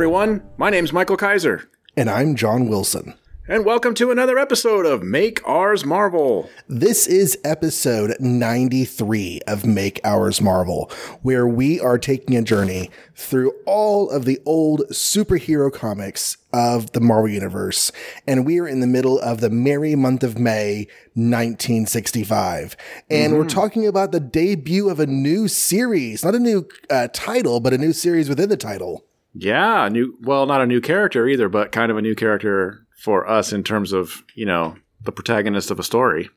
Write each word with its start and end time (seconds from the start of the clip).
everyone. 0.00 0.42
My 0.56 0.70
name's 0.70 0.94
Michael 0.94 1.18
Kaiser. 1.18 1.68
And 1.94 2.08
I'm 2.08 2.34
John 2.34 2.70
Wilson. 2.70 3.12
And 3.46 3.66
welcome 3.66 3.92
to 3.96 4.10
another 4.10 4.38
episode 4.38 4.86
of 4.86 5.02
Make 5.02 5.46
Ours 5.46 5.84
Marvel. 5.84 6.48
This 6.68 7.06
is 7.06 7.36
episode 7.44 8.16
93 8.18 9.42
of 9.46 9.66
Make 9.66 10.00
Ours 10.02 10.40
Marvel, 10.40 10.90
where 11.20 11.46
we 11.46 11.78
are 11.80 11.98
taking 11.98 12.34
a 12.34 12.40
journey 12.40 12.90
through 13.14 13.52
all 13.66 14.08
of 14.08 14.24
the 14.24 14.38
old 14.46 14.84
superhero 14.88 15.70
comics 15.70 16.38
of 16.50 16.92
the 16.92 17.00
Marvel 17.00 17.28
Universe. 17.28 17.92
And 18.26 18.46
we 18.46 18.58
are 18.58 18.66
in 18.66 18.80
the 18.80 18.86
middle 18.86 19.18
of 19.18 19.42
the 19.42 19.50
merry 19.50 19.94
month 19.96 20.24
of 20.24 20.38
May, 20.38 20.86
1965. 21.12 22.74
And 23.10 23.34
mm-hmm. 23.34 23.38
we're 23.38 23.46
talking 23.46 23.86
about 23.86 24.12
the 24.12 24.20
debut 24.20 24.88
of 24.88 24.98
a 24.98 25.06
new 25.06 25.46
series, 25.46 26.24
not 26.24 26.34
a 26.34 26.38
new 26.38 26.66
uh, 26.88 27.08
title, 27.12 27.60
but 27.60 27.74
a 27.74 27.78
new 27.78 27.92
series 27.92 28.30
within 28.30 28.48
the 28.48 28.56
title. 28.56 29.04
Yeah, 29.34 29.88
new 29.88 30.16
well, 30.22 30.46
not 30.46 30.60
a 30.60 30.66
new 30.66 30.80
character 30.80 31.28
either, 31.28 31.48
but 31.48 31.72
kind 31.72 31.90
of 31.90 31.96
a 31.96 32.02
new 32.02 32.14
character 32.14 32.86
for 32.96 33.28
us 33.28 33.52
in 33.52 33.62
terms 33.62 33.92
of, 33.92 34.22
you 34.34 34.44
know, 34.44 34.76
the 35.02 35.12
protagonist 35.12 35.70
of 35.70 35.78
a 35.78 35.84
story. 35.84 36.28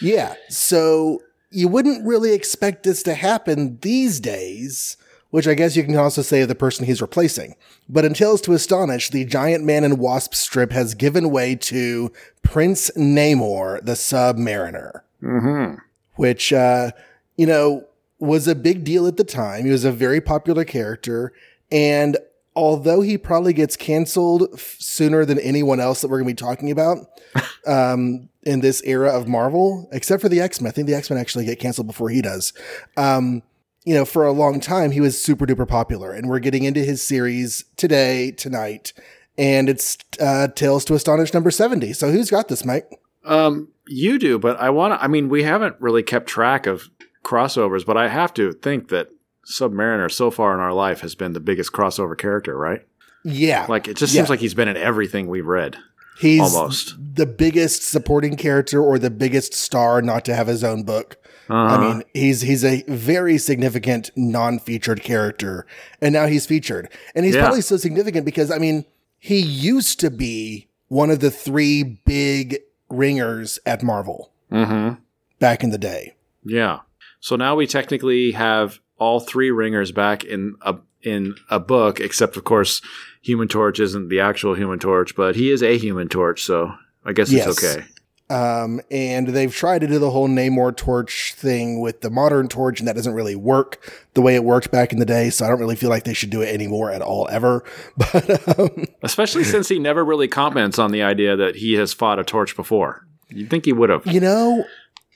Yeah. 0.00 0.34
So 0.48 1.20
you 1.50 1.68
wouldn't 1.68 2.06
really 2.06 2.32
expect 2.32 2.84
this 2.84 3.02
to 3.04 3.14
happen 3.14 3.78
these 3.82 4.20
days, 4.20 4.96
which 5.30 5.48
I 5.48 5.54
guess 5.54 5.76
you 5.76 5.82
can 5.82 5.96
also 5.96 6.22
say 6.22 6.42
of 6.42 6.48
the 6.48 6.54
person 6.54 6.86
he's 6.86 7.02
replacing. 7.02 7.56
But 7.88 8.04
in 8.04 8.14
Tales 8.14 8.40
to 8.42 8.52
Astonish, 8.52 9.10
the 9.10 9.24
Giant 9.24 9.64
Man 9.64 9.82
and 9.82 9.98
Wasp 9.98 10.34
strip 10.34 10.72
has 10.72 10.94
given 10.94 11.30
way 11.30 11.56
to 11.56 12.12
Prince 12.42 12.90
Namor, 12.96 13.84
the 13.84 13.92
Submariner. 13.92 15.00
Mm-hmm. 15.22 15.80
Which, 16.16 16.52
uh, 16.52 16.92
you 17.36 17.46
know, 17.46 17.86
was 18.18 18.46
a 18.46 18.54
big 18.54 18.84
deal 18.84 19.06
at 19.06 19.16
the 19.16 19.24
time. 19.24 19.64
He 19.64 19.70
was 19.72 19.84
a 19.84 19.92
very 19.92 20.20
popular 20.20 20.64
character. 20.64 21.32
And 21.70 22.18
although 22.54 23.00
he 23.00 23.16
probably 23.16 23.52
gets 23.52 23.76
canceled 23.76 24.48
f- 24.54 24.76
sooner 24.78 25.24
than 25.24 25.38
anyone 25.38 25.80
else 25.80 26.00
that 26.00 26.08
we're 26.08 26.22
going 26.22 26.34
to 26.34 26.42
be 26.42 26.46
talking 26.46 26.70
about 26.70 26.98
um, 27.66 28.28
in 28.42 28.60
this 28.60 28.82
era 28.84 29.10
of 29.10 29.28
Marvel, 29.28 29.88
except 29.92 30.22
for 30.22 30.28
the 30.28 30.40
X 30.40 30.60
Men. 30.60 30.68
I 30.68 30.72
think 30.72 30.86
the 30.86 30.94
X 30.94 31.10
Men 31.10 31.18
actually 31.18 31.44
get 31.44 31.58
canceled 31.58 31.86
before 31.86 32.10
he 32.10 32.22
does. 32.22 32.52
Um, 32.96 33.42
you 33.84 33.94
know, 33.94 34.04
for 34.04 34.24
a 34.24 34.32
long 34.32 34.60
time, 34.60 34.92
he 34.92 35.00
was 35.00 35.20
super 35.20 35.46
duper 35.46 35.66
popular, 35.66 36.12
and 36.12 36.28
we're 36.28 36.38
getting 36.38 36.64
into 36.64 36.80
his 36.80 37.02
series 37.02 37.64
today, 37.76 38.30
tonight, 38.30 38.92
and 39.36 39.68
it's 39.68 39.98
uh, 40.20 40.48
Tales 40.48 40.84
to 40.84 40.94
Astonish 40.94 41.34
number 41.34 41.50
70. 41.50 41.92
So 41.94 42.10
who's 42.10 42.30
got 42.30 42.48
this, 42.48 42.64
Mike? 42.64 42.88
Um, 43.24 43.68
you 43.88 44.18
do, 44.18 44.38
but 44.38 44.58
I 44.60 44.70
want 44.70 44.94
to, 44.94 45.02
I 45.02 45.08
mean, 45.08 45.28
we 45.28 45.42
haven't 45.42 45.76
really 45.80 46.02
kept 46.02 46.28
track 46.28 46.66
of 46.66 46.88
crossovers, 47.24 47.84
but 47.84 47.96
I 47.96 48.08
have 48.08 48.32
to 48.34 48.52
think 48.52 48.88
that 48.88 49.08
Submariner 49.46 50.10
so 50.10 50.30
far 50.30 50.54
in 50.54 50.60
our 50.60 50.72
life 50.72 51.00
has 51.00 51.14
been 51.14 51.32
the 51.32 51.40
biggest 51.40 51.72
crossover 51.72 52.16
character, 52.16 52.56
right? 52.56 52.86
Yeah. 53.24 53.66
Like 53.68 53.88
it 53.88 53.96
just 53.96 54.14
yeah. 54.14 54.20
seems 54.20 54.30
like 54.30 54.40
he's 54.40 54.54
been 54.54 54.68
in 54.68 54.76
everything 54.76 55.28
we've 55.28 55.46
read. 55.46 55.76
He's 56.18 56.40
almost 56.40 56.94
the 57.16 57.26
biggest 57.26 57.82
supporting 57.82 58.36
character 58.36 58.82
or 58.82 58.98
the 58.98 59.10
biggest 59.10 59.54
star 59.54 60.02
not 60.02 60.24
to 60.26 60.34
have 60.34 60.46
his 60.46 60.62
own 60.62 60.84
book. 60.84 61.16
Uh-huh. 61.48 61.74
I 61.74 61.80
mean, 61.80 62.02
he's 62.14 62.42
he's 62.42 62.64
a 62.64 62.82
very 62.86 63.38
significant 63.38 64.10
non-featured 64.14 65.02
character, 65.02 65.66
and 66.00 66.12
now 66.12 66.26
he's 66.26 66.46
featured, 66.46 66.88
and 67.14 67.24
he's 67.24 67.34
yeah. 67.34 67.42
probably 67.42 67.62
so 67.62 67.76
significant 67.76 68.24
because 68.24 68.50
I 68.50 68.58
mean, 68.58 68.84
he 69.18 69.40
used 69.40 69.98
to 70.00 70.10
be 70.10 70.68
one 70.88 71.10
of 71.10 71.20
the 71.20 71.30
three 71.30 71.82
big 71.82 72.58
ringers 72.88 73.58
at 73.66 73.82
Marvel 73.82 74.30
mm-hmm. 74.50 75.00
back 75.40 75.64
in 75.64 75.70
the 75.70 75.78
day. 75.78 76.14
Yeah. 76.44 76.80
So 77.20 77.36
now 77.36 77.54
we 77.56 77.66
technically 77.66 78.32
have 78.32 78.80
all 79.02 79.18
three 79.18 79.50
ringers 79.50 79.90
back 79.90 80.22
in 80.22 80.54
a 80.62 80.76
in 81.02 81.34
a 81.50 81.58
book, 81.58 81.98
except 81.98 82.36
of 82.36 82.44
course, 82.44 82.80
Human 83.22 83.48
Torch 83.48 83.80
isn't 83.80 84.08
the 84.08 84.20
actual 84.20 84.54
Human 84.54 84.78
Torch, 84.78 85.16
but 85.16 85.34
he 85.34 85.50
is 85.50 85.60
a 85.60 85.76
Human 85.76 86.08
Torch, 86.08 86.44
so 86.44 86.72
I 87.04 87.12
guess 87.12 87.32
yes. 87.32 87.48
it's 87.48 87.64
okay. 87.64 87.84
Um, 88.30 88.80
and 88.90 89.28
they've 89.28 89.54
tried 89.54 89.80
to 89.80 89.88
do 89.88 89.98
the 89.98 90.10
whole 90.10 90.28
Namor 90.28 90.74
torch 90.74 91.34
thing 91.34 91.80
with 91.80 92.00
the 92.00 92.08
modern 92.08 92.48
torch, 92.48 92.78
and 92.78 92.88
that 92.88 92.94
doesn't 92.94 93.12
really 93.12 93.34
work 93.34 93.92
the 94.14 94.22
way 94.22 94.36
it 94.36 94.44
worked 94.44 94.70
back 94.70 94.92
in 94.92 95.00
the 95.00 95.04
day. 95.04 95.28
So 95.28 95.44
I 95.44 95.48
don't 95.48 95.58
really 95.58 95.76
feel 95.76 95.90
like 95.90 96.04
they 96.04 96.14
should 96.14 96.30
do 96.30 96.40
it 96.40 96.54
anymore 96.54 96.90
at 96.92 97.02
all, 97.02 97.28
ever. 97.30 97.64
But 97.96 98.58
um, 98.58 98.86
especially 99.02 99.44
since 99.44 99.68
he 99.68 99.78
never 99.78 100.04
really 100.04 100.28
comments 100.28 100.78
on 100.78 100.92
the 100.92 101.02
idea 101.02 101.36
that 101.36 101.56
he 101.56 101.74
has 101.74 101.92
fought 101.92 102.18
a 102.20 102.24
torch 102.24 102.56
before. 102.56 103.06
You'd 103.28 103.50
think 103.50 103.64
he 103.64 103.72
would 103.72 103.90
have. 103.90 104.06
You 104.06 104.20
know, 104.20 104.64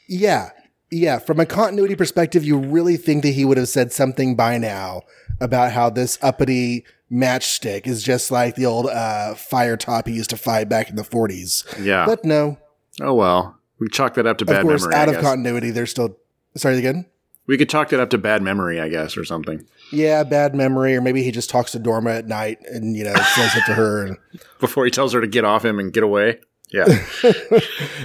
yeah, 0.09 0.51
yeah, 0.91 1.19
from 1.19 1.41
a 1.41 1.47
continuity 1.47 1.95
perspective, 1.97 2.45
you 2.45 2.59
really 2.59 2.97
think 2.97 3.23
that 3.23 3.31
he 3.33 3.45
would 3.45 3.57
have 3.59 3.69
said 3.69 3.93
something 3.93 4.37
by 4.37 4.59
now 4.59 5.03
about 5.41 5.73
how 5.73 5.91
this 5.91 6.19
uppity 6.23 6.85
matchstick 7.13 7.87
is 7.87 8.03
just 8.03 8.31
like 8.31 8.55
the 8.57 8.67
old 8.67 8.87
uh, 8.87 9.35
fire 9.35 9.77
top 9.77 10.07
he 10.09 10.15
used 10.15 10.31
to 10.31 10.37
fight 10.37 10.69
back 10.69 10.89
in 10.91 10.97
the 10.97 11.03
40s. 11.03 11.83
Yeah. 11.85 12.07
But 12.07 12.25
no. 12.25 12.59
Oh, 13.01 13.15
well. 13.15 13.57
We 13.79 13.89
chalk 13.89 14.15
that 14.15 14.27
up 14.27 14.39
to 14.39 14.45
bad 14.47 14.59
of 14.59 14.63
course, 14.63 14.83
memory. 14.83 14.95
Out 14.97 15.09
of 15.09 15.21
continuity, 15.21 15.71
they're 15.71 15.87
still. 15.87 16.17
Sorry 16.57 16.79
again? 16.79 17.05
We 17.47 17.59
could 17.59 17.69
chalk 17.69 17.91
that 17.91 18.01
up 18.01 18.11
to 18.11 18.19
bad 18.19 18.43
memory, 18.43 18.81
I 18.81 18.89
guess, 18.89 19.17
or 19.17 19.25
something. 19.25 19.67
Yeah, 19.93 20.25
bad 20.25 20.55
memory, 20.55 20.97
or 20.97 21.01
maybe 21.01 21.23
he 21.23 21.31
just 21.31 21.51
talks 21.51 21.73
to 21.73 21.79
Dorma 21.81 22.19
at 22.19 22.27
night 22.27 22.59
and, 22.73 22.97
you 22.97 23.05
know, 23.05 23.15
says 23.15 23.55
it 23.55 23.65
to 23.67 23.75
her. 23.75 24.07
And- 24.07 24.19
Before 24.61 24.85
he 24.85 24.91
tells 24.91 25.13
her 25.13 25.21
to 25.21 25.27
get 25.29 25.45
off 25.45 25.65
him 25.65 25.79
and 25.79 25.93
get 25.93 26.03
away. 26.03 26.41
Yeah. 26.71 27.07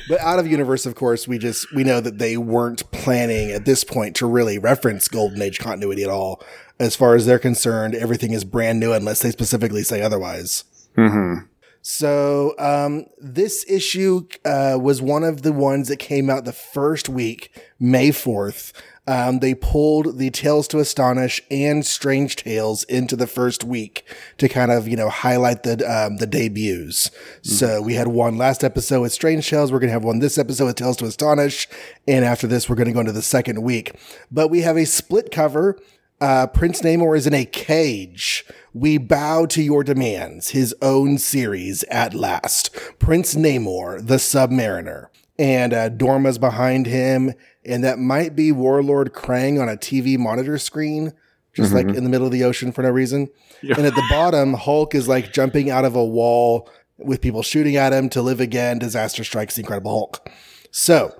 but 0.07 0.19
out 0.19 0.39
of 0.39 0.47
universe, 0.47 0.85
of 0.85 0.95
course, 0.95 1.27
we 1.27 1.37
just 1.37 1.73
we 1.73 1.83
know 1.83 1.99
that 1.99 2.19
they 2.19 2.37
weren't 2.37 2.89
planning 2.91 3.51
at 3.51 3.65
this 3.65 3.83
point 3.83 4.15
to 4.17 4.27
really 4.27 4.59
reference 4.59 5.07
Golden 5.07 5.41
Age 5.41 5.59
continuity 5.59 6.03
at 6.03 6.09
all. 6.09 6.43
As 6.79 6.95
far 6.95 7.15
as 7.15 7.25
they're 7.25 7.39
concerned, 7.39 7.95
everything 7.95 8.33
is 8.33 8.43
brand 8.43 8.79
new 8.79 8.93
unless 8.93 9.21
they 9.21 9.31
specifically 9.31 9.83
say 9.83 10.01
otherwise. 10.01 10.63
Mm-hmm. 10.97 11.45
So 11.83 12.53
um, 12.59 13.05
this 13.17 13.65
issue 13.67 14.27
uh, 14.45 14.77
was 14.79 15.01
one 15.01 15.23
of 15.23 15.41
the 15.41 15.51
ones 15.51 15.87
that 15.87 15.97
came 15.97 16.29
out 16.29 16.45
the 16.45 16.53
first 16.53 17.09
week, 17.09 17.59
May 17.79 18.11
fourth. 18.11 18.71
Um, 19.07 19.39
they 19.39 19.55
pulled 19.55 20.19
the 20.19 20.29
Tales 20.29 20.67
to 20.69 20.79
Astonish 20.79 21.41
and 21.49 21.83
Strange 21.85 22.35
Tales 22.35 22.83
into 22.83 23.15
the 23.15 23.25
first 23.25 23.63
week 23.63 24.05
to 24.37 24.47
kind 24.47 24.71
of, 24.71 24.87
you 24.87 24.95
know, 24.95 25.09
highlight 25.09 25.63
the, 25.63 25.83
um, 25.91 26.17
the 26.17 26.27
debuts. 26.27 27.09
Mm-hmm. 27.09 27.49
So 27.49 27.81
we 27.81 27.95
had 27.95 28.09
one 28.09 28.37
last 28.37 28.63
episode 28.63 29.01
with 29.01 29.11
Strange 29.11 29.49
Tales. 29.49 29.71
We're 29.71 29.79
going 29.79 29.89
to 29.89 29.93
have 29.93 30.03
one 30.03 30.19
this 30.19 30.37
episode 30.37 30.65
with 30.65 30.75
Tales 30.75 30.97
to 30.97 31.05
Astonish. 31.05 31.67
And 32.07 32.23
after 32.23 32.45
this, 32.45 32.69
we're 32.69 32.75
going 32.75 32.87
to 32.87 32.93
go 32.93 32.99
into 32.99 33.11
the 33.11 33.23
second 33.23 33.63
week. 33.63 33.95
But 34.31 34.49
we 34.49 34.61
have 34.61 34.77
a 34.77 34.85
split 34.85 35.31
cover. 35.31 35.79
Uh, 36.21 36.45
Prince 36.45 36.81
Namor 36.81 37.17
is 37.17 37.25
in 37.25 37.33
a 37.33 37.45
cage. 37.45 38.45
We 38.73 38.99
bow 38.99 39.47
to 39.47 39.63
your 39.63 39.83
demands. 39.83 40.49
His 40.49 40.75
own 40.79 41.17
series 41.17 41.83
at 41.85 42.13
last. 42.13 42.71
Prince 42.99 43.33
Namor, 43.33 44.05
the 44.05 44.17
Submariner. 44.17 45.07
And 45.39 45.73
uh, 45.73 45.89
Dorma's 45.89 46.37
behind 46.37 46.85
him 46.85 47.33
and 47.65 47.83
that 47.83 47.99
might 47.99 48.35
be 48.35 48.51
Warlord 48.51 49.13
Krang 49.13 49.61
on 49.61 49.69
a 49.69 49.77
TV 49.77 50.17
monitor 50.17 50.57
screen, 50.57 51.13
just 51.53 51.73
mm-hmm. 51.73 51.87
like 51.87 51.95
in 51.95 52.03
the 52.03 52.09
middle 52.09 52.25
of 52.25 52.33
the 52.33 52.43
ocean 52.43 52.71
for 52.71 52.81
no 52.81 52.89
reason. 52.89 53.29
Yeah. 53.61 53.75
And 53.77 53.85
at 53.85 53.95
the 53.95 54.07
bottom, 54.09 54.53
Hulk 54.53 54.95
is 54.95 55.07
like 55.07 55.33
jumping 55.33 55.69
out 55.69 55.85
of 55.85 55.95
a 55.95 56.05
wall 56.05 56.69
with 56.97 57.21
people 57.21 57.43
shooting 57.43 57.75
at 57.75 57.93
him 57.93 58.09
to 58.09 58.21
live 58.21 58.39
again. 58.39 58.79
Disaster 58.79 59.23
strikes 59.23 59.55
the 59.55 59.61
Incredible 59.61 59.91
Hulk. 59.91 60.29
So, 60.71 61.13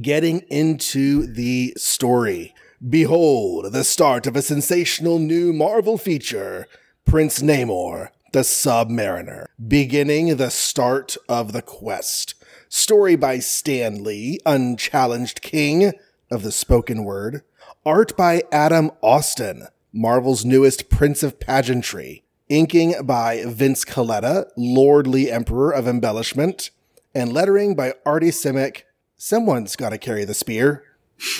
getting 0.00 0.40
into 0.48 1.26
the 1.26 1.74
story. 1.76 2.54
Behold, 2.88 3.72
the 3.72 3.84
start 3.84 4.26
of 4.26 4.36
a 4.36 4.42
sensational 4.42 5.18
new 5.18 5.52
Marvel 5.52 5.98
feature 5.98 6.66
Prince 7.04 7.40
Namor, 7.40 8.08
the 8.32 8.40
Submariner, 8.40 9.46
beginning 9.66 10.36
the 10.36 10.50
start 10.50 11.16
of 11.28 11.52
the 11.52 11.62
quest. 11.62 12.34
Story 12.68 13.16
by 13.16 13.38
Stan 13.38 14.04
Lee, 14.04 14.38
Unchallenged 14.44 15.40
King 15.40 15.92
of 16.30 16.42
the 16.42 16.52
Spoken 16.52 17.04
Word. 17.04 17.42
Art 17.86 18.16
by 18.16 18.42
Adam 18.52 18.90
Austin, 19.02 19.68
Marvel's 19.92 20.44
newest 20.44 20.90
Prince 20.90 21.22
of 21.22 21.40
Pageantry. 21.40 22.22
Inking 22.48 22.94
by 23.04 23.44
Vince 23.46 23.84
Colletta, 23.84 24.50
Lordly 24.56 25.30
Emperor 25.30 25.70
of 25.70 25.86
Embellishment. 25.86 26.70
And 27.14 27.32
lettering 27.32 27.74
by 27.74 27.94
Artie 28.04 28.30
Simek, 28.30 28.82
Someone's 29.20 29.74
got 29.74 29.90
to 29.90 29.98
carry 29.98 30.24
the 30.24 30.32
spear. 30.32 30.84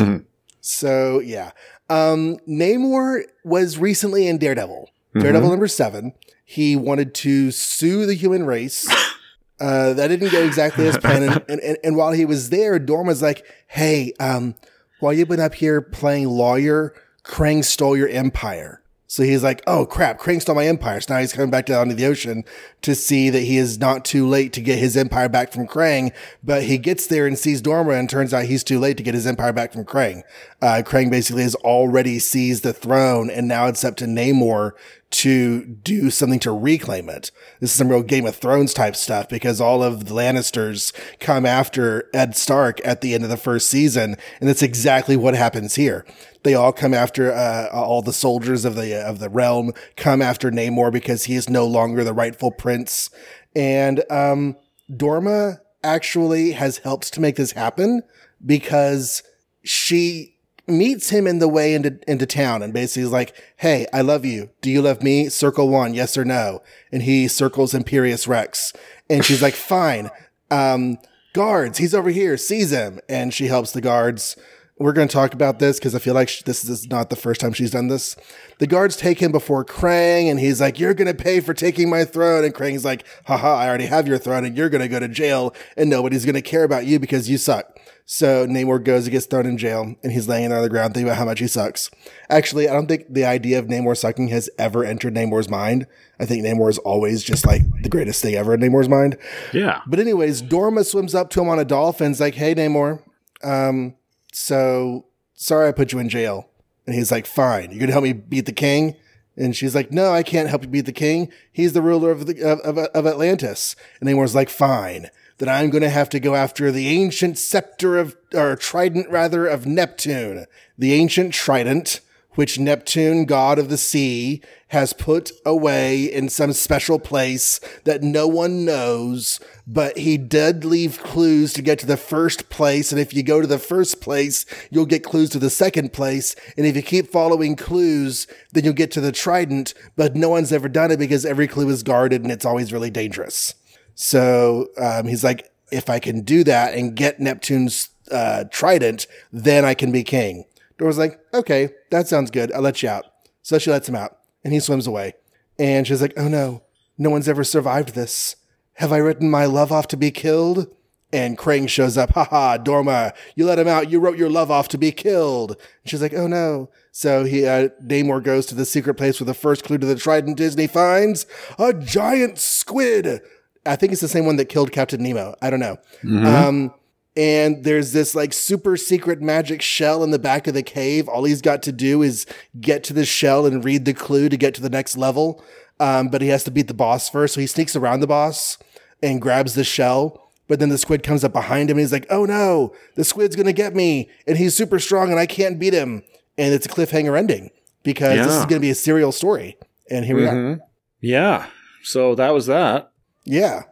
so, 0.60 1.20
yeah. 1.20 1.52
Um, 1.88 2.38
Namor 2.48 3.22
was 3.44 3.78
recently 3.78 4.26
in 4.26 4.38
Daredevil. 4.38 4.90
Daredevil 5.14 5.42
mm-hmm. 5.42 5.50
number 5.50 5.68
seven. 5.68 6.12
He 6.44 6.76
wanted 6.76 7.14
to 7.16 7.50
sue 7.50 8.06
the 8.06 8.14
human 8.14 8.44
race 8.44 8.88
uh, 9.60 9.92
that 9.94 10.08
didn't 10.08 10.30
go 10.30 10.42
exactly 10.42 10.86
as 10.86 10.96
planned. 10.98 11.42
And, 11.48 11.60
and, 11.60 11.78
and, 11.82 11.96
while 11.96 12.12
he 12.12 12.24
was 12.24 12.50
there, 12.50 12.78
Dorma's 12.78 13.22
like, 13.22 13.44
hey, 13.66 14.12
um, 14.20 14.54
while 15.00 15.12
you've 15.12 15.28
been 15.28 15.40
up 15.40 15.54
here 15.54 15.80
playing 15.80 16.28
lawyer, 16.28 16.94
Krang 17.24 17.64
stole 17.64 17.96
your 17.96 18.08
empire. 18.08 18.82
So 19.10 19.22
he's 19.22 19.42
like, 19.42 19.62
oh 19.66 19.86
crap, 19.86 20.20
Krang 20.20 20.40
stole 20.40 20.54
my 20.54 20.66
empire. 20.66 21.00
So 21.00 21.14
now 21.14 21.20
he's 21.20 21.32
coming 21.32 21.50
back 21.50 21.64
down 21.64 21.88
to 21.88 21.94
the 21.94 22.04
ocean 22.04 22.44
to 22.82 22.94
see 22.94 23.30
that 23.30 23.40
he 23.40 23.56
is 23.56 23.78
not 23.78 24.04
too 24.04 24.28
late 24.28 24.52
to 24.52 24.60
get 24.60 24.78
his 24.78 24.98
empire 24.98 25.30
back 25.30 25.50
from 25.50 25.66
Krang. 25.66 26.12
But 26.44 26.64
he 26.64 26.76
gets 26.76 27.06
there 27.06 27.26
and 27.26 27.38
sees 27.38 27.62
Dorma 27.62 27.98
and 27.98 28.08
turns 28.08 28.34
out 28.34 28.44
he's 28.44 28.62
too 28.62 28.78
late 28.78 28.98
to 28.98 29.02
get 29.02 29.14
his 29.14 29.26
empire 29.26 29.54
back 29.54 29.72
from 29.72 29.86
Krang. 29.86 30.24
Uh, 30.60 30.82
Krang 30.84 31.10
basically 31.10 31.42
has 31.42 31.54
already 31.54 32.18
seized 32.18 32.62
the 32.62 32.74
throne 32.74 33.30
and 33.30 33.48
now 33.48 33.66
it's 33.66 33.82
up 33.82 33.96
to 33.96 34.04
Namor 34.04 34.72
to 35.10 35.64
do 35.64 36.10
something 36.10 36.40
to 36.40 36.52
reclaim 36.52 37.08
it. 37.08 37.30
This 37.60 37.70
is 37.70 37.76
some 37.76 37.88
real 37.88 38.02
Game 38.02 38.26
of 38.26 38.36
Thrones 38.36 38.74
type 38.74 38.94
stuff 38.94 39.28
because 39.28 39.58
all 39.58 39.82
of 39.82 40.04
the 40.04 40.14
Lannisters 40.14 40.92
come 41.18 41.46
after 41.46 42.10
Ned 42.12 42.36
Stark 42.36 42.78
at 42.84 43.00
the 43.00 43.14
end 43.14 43.24
of 43.24 43.30
the 43.30 43.38
first 43.38 43.70
season, 43.70 44.16
and 44.38 44.48
that's 44.48 44.62
exactly 44.62 45.16
what 45.16 45.34
happens 45.34 45.76
here. 45.76 46.04
They 46.48 46.54
all 46.54 46.72
come 46.72 46.94
after 46.94 47.30
uh, 47.30 47.68
all 47.70 48.00
the 48.00 48.10
soldiers 48.10 48.64
of 48.64 48.74
the 48.74 49.06
of 49.06 49.18
the 49.18 49.28
realm 49.28 49.72
come 49.98 50.22
after 50.22 50.50
Namor 50.50 50.90
because 50.90 51.24
he 51.24 51.34
is 51.34 51.50
no 51.50 51.66
longer 51.66 52.02
the 52.02 52.14
rightful 52.14 52.50
prince, 52.50 53.10
and 53.54 54.02
um, 54.10 54.56
Dorma 54.90 55.58
actually 55.84 56.52
has 56.52 56.78
helped 56.78 57.12
to 57.12 57.20
make 57.20 57.36
this 57.36 57.52
happen 57.52 58.00
because 58.46 59.22
she 59.62 60.38
meets 60.66 61.10
him 61.10 61.26
in 61.26 61.38
the 61.38 61.48
way 61.48 61.74
into, 61.74 61.98
into 62.08 62.24
town 62.24 62.62
and 62.62 62.72
basically 62.72 63.02
is 63.02 63.12
like, 63.12 63.36
Hey, 63.58 63.86
I 63.92 64.00
love 64.00 64.24
you. 64.24 64.48
Do 64.62 64.70
you 64.70 64.80
love 64.80 65.02
me? 65.02 65.28
Circle 65.28 65.68
one, 65.68 65.92
yes 65.92 66.16
or 66.16 66.24
no. 66.24 66.62
And 66.90 67.02
he 67.02 67.28
circles 67.28 67.74
Imperius 67.74 68.26
Rex 68.26 68.72
and 69.10 69.22
she's 69.22 69.42
like, 69.42 69.54
fine. 69.54 70.10
Um, 70.50 70.96
guards, 71.34 71.76
he's 71.76 71.94
over 71.94 72.08
here, 72.08 72.38
sees 72.38 72.70
him. 72.70 73.00
And 73.06 73.34
she 73.34 73.48
helps 73.48 73.72
the 73.72 73.82
guards. 73.82 74.34
We're 74.78 74.92
going 74.92 75.08
to 75.08 75.12
talk 75.12 75.34
about 75.34 75.58
this 75.58 75.78
because 75.78 75.94
I 75.94 75.98
feel 75.98 76.14
like 76.14 76.44
this 76.44 76.64
is 76.64 76.88
not 76.88 77.10
the 77.10 77.16
first 77.16 77.40
time 77.40 77.52
she's 77.52 77.72
done 77.72 77.88
this. 77.88 78.14
The 78.58 78.66
guards 78.66 78.96
take 78.96 79.20
him 79.20 79.32
before 79.32 79.64
Krang 79.64 80.30
and 80.30 80.38
he's 80.38 80.60
like, 80.60 80.78
you're 80.78 80.94
going 80.94 81.08
to 81.08 81.20
pay 81.20 81.40
for 81.40 81.52
taking 81.52 81.90
my 81.90 82.04
throne. 82.04 82.44
And 82.44 82.54
Krang's 82.54 82.84
like, 82.84 83.04
haha, 83.26 83.56
I 83.56 83.68
already 83.68 83.86
have 83.86 84.06
your 84.06 84.18
throne 84.18 84.44
and 84.44 84.56
you're 84.56 84.68
going 84.68 84.82
to 84.82 84.88
go 84.88 85.00
to 85.00 85.08
jail 85.08 85.54
and 85.76 85.90
nobody's 85.90 86.24
going 86.24 86.36
to 86.36 86.42
care 86.42 86.62
about 86.62 86.86
you 86.86 87.00
because 87.00 87.28
you 87.28 87.38
suck. 87.38 87.78
So 88.10 88.46
Namor 88.46 88.82
goes 88.82 89.04
and 89.04 89.12
gets 89.12 89.26
thrown 89.26 89.44
in 89.44 89.58
jail 89.58 89.94
and 90.02 90.12
he's 90.12 90.28
laying 90.28 90.48
there 90.48 90.58
on 90.58 90.64
the 90.64 90.70
ground 90.70 90.94
thinking 90.94 91.08
about 91.08 91.18
how 91.18 91.26
much 91.26 91.40
he 91.40 91.46
sucks. 91.46 91.90
Actually, 92.30 92.66
I 92.66 92.72
don't 92.72 92.86
think 92.86 93.12
the 93.12 93.26
idea 93.26 93.58
of 93.58 93.66
Namor 93.66 93.94
sucking 93.96 94.28
has 94.28 94.48
ever 94.58 94.82
entered 94.82 95.14
Namor's 95.14 95.50
mind. 95.50 95.86
I 96.18 96.24
think 96.24 96.42
Namor 96.42 96.70
is 96.70 96.78
always 96.78 97.22
just 97.22 97.46
like 97.46 97.60
the 97.82 97.90
greatest 97.90 98.22
thing 98.22 98.34
ever 98.34 98.54
in 98.54 98.60
Namor's 98.60 98.88
mind. 98.88 99.18
Yeah. 99.52 99.82
But 99.86 100.00
anyways, 100.00 100.40
Dorma 100.40 100.86
swims 100.86 101.14
up 101.14 101.28
to 101.30 101.42
him 101.42 101.50
on 101.50 101.58
a 101.58 101.66
dolphin's 101.66 102.18
like, 102.18 102.34
hey, 102.36 102.54
Namor, 102.54 103.02
um, 103.44 103.94
so 104.32 105.06
sorry 105.34 105.68
I 105.68 105.72
put 105.72 105.92
you 105.92 105.98
in 105.98 106.08
jail. 106.08 106.48
And 106.86 106.94
he's 106.94 107.12
like, 107.12 107.26
fine, 107.26 107.70
you're 107.70 107.80
going 107.80 107.88
to 107.88 107.92
help 107.92 108.04
me 108.04 108.14
beat 108.14 108.46
the 108.46 108.52
king? 108.52 108.96
And 109.36 109.54
she's 109.54 109.74
like, 109.74 109.92
no, 109.92 110.12
I 110.12 110.22
can't 110.22 110.48
help 110.48 110.62
you 110.62 110.68
beat 110.68 110.86
the 110.86 110.92
king. 110.92 111.30
He's 111.52 111.74
the 111.74 111.82
ruler 111.82 112.10
of, 112.10 112.26
the, 112.26 112.42
of, 112.42 112.78
of, 112.78 113.06
Atlantis. 113.06 113.76
And 114.00 114.08
Namor's 114.08 114.34
like, 114.34 114.48
fine 114.48 115.10
then 115.38 115.48
I'm 115.48 115.70
going 115.70 115.82
to 115.82 115.88
have 115.88 116.08
to 116.10 116.20
go 116.20 116.34
after 116.34 116.70
the 116.70 116.88
ancient 116.88 117.38
scepter 117.38 117.96
of, 117.96 118.16
or 118.34 118.56
trident 118.56 119.08
rather, 119.08 119.46
of 119.46 119.66
Neptune. 119.66 120.46
The 120.76 120.92
ancient 120.92 121.32
trident, 121.32 122.00
which 122.38 122.56
Neptune, 122.56 123.24
god 123.24 123.58
of 123.58 123.68
the 123.68 123.76
sea, 123.76 124.40
has 124.68 124.92
put 124.92 125.32
away 125.44 126.04
in 126.04 126.28
some 126.28 126.52
special 126.52 127.00
place 127.00 127.58
that 127.82 128.00
no 128.00 128.28
one 128.28 128.64
knows, 128.64 129.40
but 129.66 129.98
he 129.98 130.16
did 130.16 130.64
leave 130.64 131.02
clues 131.02 131.52
to 131.52 131.62
get 131.62 131.80
to 131.80 131.86
the 131.86 131.96
first 131.96 132.48
place. 132.48 132.92
And 132.92 133.00
if 133.00 133.12
you 133.12 133.24
go 133.24 133.40
to 133.40 133.46
the 133.48 133.58
first 133.58 134.00
place, 134.00 134.46
you'll 134.70 134.86
get 134.86 135.02
clues 135.02 135.30
to 135.30 135.40
the 135.40 135.50
second 135.50 135.92
place. 135.92 136.36
And 136.56 136.64
if 136.64 136.76
you 136.76 136.82
keep 136.82 137.08
following 137.08 137.56
clues, 137.56 138.28
then 138.52 138.62
you'll 138.62 138.72
get 138.72 138.92
to 138.92 139.00
the 139.00 139.10
trident, 139.10 139.74
but 139.96 140.14
no 140.14 140.28
one's 140.28 140.52
ever 140.52 140.68
done 140.68 140.92
it 140.92 141.00
because 141.00 141.26
every 141.26 141.48
clue 141.48 141.68
is 141.70 141.82
guarded 141.82 142.22
and 142.22 142.30
it's 142.30 142.46
always 142.46 142.72
really 142.72 142.90
dangerous. 142.90 143.56
So 143.96 144.68
um, 144.80 145.08
he's 145.08 145.24
like, 145.24 145.50
if 145.72 145.90
I 145.90 145.98
can 145.98 146.20
do 146.20 146.44
that 146.44 146.74
and 146.74 146.94
get 146.94 147.18
Neptune's 147.18 147.88
uh, 148.12 148.44
trident, 148.44 149.08
then 149.32 149.64
I 149.64 149.74
can 149.74 149.90
be 149.90 150.04
king. 150.04 150.44
Dorma's 150.78 150.98
like, 150.98 151.20
okay, 151.34 151.70
that 151.90 152.08
sounds 152.08 152.30
good. 152.30 152.52
I'll 152.52 152.62
let 152.62 152.82
you 152.82 152.88
out. 152.88 153.04
So 153.42 153.58
she 153.58 153.70
lets 153.70 153.88
him 153.88 153.96
out 153.96 154.18
and 154.44 154.52
he 154.52 154.60
swims 154.60 154.86
away. 154.86 155.14
And 155.58 155.86
she's 155.86 156.00
like, 156.00 156.14
oh 156.16 156.28
no, 156.28 156.62
no 156.96 157.10
one's 157.10 157.28
ever 157.28 157.44
survived 157.44 157.94
this. 157.94 158.36
Have 158.74 158.92
I 158.92 158.98
written 158.98 159.28
my 159.28 159.44
love 159.44 159.72
off 159.72 159.88
to 159.88 159.96
be 159.96 160.10
killed? 160.10 160.68
And 161.10 161.38
Krang 161.38 161.68
shows 161.68 161.96
up. 161.96 162.10
Haha, 162.10 162.58
Dorma, 162.58 163.14
you 163.34 163.46
let 163.46 163.58
him 163.58 163.66
out. 163.66 163.90
You 163.90 163.98
wrote 163.98 164.18
your 164.18 164.28
love 164.28 164.50
off 164.50 164.68
to 164.68 164.78
be 164.78 164.92
killed. 164.92 165.52
And 165.52 165.90
she's 165.90 166.02
like, 166.02 166.12
oh 166.14 166.26
no. 166.26 166.70
So 166.92 167.24
he, 167.24 167.46
uh, 167.46 167.70
Namor 167.82 168.22
goes 168.22 168.46
to 168.46 168.54
the 168.54 168.66
secret 168.66 168.94
place 168.94 169.18
where 169.18 169.24
the 169.24 169.34
first 169.34 169.64
clue 169.64 169.78
to 169.78 169.86
the 169.86 169.96
trident 169.96 170.38
is 170.38 170.52
and 170.52 170.60
he 170.60 170.66
finds 170.66 171.26
a 171.58 171.72
giant 171.72 172.38
squid 172.38 173.22
I 173.68 173.76
think 173.76 173.92
it's 173.92 174.00
the 174.00 174.08
same 174.08 174.26
one 174.26 174.36
that 174.36 174.46
killed 174.46 174.72
Captain 174.72 175.02
Nemo. 175.02 175.34
I 175.42 175.50
don't 175.50 175.60
know. 175.60 175.76
Mm-hmm. 176.02 176.26
Um, 176.26 176.74
and 177.18 177.64
there's 177.64 177.90
this 177.90 178.14
like 178.14 178.32
super 178.32 178.76
secret 178.76 179.20
magic 179.20 179.60
shell 179.60 180.04
in 180.04 180.12
the 180.12 180.20
back 180.20 180.46
of 180.46 180.54
the 180.54 180.62
cave. 180.62 181.08
All 181.08 181.24
he's 181.24 181.42
got 181.42 181.64
to 181.64 181.72
do 181.72 182.00
is 182.00 182.26
get 182.60 182.84
to 182.84 182.92
the 182.92 183.04
shell 183.04 183.44
and 183.44 183.64
read 183.64 183.86
the 183.86 183.92
clue 183.92 184.28
to 184.28 184.36
get 184.36 184.54
to 184.54 184.62
the 184.62 184.70
next 184.70 184.96
level. 184.96 185.44
Um, 185.80 186.08
but 186.10 186.22
he 186.22 186.28
has 186.28 186.44
to 186.44 186.52
beat 186.52 186.68
the 186.68 186.74
boss 186.74 187.08
first. 187.08 187.34
So 187.34 187.40
he 187.40 187.48
sneaks 187.48 187.74
around 187.74 188.00
the 188.00 188.06
boss 188.06 188.56
and 189.02 189.20
grabs 189.20 189.54
the 189.54 189.64
shell. 189.64 190.30
But 190.46 190.60
then 190.60 190.68
the 190.68 190.78
squid 190.78 191.02
comes 191.02 191.24
up 191.24 191.32
behind 191.32 191.68
him 191.68 191.76
and 191.76 191.80
he's 191.80 191.92
like, 191.92 192.06
oh 192.08 192.24
no, 192.24 192.72
the 192.94 193.02
squid's 193.02 193.34
going 193.34 193.46
to 193.46 193.52
get 193.52 193.74
me. 193.74 194.08
And 194.28 194.38
he's 194.38 194.56
super 194.56 194.78
strong 194.78 195.10
and 195.10 195.18
I 195.18 195.26
can't 195.26 195.58
beat 195.58 195.74
him. 195.74 196.04
And 196.38 196.54
it's 196.54 196.66
a 196.66 196.68
cliffhanger 196.68 197.18
ending 197.18 197.50
because 197.82 198.16
yeah. 198.16 198.26
this 198.26 198.34
is 198.34 198.46
going 198.46 198.60
to 198.60 198.60
be 198.60 198.70
a 198.70 198.76
serial 198.76 199.10
story. 199.10 199.58
And 199.90 200.04
here 200.04 200.14
mm-hmm. 200.14 200.24
we 200.24 200.28
are. 200.28 200.54
Mm-hmm. 200.54 200.60
Yeah. 201.00 201.46
So 201.82 202.14
that 202.14 202.32
was 202.32 202.46
that. 202.46 202.92
Yeah. 203.24 203.64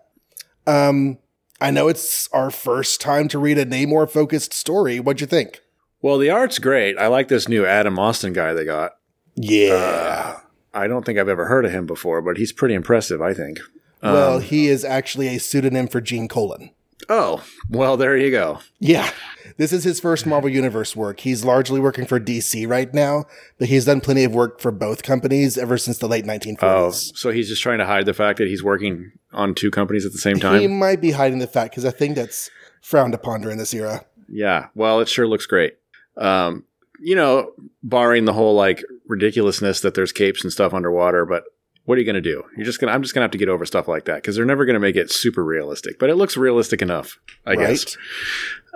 Um, 0.66 1.18
I 1.60 1.70
know 1.70 1.88
it's 1.88 2.28
our 2.32 2.50
first 2.50 3.00
time 3.00 3.28
to 3.28 3.38
read 3.38 3.58
a 3.58 3.64
Namor 3.64 4.10
focused 4.10 4.52
story. 4.52 5.00
What'd 5.00 5.20
you 5.20 5.26
think? 5.26 5.62
Well, 6.02 6.18
the 6.18 6.30
art's 6.30 6.58
great. 6.58 6.98
I 6.98 7.06
like 7.06 7.28
this 7.28 7.48
new 7.48 7.64
Adam 7.64 7.98
Austin 7.98 8.32
guy 8.32 8.52
they 8.52 8.64
got. 8.64 8.92
Yeah. 9.34 9.72
Uh, 9.74 10.40
I 10.74 10.86
don't 10.86 11.06
think 11.06 11.18
I've 11.18 11.28
ever 11.28 11.46
heard 11.46 11.64
of 11.64 11.72
him 11.72 11.86
before, 11.86 12.20
but 12.20 12.36
he's 12.36 12.52
pretty 12.52 12.74
impressive, 12.74 13.22
I 13.22 13.32
think. 13.32 13.60
Well, 14.02 14.36
um, 14.36 14.42
he 14.42 14.68
is 14.68 14.84
actually 14.84 15.28
a 15.28 15.40
pseudonym 15.40 15.88
for 15.88 16.00
Gene 16.00 16.28
Colan. 16.28 16.70
Oh, 17.08 17.44
well, 17.70 17.96
there 17.96 18.16
you 18.16 18.30
go. 18.30 18.60
Yeah. 18.78 19.10
This 19.56 19.72
is 19.72 19.84
his 19.84 20.00
first 20.00 20.26
Marvel 20.26 20.50
Universe 20.50 20.94
work. 20.94 21.20
He's 21.20 21.44
largely 21.44 21.80
working 21.80 22.04
for 22.06 22.20
DC 22.20 22.68
right 22.68 22.92
now, 22.92 23.24
but 23.58 23.68
he's 23.68 23.86
done 23.86 24.00
plenty 24.00 24.24
of 24.24 24.34
work 24.34 24.60
for 24.60 24.70
both 24.70 25.02
companies 25.02 25.56
ever 25.56 25.78
since 25.78 25.98
the 25.98 26.08
late 26.08 26.24
1940s. 26.24 26.60
Oh, 26.62 26.90
so 26.90 27.30
he's 27.30 27.48
just 27.48 27.62
trying 27.62 27.78
to 27.78 27.86
hide 27.86 28.06
the 28.06 28.14
fact 28.14 28.38
that 28.38 28.48
he's 28.48 28.62
working 28.62 29.12
on 29.32 29.54
two 29.54 29.70
companies 29.70 30.04
at 30.04 30.12
the 30.12 30.18
same 30.18 30.38
time? 30.38 30.60
He 30.60 30.66
might 30.66 31.00
be 31.00 31.12
hiding 31.12 31.38
the 31.38 31.46
fact 31.46 31.72
because 31.72 31.84
I 31.84 31.90
think 31.90 32.16
that's 32.16 32.50
frowned 32.82 33.14
upon 33.14 33.42
during 33.42 33.58
this 33.58 33.72
era. 33.72 34.04
Yeah. 34.28 34.68
Well, 34.74 35.00
it 35.00 35.08
sure 35.08 35.28
looks 35.28 35.46
great. 35.46 35.74
Um, 36.16 36.64
you 36.98 37.14
know, 37.14 37.52
barring 37.82 38.24
the 38.24 38.32
whole 38.32 38.54
like 38.54 38.82
ridiculousness 39.06 39.80
that 39.80 39.94
there's 39.94 40.12
capes 40.12 40.42
and 40.42 40.52
stuff 40.52 40.74
underwater, 40.74 41.26
but 41.26 41.44
what 41.84 41.96
are 41.96 42.00
you 42.00 42.04
going 42.04 42.14
to 42.14 42.20
do? 42.20 42.42
You're 42.56 42.66
just 42.66 42.80
going 42.80 42.88
to, 42.88 42.94
I'm 42.94 43.02
just 43.02 43.14
going 43.14 43.20
to 43.20 43.24
have 43.24 43.30
to 43.32 43.38
get 43.38 43.48
over 43.48 43.64
stuff 43.64 43.86
like 43.86 44.06
that 44.06 44.16
because 44.16 44.34
they're 44.34 44.44
never 44.44 44.64
going 44.64 44.74
to 44.74 44.80
make 44.80 44.96
it 44.96 45.12
super 45.12 45.44
realistic, 45.44 45.98
but 45.98 46.10
it 46.10 46.16
looks 46.16 46.36
realistic 46.36 46.82
enough, 46.82 47.18
I 47.44 47.50
right. 47.50 47.58
guess. 47.58 47.96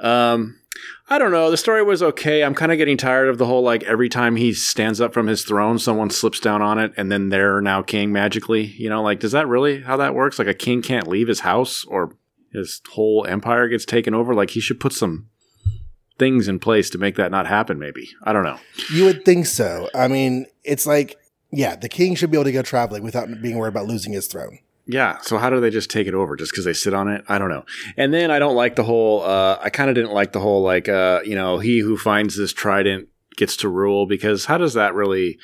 Um, 0.03 0.60
I 1.09 1.19
don't 1.19 1.33
know. 1.33 1.51
The 1.51 1.57
story 1.57 1.83
was 1.83 2.03
okay. 2.03 2.45
I'm 2.45 2.55
kind 2.55 2.71
of 2.71 2.79
getting 2.79 2.97
tired 2.97 3.29
of 3.29 3.39
the 3.39 3.47
whole 3.47 3.63
like 3.63 3.83
every 3.83 4.09
time 4.09 4.37
he 4.37 4.53
stands 4.53 5.01
up 5.01 5.13
from 5.13 5.27
his 5.27 5.43
throne, 5.43 5.79
someone 5.79 6.11
slips 6.11 6.39
down 6.39 6.63
on 6.63 6.79
it 6.79 6.93
and 6.97 7.11
then 7.11 7.29
they're 7.29 7.61
now 7.61 7.83
king 7.83 8.13
magically. 8.13 8.65
You 8.65 8.89
know, 8.89 9.03
like, 9.03 9.21
does 9.21 9.33
that 9.33 9.49
really 9.49 9.83
how 9.83 9.97
that 9.97 10.15
works? 10.15 10.39
Like, 10.39 10.49
a 10.49 10.55
king 10.55 10.83
can't 10.83 11.09
leave 11.09 11.29
his 11.29 11.41
house 11.41 11.85
or 11.87 12.17
his 12.53 12.81
whole 12.93 13.27
empire 13.29 13.69
gets 13.69 13.85
taken 13.85 14.15
over? 14.15 14.35
Like, 14.35 14.51
he 14.51 14.61
should 14.61 14.81
put 14.81 14.93
some 14.93 15.29
things 16.19 16.47
in 16.47 16.59
place 16.59 16.91
to 16.91 16.99
make 16.99 17.17
that 17.17 17.31
not 17.31 17.47
happen, 17.47 17.79
maybe. 17.79 18.11
I 18.23 18.33
don't 18.33 18.45
know. 18.45 18.59
You 18.93 19.05
would 19.07 19.25
think 19.25 19.47
so. 19.47 19.89
I 19.95 20.07
mean, 20.07 20.47
it's 20.63 20.87
like 20.87 21.17
yeah, 21.53 21.77
the 21.77 21.89
king 21.89 22.15
should 22.15 22.31
be 22.31 22.37
able 22.37 22.45
to 22.45 22.53
go 22.53 22.63
traveling 22.63 23.03
without 23.03 23.29
being 23.43 23.59
worried 23.59 23.71
about 23.71 23.87
losing 23.87 24.13
his 24.13 24.27
throne. 24.27 24.61
Yeah. 24.91 25.19
So 25.23 25.39
how 25.39 25.51
do 25.51 25.61
they 25.61 25.71
just 25.71 25.89
take 25.89 26.09
it 26.09 26.15
over 26.15 26.35
just 26.35 26.51
because 26.51 26.65
they 26.65 26.73
sit 26.73 26.95
on 26.95 27.07
it? 27.09 27.25
I 27.29 27.39
don't 27.39 27.49
know. 27.49 27.65
And 27.97 28.13
then 28.13 28.31
I 28.31 28.41
don't 28.41 28.57
like 28.57 28.75
the 28.75 28.83
whole. 28.83 29.23
Uh, 29.23 29.57
I 29.63 29.71
kind 29.71 29.89
of 29.89 29.95
didn't 29.95 30.13
like 30.13 30.33
the 30.33 30.41
whole 30.41 30.63
like 30.63 30.89
uh, 30.89 31.21
you 31.25 31.37
know 31.37 31.59
he 31.59 31.79
who 31.79 31.97
finds 31.97 32.37
this 32.37 32.53
trident 32.53 33.09
gets 33.37 33.57
to 33.59 33.69
rule 33.69 34.07
because 34.07 34.47
how 34.47 34.59
does 34.59 34.75
that 34.75 34.95
really? 34.95 35.39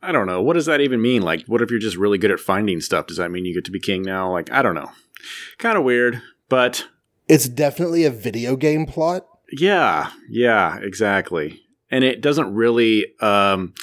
I 0.00 0.12
don't 0.12 0.28
know. 0.28 0.40
What 0.40 0.54
does 0.54 0.66
that 0.66 0.80
even 0.80 1.02
mean? 1.02 1.22
Like, 1.22 1.44
what 1.46 1.60
if 1.60 1.70
you're 1.70 1.80
just 1.80 1.96
really 1.96 2.18
good 2.18 2.30
at 2.30 2.38
finding 2.38 2.80
stuff? 2.80 3.08
Does 3.08 3.16
that 3.16 3.32
mean 3.32 3.44
you 3.44 3.54
get 3.54 3.64
to 3.64 3.72
be 3.72 3.80
king 3.80 4.02
now? 4.02 4.30
Like, 4.30 4.50
I 4.52 4.62
don't 4.62 4.76
know. 4.76 4.92
Kind 5.58 5.76
of 5.76 5.82
weird, 5.82 6.22
but 6.48 6.86
it's 7.26 7.48
definitely 7.48 8.04
a 8.04 8.10
video 8.10 8.54
game 8.54 8.86
plot. 8.86 9.26
Yeah. 9.50 10.10
Yeah. 10.30 10.78
Exactly. 10.78 11.62
And 11.90 12.04
it 12.04 12.20
doesn't 12.20 12.54
really. 12.54 13.06
Um, 13.20 13.74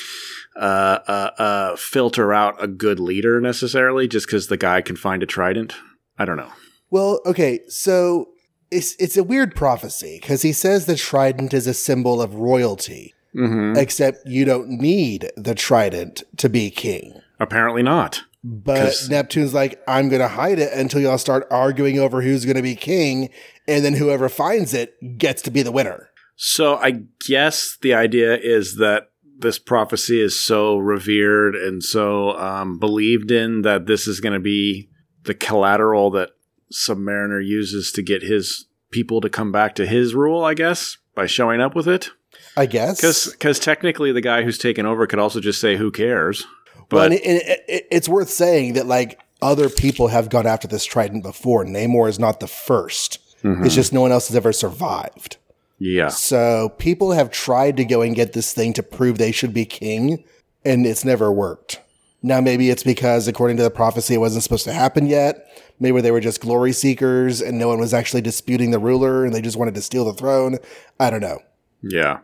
uh, 0.55 0.99
uh, 1.07 1.31
uh, 1.37 1.75
filter 1.75 2.33
out 2.33 2.61
a 2.63 2.67
good 2.67 2.99
leader 2.99 3.41
necessarily 3.41 4.07
just 4.07 4.27
because 4.27 4.47
the 4.47 4.57
guy 4.57 4.81
can 4.81 4.95
find 4.95 5.21
a 5.21 5.25
trident. 5.25 5.75
I 6.17 6.25
don't 6.25 6.37
know. 6.37 6.51
Well, 6.89 7.19
okay, 7.25 7.61
so 7.67 8.29
it's 8.71 8.95
it's 8.99 9.17
a 9.17 9.23
weird 9.23 9.55
prophecy 9.55 10.19
because 10.21 10.41
he 10.41 10.53
says 10.53 10.85
the 10.85 10.95
trident 10.95 11.53
is 11.53 11.67
a 11.67 11.73
symbol 11.73 12.21
of 12.21 12.35
royalty, 12.35 13.13
mm-hmm. 13.35 13.77
except 13.77 14.25
you 14.25 14.45
don't 14.45 14.69
need 14.69 15.31
the 15.35 15.55
trident 15.55 16.23
to 16.37 16.49
be 16.49 16.69
king. 16.69 17.19
Apparently 17.39 17.83
not. 17.83 18.23
But 18.47 18.93
Neptune's 19.09 19.55
like, 19.55 19.81
I'm 19.87 20.07
going 20.07 20.21
to 20.21 20.27
hide 20.27 20.59
it 20.59 20.71
until 20.71 21.01
y'all 21.01 21.17
start 21.17 21.47
arguing 21.49 21.97
over 21.97 22.21
who's 22.21 22.45
going 22.45 22.57
to 22.57 22.61
be 22.61 22.75
king, 22.75 23.31
and 23.67 23.83
then 23.83 23.95
whoever 23.95 24.29
finds 24.29 24.71
it 24.71 25.17
gets 25.17 25.41
to 25.43 25.51
be 25.51 25.63
the 25.63 25.71
winner. 25.71 26.11
So 26.35 26.75
I 26.75 27.01
guess 27.27 27.77
the 27.81 27.95
idea 27.95 28.37
is 28.37 28.75
that 28.75 29.09
this 29.37 29.59
prophecy 29.59 30.21
is 30.21 30.39
so 30.39 30.77
revered 30.77 31.55
and 31.55 31.83
so 31.83 32.37
um, 32.39 32.79
believed 32.79 33.31
in 33.31 33.61
that 33.63 33.85
this 33.85 34.07
is 34.07 34.19
going 34.19 34.33
to 34.33 34.39
be 34.39 34.89
the 35.23 35.33
collateral 35.33 36.11
that 36.11 36.31
Submariner 36.73 37.45
uses 37.45 37.91
to 37.93 38.01
get 38.01 38.21
his 38.21 38.65
people 38.91 39.21
to 39.21 39.29
come 39.29 39.51
back 39.51 39.75
to 39.75 39.85
his 39.85 40.15
rule, 40.15 40.43
I 40.43 40.53
guess, 40.53 40.97
by 41.13 41.25
showing 41.25 41.61
up 41.61 41.75
with 41.75 41.87
it. 41.87 42.11
I 42.57 42.65
guess 42.65 43.31
because 43.31 43.59
technically 43.59 44.11
the 44.11 44.21
guy 44.21 44.43
who's 44.43 44.57
taken 44.57 44.85
over 44.85 45.07
could 45.07 45.19
also 45.19 45.39
just 45.39 45.59
say, 45.59 45.77
"Who 45.77 45.91
cares?" 45.91 46.45
But 46.89 46.95
well, 46.95 47.03
and 47.05 47.13
it, 47.13 47.63
it, 47.67 47.87
it's 47.91 48.09
worth 48.09 48.29
saying 48.29 48.73
that 48.73 48.85
like 48.85 49.19
other 49.41 49.69
people 49.69 50.07
have 50.07 50.29
gone 50.29 50.47
after 50.47 50.67
this 50.67 50.85
trident 50.85 51.23
before. 51.23 51.65
Namor 51.65 52.09
is 52.09 52.19
not 52.19 52.39
the 52.39 52.45
1st 52.45 53.17
mm-hmm. 53.43 53.65
It's 53.65 53.75
just 53.75 53.93
no 53.93 54.01
one 54.01 54.11
else 54.11 54.27
has 54.27 54.35
ever 54.35 54.53
survived. 54.53 55.37
Yeah. 55.77 56.07
So 56.07 56.69
people 56.77 57.11
have 57.11 57.31
tried 57.31 57.77
to 57.77 57.85
go 57.85 58.01
and 58.01 58.15
get 58.15 58.33
this 58.33 58.53
thing 58.53 58.73
to 58.73 58.83
prove 58.83 59.17
they 59.17 59.31
should 59.31 59.53
be 59.53 59.65
king, 59.65 60.23
and 60.63 60.85
it's 60.85 61.03
never 61.03 61.31
worked. 61.31 61.81
Now, 62.25 62.41
maybe 62.41 62.71
it's 62.71 62.81
because, 62.81 63.27
according 63.27 63.57
to 63.57 63.63
the 63.63 63.69
prophecy, 63.69 64.15
it 64.15 64.19
wasn't 64.19 64.41
supposed 64.41 64.63
to 64.63 64.73
happen 64.73 65.05
yet. 65.05 65.45
Maybe 65.79 66.01
they 66.01 66.09
were 66.09 66.19
just 66.19 66.41
glory 66.41 66.71
seekers 66.71 67.39
and 67.39 67.59
no 67.59 67.67
one 67.67 67.79
was 67.79 67.93
actually 67.93 68.21
disputing 68.21 68.71
the 68.71 68.79
ruler 68.79 69.25
and 69.25 69.33
they 69.33 69.41
just 69.41 69.57
wanted 69.57 69.75
to 69.75 69.81
steal 69.83 70.05
the 70.05 70.13
throne. 70.13 70.57
I 70.99 71.11
don't 71.11 71.21
know. 71.21 71.37
Yeah. 71.83 72.21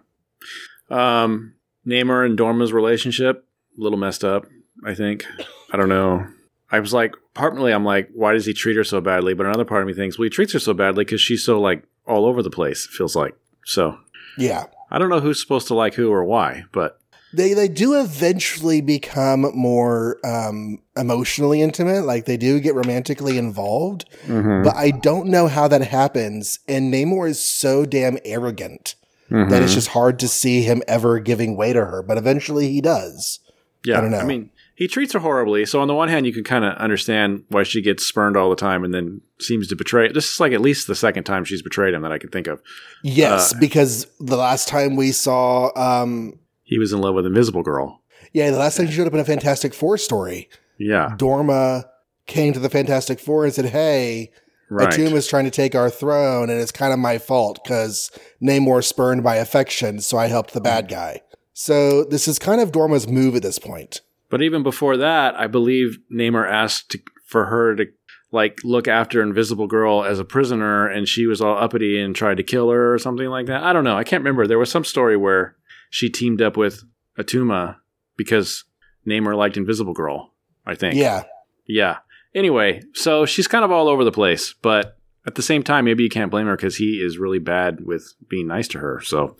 Um, 0.89 1.53
Namor 1.85 2.25
and 2.25 2.35
Dorma's 2.35 2.73
relationship, 2.73 3.45
a 3.77 3.81
little 3.81 3.99
messed 3.99 4.23
up, 4.23 4.47
I 4.83 4.95
think. 4.95 5.25
I 5.71 5.77
don't 5.77 5.89
know. 5.89 6.25
I 6.71 6.79
was 6.79 6.93
like, 6.93 7.13
partly 7.35 7.71
I'm 7.71 7.85
like, 7.85 8.09
why 8.13 8.33
does 8.33 8.47
he 8.47 8.53
treat 8.53 8.77
her 8.77 8.83
so 8.83 9.01
badly? 9.01 9.35
But 9.35 9.45
another 9.45 9.65
part 9.65 9.81
of 9.81 9.87
me 9.87 9.93
thinks, 9.93 10.17
well, 10.17 10.23
he 10.23 10.29
treats 10.31 10.53
her 10.53 10.59
so 10.59 10.73
badly 10.73 11.03
because 11.03 11.21
she's 11.21 11.45
so 11.45 11.61
like 11.61 11.83
all 12.07 12.25
over 12.25 12.41
the 12.41 12.49
place, 12.49 12.85
it 12.85 12.95
feels 12.95 13.15
like. 13.15 13.35
So, 13.65 13.97
yeah. 14.37 14.65
I 14.89 14.99
don't 14.99 15.09
know 15.09 15.19
who's 15.19 15.39
supposed 15.39 15.67
to 15.67 15.73
like 15.73 15.93
who 15.93 16.11
or 16.11 16.23
why, 16.25 16.65
but 16.71 16.99
they 17.33 17.53
they 17.53 17.67
do 17.67 17.99
eventually 17.99 18.81
become 18.81 19.41
more 19.55 20.17
um, 20.25 20.79
emotionally 20.97 21.61
intimate. 21.61 22.01
Like 22.05 22.25
they 22.25 22.37
do 22.37 22.59
get 22.59 22.75
romantically 22.75 23.37
involved, 23.37 24.09
mm-hmm. 24.25 24.63
but 24.63 24.75
I 24.75 24.91
don't 24.91 25.27
know 25.27 25.47
how 25.47 25.67
that 25.69 25.81
happens. 25.81 26.59
And 26.67 26.93
Namor 26.93 27.29
is 27.29 27.41
so 27.41 27.85
damn 27.85 28.17
arrogant 28.25 28.95
mm-hmm. 29.29 29.49
that 29.49 29.61
it's 29.61 29.71
mm-hmm. 29.71 29.77
just 29.77 29.87
hard 29.89 30.19
to 30.19 30.27
see 30.27 30.63
him 30.63 30.83
ever 30.87 31.19
giving 31.19 31.55
way 31.55 31.71
to 31.71 31.85
her. 31.85 32.03
But 32.03 32.17
eventually 32.17 32.69
he 32.69 32.81
does. 32.81 33.39
Yeah, 33.85 33.97
I 33.97 34.01
don't 34.01 34.11
know. 34.11 34.19
I 34.19 34.25
mean, 34.25 34.49
he 34.81 34.87
treats 34.87 35.13
her 35.13 35.19
horribly. 35.19 35.63
So 35.67 35.79
on 35.79 35.87
the 35.87 35.93
one 35.93 36.09
hand, 36.09 36.25
you 36.25 36.33
can 36.33 36.43
kind 36.43 36.65
of 36.65 36.75
understand 36.77 37.43
why 37.49 37.61
she 37.61 37.83
gets 37.83 38.03
spurned 38.03 38.35
all 38.35 38.49
the 38.49 38.55
time, 38.55 38.83
and 38.83 38.91
then 38.91 39.21
seems 39.39 39.67
to 39.67 39.75
betray. 39.75 40.11
This 40.11 40.33
is 40.33 40.39
like 40.39 40.53
at 40.53 40.59
least 40.59 40.87
the 40.87 40.95
second 40.95 41.23
time 41.23 41.45
she's 41.45 41.61
betrayed 41.61 41.93
him 41.93 42.01
that 42.01 42.11
I 42.11 42.17
can 42.17 42.31
think 42.31 42.47
of. 42.47 42.63
Yes, 43.03 43.53
uh, 43.53 43.59
because 43.59 44.07
the 44.19 44.37
last 44.37 44.67
time 44.67 44.95
we 44.95 45.11
saw 45.11 45.69
um, 45.75 46.39
he 46.63 46.79
was 46.79 46.93
in 46.93 46.99
love 46.99 47.13
with 47.13 47.27
Invisible 47.27 47.61
Girl. 47.61 48.01
Yeah, 48.33 48.49
the 48.49 48.57
last 48.57 48.75
time 48.75 48.87
she 48.87 48.93
showed 48.93 49.05
up 49.05 49.13
in 49.13 49.19
a 49.19 49.23
Fantastic 49.23 49.75
Four 49.75 49.99
story. 49.99 50.49
Yeah. 50.79 51.15
Dorma 51.15 51.83
came 52.25 52.51
to 52.53 52.59
the 52.59 52.69
Fantastic 52.69 53.19
Four 53.19 53.45
and 53.45 53.53
said, 53.53 53.65
Hey, 53.65 54.31
right. 54.71 54.89
Attuma 54.89 55.13
is 55.13 55.27
trying 55.27 55.45
to 55.45 55.51
take 55.51 55.75
our 55.75 55.91
throne, 55.91 56.49
and 56.49 56.59
it's 56.59 56.71
kind 56.71 56.91
of 56.91 56.97
my 56.97 57.19
fault 57.19 57.59
because 57.63 58.09
Namor 58.41 58.83
spurned 58.83 59.21
my 59.21 59.35
affection, 59.35 60.01
so 60.01 60.17
I 60.17 60.25
helped 60.25 60.55
the 60.55 60.61
bad 60.61 60.87
guy. 60.87 61.21
So 61.53 62.03
this 62.03 62.27
is 62.27 62.39
kind 62.39 62.59
of 62.59 62.71
Dorma's 62.71 63.07
move 63.07 63.35
at 63.35 63.43
this 63.43 63.59
point. 63.59 64.01
But 64.31 64.41
even 64.41 64.63
before 64.63 64.97
that, 64.97 65.35
I 65.35 65.45
believe 65.45 65.99
Namor 66.11 66.49
asked 66.49 66.91
to, 66.91 66.99
for 67.27 67.45
her 67.45 67.75
to 67.75 67.85
like 68.31 68.59
look 68.63 68.87
after 68.87 69.21
Invisible 69.21 69.67
Girl 69.67 70.03
as 70.03 70.17
a 70.17 70.25
prisoner, 70.25 70.87
and 70.87 71.07
she 71.07 71.27
was 71.27 71.41
all 71.41 71.57
uppity 71.57 71.99
and 71.99 72.15
tried 72.15 72.37
to 72.37 72.43
kill 72.43 72.71
her 72.71 72.93
or 72.93 72.97
something 72.97 73.27
like 73.27 73.47
that. 73.47 73.61
I 73.61 73.73
don't 73.73 73.83
know. 73.83 73.97
I 73.97 74.05
can't 74.05 74.21
remember. 74.21 74.47
There 74.47 74.57
was 74.57 74.71
some 74.71 74.85
story 74.85 75.17
where 75.17 75.57
she 75.89 76.09
teamed 76.09 76.41
up 76.41 76.55
with 76.55 76.83
Attuma 77.19 77.75
because 78.15 78.63
Namor 79.05 79.35
liked 79.35 79.57
Invisible 79.57 79.93
Girl, 79.93 80.33
I 80.65 80.75
think. 80.75 80.95
Yeah. 80.95 81.23
Yeah. 81.67 81.97
Anyway, 82.33 82.81
so 82.93 83.25
she's 83.25 83.47
kind 83.47 83.65
of 83.65 83.71
all 83.71 83.89
over 83.89 84.05
the 84.05 84.11
place, 84.11 84.53
but 84.61 84.97
at 85.27 85.35
the 85.35 85.41
same 85.41 85.61
time, 85.61 85.85
maybe 85.85 86.03
you 86.03 86.09
can't 86.09 86.31
blame 86.31 86.47
her 86.47 86.55
because 86.55 86.77
he 86.77 87.01
is 87.03 87.17
really 87.17 87.39
bad 87.39 87.81
with 87.81 88.13
being 88.29 88.47
nice 88.47 88.69
to 88.69 88.79
her. 88.79 89.01
So 89.01 89.35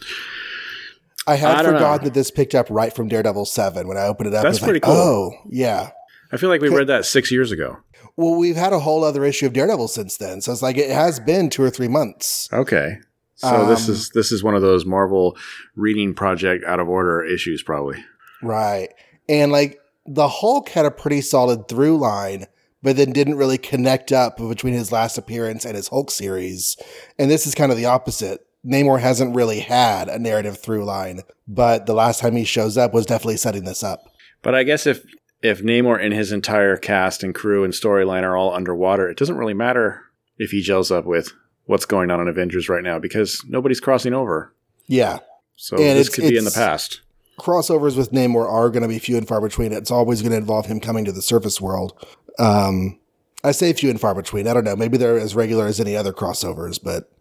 I 1.28 1.36
had 1.36 1.66
I 1.66 1.72
forgotten 1.72 2.06
that 2.06 2.13
this 2.13 2.32
picked 2.32 2.56
up 2.56 2.68
right 2.70 2.94
from 2.94 3.08
Daredevil 3.08 3.46
7 3.46 3.88
when 3.88 3.98
I 3.98 4.08
opened 4.08 4.30
it 4.30 4.34
up. 4.34 4.44
That's 4.44 4.60
pretty 4.60 4.74
like, 4.74 4.84
cool. 4.84 4.96
Oh, 4.96 5.32
yeah. 5.50 5.92
I 6.32 6.38
feel 6.38 6.50
like 6.50 6.62
we 6.62 6.70
read 6.70 6.88
that 6.88 7.06
six 7.06 7.32
years 7.32 7.51
ago. 7.51 7.78
Well, 8.16 8.36
we've 8.36 8.56
had 8.56 8.74
a 8.74 8.80
whole 8.80 9.04
other 9.04 9.24
issue 9.25 9.46
of 9.46 9.54
Daredevil 9.54 9.90
since 9.90 10.18
then. 10.18 10.42
So 10.42 10.51
it's 10.51 10.62
like 10.62 10.78
it 10.78 10.90
has 10.90 11.20
been 11.20 11.50
two 11.50 11.63
or 11.63 11.70
three 11.70 11.88
months. 11.88 12.50
Okay. 12.51 12.98
So 13.42 13.63
um, 13.63 13.68
this 13.68 13.90
is 13.90 14.12
this 14.12 14.32
is 14.32 14.44
one 14.44 14.54
of 14.54 14.62
those 14.62 14.86
Marvel 14.86 15.36
reading 15.75 16.13
project 16.13 16.63
out 16.63 16.80
of 16.80 16.88
order 16.88 17.24
issues, 17.24 17.63
probably. 17.63 18.04
Right, 18.44 18.90
and 19.28 19.51
like 19.51 19.80
the 20.06 20.28
Hulk 20.28 20.70
had 20.70 20.86
a 20.86 20.92
pretty 20.92 21.22
solid 21.22 21.68
through 21.68 21.98
line, 21.98 22.46
but 22.84 22.98
then 22.98 23.12
didn't 23.12 23.38
really 23.38 23.58
connect 23.58 24.12
up 24.12 24.38
between 24.38 24.75
his 24.75 24.92
last 24.92 25.18
appearance 25.18 25.66
and 25.66 25.75
his 25.75 25.88
Hulk 25.88 26.12
series. 26.12 26.78
And 27.18 27.32
this 27.32 27.48
is 27.48 27.56
kind 27.56 27.72
of 27.72 27.80
the 27.80 27.86
opposite. 27.86 28.46
Namor 28.65 29.00
hasn't 29.00 29.36
really 29.36 29.60
had 29.60 30.08
a 30.08 30.20
narrative 30.20 30.60
through 30.60 30.86
line, 30.86 31.22
but 31.48 31.86
the 31.86 31.94
last 31.94 32.20
time 32.20 32.36
he 32.36 32.44
shows 32.44 32.77
up 32.77 32.94
was 32.94 33.06
definitely 33.06 33.38
setting 33.38 33.63
this 33.63 33.84
up. 33.84 34.03
But 34.41 34.56
I 34.56 34.63
guess 34.63 34.86
if 34.86 35.03
if 35.41 35.62
Namor 35.63 36.03
and 36.03 36.13
his 36.13 36.32
entire 36.32 36.77
cast 36.77 37.24
and 37.24 37.34
crew 37.34 37.63
and 37.63 37.74
storyline 37.74 38.24
are 38.24 38.38
all 38.38 38.53
underwater, 38.53 39.10
it 39.10 39.18
doesn't 39.18 39.38
really 39.38 39.56
matter 39.56 40.03
if 40.38 40.51
he 40.51 40.62
gels 40.62 40.91
up 40.91 41.06
with 41.06 41.34
what's 41.65 41.86
going 41.86 42.12
on 42.12 42.20
in 42.20 42.27
Avengers 42.27 42.70
right 42.70 42.84
now 42.84 43.00
because 43.00 43.44
nobody's 43.48 43.80
crossing 43.80 44.13
over. 44.13 44.53
Yeah. 44.88 45.20
So 45.56 45.77
and 45.77 45.98
this 45.98 46.10
could 46.10 46.27
be 46.30 46.38
in 46.38 46.46
the 46.46 46.51
past. 46.51 47.01
Crossovers 47.39 47.98
with 47.98 48.12
Namor 48.12 48.48
are 48.48 48.70
going 48.70 48.84
to 48.84 48.88
be 48.88 49.00
few 49.00 49.18
and 49.18 49.27
far 49.27 49.41
between. 49.41 49.72
It's 49.72 49.89
always 49.89 50.22
going 50.22 50.32
to 50.32 50.38
involve 50.38 50.68
him 50.68 50.80
coming 50.80 51.06
to 51.06 51.12
the 51.12 51.22
surface 51.22 51.60
world. 51.60 51.94
Um, 52.38 53.00
I 53.44 53.51
say 53.51 53.74
few 53.74 53.89
and 53.89 54.00
far 54.00 54.13
between. 54.13 54.48
I 54.48 54.53
don't 54.53 54.63
know. 54.63 54.75
Maybe 54.75 54.98
they're 54.98 55.18
as 55.18 55.34
regular 55.34 55.65
as 55.65 55.80
any 55.80 55.96
other 55.96 56.13
crossovers, 56.13 56.80
but. 56.82 57.12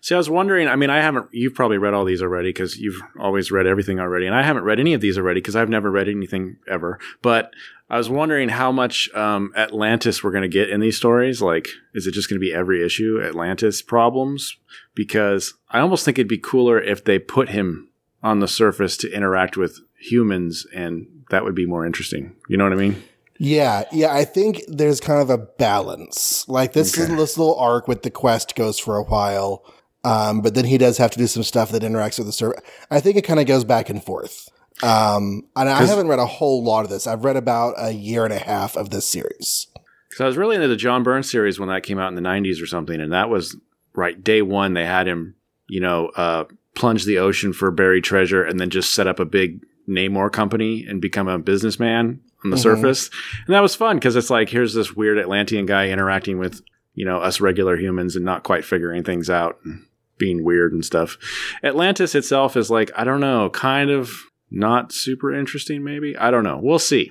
See, 0.00 0.14
I 0.14 0.18
was 0.18 0.30
wondering. 0.30 0.68
I 0.68 0.76
mean, 0.76 0.90
I 0.90 1.00
haven't. 1.00 1.28
You've 1.32 1.54
probably 1.54 1.78
read 1.78 1.94
all 1.94 2.04
these 2.04 2.22
already 2.22 2.50
because 2.50 2.78
you've 2.78 3.00
always 3.18 3.50
read 3.50 3.66
everything 3.66 4.00
already, 4.00 4.26
and 4.26 4.34
I 4.34 4.42
haven't 4.42 4.64
read 4.64 4.80
any 4.80 4.94
of 4.94 5.00
these 5.00 5.18
already 5.18 5.40
because 5.40 5.56
I've 5.56 5.68
never 5.68 5.90
read 5.90 6.08
anything 6.08 6.56
ever. 6.68 6.98
But 7.22 7.52
I 7.88 7.98
was 7.98 8.08
wondering 8.08 8.48
how 8.48 8.72
much 8.72 9.12
um, 9.14 9.52
Atlantis 9.56 10.24
we're 10.24 10.30
going 10.30 10.42
to 10.42 10.48
get 10.48 10.70
in 10.70 10.80
these 10.80 10.96
stories. 10.96 11.42
Like, 11.42 11.68
is 11.94 12.06
it 12.06 12.12
just 12.12 12.28
going 12.28 12.40
to 12.40 12.44
be 12.44 12.52
every 12.52 12.84
issue 12.84 13.20
Atlantis 13.22 13.82
problems? 13.82 14.56
Because 14.94 15.54
I 15.70 15.80
almost 15.80 16.04
think 16.04 16.18
it'd 16.18 16.28
be 16.28 16.38
cooler 16.38 16.80
if 16.80 17.04
they 17.04 17.18
put 17.18 17.50
him 17.50 17.88
on 18.22 18.40
the 18.40 18.48
surface 18.48 18.96
to 18.98 19.12
interact 19.12 19.56
with 19.56 19.80
humans, 19.98 20.66
and 20.74 21.06
that 21.30 21.44
would 21.44 21.54
be 21.54 21.66
more 21.66 21.86
interesting. 21.86 22.34
You 22.48 22.56
know 22.56 22.64
what 22.64 22.72
I 22.72 22.76
mean? 22.76 23.02
Yeah, 23.44 23.86
yeah. 23.90 24.14
I 24.14 24.24
think 24.24 24.62
there's 24.68 25.00
kind 25.00 25.20
of 25.20 25.28
a 25.28 25.36
balance. 25.36 26.48
Like 26.48 26.74
this, 26.74 26.96
okay. 26.96 27.12
this 27.16 27.36
little 27.36 27.58
arc 27.58 27.88
with 27.88 28.02
the 28.02 28.10
quest 28.10 28.54
goes 28.54 28.78
for 28.78 28.96
a 28.96 29.02
while, 29.02 29.64
um, 30.04 30.42
but 30.42 30.54
then 30.54 30.64
he 30.64 30.78
does 30.78 30.96
have 30.98 31.10
to 31.10 31.18
do 31.18 31.26
some 31.26 31.42
stuff 31.42 31.72
that 31.72 31.82
interacts 31.82 32.18
with 32.18 32.28
the 32.28 32.32
server. 32.32 32.62
I 32.88 33.00
think 33.00 33.16
it 33.16 33.22
kind 33.22 33.40
of 33.40 33.46
goes 33.46 33.64
back 33.64 33.90
and 33.90 34.02
forth. 34.02 34.48
Um, 34.84 35.48
and 35.56 35.68
I 35.68 35.84
haven't 35.84 36.06
read 36.06 36.20
a 36.20 36.26
whole 36.26 36.62
lot 36.62 36.84
of 36.84 36.90
this. 36.90 37.08
I've 37.08 37.24
read 37.24 37.36
about 37.36 37.74
a 37.78 37.90
year 37.90 38.24
and 38.24 38.32
a 38.32 38.38
half 38.38 38.76
of 38.76 38.90
this 38.90 39.08
series. 39.08 39.66
Because 40.08 40.20
I 40.20 40.26
was 40.26 40.36
really 40.36 40.54
into 40.54 40.68
the 40.68 40.76
John 40.76 41.02
Byrne 41.02 41.24
series 41.24 41.58
when 41.58 41.68
that 41.68 41.82
came 41.82 41.98
out 41.98 42.08
in 42.10 42.14
the 42.14 42.20
90s 42.20 42.62
or 42.62 42.66
something. 42.66 43.00
And 43.00 43.12
that 43.12 43.28
was 43.28 43.56
right 43.92 44.22
day 44.22 44.42
one. 44.42 44.74
They 44.74 44.86
had 44.86 45.08
him, 45.08 45.34
you 45.66 45.80
know, 45.80 46.12
uh, 46.14 46.44
plunge 46.76 47.06
the 47.06 47.18
ocean 47.18 47.52
for 47.52 47.72
buried 47.72 48.04
treasure 48.04 48.44
and 48.44 48.60
then 48.60 48.70
just 48.70 48.94
set 48.94 49.08
up 49.08 49.18
a 49.18 49.24
big 49.24 49.64
Namor 49.88 50.30
company 50.30 50.86
and 50.86 51.00
become 51.00 51.28
a 51.28 51.38
businessman 51.38 52.20
on 52.44 52.50
the 52.50 52.56
mm-hmm. 52.56 52.62
surface. 52.62 53.10
And 53.46 53.54
that 53.54 53.60
was 53.60 53.74
fun 53.74 53.96
because 53.96 54.16
it's 54.16 54.30
like, 54.30 54.48
here's 54.48 54.74
this 54.74 54.94
weird 54.94 55.18
Atlantean 55.18 55.66
guy 55.66 55.88
interacting 55.88 56.38
with, 56.38 56.62
you 56.94 57.04
know, 57.04 57.18
us 57.18 57.40
regular 57.40 57.76
humans 57.76 58.16
and 58.16 58.24
not 58.24 58.42
quite 58.42 58.64
figuring 58.64 59.04
things 59.04 59.30
out 59.30 59.58
and 59.64 59.84
being 60.18 60.44
weird 60.44 60.72
and 60.72 60.84
stuff. 60.84 61.18
Atlantis 61.64 62.14
itself 62.14 62.56
is 62.56 62.70
like, 62.70 62.90
I 62.96 63.04
don't 63.04 63.20
know, 63.20 63.50
kind 63.50 63.90
of 63.90 64.10
not 64.50 64.92
super 64.92 65.34
interesting 65.34 65.82
maybe? 65.82 66.16
I 66.16 66.30
don't 66.30 66.44
know. 66.44 66.60
We'll 66.62 66.78
see. 66.78 67.10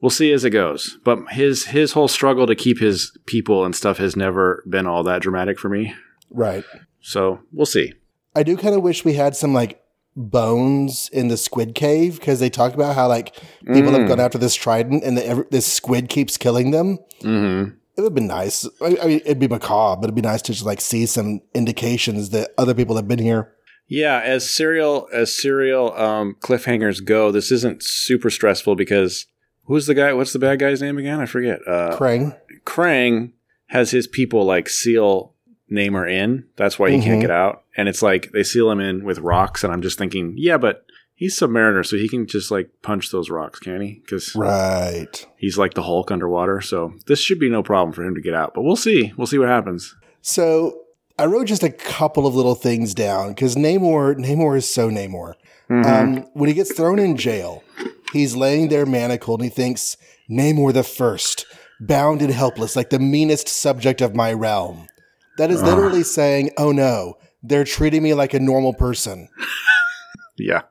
We'll 0.00 0.10
see 0.10 0.32
as 0.32 0.44
it 0.44 0.50
goes. 0.50 0.98
But 1.04 1.32
his 1.32 1.66
his 1.66 1.92
whole 1.92 2.08
struggle 2.08 2.46
to 2.46 2.54
keep 2.54 2.78
his 2.78 3.16
people 3.26 3.64
and 3.64 3.74
stuff 3.74 3.98
has 3.98 4.16
never 4.16 4.62
been 4.68 4.86
all 4.86 5.02
that 5.04 5.22
dramatic 5.22 5.58
for 5.58 5.68
me. 5.68 5.94
Right. 6.30 6.64
So 7.00 7.40
we'll 7.52 7.66
see. 7.66 7.94
I 8.34 8.42
do 8.42 8.56
kind 8.56 8.74
of 8.74 8.82
wish 8.82 9.04
we 9.04 9.14
had 9.14 9.36
some 9.36 9.54
like 9.54 9.83
bones 10.16 11.10
in 11.12 11.28
the 11.28 11.36
squid 11.36 11.74
cave 11.74 12.20
because 12.20 12.40
they 12.40 12.50
talked 12.50 12.74
about 12.74 12.94
how 12.94 13.08
like 13.08 13.34
people 13.66 13.90
mm. 13.90 13.98
have 13.98 14.08
gone 14.08 14.20
after 14.20 14.38
this 14.38 14.54
trident 14.54 15.02
and 15.02 15.18
the, 15.18 15.46
this 15.50 15.70
squid 15.70 16.08
keeps 16.08 16.36
killing 16.36 16.70
them 16.70 16.98
mm-hmm. 17.20 17.74
it 17.96 18.00
would 18.00 18.14
be 18.14 18.20
nice 18.20 18.64
I, 18.80 18.96
I 19.02 19.06
mean 19.06 19.20
it'd 19.24 19.40
be 19.40 19.48
macabre 19.48 20.00
but 20.00 20.04
it'd 20.04 20.14
be 20.14 20.22
nice 20.22 20.40
to 20.42 20.52
just 20.52 20.64
like 20.64 20.80
see 20.80 21.06
some 21.06 21.40
indications 21.52 22.30
that 22.30 22.50
other 22.56 22.74
people 22.74 22.94
have 22.94 23.08
been 23.08 23.18
here 23.18 23.54
yeah, 23.86 24.20
as 24.20 24.48
serial 24.48 25.08
as 25.12 25.34
serial 25.34 25.92
um, 25.94 26.36
cliffhangers 26.40 27.04
go, 27.04 27.30
this 27.30 27.52
isn't 27.52 27.82
super 27.82 28.30
stressful 28.30 28.76
because 28.76 29.26
who's 29.64 29.86
the 29.86 29.94
guy? 29.94 30.12
What's 30.14 30.32
the 30.32 30.38
bad 30.38 30.58
guy's 30.58 30.80
name 30.80 30.96
again? 30.96 31.20
I 31.20 31.26
forget. 31.26 31.60
Uh, 31.66 31.96
Krang. 31.96 32.36
Krang 32.64 33.32
has 33.68 33.90
his 33.90 34.06
people 34.06 34.44
like 34.44 34.68
seal 34.68 35.33
Namor 35.74 36.10
in. 36.10 36.46
That's 36.56 36.78
why 36.78 36.90
he 36.90 36.96
mm-hmm. 36.96 37.04
can't 37.04 37.20
get 37.20 37.30
out. 37.30 37.64
And 37.76 37.88
it's 37.88 38.02
like 38.02 38.30
they 38.32 38.42
seal 38.42 38.70
him 38.70 38.80
in 38.80 39.04
with 39.04 39.18
rocks. 39.18 39.64
And 39.64 39.72
I'm 39.72 39.82
just 39.82 39.98
thinking, 39.98 40.34
yeah, 40.36 40.56
but 40.56 40.86
he's 41.14 41.38
Submariner, 41.38 41.84
so 41.84 41.96
he 41.96 42.08
can 42.08 42.26
just 42.26 42.50
like 42.50 42.70
punch 42.82 43.10
those 43.10 43.30
rocks, 43.30 43.58
can 43.58 43.80
he? 43.80 44.00
Because 44.04 44.34
Right. 44.34 45.26
he's 45.36 45.58
like 45.58 45.74
the 45.74 45.82
Hulk 45.82 46.10
underwater. 46.10 46.60
So 46.60 46.94
this 47.06 47.20
should 47.20 47.38
be 47.38 47.50
no 47.50 47.62
problem 47.62 47.92
for 47.92 48.02
him 48.04 48.14
to 48.14 48.20
get 48.20 48.34
out. 48.34 48.52
But 48.54 48.62
we'll 48.62 48.76
see. 48.76 49.12
We'll 49.16 49.26
see 49.26 49.38
what 49.38 49.48
happens. 49.48 49.94
So 50.22 50.80
I 51.18 51.26
wrote 51.26 51.46
just 51.46 51.62
a 51.62 51.70
couple 51.70 52.26
of 52.26 52.34
little 52.34 52.54
things 52.54 52.94
down 52.94 53.30
because 53.30 53.56
Namor, 53.56 54.16
Namor 54.16 54.56
is 54.56 54.68
so 54.68 54.90
Namor. 54.90 55.34
Um, 55.70 56.26
when 56.34 56.48
he 56.48 56.54
gets 56.54 56.74
thrown 56.74 56.98
in 56.98 57.16
jail, 57.16 57.64
he's 58.12 58.36
laying 58.36 58.68
there 58.68 58.84
manacled 58.84 59.40
and 59.40 59.50
he 59.50 59.54
thinks, 59.54 59.96
Namor 60.30 60.72
the 60.72 60.82
First, 60.82 61.46
bound 61.80 62.20
and 62.20 62.32
helpless, 62.32 62.76
like 62.76 62.90
the 62.90 62.98
meanest 62.98 63.48
subject 63.48 64.00
of 64.00 64.14
my 64.14 64.32
realm. 64.32 64.88
That 65.38 65.50
is 65.50 65.62
literally 65.62 66.04
saying, 66.04 66.50
oh 66.56 66.72
no, 66.72 67.14
they're 67.42 67.64
treating 67.64 68.02
me 68.02 68.14
like 68.14 68.34
a 68.34 68.40
normal 68.40 68.72
person. 68.72 69.28
Yeah. 70.36 70.62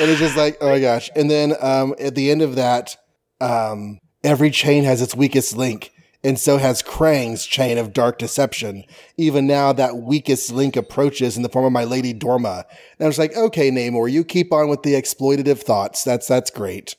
And 0.00 0.10
it's 0.10 0.20
just 0.20 0.36
like, 0.36 0.58
oh 0.60 0.70
my 0.70 0.80
gosh. 0.80 1.10
And 1.14 1.30
then 1.30 1.54
um, 1.60 1.94
at 2.00 2.14
the 2.14 2.30
end 2.30 2.42
of 2.42 2.56
that, 2.56 2.96
um, 3.40 3.98
every 4.24 4.50
chain 4.50 4.84
has 4.84 5.00
its 5.00 5.14
weakest 5.14 5.56
link. 5.56 5.92
And 6.24 6.40
so 6.40 6.58
has 6.58 6.82
Krang's 6.82 7.46
chain 7.46 7.78
of 7.78 7.92
dark 7.92 8.18
deception. 8.18 8.82
Even 9.16 9.46
now, 9.46 9.72
that 9.72 9.98
weakest 9.98 10.50
link 10.50 10.74
approaches 10.74 11.36
in 11.36 11.44
the 11.44 11.48
form 11.48 11.64
of 11.64 11.72
my 11.72 11.84
lady 11.84 12.12
Dorma. 12.12 12.64
And 12.98 13.04
I 13.04 13.06
was 13.06 13.18
like, 13.18 13.36
okay, 13.36 13.70
Namor, 13.70 14.10
you 14.10 14.24
keep 14.24 14.52
on 14.52 14.68
with 14.68 14.82
the 14.82 14.94
exploitative 14.94 15.60
thoughts. 15.60 16.02
That's 16.02 16.26
that's 16.26 16.50
great. 16.50 16.96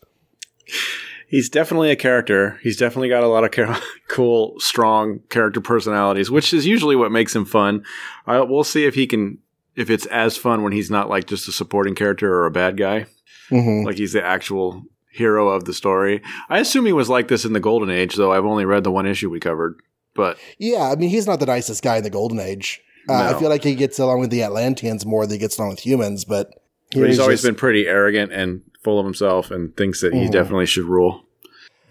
He's 1.27 1.49
definitely 1.49 1.91
a 1.91 1.95
character. 1.95 2.57
He's 2.63 2.77
definitely 2.77 3.09
got 3.09 3.23
a 3.23 3.27
lot 3.27 3.43
of 3.43 3.51
char- 3.51 3.79
cool, 4.07 4.55
strong 4.59 5.19
character 5.29 5.59
personalities, 5.61 6.31
which 6.31 6.53
is 6.53 6.65
usually 6.65 6.95
what 6.95 7.11
makes 7.11 7.35
him 7.35 7.43
fun. 7.45 7.83
I, 8.25 8.39
we'll 8.41 8.63
see 8.63 8.85
if 8.85 8.95
he 8.95 9.07
can, 9.07 9.39
if 9.75 9.89
it's 9.89 10.05
as 10.07 10.37
fun 10.37 10.63
when 10.63 10.71
he's 10.73 10.89
not 10.89 11.09
like 11.09 11.27
just 11.27 11.47
a 11.47 11.51
supporting 11.51 11.95
character 11.95 12.33
or 12.33 12.45
a 12.45 12.51
bad 12.51 12.77
guy. 12.77 13.05
Mhm. 13.49 13.85
like 13.85 13.97
he's 13.97 14.11
the 14.11 14.21
actual 14.23 14.83
hero 15.09 15.47
of 15.47 15.63
the 15.63 15.73
story. 15.73 16.21
I 16.49 16.59
assume 16.59 16.85
he 16.85 16.91
was 16.91 17.07
like 17.09 17.27
this 17.29 17.45
in 17.45 17.53
the 17.53 17.61
Golden 17.61 17.89
Age, 17.89 18.15
though 18.15 18.33
I've 18.33 18.43
only 18.45 18.65
read 18.65 18.83
the 18.83 18.91
one 18.91 19.05
issue 19.05 19.29
we 19.29 19.39
covered. 19.39 19.79
But 20.13 20.37
Yeah, 20.57 20.89
I 20.91 20.95
mean, 20.95 21.09
he's 21.09 21.27
not 21.27 21.39
the 21.39 21.45
nicest 21.45 21.81
guy 21.81 21.95
in 21.97 22.03
the 22.03 22.09
Golden 22.09 22.39
Age. 22.41 22.81
Uh, 23.07 23.13
No. 23.13 23.35
I 23.37 23.39
feel 23.39 23.47
like 23.49 23.63
he 23.63 23.73
gets 23.75 23.99
along 23.99 24.19
with 24.19 24.31
the 24.31 24.43
Atlanteans 24.43 25.05
more 25.05 25.25
than 25.25 25.35
he 25.35 25.39
gets 25.39 25.57
along 25.57 25.69
with 25.71 25.79
humans, 25.79 26.25
but 26.25 26.51
he's 26.91 27.19
always 27.19 27.39
just- 27.39 27.45
been 27.45 27.55
pretty 27.55 27.87
arrogant 27.87 28.33
and 28.33 28.61
full 28.87 28.99
of 28.99 29.05
himself 29.05 29.51
and 29.51 29.75
thinks 29.75 29.99
that 29.99 30.13
he 30.13 30.27
Mhm. 30.27 30.31
definitely 30.31 30.65
should 30.65 30.85
rule. 30.85 31.23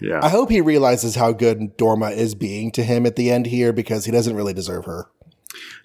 Yeah. 0.01 0.21
I 0.23 0.31
hope 0.31 0.51
he 0.51 0.63
realizes 0.63 1.15
how 1.15 1.33
good 1.33 1.77
Dorma 1.77 2.17
is 2.17 2.35
being 2.35 2.71
to 2.73 2.83
him 2.83 3.05
at 3.05 3.17
the 3.17 3.31
end 3.31 3.47
here 3.49 3.71
because 3.71 4.07
he 4.07 4.13
doesn't 4.13 4.35
really 4.35 4.55
deserve 4.55 4.87
her. 4.87 5.09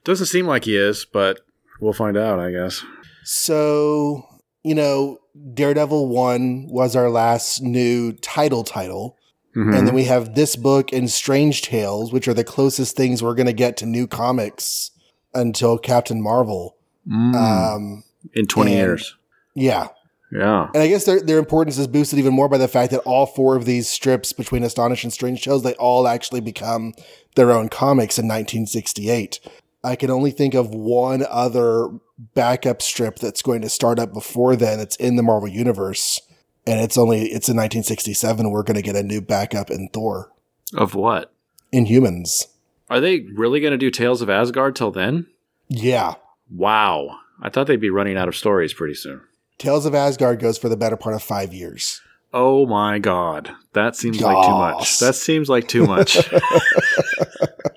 Doesn't 0.06 0.28
seem 0.28 0.48
like 0.48 0.64
he 0.64 0.78
is, 0.78 1.06
but 1.12 1.42
we'll 1.82 1.92
find 1.92 2.16
out, 2.16 2.40
I 2.40 2.52
guess. 2.52 2.82
So, 3.26 4.24
you 4.64 4.74
know, 4.74 5.18
Daredevil 5.54 6.08
1 6.08 6.68
was 6.70 6.96
our 6.96 7.10
last 7.10 7.62
new 7.62 8.14
title 8.14 8.64
title. 8.64 9.18
Mhm. 9.54 9.78
And 9.78 9.88
then 9.88 9.94
we 9.96 10.06
have 10.06 10.34
this 10.36 10.56
book 10.56 10.94
and 10.94 11.10
Strange 11.12 11.62
Tales, 11.62 12.14
which 12.14 12.26
are 12.30 12.34
the 12.34 12.46
closest 12.46 12.96
things 12.96 13.22
we're 13.22 13.36
going 13.36 13.48
to 13.48 13.54
get 13.54 13.76
to 13.78 13.86
new 13.86 14.08
comics 14.08 14.92
until 15.34 15.78
Captain 15.78 16.22
Marvel. 16.22 16.78
Mm. 17.06 17.36
Um, 17.36 18.04
in 18.34 18.46
20 18.46 18.72
and- 18.72 18.80
years. 18.80 19.16
yeah. 19.56 19.88
Yeah. 20.32 20.70
And 20.74 20.82
I 20.82 20.88
guess 20.88 21.06
their, 21.06 21.22
their 21.22 21.40
importance 21.40 21.78
is 21.78 21.88
boosted 21.88 22.18
even 22.20 22.34
more 22.34 22.48
by 22.48 22.58
the 22.58 22.68
fact 22.68 22.92
that 22.92 23.02
all 23.02 23.26
four 23.26 23.56
of 23.56 23.66
these 23.66 23.90
strips 23.90 24.32
between 24.32 24.64
Astonish 24.64 25.04
and 25.04 25.12
Strange 25.12 25.44
Tales, 25.44 25.64
they 25.64 25.74
all 25.74 26.08
actually 26.08 26.42
become 26.42 26.94
their 27.36 27.52
own 27.52 27.68
comics 27.70 28.18
in 28.18 28.26
1968. 28.26 29.40
I 29.84 29.96
can 29.96 30.10
only 30.10 30.32
think 30.32 30.54
of 30.54 30.70
one 30.70 31.26
other 31.30 31.90
backup 32.34 32.82
strip 32.82 33.18
that's 33.18 33.42
going 33.42 33.62
to 33.62 33.70
start 33.70 34.00
up 34.00 34.14
before 34.14 34.56
then. 34.56 34.80
It's 34.80 34.96
in 34.96 35.16
the 35.16 35.24
Marvel 35.24 35.50
Universe. 35.50 36.22
And 36.68 36.80
it's 36.80 36.98
only, 36.98 37.24
it's 37.24 37.50
in 37.50 37.58
1967. 37.58 38.52
We're 38.52 38.64
going 38.64 38.76
to 38.76 38.84
get 38.84 38.96
a 38.96 39.04
new 39.04 39.20
backup 39.20 39.72
in 39.72 39.90
Thor. 39.92 40.32
Of 40.76 40.94
what? 40.94 41.34
Inhumans. 41.74 42.46
Are 42.90 43.00
they 43.00 43.22
really 43.34 43.60
going 43.60 43.72
to 43.72 43.78
do 43.78 43.90
Tales 43.90 44.22
of 44.22 44.30
Asgard 44.30 44.76
till 44.76 44.92
then? 44.92 45.28
Yeah. 45.68 46.16
Wow. 46.50 47.18
I 47.42 47.50
thought 47.50 47.66
they'd 47.68 47.82
be 47.82 47.90
running 47.90 48.18
out 48.18 48.28
of 48.28 48.36
stories 48.36 48.74
pretty 48.74 48.94
soon. 48.94 49.22
Tales 49.62 49.86
of 49.86 49.94
Asgard 49.96 50.40
goes 50.40 50.58
for 50.58 50.70
the 50.70 50.76
better 50.78 50.98
part 50.98 51.14
of 51.16 51.22
five 51.24 51.54
years. 51.54 52.02
Oh 52.34 52.66
my 52.66 52.98
god. 53.00 53.52
That 53.74 53.96
seems 53.96 54.20
like 54.22 54.46
too 54.46 54.52
much. 54.54 55.00
That 55.00 55.16
seems 55.16 55.50
like 55.50 55.68
too 55.68 55.86
much. 55.86 56.18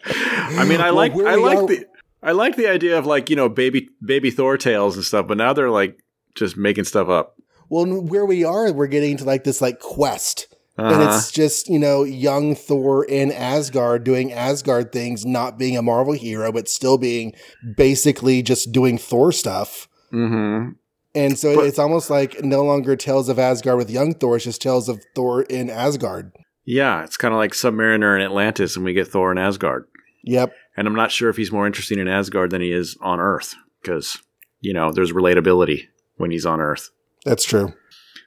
I 0.06 0.64
mean, 0.68 0.80
I 0.80 0.90
Well, 0.90 0.94
like 0.94 1.12
I 1.14 1.34
like 1.36 1.58
are- 1.58 1.66
the 1.66 1.86
I 2.22 2.32
like 2.32 2.56
the 2.56 2.68
idea 2.68 2.98
of 2.98 3.04
like, 3.04 3.28
you 3.30 3.36
know, 3.36 3.48
baby 3.48 3.88
baby 4.04 4.30
Thor 4.30 4.56
tales 4.56 4.96
and 4.96 5.04
stuff, 5.04 5.26
but 5.26 5.36
now 5.36 5.52
they're 5.52 5.70
like 5.70 5.98
just 6.34 6.56
making 6.56 6.84
stuff 6.84 7.08
up. 7.08 7.36
Well, 7.68 7.84
where 8.02 8.24
we 8.26 8.44
are, 8.44 8.72
we're 8.72 8.86
getting 8.86 9.16
to 9.18 9.24
like 9.24 9.44
this 9.44 9.60
like 9.60 9.78
quest 9.80 10.46
And 10.78 10.86
Uh-huh. 10.86 11.16
it's 11.18 11.30
just, 11.32 11.68
you 11.68 11.78
know, 11.78 12.02
young 12.04 12.54
Thor 12.54 13.04
in 13.04 13.30
Asgard 13.32 14.04
doing 14.04 14.32
Asgard 14.32 14.90
things, 14.92 15.24
not 15.26 15.58
being 15.58 15.76
a 15.76 15.82
Marvel 15.82 16.14
hero, 16.14 16.50
but 16.52 16.68
still 16.68 16.98
being 16.98 17.32
basically 17.76 18.42
just 18.42 18.72
doing 18.72 18.98
Thor 18.98 19.32
stuff. 19.32 19.88
hmm 20.10 20.70
And 21.14 21.38
so 21.38 21.54
But- 21.56 21.66
it's 21.66 21.78
almost 21.78 22.10
like 22.10 22.42
no 22.42 22.64
longer 22.64 22.96
Tales 22.96 23.28
of 23.28 23.38
Asgard 23.38 23.78
with 23.78 23.90
young 23.90 24.14
Thor, 24.14 24.36
it's 24.36 24.44
just 24.44 24.60
Tales 24.62 24.88
of 24.88 25.00
Thor 25.14 25.42
in 25.42 25.70
Asgard. 25.70 26.32
Yeah, 26.64 27.04
it's 27.04 27.16
kind 27.16 27.32
of 27.34 27.38
like 27.38 27.52
Submariner 27.52 28.14
and 28.14 28.22
Atlantis, 28.22 28.74
and 28.76 28.84
we 28.84 28.94
get 28.94 29.06
Thor 29.08 29.30
in 29.30 29.38
Asgard. 29.38 29.84
Yep. 30.24 30.52
And 30.76 30.88
I'm 30.88 30.94
not 30.94 31.12
sure 31.12 31.28
if 31.28 31.36
he's 31.36 31.52
more 31.52 31.66
interesting 31.66 31.98
in 31.98 32.08
Asgard 32.08 32.50
than 32.50 32.62
he 32.62 32.72
is 32.72 32.96
on 33.00 33.20
Earth, 33.20 33.54
because 33.82 34.18
you 34.60 34.72
know 34.72 34.90
there's 34.90 35.12
relatability 35.12 35.82
when 36.16 36.30
he's 36.30 36.46
on 36.46 36.60
Earth. 36.60 36.90
That's 37.24 37.44
true. 37.44 37.74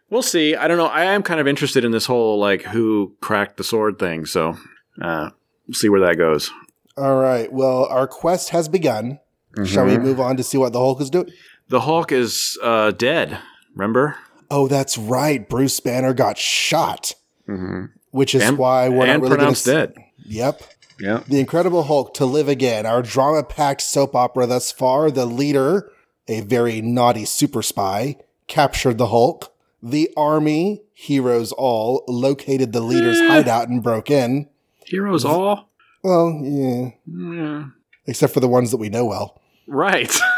We'll 0.10 0.21
see. 0.21 0.56
I 0.56 0.67
don't 0.69 0.78
know. 0.78 0.86
I 0.86 1.04
am 1.06 1.23
kind 1.23 1.41
of 1.41 1.47
interested 1.47 1.84
in 1.84 1.91
this 1.91 2.06
whole 2.06 2.39
like 2.39 2.62
who 2.62 3.15
cracked 3.21 3.58
the 3.58 3.63
sword 3.63 4.00
thing. 4.00 4.26
So 4.26 4.56
uh, 5.02 5.32
we'll 5.67 5.73
see 5.73 5.89
where 5.89 6.00
that 6.02 6.17
goes. 6.17 6.52
All 6.95 7.19
right. 7.19 7.52
Well, 7.52 7.86
our 7.86 8.08
quest 8.08 8.50
has 8.52 8.69
begun. 8.69 9.19
Shall 9.65 9.86
we 9.86 9.93
Mhm. 9.97 10.04
move 10.04 10.19
on 10.19 10.38
to 10.38 10.43
see 10.43 10.58
what 10.58 10.71
the 10.73 10.80
Hulk 10.80 11.02
is 11.02 11.10
doing? 11.10 11.30
The 11.70 11.82
Hulk 11.82 12.12
is 12.12 12.58
uh, 12.64 12.92
dead. 12.92 13.40
Remember? 13.76 14.16
Oh, 14.50 14.68
that's 14.68 14.98
right. 14.98 15.48
Bruce 15.48 15.80
Banner 15.80 16.14
got 16.14 16.38
shot, 16.38 17.14
Mm-hmm. 17.48 17.86
which 18.12 18.34
is 18.36 18.44
And- 18.44 18.58
why 18.58 18.90
we're 18.90 19.08
not 19.08 19.22
really 19.22 19.36
pronounced 19.36 19.66
dead. 19.66 19.94
Yep. 20.26 20.62
Yeah. 21.00 21.22
The 21.28 21.40
Incredible 21.40 21.84
Hulk 21.84 22.14
to 22.16 22.26
live 22.26 22.48
again, 22.50 22.86
our 22.86 23.02
drama 23.02 23.44
packed 23.44 23.82
soap 23.82 24.16
opera 24.16 24.48
thus 24.48 24.72
far. 24.72 25.12
The 25.12 25.26
leader, 25.26 25.92
a 26.28 26.42
very 26.42 26.82
naughty 26.82 27.24
super 27.26 27.62
spy, 27.62 28.16
captured 28.48 28.98
the 28.98 29.08
Hulk. 29.08 29.54
The 29.84 30.10
army, 30.18 30.82
heroes 30.94 31.52
all, 31.52 32.04
located 32.08 32.74
the 32.74 32.82
leader's 32.82 33.20
Eh. 33.20 33.28
hideout 33.28 33.70
and 33.70 33.84
broke 33.84 34.10
in. 34.10 34.48
Heroes 34.86 35.24
all. 35.24 35.70
Well, 36.04 36.40
yeah, 36.44 36.90
Yeah. 37.06 37.66
except 38.08 38.34
for 38.34 38.40
the 38.40 38.48
ones 38.48 38.72
that 38.72 38.78
we 38.78 38.90
know 38.90 39.06
well. 39.06 39.40
Right. 39.68 40.18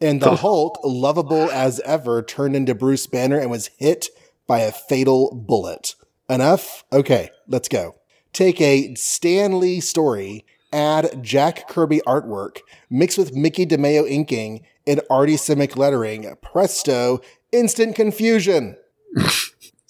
And 0.00 0.20
the 0.20 0.36
Hulk, 0.36 0.80
lovable 0.82 1.50
as 1.50 1.78
ever, 1.80 2.22
turned 2.22 2.56
into 2.56 2.74
Bruce 2.74 3.06
Banner 3.06 3.38
and 3.38 3.50
was 3.50 3.70
hit 3.78 4.08
by 4.46 4.60
a 4.60 4.72
fatal 4.72 5.34
bullet. 5.34 5.94
Enough? 6.28 6.84
Okay, 6.92 7.30
let's 7.46 7.68
go. 7.68 7.96
Take 8.32 8.60
a 8.60 8.94
Stan 8.94 9.60
Lee 9.60 9.80
story, 9.80 10.46
add 10.72 11.22
Jack 11.22 11.68
Kirby 11.68 12.00
artwork, 12.06 12.58
mix 12.88 13.18
with 13.18 13.34
Mickey 13.34 13.66
DeMeo 13.66 14.08
inking 14.08 14.64
and 14.86 15.02
Artie 15.10 15.34
Simek 15.34 15.76
lettering. 15.76 16.34
Presto, 16.42 17.20
instant 17.52 17.94
confusion. 17.94 18.76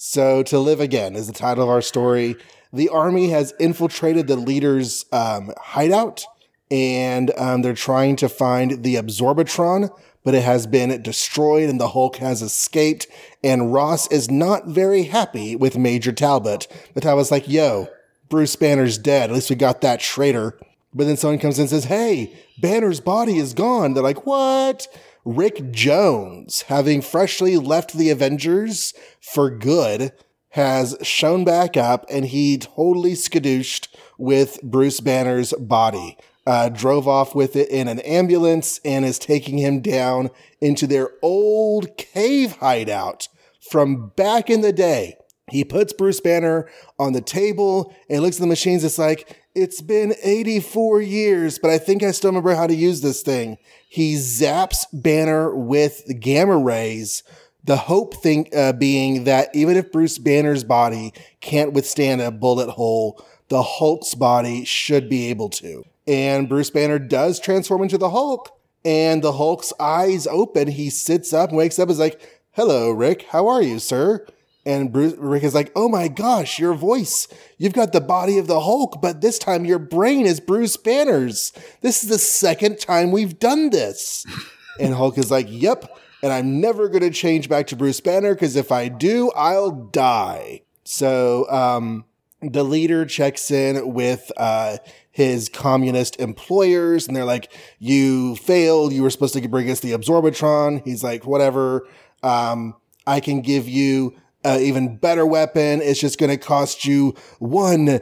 So, 0.03 0.42
To 0.44 0.59
Live 0.59 0.81
Again 0.81 1.14
is 1.14 1.27
the 1.27 1.35
title 1.35 1.62
of 1.62 1.68
our 1.68 1.83
story. 1.83 2.35
The 2.73 2.88
army 2.88 3.29
has 3.29 3.53
infiltrated 3.61 4.29
the 4.29 4.37
leader's 4.37 5.05
um, 5.12 5.53
hideout 5.61 6.25
and 6.70 7.33
um, 7.37 7.62
they're 7.62 7.74
trying 7.74 8.16
to 8.16 8.28
find 8.28 8.85
the 8.85 8.94
Absorbitron, 8.94 9.90
but 10.24 10.35
it 10.35 10.42
has 10.42 10.66
been 10.66 11.02
destroyed 11.02 11.68
and 11.68 11.80
the 11.80 11.88
Hulk 11.88 12.16
has 12.16 12.42
escaped. 12.42 13.06
And 13.42 13.72
Ross 13.72 14.11
is 14.12 14.30
not 14.30 14.66
very 14.66 15.04
happy 15.04 15.56
with 15.56 15.78
Major 15.78 16.12
Talbot. 16.12 16.68
But 16.94 17.06
I 17.06 17.14
was 17.14 17.30
like, 17.30 17.48
yo, 17.48 17.88
Bruce 18.28 18.54
Banner's 18.54 18.98
dead. 18.98 19.30
At 19.30 19.35
least 19.35 19.50
we 19.50 19.56
got 19.56 19.80
that 19.80 20.00
traitor. 20.00 20.59
But 20.94 21.06
then 21.06 21.16
someone 21.16 21.38
comes 21.38 21.59
in 21.59 21.62
and 21.62 21.70
says, 21.70 21.85
hey, 21.85 22.33
Banner's 22.59 23.00
body 23.00 23.38
is 23.38 23.54
gone. 23.54 23.94
They're 23.94 24.02
like, 24.02 24.26
what? 24.26 24.87
Rick 25.24 25.70
Jones, 25.70 26.62
having 26.62 27.02
freshly 27.02 27.56
left 27.56 27.92
the 27.92 28.11
Avengers 28.11 28.94
for 29.20 29.50
good, 29.50 30.12
has 30.50 30.96
shown 31.02 31.44
back 31.44 31.76
up 31.76 32.04
and 32.11 32.26
he 32.26 32.59
totally 32.59 33.12
skadooshed 33.12 33.88
with 34.18 34.61
Bruce 34.62 35.00
Banner's 35.00 35.52
body. 35.54 36.16
Uh, 36.46 36.68
drove 36.70 37.07
off 37.07 37.35
with 37.35 37.55
it 37.55 37.68
in 37.68 37.87
an 37.87 38.00
ambulance 38.00 38.81
and 38.85 39.05
is 39.05 39.18
taking 39.18 39.59
him 39.59 39.81
down 39.81 40.31
into 40.61 40.87
their 40.87 41.11
old 41.22 41.96
cave 41.96 42.57
hideout 42.57 43.29
from 43.70 44.09
back 44.16 44.48
in 44.48 44.62
the 44.62 44.72
day. 44.72 45.16
He 45.50 45.64
puts 45.64 45.92
Bruce 45.92 46.20
Banner 46.20 46.68
on 46.98 47.12
the 47.12 47.20
table 47.20 47.94
and 48.09 48.22
looks 48.22 48.37
at 48.37 48.40
the 48.40 48.46
machines. 48.46 48.85
It's 48.85 48.98
like, 48.98 49.37
it's 49.55 49.81
been 49.81 50.14
84 50.22 51.03
years, 51.03 51.59
but 51.59 51.70
I 51.70 51.79
think 51.79 52.03
I 52.03 52.12
still 52.12 52.31
remember 52.31 52.55
how 52.55 52.66
to 52.66 52.74
use 52.74 53.00
this 53.00 53.22
thing. 53.22 53.59
He 53.88 54.14
zaps 54.14 54.87
Banner 54.92 55.55
with 55.55 56.05
gamma 56.20 56.57
rays, 56.57 57.24
The 57.64 57.76
hope 57.76 58.14
thing 58.22 58.48
uh, 58.55 58.72
being 58.72 59.24
that 59.24 59.50
even 59.55 59.76
if 59.76 59.90
Bruce 59.90 60.18
Banner's 60.18 60.62
body 60.62 61.12
can't 61.40 61.72
withstand 61.72 62.20
a 62.20 62.31
bullet 62.31 62.70
hole, 62.70 63.24
the 63.50 63.62
Hulk's 63.62 64.14
body 64.14 64.64
should 64.64 65.08
be 65.08 65.28
able 65.28 65.50
to. 65.50 65.84
And 66.06 66.48
Bruce 66.48 66.70
Banner 66.70 66.98
does 66.98 67.38
transform 67.38 67.82
into 67.82 67.98
the 67.98 68.10
Hulk, 68.10 68.50
and 68.84 69.22
the 69.22 69.32
Hulk's 69.32 69.72
eyes 69.78 70.26
open. 70.26 70.68
He 70.68 70.88
sits 70.88 71.34
up 71.34 71.52
wakes 71.52 71.78
up. 71.78 71.90
Is 71.90 71.98
like, 71.98 72.20
"Hello, 72.52 72.90
Rick. 72.90 73.26
How 73.30 73.46
are 73.48 73.60
you, 73.60 73.78
sir?" 73.78 74.26
And 74.64 74.92
Bruce, 74.92 75.14
Rick 75.18 75.42
is 75.42 75.54
like, 75.54 75.72
"Oh 75.76 75.88
my 75.88 76.08
gosh, 76.08 76.58
your 76.58 76.74
voice! 76.74 77.28
You've 77.58 77.72
got 77.72 77.92
the 77.92 78.00
body 78.00 78.38
of 78.38 78.46
the 78.46 78.60
Hulk, 78.60 79.02
but 79.02 79.20
this 79.20 79.38
time 79.38 79.64
your 79.64 79.78
brain 79.78 80.26
is 80.26 80.40
Bruce 80.40 80.76
Banner's. 80.76 81.52
This 81.80 82.02
is 82.02 82.08
the 82.08 82.18
second 82.18 82.78
time 82.78 83.10
we've 83.10 83.38
done 83.38 83.70
this." 83.70 84.24
and 84.80 84.94
Hulk 84.94 85.18
is 85.18 85.30
like, 85.30 85.46
"Yep." 85.50 85.98
And 86.22 86.32
I'm 86.32 86.60
never 86.60 86.88
going 86.88 87.02
to 87.02 87.10
change 87.10 87.48
back 87.48 87.66
to 87.68 87.76
Bruce 87.76 88.00
Banner 88.00 88.34
because 88.34 88.54
if 88.54 88.70
I 88.70 88.88
do, 88.88 89.30
I'll 89.34 89.70
die. 89.70 90.62
So, 90.84 91.50
um, 91.50 92.04
the 92.42 92.64
leader 92.64 93.05
checks 93.05 93.50
in 93.50 93.92
with 93.92 94.31
uh, 94.37 94.79
his 95.11 95.48
communist 95.48 96.18
employers 96.20 97.07
and 97.07 97.16
they're 97.16 97.24
like, 97.24 97.53
You 97.79 98.37
failed. 98.37 98.92
You 98.92 99.03
were 99.03 99.11
supposed 99.11 99.35
to 99.35 99.48
bring 99.48 99.70
us 99.70 99.81
the 99.81 99.92
Absorbitron. 99.92 100.83
He's 100.85 101.03
like, 101.03 101.26
Whatever. 101.26 101.87
Um, 102.22 102.74
I 103.07 103.20
can 103.20 103.40
give 103.40 103.68
you 103.68 104.14
an 104.44 104.61
even 104.61 104.96
better 104.96 105.26
weapon. 105.26 105.81
It's 105.83 106.00
just 106.00 106.18
going 106.18 106.31
to 106.31 106.37
cost 106.37 106.85
you 106.85 107.14
one 107.38 108.00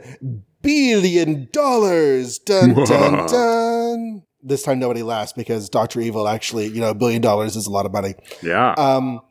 billion 0.61 1.49
dollars. 1.51 2.39
Dun, 2.39 2.73
dun, 2.73 3.27
dun. 3.27 4.23
This 4.41 4.63
time 4.63 4.79
nobody 4.79 5.03
laughs 5.03 5.33
because 5.33 5.69
Dr. 5.69 5.99
Evil 5.99 6.27
actually, 6.27 6.67
you 6.67 6.79
know, 6.79 6.91
a 6.91 6.95
billion 6.95 7.21
dollars 7.21 7.55
is 7.55 7.67
a 7.67 7.71
lot 7.71 7.85
of 7.85 7.91
money. 7.91 8.15
Yeah. 8.41 8.71
Um, 8.77 9.21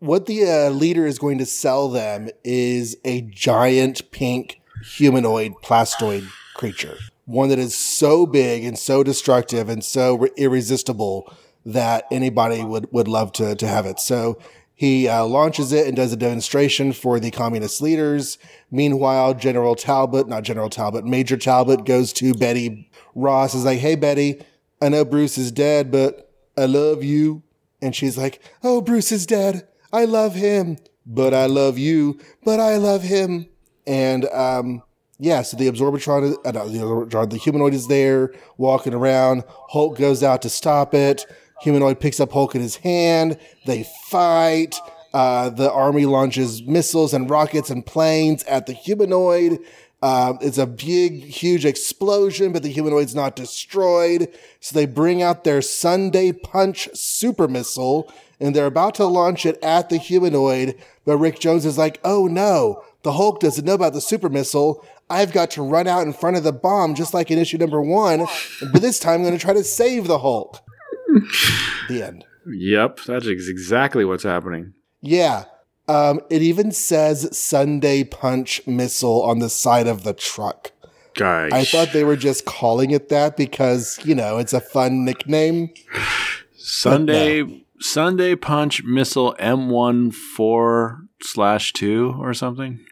what 0.00 0.26
the 0.26 0.44
uh, 0.44 0.70
leader 0.70 1.06
is 1.06 1.18
going 1.18 1.38
to 1.38 1.46
sell 1.46 1.88
them 1.88 2.28
is 2.42 2.96
a 3.04 3.20
giant 3.22 4.10
pink 4.10 4.60
humanoid 4.82 5.52
plastoid 5.62 6.26
creature. 6.56 6.96
One 7.26 7.50
that 7.50 7.58
is 7.58 7.76
so 7.76 8.26
big 8.26 8.64
and 8.64 8.78
so 8.78 9.04
destructive 9.04 9.68
and 9.68 9.84
so 9.84 10.16
re- 10.16 10.30
irresistible 10.36 11.32
that 11.64 12.06
anybody 12.10 12.64
would, 12.64 12.90
would 12.90 13.06
love 13.06 13.32
to, 13.32 13.54
to 13.54 13.68
have 13.68 13.84
it. 13.84 14.00
So 14.00 14.38
he 14.74 15.06
uh, 15.06 15.26
launches 15.26 15.72
it 15.72 15.86
and 15.86 15.94
does 15.94 16.14
a 16.14 16.16
demonstration 16.16 16.94
for 16.94 17.20
the 17.20 17.30
communist 17.30 17.82
leaders. 17.82 18.38
Meanwhile, 18.70 19.34
General 19.34 19.74
Talbot, 19.74 20.26
not 20.26 20.42
General 20.42 20.70
Talbot, 20.70 21.04
Major 21.04 21.36
Talbot 21.36 21.84
goes 21.84 22.14
to 22.14 22.32
Betty 22.32 22.90
Ross, 23.14 23.54
is 23.54 23.66
like, 23.66 23.80
Hey, 23.80 23.96
Betty, 23.96 24.42
I 24.80 24.88
know 24.88 25.04
Bruce 25.04 25.36
is 25.36 25.52
dead, 25.52 25.90
but 25.90 26.32
I 26.56 26.64
love 26.64 27.04
you. 27.04 27.42
And 27.82 27.94
she's 27.94 28.16
like, 28.16 28.42
Oh, 28.62 28.80
Bruce 28.80 29.12
is 29.12 29.26
dead. 29.26 29.68
I 29.92 30.04
love 30.04 30.34
him, 30.34 30.78
but 31.06 31.34
I 31.34 31.46
love 31.46 31.78
you, 31.78 32.18
but 32.44 32.60
I 32.60 32.76
love 32.76 33.02
him. 33.02 33.48
And 33.86 34.26
um, 34.28 34.82
yeah, 35.18 35.42
so 35.42 35.56
the 35.56 35.70
Absorbitron, 35.70 36.36
uh, 36.44 36.52
the, 36.52 36.60
Absorbitron, 36.60 37.30
the 37.30 37.36
humanoid 37.36 37.74
is 37.74 37.88
there 37.88 38.32
walking 38.56 38.94
around. 38.94 39.44
Hulk 39.70 39.98
goes 39.98 40.22
out 40.22 40.42
to 40.42 40.50
stop 40.50 40.94
it. 40.94 41.26
Humanoid 41.62 42.00
picks 42.00 42.20
up 42.20 42.32
Hulk 42.32 42.54
in 42.54 42.60
his 42.60 42.76
hand. 42.76 43.38
They 43.66 43.86
fight. 44.08 44.78
Uh, 45.12 45.50
the 45.50 45.70
army 45.72 46.06
launches 46.06 46.62
missiles 46.62 47.12
and 47.12 47.28
rockets 47.28 47.68
and 47.68 47.84
planes 47.84 48.44
at 48.44 48.66
the 48.66 48.72
humanoid. 48.72 49.58
Uh, 50.02 50.34
it's 50.40 50.56
a 50.56 50.66
big, 50.66 51.24
huge 51.24 51.66
explosion, 51.66 52.52
but 52.52 52.62
the 52.62 52.70
humanoid's 52.70 53.14
not 53.14 53.36
destroyed. 53.36 54.32
So 54.60 54.74
they 54.74 54.86
bring 54.86 55.20
out 55.20 55.44
their 55.44 55.60
Sunday 55.60 56.32
Punch 56.32 56.88
super 56.94 57.48
missile 57.48 58.10
and 58.40 58.54
they're 58.54 58.66
about 58.66 58.94
to 58.96 59.04
launch 59.04 59.44
it 59.44 59.62
at 59.62 59.90
the 59.90 59.98
humanoid. 59.98 60.76
But 61.04 61.18
Rick 61.18 61.40
Jones 61.40 61.66
is 61.66 61.78
like, 61.78 62.00
oh 62.04 62.26
no, 62.26 62.82
the 63.02 63.12
Hulk 63.12 63.40
doesn't 63.40 63.64
know 63.64 63.74
about 63.74 63.92
the 63.92 64.00
super 64.00 64.28
missile. 64.28 64.84
I've 65.08 65.32
got 65.32 65.50
to 65.52 65.62
run 65.62 65.88
out 65.88 66.06
in 66.06 66.12
front 66.12 66.36
of 66.36 66.44
the 66.44 66.52
bomb, 66.52 66.94
just 66.94 67.14
like 67.14 67.30
in 67.30 67.38
issue 67.38 67.58
number 67.58 67.82
one. 67.82 68.26
But 68.72 68.80
this 68.80 68.98
time 68.98 69.16
I'm 69.16 69.22
going 69.22 69.36
to 69.36 69.44
try 69.44 69.54
to 69.54 69.64
save 69.64 70.06
the 70.06 70.20
Hulk. 70.20 70.60
the 71.88 72.02
end. 72.02 72.24
Yep, 72.46 73.00
that's 73.06 73.26
exactly 73.26 74.04
what's 74.04 74.22
happening. 74.22 74.74
Yeah. 75.00 75.44
Um, 75.88 76.20
it 76.30 76.42
even 76.42 76.70
says 76.70 77.36
Sunday 77.36 78.04
Punch 78.04 78.64
missile 78.66 79.22
on 79.22 79.40
the 79.40 79.48
side 79.48 79.88
of 79.88 80.04
the 80.04 80.14
truck. 80.14 80.70
Guys. 81.14 81.52
I 81.52 81.64
thought 81.64 81.92
they 81.92 82.04
were 82.04 82.16
just 82.16 82.44
calling 82.44 82.92
it 82.92 83.08
that 83.08 83.36
because, 83.36 83.98
you 84.04 84.14
know, 84.14 84.38
it's 84.38 84.52
a 84.52 84.60
fun 84.60 85.04
nickname. 85.04 85.70
Sunday 86.56 87.42
no. 87.42 87.59
Sunday 87.80 88.34
Punch 88.34 88.84
Missile 88.84 89.34
M1 89.38 90.14
4 90.14 91.02
slash 91.22 91.72
2 91.72 92.16
or 92.18 92.34
something. 92.34 92.84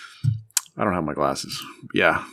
I 0.77 0.85
don't 0.85 0.94
have 0.94 1.05
my 1.05 1.14
glasses. 1.14 1.62
Yeah. 1.94 2.24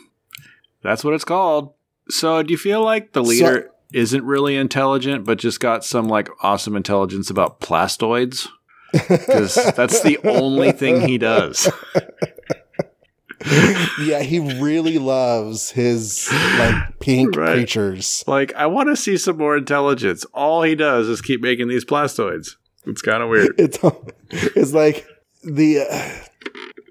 That's 0.82 1.04
what 1.04 1.14
it's 1.14 1.26
called. 1.26 1.74
So 2.10 2.44
do 2.44 2.52
you 2.52 2.58
feel 2.58 2.84
like 2.84 3.14
the 3.14 3.24
leader 3.24 3.70
so, 3.70 3.76
isn't 3.94 4.24
really 4.24 4.56
intelligent, 4.56 5.26
but 5.26 5.40
just 5.40 5.60
got 5.60 5.84
some 5.84 6.08
like 6.08 6.30
awesome 6.44 6.76
intelligence 6.76 7.30
about 7.30 7.60
plastoids? 7.60 8.48
Because 9.10 9.56
that's 9.76 10.02
the 10.04 10.18
only 10.24 10.72
thing 10.72 11.02
he 11.02 11.18
does. 11.18 11.70
yeah, 14.02 14.22
he 14.22 14.40
really 14.40 14.98
loves 14.98 15.72
his 15.72 16.30
like 16.32 17.00
pink 17.00 17.36
right. 17.36 17.54
creatures. 17.54 18.24
Like, 18.28 18.54
I 18.56 18.66
want 18.66 18.90
to 18.90 18.96
see 18.96 19.18
some 19.18 19.38
more 19.38 19.56
intelligence. 19.56 20.26
All 20.34 20.64
he 20.64 20.76
does 20.76 21.08
is 21.08 21.22
keep 21.22 21.42
making 21.42 21.68
these 21.68 21.86
plastoids. 21.86 22.56
It's 22.86 23.02
kind 23.02 23.22
of 23.22 23.30
weird. 23.30 23.56
It's 23.60 23.80
it's 24.32 24.74
like 24.74 25.08
the 25.44 25.82
uh, 25.82 26.12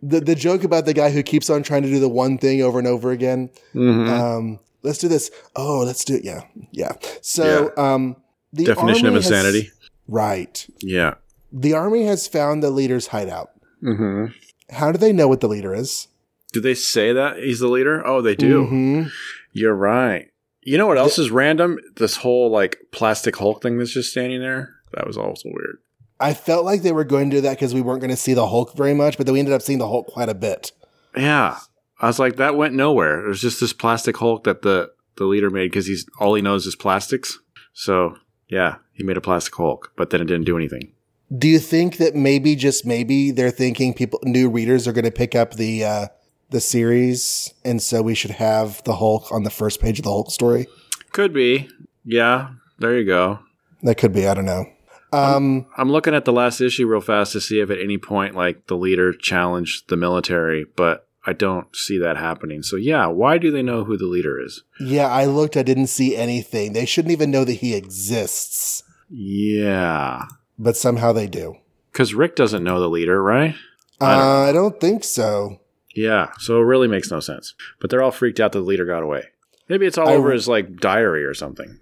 the 0.02 0.20
the 0.20 0.34
joke 0.34 0.64
about 0.64 0.86
the 0.86 0.94
guy 0.94 1.10
who 1.10 1.22
keeps 1.22 1.50
on 1.50 1.62
trying 1.62 1.82
to 1.82 1.88
do 1.88 1.98
the 1.98 2.08
one 2.08 2.38
thing 2.38 2.62
over 2.62 2.78
and 2.78 2.86
over 2.86 3.10
again. 3.10 3.50
Mm-hmm. 3.74 4.12
Um, 4.12 4.60
let's 4.82 4.98
do 4.98 5.08
this. 5.08 5.30
Oh, 5.56 5.80
let's 5.80 6.04
do 6.04 6.16
it. 6.16 6.24
Yeah, 6.24 6.42
yeah. 6.70 6.92
So, 7.20 7.72
yeah. 7.76 7.94
um, 7.94 8.16
the 8.52 8.64
definition 8.66 9.06
of 9.06 9.16
insanity. 9.16 9.62
Has, 9.62 9.72
right. 10.08 10.66
Yeah. 10.80 11.14
The 11.52 11.72
army 11.72 12.04
has 12.04 12.26
found 12.26 12.62
the 12.62 12.70
leader's 12.70 13.08
hideout. 13.08 13.50
Mm-hmm. 13.82 14.26
How 14.74 14.92
do 14.92 14.98
they 14.98 15.12
know 15.12 15.28
what 15.28 15.40
the 15.40 15.48
leader 15.48 15.74
is? 15.74 16.08
Do 16.54 16.60
they 16.60 16.74
say 16.74 17.12
that 17.12 17.38
he's 17.38 17.58
the 17.58 17.66
leader? 17.66 18.06
Oh, 18.06 18.22
they 18.22 18.36
do. 18.36 18.64
Mm-hmm. 18.64 19.08
You're 19.52 19.74
right. 19.74 20.30
You 20.62 20.78
know 20.78 20.86
what 20.86 20.98
else 20.98 21.18
is 21.18 21.32
random? 21.32 21.80
This 21.96 22.18
whole 22.18 22.48
like 22.48 22.78
plastic 22.92 23.34
Hulk 23.36 23.60
thing 23.60 23.76
that's 23.76 23.92
just 23.92 24.12
standing 24.12 24.40
there. 24.40 24.76
That 24.92 25.04
was 25.04 25.18
also 25.18 25.48
weird. 25.52 25.78
I 26.20 26.32
felt 26.32 26.64
like 26.64 26.82
they 26.82 26.92
were 26.92 27.02
going 27.02 27.28
to 27.28 27.36
do 27.36 27.40
that 27.40 27.54
because 27.54 27.74
we 27.74 27.80
weren't 27.80 28.00
going 28.00 28.12
to 28.12 28.16
see 28.16 28.34
the 28.34 28.46
Hulk 28.46 28.76
very 28.76 28.94
much, 28.94 29.16
but 29.16 29.26
then 29.26 29.32
we 29.32 29.40
ended 29.40 29.52
up 29.52 29.62
seeing 29.62 29.80
the 29.80 29.88
Hulk 29.88 30.06
quite 30.06 30.28
a 30.28 30.34
bit. 30.34 30.70
Yeah, 31.16 31.58
I 32.00 32.06
was 32.06 32.20
like, 32.20 32.36
that 32.36 32.56
went 32.56 32.74
nowhere. 32.74 33.24
It 33.24 33.28
was 33.28 33.40
just 33.40 33.60
this 33.60 33.72
plastic 33.72 34.16
Hulk 34.16 34.44
that 34.44 34.62
the 34.62 34.92
the 35.16 35.24
leader 35.24 35.50
made 35.50 35.72
because 35.72 35.86
he's 35.86 36.06
all 36.20 36.36
he 36.36 36.42
knows 36.42 36.66
is 36.66 36.76
plastics. 36.76 37.40
So 37.72 38.16
yeah, 38.48 38.76
he 38.92 39.02
made 39.02 39.16
a 39.16 39.20
plastic 39.20 39.56
Hulk, 39.56 39.92
but 39.96 40.10
then 40.10 40.20
it 40.20 40.26
didn't 40.26 40.46
do 40.46 40.56
anything. 40.56 40.92
Do 41.36 41.48
you 41.48 41.58
think 41.58 41.96
that 41.96 42.14
maybe 42.14 42.54
just 42.54 42.86
maybe 42.86 43.32
they're 43.32 43.50
thinking 43.50 43.92
people 43.92 44.20
new 44.22 44.48
readers 44.48 44.86
are 44.86 44.92
going 44.92 45.04
to 45.04 45.10
pick 45.10 45.34
up 45.34 45.54
the 45.54 45.84
uh, 45.84 46.06
the 46.50 46.60
series, 46.60 47.52
and 47.64 47.82
so 47.82 48.02
we 48.02 48.14
should 48.14 48.32
have 48.32 48.82
the 48.84 48.96
Hulk 48.96 49.30
on 49.32 49.42
the 49.42 49.50
first 49.50 49.80
page 49.80 49.98
of 49.98 50.04
the 50.04 50.10
Hulk 50.10 50.30
story? 50.30 50.66
Could 51.12 51.32
be. 51.32 51.68
Yeah, 52.04 52.50
there 52.78 52.96
you 52.98 53.04
go. 53.04 53.40
That 53.82 53.96
could 53.96 54.12
be. 54.12 54.26
I 54.26 54.34
don't 54.34 54.44
know. 54.44 54.66
Um, 55.12 55.66
I'm, 55.76 55.82
I'm, 55.82 55.92
looking 55.92 56.14
at 56.14 56.24
the 56.24 56.32
last 56.32 56.60
issue 56.60 56.88
real 56.88 57.00
fast 57.00 57.32
to 57.32 57.40
see 57.40 57.60
if 57.60 57.70
at 57.70 57.78
any 57.78 57.98
point 57.98 58.34
like 58.34 58.66
the 58.66 58.76
leader 58.76 59.12
challenged 59.12 59.88
the 59.88 59.96
military, 59.96 60.64
but 60.76 61.06
I 61.24 61.32
don't 61.32 61.74
see 61.74 61.98
that 61.98 62.16
happening. 62.16 62.62
So 62.62 62.76
yeah, 62.76 63.06
why 63.06 63.38
do 63.38 63.52
they 63.52 63.62
know 63.62 63.84
who 63.84 63.96
the 63.96 64.06
leader 64.06 64.40
is? 64.40 64.64
Yeah, 64.80 65.06
I 65.06 65.26
looked. 65.26 65.56
I 65.56 65.62
didn't 65.62 65.86
see 65.86 66.16
anything. 66.16 66.72
They 66.72 66.84
shouldn't 66.84 67.12
even 67.12 67.30
know 67.30 67.44
that 67.44 67.54
he 67.54 67.74
exists. 67.74 68.82
Yeah, 69.08 70.24
but 70.58 70.76
somehow 70.76 71.12
they 71.12 71.28
do. 71.28 71.58
Because 71.92 72.12
Rick 72.12 72.34
doesn't 72.34 72.64
know 72.64 72.80
the 72.80 72.90
leader, 72.90 73.22
right? 73.22 73.54
I 74.00 74.14
don't, 74.14 74.24
uh, 74.24 74.40
I 74.48 74.52
don't 74.52 74.80
think 74.80 75.04
so. 75.04 75.60
Yeah, 75.94 76.32
so 76.38 76.60
it 76.60 76.64
really 76.64 76.88
makes 76.88 77.10
no 77.10 77.20
sense. 77.20 77.54
But 77.80 77.90
they're 77.90 78.02
all 78.02 78.10
freaked 78.10 78.40
out 78.40 78.52
that 78.52 78.58
the 78.58 78.64
leader 78.64 78.84
got 78.84 79.02
away. 79.02 79.28
Maybe 79.68 79.86
it's 79.86 79.96
all 79.96 80.08
I, 80.08 80.14
over 80.14 80.32
his 80.32 80.48
like 80.48 80.76
diary 80.76 81.24
or 81.24 81.34
something. 81.34 81.78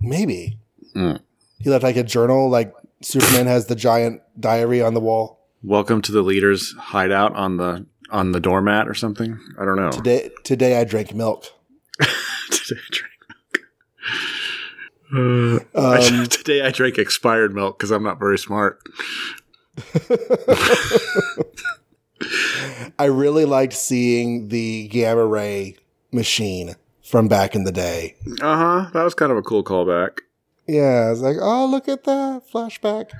Maybe. 0.00 0.58
Mm. 0.96 1.20
He 1.60 1.70
left 1.70 1.84
like 1.84 1.96
a 1.96 2.02
journal, 2.02 2.50
like 2.50 2.74
Superman 3.00 3.46
has 3.46 3.66
the 3.66 3.76
giant 3.76 4.20
diary 4.38 4.82
on 4.82 4.94
the 4.94 5.00
wall. 5.00 5.38
Welcome 5.62 6.02
to 6.02 6.12
the 6.12 6.22
leader's 6.22 6.74
hideout 6.76 7.34
on 7.36 7.56
the 7.56 7.86
on 8.10 8.32
the 8.32 8.40
doormat 8.40 8.88
or 8.88 8.94
something. 8.94 9.38
I 9.58 9.64
don't 9.64 9.76
know. 9.76 9.90
Today, 9.90 10.30
today 10.42 10.80
I 10.80 10.84
drank 10.84 11.14
milk. 11.14 11.44
today 12.50 12.80
I 12.80 12.90
drank 12.90 13.12
milk. 15.12 15.60
Uh, 15.74 16.20
um, 16.20 16.26
today 16.28 16.62
I 16.62 16.70
drank 16.72 16.98
expired 16.98 17.54
milk 17.54 17.78
because 17.78 17.92
I'm 17.92 18.02
not 18.02 18.18
very 18.18 18.38
smart. 18.38 18.82
I 22.98 23.04
really 23.04 23.44
liked 23.44 23.72
seeing 23.72 24.48
the 24.48 24.88
gamma 24.88 25.26
ray 25.26 25.76
machine 26.10 26.76
from 27.02 27.28
back 27.28 27.54
in 27.54 27.64
the 27.64 27.72
day. 27.72 28.16
Uh 28.40 28.56
huh. 28.56 28.90
That 28.92 29.04
was 29.04 29.14
kind 29.14 29.32
of 29.32 29.38
a 29.38 29.42
cool 29.42 29.64
callback. 29.64 30.18
Yeah, 30.66 31.06
I 31.06 31.10
was 31.10 31.22
like, 31.22 31.36
oh, 31.40 31.66
look 31.66 31.88
at 31.88 32.04
that 32.04 32.42
flashback. 32.50 33.10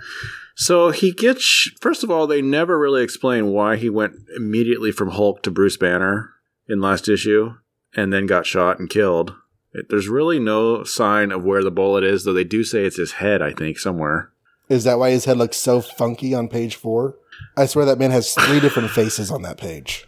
So 0.55 0.91
he 0.91 1.13
gets. 1.13 1.71
First 1.81 2.05
of 2.05 2.11
all, 2.11 2.27
they 2.27 2.43
never 2.43 2.79
really 2.79 3.03
explain 3.03 3.49
why 3.49 3.77
he 3.77 3.91
went 3.91 4.15
immediately 4.37 4.93
from 4.93 5.11
Hulk 5.11 5.43
to 5.43 5.51
Bruce 5.51 5.77
Banner 5.77 6.31
in 6.69 6.81
last 6.81 7.09
issue, 7.09 7.55
and 7.97 8.13
then 8.13 8.27
got 8.27 8.47
shot 8.47 8.79
and 8.79 8.89
killed. 8.89 9.35
It, 9.73 9.89
there's 9.89 10.09
really 10.09 10.39
no 10.39 10.85
sign 10.85 11.33
of 11.33 11.45
where 11.45 11.65
the 11.65 11.71
bullet 11.71 12.05
is, 12.05 12.25
though 12.25 12.33
they 12.33 12.45
do 12.45 12.63
say 12.63 12.85
it's 12.85 12.97
his 12.97 13.13
head. 13.13 13.43
I 13.43 13.53
think 13.53 13.79
somewhere. 13.79 14.31
Is 14.69 14.85
that 14.85 14.99
why 14.99 15.11
his 15.11 15.25
head 15.25 15.39
looks 15.39 15.57
so 15.57 15.81
funky 15.81 16.35
on 16.35 16.49
page 16.49 16.77
four? 16.77 17.17
I 17.57 17.67
swear 17.67 17.85
that 17.85 17.99
man 17.99 18.11
has 18.11 18.35
three 18.35 18.61
different 18.61 18.91
faces 18.91 19.31
on 19.31 19.43
that 19.43 19.59
page. 19.59 20.07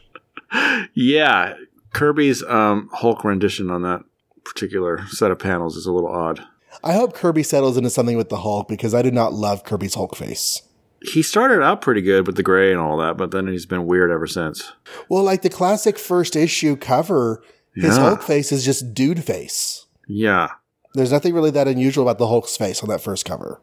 Yeah, 0.94 1.54
Kirby's 1.92 2.42
um, 2.44 2.88
Hulk 2.92 3.24
rendition 3.24 3.70
on 3.70 3.82
that 3.82 4.02
particular 4.44 5.06
set 5.08 5.30
of 5.30 5.38
panels 5.38 5.76
is 5.76 5.86
a 5.86 5.92
little 5.92 6.10
odd. 6.10 6.44
I 6.82 6.92
hope 6.94 7.14
Kirby 7.14 7.42
settles 7.42 7.76
into 7.76 7.90
something 7.90 8.16
with 8.16 8.28
the 8.28 8.38
Hulk 8.38 8.68
because 8.68 8.94
I 8.94 9.02
do 9.02 9.10
not 9.10 9.32
love 9.32 9.64
Kirby's 9.64 9.94
Hulk 9.94 10.16
face. 10.16 10.62
He 11.02 11.22
started 11.22 11.62
out 11.62 11.80
pretty 11.82 12.00
good 12.02 12.26
with 12.26 12.36
the 12.36 12.42
gray 12.42 12.70
and 12.72 12.80
all 12.80 12.96
that, 12.98 13.16
but 13.16 13.30
then 13.30 13.46
he's 13.46 13.66
been 13.66 13.86
weird 13.86 14.10
ever 14.10 14.26
since. 14.26 14.72
Well, 15.08 15.22
like 15.22 15.42
the 15.42 15.50
classic 15.50 15.98
first 15.98 16.34
issue 16.34 16.76
cover, 16.76 17.42
his 17.74 17.96
Yeah. 17.96 18.02
Hulk 18.08 18.22
face 18.22 18.52
is 18.52 18.64
just 18.64 18.94
dude 18.94 19.22
face. 19.22 19.86
Yeah. 20.08 20.48
There's 20.94 21.12
nothing 21.12 21.34
really 21.34 21.50
that 21.50 21.68
unusual 21.68 22.04
about 22.04 22.18
the 22.18 22.28
Hulk's 22.28 22.56
face 22.56 22.82
on 22.82 22.88
that 22.88 23.00
first 23.00 23.24
cover. 23.24 23.60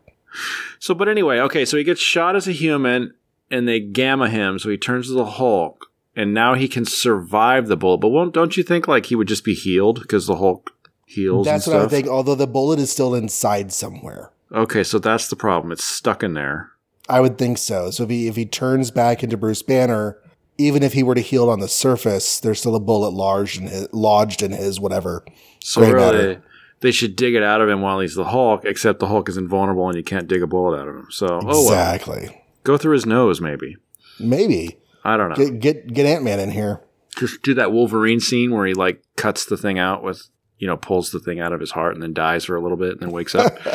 So, 0.80 0.94
but 0.94 1.08
anyway, 1.08 1.40
okay, 1.40 1.66
so 1.66 1.78
he 1.78 1.84
gets 1.84 2.00
shot 2.02 2.36
as 2.36 2.48
a 2.48 2.52
human 2.52 3.14
and 3.52 3.68
they 3.68 3.80
gamma 3.80 4.30
him, 4.30 4.58
so 4.58 4.70
he 4.70 4.78
turns 4.78 5.08
to 5.08 5.14
the 5.14 5.26
Hulk, 5.26 5.92
and 6.16 6.34
now 6.34 6.56
he 6.56 6.68
can 6.68 6.86
survive 6.86 7.68
the 7.68 7.78
bullet. 7.78 7.98
But 7.98 8.10
won't, 8.10 8.34
don't 8.34 8.58
you 8.58 8.64
think 8.64 8.88
like 8.88 9.08
he 9.08 9.16
would 9.16 9.28
just 9.28 9.44
be 9.44 9.54
healed 9.54 10.02
because 10.02 10.26
the 10.28 10.38
Hulk 10.38 10.72
heals 11.06 11.46
That's 11.46 11.68
what 11.68 11.76
I 11.76 11.88
think, 11.88 12.08
although 12.08 12.36
the 12.36 12.48
bullet 12.48 12.80
is 12.80 12.92
still 12.92 13.14
inside 13.14 13.72
somewhere. 13.72 14.32
Okay, 14.52 14.84
so 14.84 15.00
that's 15.00 15.28
the 15.28 15.36
problem. 15.36 15.72
It's 15.72 15.84
stuck 15.84 16.24
in 16.24 16.34
there. 16.34 16.72
I 17.10 17.20
would 17.20 17.38
think 17.38 17.58
so. 17.58 17.92
So 17.92 18.04
if 18.04 18.10
he 18.10 18.28
if 18.28 18.36
he 18.36 18.46
turns 18.46 18.92
back 18.92 19.24
into 19.24 19.38
Bruce 19.38 19.62
Banner, 19.62 20.18
even 20.58 20.84
if 20.84 20.94
he 20.94 21.04
were 21.04 21.16
to 21.16 21.22
heal 21.22 21.50
on 21.50 21.60
the 21.60 21.68
surface, 21.68 22.40
there's 22.40 22.60
still 22.60 22.76
a 22.76 22.80
bullet 22.80 23.10
lodged 23.10 23.60
in 23.60 23.68
his, 23.68 23.88
lodged 23.92 24.42
in 24.42 24.52
his 24.52 24.80
whatever. 24.80 25.26
So 25.62 25.82
really, 25.82 25.94
matter. 25.94 26.44
they 26.82 26.92
should 26.92 27.16
dig 27.16 27.34
it 27.34 27.44
out 27.44 27.62
of 27.62 27.70
him 27.70 27.82
while 27.82 28.00
he's 28.00 28.16
the 28.16 28.26
Hulk. 28.26 28.64
Except 28.66 29.00
the 29.00 29.08
Hulk 29.08 29.30
is 29.30 29.38
invulnerable 29.38 29.88
and 29.88 29.98
you 29.98 30.04
can't 30.04 30.28
dig 30.28 30.42
a 30.42 30.48
bullet 30.48 30.80
out 30.80 30.88
of 30.88 30.96
him. 30.96 31.08
So 31.10 31.28
oh 31.28 31.46
well, 31.46 31.64
exactly. 31.64 32.41
Go 32.64 32.78
through 32.78 32.94
his 32.94 33.06
nose 33.06 33.42
maybe. 33.42 33.76
Maybe 34.20 34.78
I 35.04 35.18
don't 35.18 35.30
know. 35.30 35.36
get 35.36 35.60
get 35.60 35.94
get 35.94 36.06
Ant 36.06 36.24
Man 36.24 36.40
in 36.40 36.52
here. 36.52 36.82
Just 37.18 37.42
do 37.42 37.54
that 37.56 37.72
Wolverine 37.72 38.20
scene 38.20 38.52
where 38.54 38.66
he 38.66 38.74
like 38.74 39.04
cuts 39.18 39.46
the 39.46 39.58
thing 39.58 39.78
out 39.80 40.04
with 40.04 40.28
you 40.58 40.68
know 40.68 40.78
pulls 40.78 41.12
the 41.12 41.20
thing 41.20 41.40
out 41.40 41.54
of 41.54 41.60
his 41.60 41.72
heart 41.72 41.94
and 41.94 42.02
then 42.04 42.14
dies 42.14 42.46
for 42.46 42.56
a 42.56 42.62
little 42.62 42.78
bit 42.78 42.92
and 42.94 43.00
then 43.02 43.12
wakes 43.12 43.36
up. 43.36 43.58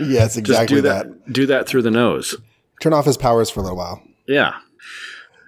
Yes, 0.00 0.36
exactly 0.36 0.76
do 0.78 0.82
that. 0.82 1.06
that. 1.08 1.32
Do 1.32 1.46
that 1.46 1.68
through 1.68 1.82
the 1.82 1.90
nose. 1.90 2.34
Turn 2.80 2.92
off 2.92 3.04
his 3.04 3.16
powers 3.16 3.48
for 3.48 3.60
a 3.60 3.62
little 3.62 3.78
while. 3.78 4.02
Yeah. 4.26 4.54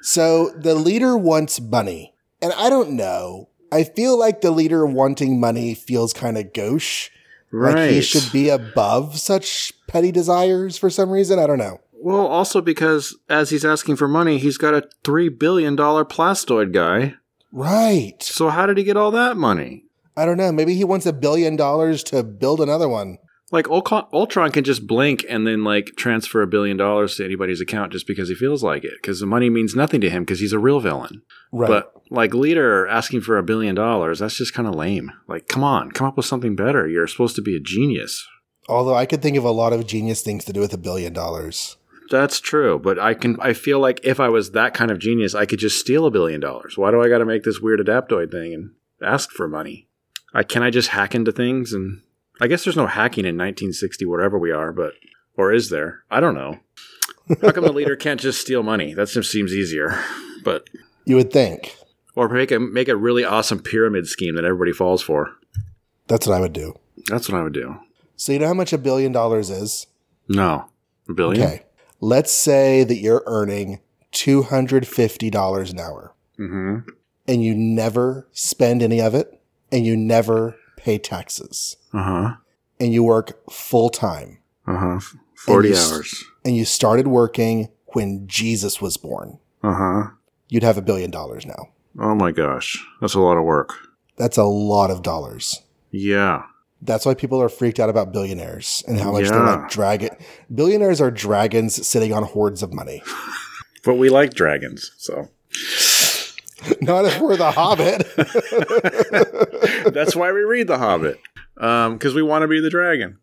So 0.02 0.50
the 0.50 0.76
leader 0.76 1.16
wants 1.16 1.60
money, 1.60 2.14
and 2.40 2.52
I 2.52 2.70
don't 2.70 2.90
know. 2.92 3.48
I 3.72 3.82
feel 3.82 4.16
like 4.16 4.40
the 4.42 4.52
leader 4.52 4.86
wanting 4.86 5.40
money 5.40 5.74
feels 5.74 6.12
kind 6.12 6.38
of 6.38 6.52
gauche. 6.52 7.10
Right. 7.50 7.74
Like 7.74 7.90
he 7.90 8.00
should 8.02 8.30
be 8.32 8.48
above 8.48 9.18
such 9.18 9.72
petty 9.88 10.12
desires 10.12 10.78
for 10.78 10.90
some 10.90 11.10
reason. 11.10 11.40
I 11.40 11.48
don't 11.48 11.58
know. 11.58 11.80
Well, 11.98 12.26
also 12.26 12.60
because 12.60 13.16
as 13.28 13.50
he's 13.50 13.64
asking 13.64 13.96
for 13.96 14.08
money, 14.08 14.38
he's 14.38 14.58
got 14.58 14.74
a 14.74 14.88
three 15.04 15.28
billion 15.28 15.76
dollar 15.76 16.04
plastoid 16.04 16.72
guy. 16.72 17.14
Right. 17.52 18.22
So 18.22 18.50
how 18.50 18.66
did 18.66 18.78
he 18.78 18.84
get 18.84 18.96
all 18.96 19.10
that 19.12 19.36
money? 19.36 19.84
I 20.16 20.24
don't 20.24 20.36
know. 20.36 20.52
Maybe 20.52 20.74
he 20.74 20.84
wants 20.84 21.06
a 21.06 21.12
billion 21.12 21.56
dollars 21.56 22.02
to 22.04 22.22
build 22.22 22.60
another 22.60 22.88
one. 22.88 23.18
Like 23.52 23.68
Ultron 23.68 24.50
can 24.50 24.64
just 24.64 24.88
blink 24.88 25.24
and 25.28 25.46
then 25.46 25.62
like 25.62 25.92
transfer 25.96 26.42
a 26.42 26.48
billion 26.48 26.76
dollars 26.76 27.14
to 27.16 27.24
anybody's 27.24 27.60
account 27.60 27.92
just 27.92 28.06
because 28.06 28.28
he 28.28 28.34
feels 28.34 28.62
like 28.62 28.82
it. 28.82 28.94
Because 29.00 29.20
the 29.20 29.26
money 29.26 29.50
means 29.50 29.76
nothing 29.76 30.00
to 30.00 30.10
him 30.10 30.24
because 30.24 30.40
he's 30.40 30.52
a 30.52 30.58
real 30.58 30.80
villain. 30.80 31.22
Right. 31.52 31.68
But 31.68 31.92
like 32.10 32.34
leader 32.34 32.88
asking 32.88 33.20
for 33.20 33.38
a 33.38 33.44
billion 33.44 33.74
dollars, 33.76 34.18
that's 34.18 34.36
just 34.36 34.52
kind 34.52 34.66
of 34.66 34.74
lame. 34.74 35.12
Like, 35.28 35.46
come 35.46 35.62
on, 35.62 35.92
come 35.92 36.08
up 36.08 36.16
with 36.16 36.26
something 36.26 36.56
better. 36.56 36.88
You're 36.88 37.06
supposed 37.06 37.36
to 37.36 37.42
be 37.42 37.56
a 37.56 37.60
genius. 37.60 38.26
Although 38.68 38.96
I 38.96 39.06
could 39.06 39.22
think 39.22 39.36
of 39.36 39.44
a 39.44 39.50
lot 39.52 39.72
of 39.72 39.86
genius 39.86 40.22
things 40.22 40.44
to 40.46 40.52
do 40.52 40.60
with 40.60 40.74
a 40.74 40.78
billion 40.78 41.12
dollars. 41.12 41.76
That's 42.10 42.40
true, 42.40 42.78
but 42.78 42.98
I 42.98 43.14
can. 43.14 43.36
I 43.40 43.52
feel 43.52 43.80
like 43.80 44.00
if 44.04 44.20
I 44.20 44.28
was 44.28 44.52
that 44.52 44.74
kind 44.74 44.90
of 44.90 44.98
genius, 44.98 45.34
I 45.34 45.46
could 45.46 45.58
just 45.58 45.80
steal 45.80 46.06
a 46.06 46.10
billion 46.10 46.40
dollars. 46.40 46.78
Why 46.78 46.90
do 46.90 47.02
I 47.02 47.08
got 47.08 47.18
to 47.18 47.24
make 47.24 47.42
this 47.42 47.60
weird 47.60 47.80
adaptoid 47.80 48.30
thing 48.30 48.54
and 48.54 48.70
ask 49.02 49.30
for 49.30 49.48
money? 49.48 49.88
I 50.32 50.42
can 50.42 50.62
I 50.62 50.70
just 50.70 50.88
hack 50.90 51.14
into 51.14 51.32
things 51.32 51.72
and 51.72 52.02
I 52.40 52.46
guess 52.46 52.64
there's 52.64 52.76
no 52.76 52.86
hacking 52.86 53.24
in 53.24 53.36
1960 53.36 54.04
wherever 54.04 54.38
we 54.38 54.50
are, 54.52 54.72
but 54.72 54.92
or 55.36 55.52
is 55.52 55.70
there? 55.70 56.04
I 56.10 56.20
don't 56.20 56.34
know. 56.34 56.60
How 57.42 57.50
come 57.50 57.64
the 57.64 57.72
leader 57.72 57.96
can't 57.96 58.20
just 58.20 58.40
steal 58.40 58.62
money? 58.62 58.94
That 58.94 59.08
just 59.08 59.30
seems 59.30 59.52
easier. 59.52 59.98
But 60.44 60.68
You 61.04 61.16
would 61.16 61.32
think. 61.32 61.74
or 62.14 62.28
make 62.28 62.50
a 62.52 62.60
make 62.60 62.88
a 62.88 62.96
really 62.96 63.24
awesome 63.24 63.60
pyramid 63.60 64.06
scheme 64.06 64.34
that 64.36 64.44
everybody 64.44 64.72
falls 64.72 65.02
for. 65.02 65.32
That's 66.06 66.26
what 66.26 66.36
I 66.36 66.40
would 66.40 66.52
do. 66.52 66.78
That's 67.08 67.28
what 67.28 67.38
I 67.40 67.42
would 67.42 67.52
do. 67.54 67.76
So 68.16 68.32
you 68.32 68.38
know 68.38 68.46
how 68.46 68.54
much 68.54 68.72
a 68.72 68.78
billion 68.78 69.12
dollars 69.12 69.50
is? 69.50 69.86
No, 70.28 70.66
a 71.08 71.14
billion. 71.14 71.42
Okay. 71.42 71.62
Let's 72.00 72.30
say 72.32 72.84
that 72.84 72.96
you're 72.96 73.22
earning 73.26 73.80
$250 74.12 75.70
an 75.72 75.80
hour 75.80 76.12
Mm-hmm. 76.38 76.90
and 77.26 77.42
you 77.42 77.54
never 77.54 78.28
spend 78.32 78.82
any 78.82 79.00
of 79.00 79.14
it 79.14 79.40
and 79.72 79.86
you 79.86 79.96
never 79.96 80.56
pay 80.76 80.98
taxes 80.98 81.76
Uh 81.94 82.02
huh. 82.02 82.34
and 82.78 82.92
you 82.92 83.02
work 83.02 83.40
full 83.50 83.88
time 83.88 84.38
Uh 84.66 84.76
huh. 84.76 85.00
Forty 85.34 85.68
And 85.68 85.76
you 85.76 85.80
s- 85.82 85.92
hours. 85.92 86.24
and 86.44 86.54
you 86.56 86.64
started 86.66 87.08
working 87.08 87.68
when 87.94 88.26
Jesus 88.28 88.82
was 88.82 88.98
born, 88.98 89.38
Uh 89.62 89.72
huh. 89.74 90.10
you'd 90.50 90.62
have 90.62 90.76
a 90.76 90.82
billion 90.82 91.10
dollars 91.10 91.46
now. 91.46 91.70
Oh 91.98 92.14
my 92.14 92.32
gosh, 92.32 92.84
that's 93.00 93.14
a 93.14 93.20
lot 93.20 93.38
of 93.38 93.44
work. 93.44 93.72
That's 94.18 94.36
a 94.36 94.44
lot 94.44 94.90
of 94.90 95.02
dollars. 95.02 95.62
Yeah. 95.90 96.42
That's 96.82 97.06
why 97.06 97.14
people 97.14 97.40
are 97.42 97.48
freaked 97.48 97.80
out 97.80 97.88
about 97.88 98.12
billionaires 98.12 98.84
and 98.86 98.98
how 99.00 99.12
much 99.12 99.28
they're 99.28 99.38
Yeah. 99.44 99.56
like 99.56 99.70
dragon. 99.70 100.10
Billionaires 100.54 101.00
are 101.00 101.10
dragons 101.10 101.86
sitting 101.86 102.12
on 102.12 102.22
hoards 102.24 102.62
of 102.62 102.72
money. 102.72 103.02
But 103.84 103.94
we 103.98 104.08
like 104.08 104.34
dragons, 104.34 104.90
so 104.98 105.28
Not 106.80 107.04
if 107.04 107.20
we're 107.20 107.36
the 107.36 107.52
Hobbit. 107.52 108.04
that's 109.94 110.16
why 110.16 110.32
we 110.32 110.40
read 110.40 110.66
The 110.66 110.78
Hobbit, 110.78 111.20
because 111.54 112.12
we 112.14 112.22
want 112.22 112.42
to 112.42 112.48
be 112.48 112.60
the 112.60 112.68
dragon. 112.70 113.18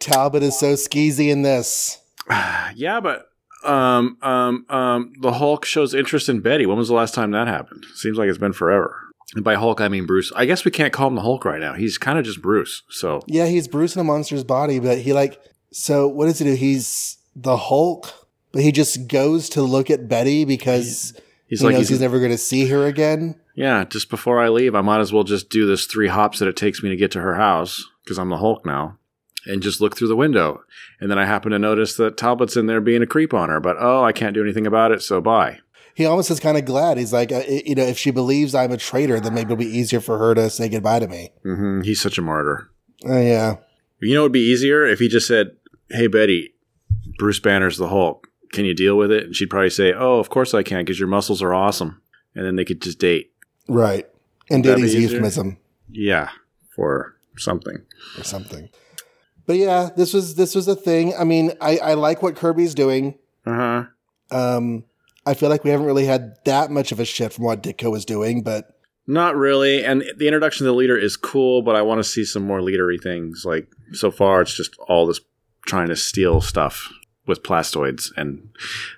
Talbot 0.00 0.42
is 0.42 0.58
so 0.58 0.74
skeezy 0.74 1.30
in 1.30 1.42
this. 1.42 1.98
Yeah, 2.74 2.98
but 3.00 3.28
um, 3.64 4.16
um, 4.22 4.66
um, 4.68 5.12
the 5.20 5.34
Hulk 5.34 5.64
shows 5.64 5.94
interest 5.94 6.28
in 6.28 6.40
Betty. 6.40 6.66
When 6.66 6.78
was 6.78 6.88
the 6.88 6.94
last 6.94 7.14
time 7.14 7.30
that 7.32 7.46
happened? 7.46 7.84
Seems 7.94 8.18
like 8.18 8.28
it's 8.28 8.38
been 8.38 8.52
forever. 8.52 8.98
And 9.34 9.44
by 9.44 9.54
Hulk, 9.54 9.80
I 9.80 9.88
mean 9.88 10.06
Bruce. 10.06 10.30
I 10.36 10.44
guess 10.44 10.64
we 10.64 10.70
can't 10.70 10.92
call 10.92 11.08
him 11.08 11.14
the 11.14 11.22
Hulk 11.22 11.44
right 11.44 11.60
now. 11.60 11.74
He's 11.74 11.98
kind 11.98 12.18
of 12.18 12.24
just 12.24 12.42
Bruce. 12.42 12.82
So 12.90 13.22
Yeah, 13.26 13.46
he's 13.46 13.68
Bruce 13.68 13.94
in 13.94 14.00
a 14.00 14.04
monster's 14.04 14.44
body, 14.44 14.78
but 14.78 14.98
he 14.98 15.12
like 15.12 15.40
so 15.72 16.06
what 16.06 16.26
does 16.26 16.38
he 16.38 16.44
do? 16.44 16.54
He's 16.54 17.18
the 17.34 17.56
Hulk, 17.56 18.28
but 18.52 18.62
he 18.62 18.72
just 18.72 19.08
goes 19.08 19.48
to 19.50 19.62
look 19.62 19.90
at 19.90 20.08
Betty 20.08 20.44
because 20.44 21.18
he's 21.46 21.60
he 21.60 21.66
like, 21.66 21.72
knows 21.72 21.82
he's, 21.82 21.88
he's 21.90 22.00
never 22.00 22.18
going 22.18 22.30
to 22.30 22.38
see 22.38 22.66
her 22.66 22.86
again. 22.86 23.40
yeah. 23.54 23.84
Just 23.84 24.10
before 24.10 24.40
I 24.40 24.50
leave, 24.50 24.74
I 24.74 24.82
might 24.82 25.00
as 25.00 25.12
well 25.12 25.24
just 25.24 25.48
do 25.48 25.66
this 25.66 25.86
three 25.86 26.08
hops 26.08 26.38
that 26.38 26.48
it 26.48 26.56
takes 26.56 26.82
me 26.82 26.90
to 26.90 26.96
get 26.96 27.10
to 27.12 27.20
her 27.20 27.34
house 27.36 27.88
because 28.04 28.18
I'm 28.18 28.28
the 28.28 28.36
Hulk 28.36 28.66
now, 28.66 28.98
and 29.46 29.62
just 29.62 29.80
look 29.80 29.96
through 29.96 30.08
the 30.08 30.16
window. 30.16 30.62
And 31.00 31.10
then 31.10 31.18
I 31.18 31.24
happen 31.24 31.52
to 31.52 31.58
notice 31.58 31.96
that 31.96 32.16
Talbot's 32.18 32.56
in 32.56 32.66
there 32.66 32.80
being 32.80 33.02
a 33.02 33.06
creep 33.06 33.32
on 33.32 33.48
her. 33.48 33.60
But 33.60 33.76
oh, 33.80 34.04
I 34.04 34.12
can't 34.12 34.34
do 34.34 34.42
anything 34.42 34.66
about 34.66 34.92
it. 34.92 35.00
So 35.02 35.20
bye. 35.22 35.60
He 35.94 36.06
almost 36.06 36.30
is 36.30 36.40
kind 36.40 36.56
of 36.56 36.64
glad. 36.64 36.96
He's 36.98 37.12
like, 37.12 37.30
uh, 37.32 37.42
you 37.46 37.74
know, 37.74 37.82
if 37.84 37.98
she 37.98 38.10
believes 38.10 38.54
I'm 38.54 38.72
a 38.72 38.76
traitor, 38.78 39.20
then 39.20 39.34
maybe 39.34 39.52
it'll 39.52 39.56
be 39.56 39.66
easier 39.78 40.00
for 40.00 40.16
her 40.18 40.34
to 40.34 40.48
say 40.50 40.68
goodbye 40.68 41.00
to 41.00 41.08
me. 41.08 41.30
hmm 41.42 41.82
He's 41.82 42.00
such 42.00 42.16
a 42.18 42.22
martyr. 42.22 42.70
Oh 43.04 43.20
yeah, 43.20 43.56
You 44.00 44.14
know, 44.14 44.20
it 44.20 44.22
would 44.24 44.32
be 44.32 44.40
easier 44.52 44.86
if 44.86 44.98
he 45.00 45.08
just 45.08 45.26
said, 45.26 45.56
"Hey, 45.90 46.06
Betty, 46.06 46.54
Bruce 47.18 47.40
Banner's 47.40 47.76
the 47.76 47.88
Hulk. 47.88 48.28
Can 48.52 48.64
you 48.64 48.74
deal 48.74 48.96
with 48.96 49.10
it?" 49.10 49.24
And 49.24 49.36
she'd 49.36 49.50
probably 49.50 49.70
say, 49.70 49.92
"Oh, 49.92 50.18
of 50.18 50.30
course 50.30 50.54
I 50.54 50.62
can, 50.62 50.78
because 50.84 50.98
your 51.00 51.08
muscles 51.08 51.42
are 51.42 51.52
awesome." 51.52 52.00
And 52.34 52.46
then 52.46 52.56
they 52.56 52.64
could 52.64 52.80
just 52.80 52.98
date. 52.98 53.32
right. 53.68 54.06
And 54.50 54.64
That'd 54.64 54.78
Diddy's 54.84 54.94
euphemism 54.94 55.56
Yeah, 55.90 56.30
for 56.74 57.16
something. 57.36 57.78
or 58.18 58.24
something. 58.24 58.68
But 59.46 59.56
yeah, 59.56 59.90
this 59.96 60.12
was 60.14 60.34
this 60.36 60.54
was 60.54 60.68
a 60.68 60.76
thing. 60.76 61.14
I 61.18 61.24
mean, 61.24 61.52
I, 61.60 61.78
I 61.78 61.94
like 61.94 62.22
what 62.22 62.36
Kirby's 62.36 62.74
doing. 62.74 63.18
Uh 63.46 63.84
huh. 64.30 64.36
Um, 64.56 64.84
I 65.26 65.34
feel 65.34 65.48
like 65.48 65.64
we 65.64 65.70
haven't 65.70 65.86
really 65.86 66.06
had 66.06 66.36
that 66.44 66.70
much 66.70 66.92
of 66.92 67.00
a 67.00 67.04
shift 67.04 67.36
from 67.36 67.44
what 67.44 67.62
Ditko 67.62 67.90
was 67.90 68.04
doing, 68.04 68.42
but 68.42 68.76
Not 69.06 69.36
really. 69.36 69.84
And 69.84 70.02
the 70.16 70.26
introduction 70.26 70.64
to 70.64 70.70
the 70.72 70.76
leader 70.76 70.96
is 70.96 71.16
cool, 71.16 71.62
but 71.62 71.76
I 71.76 71.82
want 71.82 71.98
to 72.00 72.04
see 72.04 72.24
some 72.24 72.42
more 72.44 72.60
leadery 72.60 73.00
things. 73.02 73.44
Like 73.44 73.68
so 73.92 74.10
far, 74.10 74.42
it's 74.42 74.54
just 74.56 74.76
all 74.88 75.06
this 75.06 75.20
trying 75.66 75.88
to 75.88 75.96
steal 75.96 76.40
stuff 76.40 76.92
with 77.26 77.42
plastoids, 77.44 78.10
and 78.16 78.48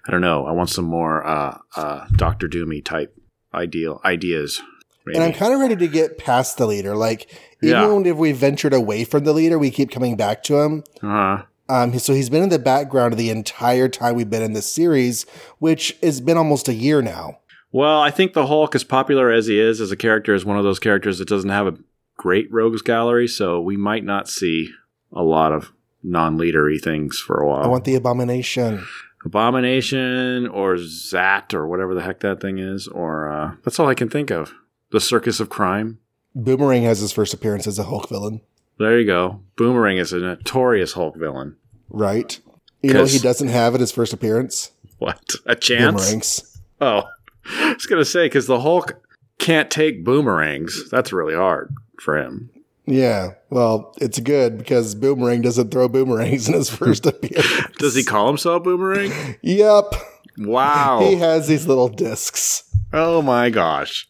I 0.06 0.10
don't 0.10 0.22
know. 0.22 0.46
I 0.46 0.52
want 0.52 0.70
some 0.70 0.86
more 0.86 1.26
uh, 1.26 1.58
uh, 1.76 2.06
Doctor 2.16 2.48
Doomy 2.48 2.82
type 2.84 3.14
ideal 3.52 4.00
ideas. 4.04 4.62
Maybe. 5.06 5.16
and 5.18 5.24
I'm 5.24 5.34
kind 5.34 5.52
of 5.52 5.60
ready 5.60 5.76
to 5.76 5.86
get 5.86 6.16
past 6.16 6.56
the 6.56 6.66
leader. 6.66 6.96
Like 6.96 7.30
even 7.62 8.04
Yeah. 8.04 8.10
if 8.12 8.16
we 8.16 8.32
ventured 8.32 8.72
away 8.72 9.04
from 9.04 9.24
the 9.24 9.34
leader, 9.34 9.58
we 9.58 9.70
keep 9.70 9.90
coming 9.90 10.16
back 10.16 10.42
to 10.44 10.60
him. 10.60 10.84
uh-huh. 11.02 11.42
Um, 11.74 11.98
so 11.98 12.14
he's 12.14 12.30
been 12.30 12.44
in 12.44 12.50
the 12.50 12.58
background 12.58 13.14
the 13.14 13.30
entire 13.30 13.88
time 13.88 14.14
we've 14.14 14.30
been 14.30 14.42
in 14.42 14.52
this 14.52 14.70
series, 14.70 15.26
which 15.58 15.96
has 16.02 16.20
been 16.20 16.36
almost 16.36 16.68
a 16.68 16.74
year 16.74 17.02
now. 17.02 17.38
Well, 17.72 18.00
I 18.00 18.12
think 18.12 18.32
the 18.32 18.46
Hulk, 18.46 18.76
as 18.76 18.84
popular 18.84 19.32
as 19.32 19.46
he 19.46 19.58
is 19.58 19.80
as 19.80 19.90
a 19.90 19.96
character, 19.96 20.34
is 20.34 20.44
one 20.44 20.56
of 20.56 20.62
those 20.62 20.78
characters 20.78 21.18
that 21.18 21.26
doesn't 21.26 21.50
have 21.50 21.66
a 21.66 21.76
great 22.16 22.46
rogues 22.52 22.82
gallery, 22.82 23.26
so 23.26 23.60
we 23.60 23.76
might 23.76 24.04
not 24.04 24.28
see 24.28 24.70
a 25.12 25.24
lot 25.24 25.50
of 25.50 25.72
non-leadery 26.04 26.80
things 26.80 27.18
for 27.18 27.40
a 27.40 27.48
while. 27.48 27.64
I 27.64 27.66
want 27.66 27.84
the 27.84 27.96
abomination. 27.96 28.86
Abomination 29.24 30.46
or 30.46 30.76
Zat 30.76 31.52
or 31.54 31.66
whatever 31.66 31.94
the 31.94 32.02
heck 32.02 32.20
that 32.20 32.40
thing 32.40 32.58
is, 32.58 32.86
or 32.86 33.28
uh, 33.28 33.54
that's 33.64 33.80
all 33.80 33.88
I 33.88 33.94
can 33.94 34.08
think 34.08 34.30
of. 34.30 34.54
The 34.90 35.00
Circus 35.00 35.40
of 35.40 35.48
Crime. 35.48 35.98
Boomerang 36.36 36.84
has 36.84 37.00
his 37.00 37.10
first 37.10 37.34
appearance 37.34 37.66
as 37.66 37.80
a 37.80 37.84
Hulk 37.84 38.08
villain. 38.08 38.42
There 38.78 38.98
you 39.00 39.06
go. 39.06 39.40
Boomerang 39.56 39.96
is 39.96 40.12
a 40.12 40.18
notorious 40.18 40.92
Hulk 40.92 41.16
villain. 41.16 41.56
Right. 41.94 42.40
You 42.82 42.92
know 42.92 43.04
he 43.06 43.18
doesn't 43.18 43.48
have 43.48 43.74
at 43.74 43.80
his 43.80 43.92
first 43.92 44.12
appearance? 44.12 44.72
What? 44.98 45.34
A 45.46 45.54
chance? 45.54 45.94
Boomerangs. 46.02 46.60
Oh, 46.80 47.04
I 47.46 47.72
was 47.74 47.86
gonna 47.86 48.04
say 48.04 48.26
because 48.26 48.46
the 48.46 48.60
Hulk 48.60 49.00
can't 49.38 49.70
take 49.70 50.04
boomerangs. 50.04 50.90
That's 50.90 51.12
really 51.12 51.34
hard 51.34 51.72
for 52.00 52.18
him. 52.18 52.50
Yeah. 52.86 53.34
Well, 53.48 53.94
it's 54.00 54.20
good 54.20 54.58
because 54.58 54.94
Boomerang 54.94 55.40
doesn't 55.40 55.70
throw 55.70 55.88
boomerangs 55.88 56.48
in 56.48 56.54
his 56.54 56.68
first 56.76 57.06
appearance. 57.06 57.76
Does 57.78 57.94
he 57.94 58.02
call 58.04 58.26
himself 58.26 58.64
Boomerang? 58.64 59.10
Yep. 59.42 59.94
Wow. 60.38 61.00
He 61.00 61.14
has 61.16 61.46
these 61.48 61.66
little 61.66 61.88
discs. 61.88 62.64
oh 62.92 63.22
my 63.22 63.50
gosh. 63.50 64.06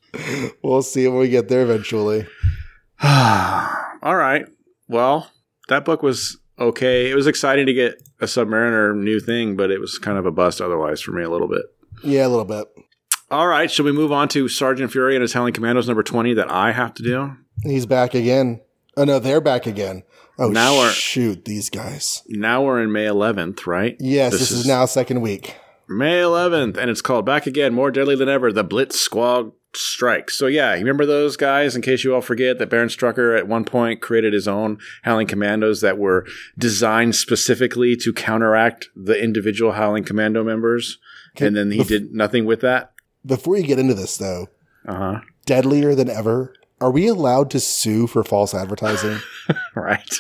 We'll 0.63 0.83
see 0.83 1.07
when 1.07 1.19
we 1.19 1.29
get 1.29 1.49
there 1.49 1.63
eventually. 1.63 2.27
All 3.03 4.17
right. 4.17 4.47
Well, 4.89 5.31
that 5.69 5.85
book 5.85 6.03
was 6.03 6.39
okay. 6.59 7.11
It 7.11 7.15
was 7.15 7.27
exciting 7.27 7.67
to 7.67 7.73
get 7.73 8.03
a 8.21 8.27
Submariner 8.27 8.95
new 8.97 9.21
thing, 9.21 9.57
but 9.57 9.71
it 9.71 9.81
was 9.81 9.99
kind 9.99 10.19
of 10.19 10.27
a 10.27 10.31
bust 10.31 10.61
otherwise 10.61 11.01
for 11.01 11.13
me 11.13 11.23
a 11.23 11.31
little 11.31 11.49
bit. 11.49 11.63
Yeah, 12.03 12.27
a 12.27 12.29
little 12.29 12.45
bit. 12.45 12.67
All 13.31 13.47
right. 13.47 13.71
Shall 13.71 13.85
we 13.85 13.93
move 13.93 14.13
on 14.13 14.29
to 14.31 14.49
Sergeant 14.49 14.93
Fury 14.93 15.15
and 15.17 15.23
his 15.23 15.33
Howling 15.33 15.55
Commandos 15.55 15.87
number 15.89 16.03
20 16.03 16.35
that 16.35 16.51
I 16.51 16.73
have 16.73 16.95
to 16.95 17.03
do? 17.03 17.37
He's 17.63 17.87
back 17.87 18.15
again. 18.15 18.61
Oh 18.97 19.05
no, 19.05 19.19
they're 19.19 19.41
back 19.41 19.67
again. 19.67 20.03
Oh 20.39 20.49
Now 20.49 20.73
we're- 20.79 20.93
shoot, 20.93 21.45
these 21.45 21.71
guys. 21.71 22.23
Now 22.29 22.63
we're 22.63 22.83
in 22.83 22.93
May 22.93 23.07
11th, 23.07 23.67
right? 23.67 23.97
Yes, 24.01 24.33
this, 24.33 24.51
is, 24.51 24.67
now 24.67 24.85
second 24.85 25.21
week. 25.21 25.57
May 25.89 26.21
11th, 26.21 26.77
and 26.77 26.91
it's 26.91 27.01
called 27.03 27.27
Back 27.27 27.47
Again, 27.47 27.75
More 27.75 27.91
Deadly 27.91 28.17
Than 28.17 28.29
Ever, 28.29 28.53
The 28.53 28.65
Blitz 28.65 28.99
Squad 28.99 29.53
Strikes. 29.77 30.37
So, 30.39 30.47
yeah, 30.47 30.73
you 30.75 30.81
remember 30.81 31.07
those 31.07 31.37
guys, 31.37 31.75
in 31.77 31.83
case 31.83 32.05
you 32.05 32.15
all 32.15 32.21
forget, 32.21 32.59
that 32.59 32.71
Baron 32.71 32.89
Strucker 32.89 33.37
at 33.39 33.49
one 33.49 33.65
point 33.65 34.01
created 34.01 34.33
his 34.33 34.47
own 34.49 34.79
Howling 35.03 35.27
Commandos 35.27 35.81
that 35.81 35.99
were 35.99 36.27
designed 36.59 37.15
specifically 37.17 37.97
to 37.97 38.13
counteract 38.13 38.89
the 38.97 39.21
individual 39.21 39.73
Howling 39.73 40.05
Commando 40.05 40.45
members. 40.45 40.99
Okay, 41.37 41.47
And 41.47 41.57
then 41.57 41.71
he 41.71 41.81
bef- 41.81 41.89
did 41.89 42.15
nothing 42.15 42.45
with 42.45 42.61
that. 42.61 42.93
Before 43.27 43.57
you 43.57 43.65
get 43.67 43.79
into 43.79 43.95
this 43.95 44.17
though, 44.17 44.49
Uh 44.87 44.95
huh. 44.95 45.21
deadlier 45.47 45.95
than 45.95 46.09
ever. 46.11 46.55
Are 46.81 46.91
we 46.91 47.07
allowed 47.09 47.51
to 47.53 47.61
sue 47.61 48.07
for 48.07 48.23
false 48.23 48.55
advertising? 48.55 49.19
right. 49.75 50.15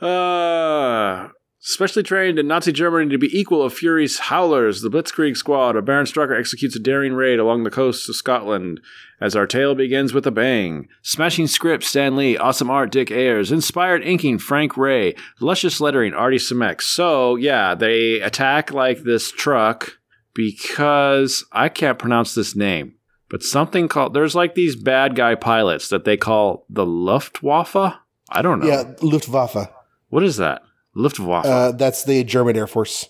Uh, 0.00 1.28
specially 1.66 2.02
trained 2.02 2.38
in 2.38 2.46
Nazi 2.46 2.72
Germany 2.72 3.10
to 3.10 3.18
be 3.18 3.38
equal 3.38 3.62
of 3.62 3.72
Fury's 3.72 4.18
Howlers, 4.18 4.82
the 4.82 4.90
Blitzkrieg 4.90 5.34
squad 5.34 5.76
of 5.76 5.86
Baron 5.86 6.04
Strucker 6.04 6.38
executes 6.38 6.76
a 6.76 6.78
daring 6.78 7.14
raid 7.14 7.38
along 7.38 7.64
the 7.64 7.70
coasts 7.70 8.06
of 8.06 8.16
Scotland 8.16 8.80
as 9.18 9.34
our 9.34 9.46
tale 9.46 9.74
begins 9.74 10.12
with 10.12 10.26
a 10.26 10.30
bang. 10.30 10.88
Smashing 11.00 11.46
script, 11.46 11.82
Stan 11.82 12.16
Lee, 12.16 12.36
awesome 12.36 12.68
art, 12.68 12.92
Dick 12.92 13.10
Ayers, 13.10 13.50
inspired 13.50 14.04
inking, 14.04 14.38
Frank 14.38 14.76
Ray, 14.76 15.14
luscious 15.40 15.80
lettering, 15.80 16.12
Artie 16.12 16.36
Simek. 16.36 16.82
So, 16.82 17.36
yeah, 17.36 17.74
they 17.74 18.20
attack 18.20 18.70
like 18.70 19.04
this 19.04 19.32
truck 19.32 19.98
because 20.34 21.46
I 21.50 21.70
can't 21.70 21.98
pronounce 21.98 22.34
this 22.34 22.54
name. 22.54 22.96
But 23.30 23.42
something 23.42 23.88
called, 23.88 24.12
there's 24.12 24.34
like 24.34 24.54
these 24.54 24.76
bad 24.76 25.16
guy 25.16 25.34
pilots 25.34 25.88
that 25.88 26.04
they 26.04 26.18
call 26.18 26.66
the 26.68 26.84
Luftwaffe. 26.84 27.94
I 28.28 28.42
don't 28.42 28.60
know. 28.60 28.66
yeah, 28.66 28.92
Luftwaffe. 29.00 29.70
What 30.10 30.22
is 30.22 30.36
that? 30.36 30.62
Luftwaffe. 30.94 31.46
Uh, 31.46 31.72
that's 31.72 32.04
the 32.04 32.24
German 32.24 32.56
Air 32.56 32.66
Force. 32.66 33.08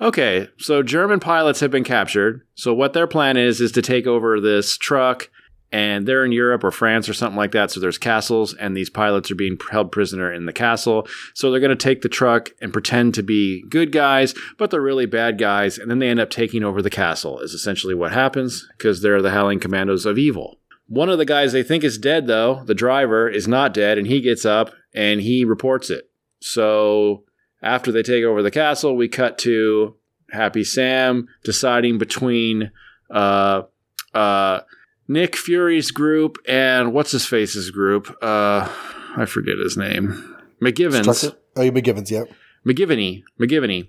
okay, 0.00 0.48
so 0.58 0.82
German 0.82 1.20
pilots 1.20 1.60
have 1.60 1.70
been 1.70 1.84
captured. 1.84 2.46
So 2.54 2.72
what 2.72 2.92
their 2.92 3.06
plan 3.06 3.36
is 3.36 3.60
is 3.60 3.72
to 3.72 3.82
take 3.82 4.06
over 4.06 4.40
this 4.40 4.76
truck, 4.78 5.30
and 5.72 6.06
they're 6.06 6.24
in 6.24 6.32
Europe 6.32 6.64
or 6.64 6.70
France 6.70 7.08
or 7.08 7.12
something 7.14 7.36
like 7.36 7.52
that. 7.52 7.70
So 7.70 7.80
there's 7.80 7.98
castles, 7.98 8.54
and 8.54 8.76
these 8.76 8.88
pilots 8.88 9.30
are 9.30 9.34
being 9.34 9.58
held 9.70 9.90
prisoner 9.92 10.32
in 10.32 10.46
the 10.46 10.52
castle. 10.52 11.06
So 11.34 11.50
they're 11.50 11.60
going 11.60 11.70
to 11.70 11.76
take 11.76 12.02
the 12.02 12.08
truck 12.08 12.50
and 12.60 12.72
pretend 12.72 13.14
to 13.14 13.22
be 13.22 13.64
good 13.68 13.92
guys, 13.92 14.34
but 14.56 14.70
they're 14.70 14.80
really 14.80 15.06
bad 15.06 15.38
guys, 15.38 15.76
and 15.76 15.90
then 15.90 15.98
they 15.98 16.08
end 16.08 16.20
up 16.20 16.30
taking 16.30 16.62
over 16.62 16.80
the 16.80 16.88
castle. 16.90 17.40
Is 17.40 17.52
essentially 17.52 17.94
what 17.94 18.12
happens 18.12 18.66
because 18.78 19.02
they're 19.02 19.20
the 19.22 19.30
Howling 19.32 19.60
Commandos 19.60 20.06
of 20.06 20.18
evil. 20.18 20.58
One 20.86 21.10
of 21.10 21.18
the 21.18 21.26
guys 21.26 21.52
they 21.52 21.62
think 21.62 21.84
is 21.84 21.98
dead, 21.98 22.26
though, 22.28 22.62
the 22.64 22.74
driver, 22.74 23.28
is 23.28 23.46
not 23.46 23.74
dead, 23.74 23.98
and 23.98 24.06
he 24.06 24.22
gets 24.22 24.46
up 24.46 24.72
and 24.94 25.20
he 25.20 25.44
reports 25.44 25.90
it. 25.90 26.07
So 26.40 27.24
after 27.62 27.92
they 27.92 28.02
take 28.02 28.24
over 28.24 28.42
the 28.42 28.50
castle, 28.50 28.96
we 28.96 29.08
cut 29.08 29.38
to 29.38 29.96
Happy 30.30 30.64
Sam 30.64 31.26
deciding 31.44 31.98
between 31.98 32.70
uh, 33.10 33.62
uh, 34.14 34.60
Nick 35.06 35.36
Fury's 35.36 35.90
group 35.90 36.38
and 36.46 36.92
what's 36.92 37.12
his 37.12 37.26
face's 37.26 37.70
group. 37.70 38.14
Uh, 38.22 38.68
I 39.16 39.24
forget 39.26 39.58
his 39.58 39.76
name. 39.76 40.36
McGivens. 40.62 41.34
Oh, 41.56 41.62
you 41.62 41.72
McGivens, 41.72 42.10
yep. 42.10 42.30
McGivney. 42.66 43.22
McGivney. 43.40 43.88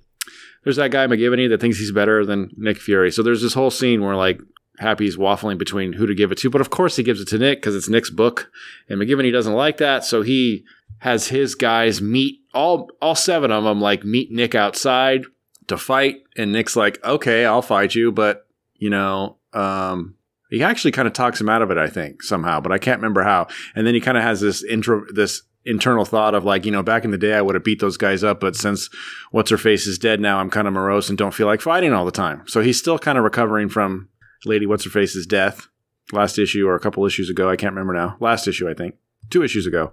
There's 0.63 0.77
that 0.77 0.91
guy 0.91 1.07
McGivney 1.07 1.49
that 1.49 1.61
thinks 1.61 1.77
he's 1.77 1.91
better 1.91 2.25
than 2.25 2.51
Nick 2.57 2.77
Fury. 2.77 3.11
So 3.11 3.23
there's 3.23 3.41
this 3.41 3.53
whole 3.53 3.71
scene 3.71 4.01
where 4.03 4.15
like 4.15 4.39
Happy's 4.79 5.17
waffling 5.17 5.57
between 5.57 5.93
who 5.93 6.05
to 6.05 6.15
give 6.15 6.31
it 6.31 6.37
to, 6.39 6.49
but 6.49 6.61
of 6.61 6.69
course 6.69 6.95
he 6.95 7.03
gives 7.03 7.19
it 7.21 7.27
to 7.29 7.37
Nick 7.37 7.59
because 7.59 7.75
it's 7.75 7.89
Nick's 7.89 8.09
book, 8.09 8.49
and 8.87 8.99
McGivney 8.99 9.31
doesn't 9.31 9.53
like 9.53 9.77
that, 9.77 10.05
so 10.05 10.21
he 10.21 10.63
has 10.99 11.27
his 11.27 11.55
guys 11.55 12.01
meet 12.01 12.38
all 12.53 12.89
all 13.01 13.15
seven 13.15 13.51
of 13.51 13.63
them 13.63 13.79
like 13.79 14.03
meet 14.03 14.31
Nick 14.31 14.55
outside 14.55 15.23
to 15.67 15.77
fight, 15.77 16.23
and 16.35 16.51
Nick's 16.51 16.75
like, 16.75 17.03
okay, 17.03 17.45
I'll 17.45 17.61
fight 17.61 17.95
you, 17.95 18.11
but 18.11 18.47
you 18.75 18.89
know, 18.89 19.37
um, 19.53 20.15
he 20.49 20.63
actually 20.63 20.91
kind 20.91 21.07
of 21.07 21.13
talks 21.13 21.39
him 21.39 21.49
out 21.49 21.61
of 21.61 21.71
it, 21.71 21.77
I 21.77 21.87
think 21.87 22.23
somehow, 22.23 22.59
but 22.59 22.71
I 22.71 22.77
can't 22.77 22.99
remember 22.99 23.23
how. 23.23 23.47
And 23.75 23.85
then 23.85 23.93
he 23.93 24.01
kind 24.01 24.17
of 24.17 24.23
has 24.23 24.41
this 24.41 24.63
intro 24.63 25.05
this 25.13 25.43
internal 25.65 26.05
thought 26.05 26.33
of 26.33 26.45
like, 26.45 26.65
you 26.65 26.71
know, 26.71 26.81
back 26.81 27.03
in 27.05 27.11
the 27.11 27.17
day 27.17 27.33
I 27.33 27.41
would 27.41 27.55
have 27.55 27.63
beat 27.63 27.79
those 27.79 27.97
guys 27.97 28.23
up, 28.23 28.39
but 28.39 28.55
since 28.55 28.89
what's 29.31 29.51
her 29.51 29.57
face 29.57 29.85
is 29.85 29.99
dead 29.99 30.19
now, 30.19 30.39
I'm 30.39 30.49
kind 30.49 30.67
of 30.67 30.73
morose 30.73 31.09
and 31.09 31.17
don't 31.17 31.33
feel 31.33 31.47
like 31.47 31.61
fighting 31.61 31.93
all 31.93 32.05
the 32.05 32.11
time. 32.11 32.43
So 32.47 32.61
he's 32.61 32.79
still 32.79 32.97
kind 32.97 33.17
of 33.17 33.23
recovering 33.23 33.69
from 33.69 34.09
Lady 34.45 34.65
What's 34.65 34.85
Her 34.85 34.89
Face's 34.89 35.27
death 35.27 35.67
last 36.11 36.39
issue 36.39 36.67
or 36.67 36.75
a 36.75 36.79
couple 36.79 37.05
issues 37.05 37.29
ago. 37.29 37.49
I 37.49 37.55
can't 37.55 37.73
remember 37.73 37.93
now. 37.93 38.17
Last 38.19 38.47
issue, 38.47 38.69
I 38.69 38.73
think. 38.73 38.95
Two 39.29 39.43
issues 39.43 39.67
ago. 39.67 39.91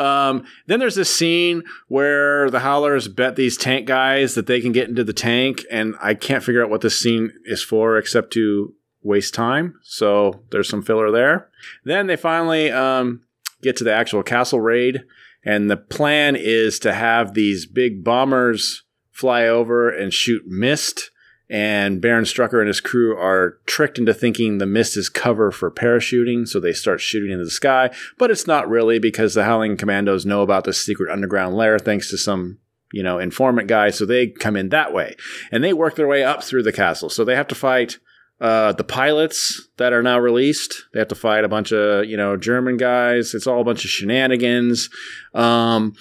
Um, 0.00 0.44
then 0.66 0.80
there's 0.80 0.94
this 0.94 1.14
scene 1.14 1.62
where 1.88 2.50
the 2.50 2.60
Howlers 2.60 3.06
bet 3.06 3.36
these 3.36 3.58
tank 3.58 3.86
guys 3.86 4.34
that 4.34 4.46
they 4.46 4.60
can 4.60 4.72
get 4.72 4.88
into 4.88 5.04
the 5.04 5.12
tank, 5.12 5.64
and 5.70 5.94
I 6.00 6.14
can't 6.14 6.42
figure 6.42 6.64
out 6.64 6.70
what 6.70 6.80
this 6.80 7.00
scene 7.00 7.32
is 7.44 7.62
for 7.62 7.98
except 7.98 8.32
to 8.32 8.74
waste 9.02 9.34
time. 9.34 9.78
So 9.82 10.42
there's 10.50 10.68
some 10.68 10.82
filler 10.82 11.10
there. 11.10 11.50
Then 11.84 12.06
they 12.06 12.16
finally 12.16 12.70
um, 12.70 13.22
get 13.62 13.76
to 13.76 13.84
the 13.84 13.92
actual 13.92 14.22
castle 14.22 14.60
raid, 14.60 15.02
and 15.44 15.70
the 15.70 15.76
plan 15.76 16.34
is 16.34 16.78
to 16.80 16.94
have 16.94 17.34
these 17.34 17.66
big 17.66 18.02
bombers 18.02 18.84
fly 19.10 19.46
over 19.46 19.90
and 19.90 20.14
shoot 20.14 20.42
mist. 20.46 21.09
And 21.50 22.00
Baron 22.00 22.24
Strucker 22.24 22.60
and 22.60 22.68
his 22.68 22.80
crew 22.80 23.18
are 23.18 23.58
tricked 23.66 23.98
into 23.98 24.14
thinking 24.14 24.58
the 24.58 24.66
mist 24.66 24.96
is 24.96 25.08
cover 25.08 25.50
for 25.50 25.68
parachuting, 25.68 26.46
so 26.46 26.60
they 26.60 26.72
start 26.72 27.00
shooting 27.00 27.32
into 27.32 27.44
the 27.44 27.50
sky. 27.50 27.90
But 28.18 28.30
it's 28.30 28.46
not 28.46 28.68
really 28.68 29.00
because 29.00 29.34
the 29.34 29.42
Howling 29.42 29.76
Commandos 29.76 30.24
know 30.24 30.42
about 30.42 30.62
this 30.62 30.80
secret 30.80 31.12
underground 31.12 31.56
lair 31.56 31.80
thanks 31.80 32.08
to 32.10 32.18
some, 32.18 32.58
you 32.92 33.02
know, 33.02 33.18
informant 33.18 33.66
guy, 33.66 33.90
so 33.90 34.06
they 34.06 34.28
come 34.28 34.54
in 34.54 34.68
that 34.68 34.94
way. 34.94 35.16
And 35.50 35.64
they 35.64 35.72
work 35.72 35.96
their 35.96 36.06
way 36.06 36.22
up 36.22 36.44
through 36.44 36.62
the 36.62 36.72
castle. 36.72 37.10
So 37.10 37.24
they 37.24 37.34
have 37.34 37.48
to 37.48 37.56
fight 37.56 37.98
uh, 38.40 38.72
the 38.72 38.84
pilots 38.84 39.68
that 39.76 39.92
are 39.92 40.04
now 40.04 40.20
released. 40.20 40.84
They 40.92 41.00
have 41.00 41.08
to 41.08 41.16
fight 41.16 41.44
a 41.44 41.48
bunch 41.48 41.72
of, 41.72 42.04
you 42.04 42.16
know, 42.16 42.36
German 42.36 42.76
guys. 42.76 43.34
It's 43.34 43.48
all 43.48 43.60
a 43.60 43.64
bunch 43.64 43.84
of 43.84 43.90
shenanigans. 43.90 44.88
Um, 45.34 45.94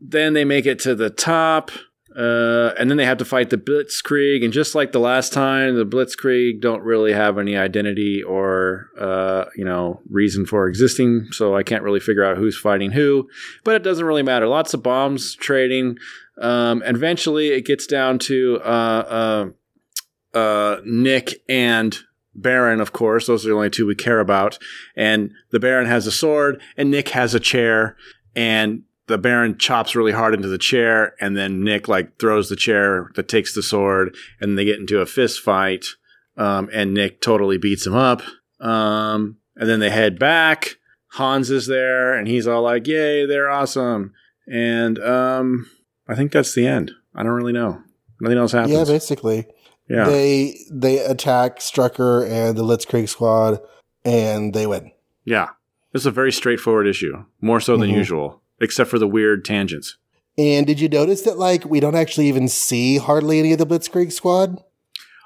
then 0.00 0.34
they 0.34 0.44
make 0.44 0.66
it 0.66 0.80
to 0.80 0.96
the 0.96 1.10
top. 1.10 1.70
Uh, 2.16 2.72
and 2.78 2.88
then 2.88 2.96
they 2.96 3.04
have 3.04 3.18
to 3.18 3.24
fight 3.24 3.50
the 3.50 3.56
Blitzkrieg, 3.56 4.44
and 4.44 4.52
just 4.52 4.76
like 4.76 4.92
the 4.92 5.00
last 5.00 5.32
time, 5.32 5.74
the 5.74 5.84
Blitzkrieg 5.84 6.60
don't 6.60 6.82
really 6.82 7.12
have 7.12 7.38
any 7.38 7.56
identity 7.56 8.22
or 8.22 8.88
uh, 8.98 9.46
you 9.56 9.64
know 9.64 10.00
reason 10.08 10.46
for 10.46 10.68
existing. 10.68 11.26
So 11.32 11.56
I 11.56 11.64
can't 11.64 11.82
really 11.82 12.00
figure 12.00 12.24
out 12.24 12.36
who's 12.36 12.56
fighting 12.56 12.92
who, 12.92 13.28
but 13.64 13.74
it 13.74 13.82
doesn't 13.82 14.04
really 14.04 14.22
matter. 14.22 14.46
Lots 14.46 14.74
of 14.74 14.82
bombs 14.82 15.34
trading. 15.34 15.98
Um, 16.40 16.82
and 16.84 16.96
eventually, 16.96 17.48
it 17.48 17.66
gets 17.66 17.86
down 17.86 18.18
to 18.20 18.60
uh, 18.64 19.50
uh, 20.34 20.38
uh, 20.38 20.80
Nick 20.84 21.42
and 21.48 21.96
Baron, 22.34 22.80
of 22.80 22.92
course. 22.92 23.26
Those 23.26 23.44
are 23.44 23.48
the 23.48 23.54
only 23.54 23.70
two 23.70 23.86
we 23.86 23.94
care 23.94 24.20
about. 24.20 24.58
And 24.96 25.32
the 25.50 25.60
Baron 25.60 25.86
has 25.86 26.06
a 26.06 26.12
sword, 26.12 26.60
and 26.76 26.90
Nick 26.90 27.10
has 27.10 27.34
a 27.34 27.40
chair, 27.40 27.96
and 28.34 28.82
the 29.06 29.18
Baron 29.18 29.58
chops 29.58 29.94
really 29.94 30.12
hard 30.12 30.34
into 30.34 30.48
the 30.48 30.58
chair, 30.58 31.14
and 31.20 31.36
then 31.36 31.62
Nick 31.62 31.88
like 31.88 32.18
throws 32.18 32.48
the 32.48 32.56
chair 32.56 33.10
that 33.16 33.28
takes 33.28 33.54
the 33.54 33.62
sword, 33.62 34.14
and 34.40 34.56
they 34.58 34.64
get 34.64 34.78
into 34.80 35.00
a 35.00 35.06
fist 35.06 35.40
fight. 35.40 35.84
Um, 36.36 36.68
and 36.72 36.92
Nick 36.94 37.20
totally 37.20 37.58
beats 37.58 37.86
him 37.86 37.94
up. 37.94 38.22
Um, 38.60 39.36
and 39.56 39.68
then 39.68 39.80
they 39.80 39.90
head 39.90 40.18
back. 40.18 40.76
Hans 41.12 41.50
is 41.50 41.66
there, 41.66 42.14
and 42.14 42.26
he's 42.26 42.46
all 42.46 42.62
like, 42.62 42.86
"Yay, 42.88 43.24
they're 43.26 43.50
awesome!" 43.50 44.12
And 44.50 44.98
um, 44.98 45.70
I 46.08 46.14
think 46.16 46.32
that's 46.32 46.54
the 46.54 46.66
end. 46.66 46.90
I 47.14 47.22
don't 47.22 47.32
really 47.32 47.52
know. 47.52 47.82
Nothing 48.20 48.38
else 48.38 48.52
happens. 48.52 48.72
Yeah, 48.74 48.84
basically. 48.84 49.46
Yeah. 49.88 50.04
They 50.06 50.58
they 50.72 50.98
attack 50.98 51.58
Strucker 51.58 52.28
and 52.28 52.56
the 52.56 52.62
Blitzkrieg 52.64 53.08
squad, 53.08 53.60
and 54.04 54.52
they 54.54 54.66
win. 54.66 54.90
yeah. 55.24 55.50
it's 55.92 56.06
a 56.06 56.10
very 56.10 56.32
straightforward 56.32 56.88
issue, 56.88 57.24
more 57.40 57.60
so 57.60 57.76
than 57.76 57.88
Mhm. 57.90 57.96
usual, 57.98 58.42
except 58.60 58.90
for 58.90 58.98
the 58.98 59.08
weird 59.08 59.44
tangents. 59.44 59.96
And 60.36 60.66
did 60.66 60.80
you 60.80 60.88
notice 60.88 61.22
that 61.22 61.38
like 61.38 61.64
we 61.64 61.80
don't 61.80 61.94
actually 61.94 62.28
even 62.28 62.48
see 62.48 62.98
hardly 62.98 63.38
any 63.38 63.52
of 63.52 63.58
the 63.58 63.66
Blitzkrieg 63.66 64.12
squad? 64.12 64.62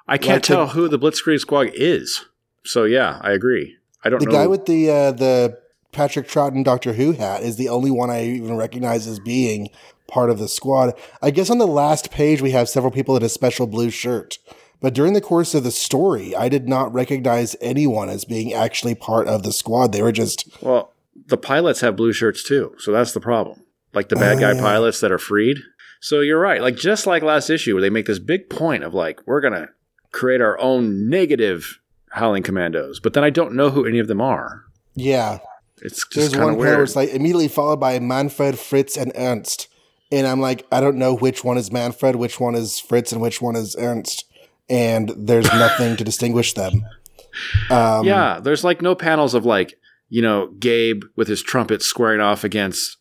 I 0.07 0.16
can't 0.18 0.37
Like 0.37 0.43
the- 0.43 0.47
tell 0.47 0.66
who 0.68 0.89
the 0.89 0.99
Blitzkrieg 0.99 1.39
Squad 1.41 1.70
is. 1.74 2.24
So 2.64 2.85
yeah, 2.85 3.18
I 3.22 3.33
agree. 3.33 3.76
I 4.05 4.11
don't 4.11 4.20
The 4.20 4.26
know. 4.26 4.33
guy 4.33 4.47
with 4.47 4.66
the 4.66 4.91
uh, 4.91 5.12
the 5.12 5.59
Patrick 5.93 6.29
Troughton 6.29 6.64
Doctor 6.64 6.93
Who 6.95 7.12
hat 7.12 7.43
is 7.43 7.57
the 7.57 7.68
only 7.68 7.91
one 7.91 8.11
I 8.11 8.24
even 8.24 8.57
recognize 8.57 9.07
as 9.07 9.18
being 9.18 9.70
part 10.07 10.31
of 10.31 10.39
the 10.39 10.49
squad. 10.49 10.95
I 11.22 11.31
guess 11.31 11.51
on 11.51 11.59
the 11.59 11.66
last 11.66 12.11
page 12.11 12.41
we 12.43 12.51
have 12.53 12.68
several 12.68 12.91
people 12.93 13.16
in 13.16 13.22
a 13.22 13.29
special 13.29 13.66
blue 13.66 13.91
shirt. 13.91 14.39
But 14.81 14.95
during 14.95 15.12
the 15.12 15.20
course 15.20 15.55
of 15.55 15.64
the 15.64 15.70
story, 15.72 16.37
I 16.37 16.49
did 16.49 16.68
not 16.68 16.93
recognize 16.95 17.57
anyone 17.61 18.09
as 18.09 18.24
being 18.24 18.53
actually 18.53 18.95
part 18.95 19.26
of 19.26 19.43
the 19.43 19.53
squad. 19.53 19.93
They 19.93 20.03
were 20.03 20.12
just 20.12 20.49
well, 20.62 20.93
the 21.29 21.37
pilots 21.37 21.81
have 21.81 21.97
blue 21.97 22.12
shirts 22.12 22.43
too, 22.43 22.74
so 22.79 22.91
that's 22.93 23.12
the 23.12 23.20
problem. 23.20 23.62
Like 23.95 24.09
the 24.09 24.16
bad 24.16 24.37
Oh, 24.37 24.41
guy 24.41 24.53
yeah. 24.53 24.61
pilots 24.61 25.01
that 25.01 25.12
are 25.12 25.18
freed. 25.18 25.59
So 26.01 26.20
you're 26.20 26.41
right. 26.41 26.61
Like 26.61 26.76
just 26.76 27.07
like 27.07 27.22
last 27.22 27.51
issue, 27.51 27.74
where 27.74 27.81
they 27.83 27.91
make 27.91 28.07
this 28.07 28.18
big 28.18 28.49
point 28.51 28.85
of 28.85 28.95
like 28.95 29.20
we're 29.26 29.41
gonna 29.41 29.68
create 30.12 30.41
our 30.41 30.59
own 30.61 31.09
negative 31.09 31.79
Howling 32.12 32.43
Commandos, 32.43 33.01
but 33.01 33.12
then 33.14 33.24
I 33.24 33.31
don't 33.31 33.55
know 33.55 33.70
who 33.70 33.85
any 33.87 33.99
of 33.99 34.09
them 34.09 34.20
are. 34.20 34.62
yeah. 34.95 35.39
It's 35.81 35.99
just 36.09 36.14
There's 36.16 36.33
kind 36.33 36.45
one 36.45 36.53
of 36.55 36.59
panel 36.59 36.59
where 36.66 36.76
weird. 36.79 36.89
it's 36.89 36.97
like 36.97 37.11
immediately 37.11 37.47
followed 37.47 37.79
by 37.79 38.01
Manfred, 38.01 38.59
Fritz, 38.59 38.97
and 38.97 39.12
Ernst. 39.14 39.68
And 40.11 40.26
I'm 40.26 40.41
like, 40.41 40.66
I 40.72 40.81
don't 40.81 40.97
know 40.97 41.14
which 41.14 41.45
one 41.45 41.57
is 41.57 41.70
Manfred, 41.70 42.16
which 42.16 42.41
one 42.41 42.57
is 42.57 42.81
Fritz, 42.81 43.12
and 43.12 43.20
which 43.22 43.41
one 43.41 43.55
is 43.55 43.76
Ernst. 43.79 44.24
And 44.68 45.11
there's 45.16 45.47
nothing 45.47 45.97
to 45.97 46.03
distinguish 46.03 46.55
them. 46.55 46.85
Um, 47.70 48.05
yeah, 48.07 48.41
there's 48.41 48.64
like 48.64 48.83
no 48.83 48.97
panels 48.97 49.35
of 49.35 49.47
like 49.47 49.78
you 50.09 50.23
know 50.23 50.49
Gabe 50.59 51.03
with 51.17 51.29
his 51.29 51.43
trumpet 51.43 51.83
squaring 51.83 52.21
off 52.21 52.45
against 52.45 52.97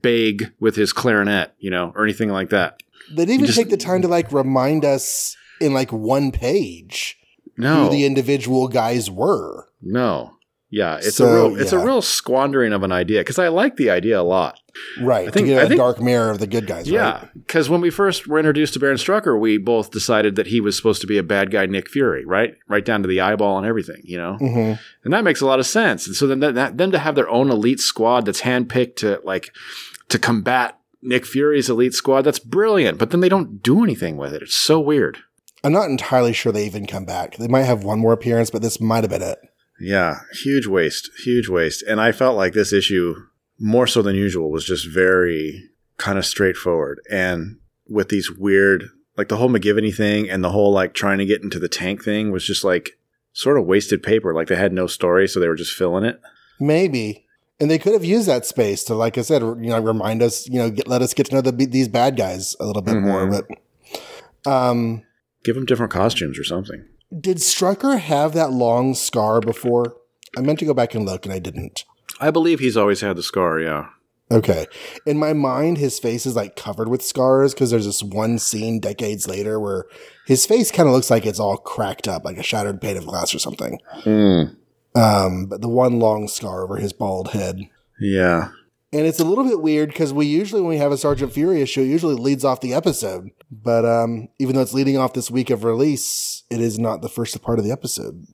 Big 0.00 0.52
with 0.60 0.76
his 0.76 0.92
clarinet, 0.92 1.54
you 1.58 1.70
know, 1.70 1.92
or 1.94 2.04
anything 2.04 2.30
like 2.30 2.50
that. 2.50 2.82
They 3.10 3.24
didn't 3.26 3.34
even 3.34 3.46
just- 3.46 3.58
take 3.58 3.68
the 3.68 3.76
time 3.76 4.00
to 4.02 4.08
like 4.08 4.32
remind 4.32 4.84
us 4.84 5.36
in 5.60 5.74
like 5.74 5.92
one 5.92 6.30
page 6.32 7.18
No, 7.58 7.84
who 7.84 7.90
the 7.90 8.04
individual 8.06 8.68
guys 8.68 9.10
were. 9.10 9.68
no, 9.82 10.36
yeah, 10.72 10.96
it's 10.96 11.16
So, 11.16 11.26
a 11.26 11.34
real 11.50 11.60
it's 11.60 11.72
a 11.72 11.78
real 11.78 12.00
squandering 12.02 12.72
of 12.72 12.82
an 12.82 12.90
idea 12.90 13.20
because 13.20 13.38
I 13.38 13.48
like 13.48 13.76
the 13.76 13.90
idea 13.90 14.18
a 14.18 14.22
lot. 14.22 14.58
Right. 15.00 15.28
I 15.28 15.30
think- 15.30 15.46
to 15.48 15.52
get 15.52 15.60
I 15.60 15.64
a 15.64 15.68
think- 15.68 15.78
dark 15.78 16.00
mirror 16.00 16.30
of 16.30 16.38
the 16.38 16.46
good 16.46 16.66
guys, 16.66 16.88
Yeah, 16.88 17.12
right? 17.12 17.28
because 17.34 17.68
when 17.68 17.82
we 17.82 17.90
first 17.90 18.26
were 18.26 18.38
introduced 18.38 18.72
to 18.72 18.78
Baron 18.80 18.96
Strucker, 18.96 19.38
we 19.38 19.58
both 19.58 19.90
decided 19.90 20.34
that 20.36 20.46
he 20.46 20.60
was 20.62 20.74
supposed 20.76 21.02
to 21.02 21.06
be 21.06 21.18
a 21.18 21.22
bad 21.22 21.50
guy, 21.50 21.66
Nick 21.66 21.90
Fury, 21.90 22.24
right, 22.24 22.54
right 22.68 22.84
down 22.84 23.02
to 23.02 23.08
the 23.08 23.20
eyeball 23.20 23.58
and 23.58 23.66
everything, 23.66 24.00
you 24.02 24.16
know. 24.16 24.34
hmm 24.38 24.72
and 25.04 25.12
that 25.12 25.24
makes 25.24 25.40
a 25.42 25.46
lot 25.46 25.58
of 25.60 25.66
sense. 25.66 26.06
And 26.06 26.16
so 26.16 26.26
then 26.26 26.40
that, 26.40 26.54
that, 26.54 26.78
them 26.78 26.90
to 26.92 26.98
have 26.98 27.14
their 27.16 27.28
own 27.28 27.50
elite 27.50 27.80
squad 27.80 28.24
that's 28.24 28.40
handpicked 28.40 28.96
to 28.96 29.20
like 29.24 29.52
to 30.08 30.18
combat 30.18 30.78
Nick 31.02 31.26
Fury's 31.26 31.68
elite 31.68 31.92
squad, 31.94 32.22
that's 32.22 32.38
brilliant. 32.38 32.96
But 32.98 33.10
then 33.10 33.20
they 33.20 33.28
don't 33.28 33.62
do 33.62 33.82
anything 33.84 34.16
with 34.16 34.32
it. 34.32 34.40
It's 34.42 34.54
so 34.54 34.80
weird. 34.80 35.18
I'm 35.64 35.72
not 35.72 35.90
entirely 35.90 36.32
sure 36.32 36.50
they 36.50 36.64
even 36.66 36.86
come 36.86 37.04
back. 37.04 37.36
They 37.36 37.46
might 37.48 37.62
have 37.64 37.84
one 37.84 37.98
more 37.98 38.12
appearance, 38.12 38.50
but 38.50 38.62
this 38.62 38.80
might 38.80 39.04
have 39.04 39.10
been 39.10 39.22
it. 39.22 39.38
Yeah, 39.82 40.20
huge 40.44 40.66
waste, 40.66 41.10
huge 41.24 41.48
waste. 41.48 41.82
And 41.82 42.00
I 42.00 42.12
felt 42.12 42.36
like 42.36 42.52
this 42.52 42.72
issue 42.72 43.16
more 43.58 43.86
so 43.86 44.00
than 44.02 44.14
usual 44.16 44.50
was 44.50 44.64
just 44.64 44.86
very 44.88 45.68
kind 45.98 46.18
of 46.18 46.24
straightforward 46.26 47.00
and 47.10 47.58
with 47.88 48.08
these 48.08 48.30
weird 48.30 48.88
like 49.16 49.28
the 49.28 49.36
whole 49.36 49.50
McGivney 49.50 49.94
thing 49.94 50.28
and 50.30 50.42
the 50.42 50.50
whole 50.50 50.72
like 50.72 50.94
trying 50.94 51.18
to 51.18 51.26
get 51.26 51.42
into 51.42 51.58
the 51.58 51.68
tank 51.68 52.02
thing 52.02 52.30
was 52.32 52.44
just 52.46 52.64
like 52.64 52.98
sort 53.34 53.58
of 53.58 53.66
wasted 53.66 54.02
paper. 54.02 54.32
Like 54.34 54.48
they 54.48 54.56
had 54.56 54.72
no 54.72 54.86
story, 54.86 55.28
so 55.28 55.38
they 55.38 55.48
were 55.48 55.54
just 55.54 55.74
filling 55.74 56.04
it. 56.04 56.20
Maybe. 56.58 57.26
And 57.60 57.70
they 57.70 57.78
could 57.78 57.92
have 57.92 58.04
used 58.04 58.26
that 58.28 58.46
space 58.46 58.82
to, 58.84 58.94
like 58.94 59.18
I 59.18 59.22
said, 59.22 59.42
you 59.42 59.54
know, 59.70 59.80
remind 59.80 60.22
us, 60.22 60.48
you 60.48 60.58
know, 60.58 60.70
get, 60.70 60.88
let 60.88 61.02
us 61.02 61.12
get 61.14 61.26
to 61.26 61.34
know 61.34 61.40
the, 61.42 61.52
these 61.52 61.88
bad 61.88 62.16
guys 62.16 62.56
a 62.58 62.64
little 62.64 62.82
bit 62.82 62.94
Mhm. 62.94 63.02
more. 63.02 63.26
But 64.44 64.50
um, 64.50 65.02
Give 65.44 65.54
them 65.54 65.66
different 65.66 65.92
costumes 65.92 66.38
or 66.38 66.44
something. 66.44 66.84
Did 67.20 67.38
Strucker 67.38 67.98
have 67.98 68.32
that 68.34 68.52
long 68.52 68.94
scar 68.94 69.40
before? 69.40 69.96
I 70.36 70.40
meant 70.40 70.58
to 70.60 70.64
go 70.64 70.74
back 70.74 70.94
and 70.94 71.04
look, 71.04 71.26
and 71.26 71.32
I 71.32 71.38
didn't. 71.38 71.84
I 72.20 72.30
believe 72.30 72.60
he's 72.60 72.76
always 72.76 73.00
had 73.00 73.16
the 73.16 73.22
scar, 73.22 73.60
yeah. 73.60 73.88
Okay. 74.30 74.66
In 75.04 75.18
my 75.18 75.34
mind, 75.34 75.76
his 75.76 75.98
face 75.98 76.24
is 76.24 76.34
like 76.34 76.56
covered 76.56 76.88
with 76.88 77.02
scars 77.02 77.52
because 77.52 77.70
there's 77.70 77.84
this 77.84 78.02
one 78.02 78.38
scene 78.38 78.80
decades 78.80 79.28
later 79.28 79.60
where 79.60 79.84
his 80.26 80.46
face 80.46 80.70
kind 80.70 80.88
of 80.88 80.94
looks 80.94 81.10
like 81.10 81.26
it's 81.26 81.40
all 81.40 81.58
cracked 81.58 82.08
up, 82.08 82.24
like 82.24 82.38
a 82.38 82.42
shattered 82.42 82.80
pane 82.80 82.96
of 82.96 83.06
glass 83.06 83.34
or 83.34 83.38
something. 83.38 83.78
Um, 84.94 85.46
but 85.46 85.60
the 85.60 85.68
one 85.68 85.98
long 85.98 86.28
scar 86.28 86.62
over 86.62 86.76
his 86.76 86.94
bald 86.94 87.32
head. 87.32 87.60
Yeah. 88.00 88.50
And 88.94 89.06
it's 89.06 89.20
a 89.20 89.24
little 89.24 89.44
bit 89.44 89.62
weird 89.62 89.88
because 89.88 90.12
we 90.12 90.26
usually, 90.26 90.60
when 90.60 90.68
we 90.68 90.76
have 90.76 90.92
a 90.92 90.98
Sergeant 90.98 91.32
Fury 91.32 91.62
issue, 91.62 91.80
it 91.80 91.86
usually 91.86 92.14
leads 92.14 92.44
off 92.44 92.60
the 92.60 92.74
episode. 92.74 93.30
But 93.50 93.86
um, 93.86 94.28
even 94.38 94.54
though 94.54 94.60
it's 94.60 94.74
leading 94.74 94.98
off 94.98 95.14
this 95.14 95.30
week 95.30 95.48
of 95.48 95.64
release, 95.64 96.42
it 96.50 96.60
is 96.60 96.78
not 96.78 97.00
the 97.00 97.08
first 97.08 97.40
part 97.40 97.58
of 97.58 97.64
the 97.64 97.72
episode. 97.72 98.26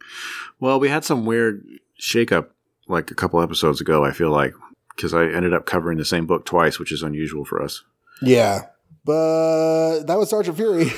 Well, 0.59 0.81
we 0.81 0.89
had 0.89 1.05
some 1.05 1.25
weird 1.25 1.65
shakeup 2.01 2.49
like 2.89 3.11
a 3.11 3.15
couple 3.15 3.41
episodes 3.41 3.81
ago, 3.81 4.05
I 4.05 4.11
feel 4.11 4.31
like, 4.31 4.53
because 4.97 5.15
I 5.15 5.27
ended 5.27 5.55
up 5.55 5.65
covering 5.65 5.97
the 5.97 6.05
same 6.05 6.27
book 6.27 6.45
twice, 6.45 6.81
which 6.81 6.91
is 6.91 7.03
unusual 7.03 7.45
for 7.45 7.63
us. 7.63 7.85
Yeah. 8.21 8.63
But 9.05 10.05
that 10.05 10.19
was 10.19 10.29
Sergeant 10.29 10.57
Fury. 10.57 10.87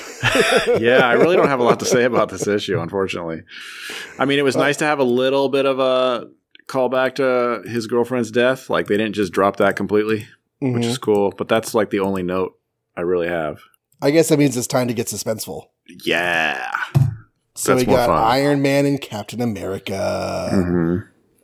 yeah, 0.80 1.06
I 1.06 1.12
really 1.12 1.36
don't 1.36 1.48
have 1.48 1.61
a 1.61 1.64
lot 1.64 1.80
to 1.80 1.86
say 1.86 2.04
about 2.06 2.30
this 2.30 2.46
issue, 2.46 2.80
unfortunately. 2.80 3.42
I 4.18 4.24
mean, 4.24 4.38
it 4.38 4.42
was 4.42 4.56
nice 4.56 4.78
to 4.78 4.84
have 4.84 5.00
a 5.00 5.04
little 5.04 5.48
bit 5.48 5.66
of 5.66 5.78
a 5.78 6.28
callback 6.71 7.16
to 7.16 7.68
his 7.68 7.87
girlfriend's 7.87 8.31
death. 8.31 8.71
Like, 8.71 8.87
they 8.87 8.97
didn't 8.97 9.14
just 9.14 9.33
drop 9.33 9.57
that 9.57 9.77
completely, 9.77 10.27
which 10.61 10.85
Mhm. 10.85 10.91
is 10.91 10.99
cool. 10.99 11.33
But 11.37 11.49
that's 11.49 11.75
like 11.75 11.91
the 11.91 12.01
only 12.01 12.23
note 12.23 12.57
I 12.97 13.01
really 13.03 13.29
have. 13.29 13.59
I 14.03 14.11
guess 14.11 14.29
that 14.29 14.39
means 14.39 14.57
it's 14.57 14.66
time 14.66 14.89
to 14.89 14.95
get 14.95 15.09
suspenseful. 15.09 15.64
Yeah. 16.05 16.71
So 17.55 17.75
That's 17.75 17.87
we 17.87 17.93
got 17.93 18.07
fun. 18.07 18.23
Iron 18.23 18.62
Man 18.62 18.87
and 18.87 19.01
Captain 19.01 19.43
America, 19.43 20.49
hmm 20.53 20.97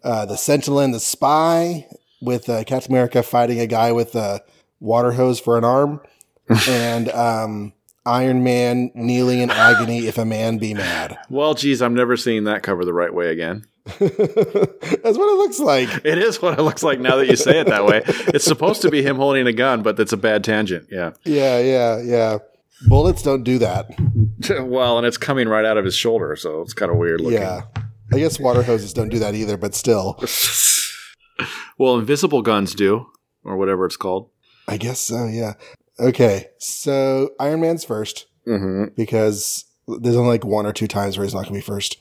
uh, 0.04 0.24
the 0.24 0.36
Sentinel 0.36 0.78
and 0.78 0.94
the 0.94 1.00
Spy, 1.00 1.84
with 2.22 2.48
uh, 2.48 2.62
Captain 2.64 2.92
America 2.92 3.22
fighting 3.24 3.58
a 3.58 3.66
guy 3.66 3.90
with 3.90 4.14
a 4.14 4.40
water 4.78 5.10
hose 5.12 5.40
for 5.40 5.58
an 5.58 5.64
arm, 5.64 6.00
and 6.68 7.10
um, 7.10 7.72
Iron 8.06 8.44
Man 8.44 8.92
kneeling 8.94 9.40
in 9.40 9.50
agony 9.50 10.06
if 10.06 10.16
a 10.16 10.24
man 10.24 10.58
be 10.58 10.74
mad. 10.74 11.18
Well, 11.28 11.54
geez, 11.54 11.82
I'm 11.82 11.92
never 11.94 12.16
seeing 12.16 12.44
that 12.44 12.62
cover 12.62 12.84
the 12.84 12.92
right 12.94 13.12
way 13.12 13.30
again. 13.30 13.64
That's 13.98 15.18
what 15.18 15.32
it 15.32 15.36
looks 15.38 15.60
like. 15.60 15.88
It 16.04 16.18
is 16.18 16.42
what 16.42 16.58
it 16.58 16.62
looks 16.62 16.82
like 16.82 17.00
now 17.00 17.16
that 17.16 17.26
you 17.26 17.36
say 17.36 17.60
it 17.60 17.68
that 17.68 17.86
way. 17.86 18.02
It's 18.06 18.44
supposed 18.44 18.82
to 18.82 18.90
be 18.90 19.02
him 19.02 19.16
holding 19.16 19.46
a 19.46 19.52
gun, 19.52 19.82
but 19.82 19.98
it's 19.98 20.12
a 20.12 20.16
bad 20.16 20.44
tangent. 20.44 20.88
Yeah. 20.90 21.12
Yeah, 21.24 21.58
yeah, 21.60 22.00
yeah. 22.02 22.38
Bullets 22.88 23.22
don't 23.22 23.42
do 23.42 23.58
that. 23.58 23.86
well, 24.60 24.98
and 24.98 25.06
it's 25.06 25.16
coming 25.16 25.48
right 25.48 25.64
out 25.64 25.76
of 25.76 25.84
his 25.84 25.94
shoulder, 25.94 26.36
so 26.36 26.60
it's 26.62 26.74
kind 26.74 26.90
of 26.90 26.98
weird 26.98 27.20
looking. 27.20 27.40
Yeah. 27.40 27.62
I 28.12 28.18
guess 28.18 28.38
water 28.38 28.62
hoses 28.62 28.92
don't 28.92 29.08
do 29.08 29.18
that 29.20 29.34
either, 29.34 29.56
but 29.56 29.74
still. 29.74 30.18
well, 31.78 31.98
invisible 31.98 32.42
guns 32.42 32.74
do, 32.74 33.06
or 33.44 33.56
whatever 33.56 33.86
it's 33.86 33.96
called. 33.96 34.30
I 34.68 34.76
guess 34.76 35.00
so, 35.00 35.26
yeah. 35.26 35.54
Okay, 35.98 36.48
so 36.58 37.30
Iron 37.40 37.60
Man's 37.60 37.84
first. 37.84 38.26
Mm-hmm. 38.46 38.94
because 38.94 39.64
there's 39.88 40.14
only 40.14 40.30
like 40.30 40.44
one 40.44 40.66
or 40.66 40.72
two 40.72 40.86
times 40.86 41.18
where 41.18 41.24
he's 41.24 41.34
not 41.34 41.48
going 41.48 41.54
to 41.54 41.58
be 41.58 41.60
first. 41.60 41.96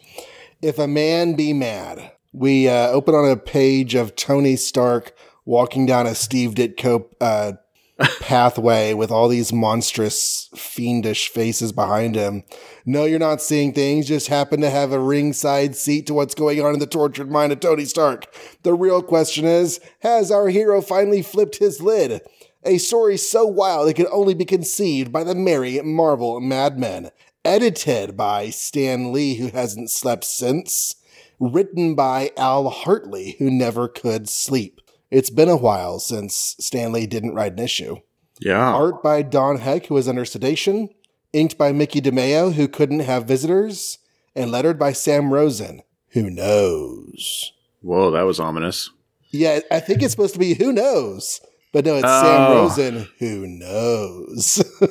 If 0.62 0.80
a 0.80 0.88
man 0.88 1.36
be 1.36 1.54
mad, 1.54 2.12
we 2.32 2.68
uh, 2.68 2.88
open 2.90 3.14
on 3.14 3.30
a 3.30 3.38
page 3.38 3.94
of 3.94 4.16
Tony 4.16 4.56
Stark 4.56 5.16
walking 5.44 5.86
down 5.86 6.08
a 6.08 6.16
Steve 6.16 6.52
Ditko 6.52 7.06
uh, 7.22 7.54
pathway 8.20 8.94
with 8.94 9.12
all 9.12 9.28
these 9.28 9.54
monstrous, 9.54 10.50
fiendish 10.56 11.30
faces 11.30 11.72
behind 11.72 12.16
him. 12.16 12.44
No, 12.86 13.04
you're 13.06 13.20
not 13.20 13.42
seeing 13.42 13.74
things. 13.74 14.08
Just 14.08 14.28
happen 14.28 14.62
to 14.62 14.70
have 14.70 14.92
a 14.92 15.00
ringside 15.00 15.76
seat 15.76 16.08
to 16.08 16.14
what's 16.14 16.36
going 16.36 16.62
on 16.62 16.74
in 16.74 16.80
the 16.80 16.88
tortured 16.88 17.30
mind 17.30 17.52
of 17.52 17.60
Tony 17.60 17.86
Stark. 17.86 18.34
The 18.64 18.74
real 18.74 19.02
question 19.02 19.46
is 19.46 19.80
Has 20.00 20.32
our 20.32 20.48
hero 20.50 20.82
finally 20.82 21.22
flipped 21.22 21.58
his 21.58 21.82
lid? 21.82 22.22
A 22.64 22.80
story 22.80 23.16
so 23.18 23.46
wild 23.46 23.88
it 23.88 23.94
could 23.94 24.08
only 24.08 24.34
be 24.34 24.46
conceived 24.46 25.12
by 25.12 25.24
the 25.24 25.36
merry 25.36 25.80
Marvel 25.82 26.40
madmen. 26.40 27.12
Edited 27.46 28.18
by 28.18 28.50
Stan 28.50 29.14
Lee, 29.14 29.36
who 29.36 29.50
hasn't 29.50 29.92
slept 29.92 30.24
since. 30.24 30.96
Written 31.40 31.94
by 31.96 32.32
Al 32.38 32.70
Hartley, 32.70 33.36
who 33.40 33.52
never 33.52 33.88
could 33.88 34.28
sleep. 34.28 34.82
It's 35.12 35.30
been 35.30 35.48
a 35.50 35.56
while 35.56 36.00
since 36.00 36.56
Stan 36.60 36.92
Lee 36.92 37.06
didn't 37.06 37.36
write 37.36 37.54
an 37.54 37.60
issue. 37.60 37.98
Yeah. 38.42 38.74
Art 38.74 39.04
by 39.04 39.22
Don 39.22 39.58
Heck, 39.60 39.86
who 39.86 39.94
was 39.94 40.08
under 40.08 40.26
sedation. 40.26 40.90
Inked 41.34 41.58
by 41.58 41.72
Mickey 41.72 42.02
DeMeo, 42.02 42.54
who 42.54 42.68
couldn't 42.68 43.02
have 43.02 43.26
visitors. 43.26 44.00
And 44.36 44.52
lettered 44.52 44.80
by 44.80 44.92
Sam 44.94 45.32
Rosen, 45.32 45.82
who 46.10 46.30
knows. 46.30 47.52
Whoa, 47.82 48.10
that 48.12 48.24
was 48.24 48.40
ominous. 48.40 48.90
Yeah, 49.30 49.60
I 49.70 49.80
think 49.82 50.02
it's 50.02 50.12
supposed 50.12 50.34
to 50.34 50.40
be 50.40 50.56
who 50.56 50.74
knows. 50.74 51.40
But 51.72 51.86
no, 51.86 51.96
it's 51.96 52.06
Oh. 52.08 52.22
Sam 52.24 52.52
Rosen, 52.52 53.08
who 53.20 53.46
knows. 53.48 54.64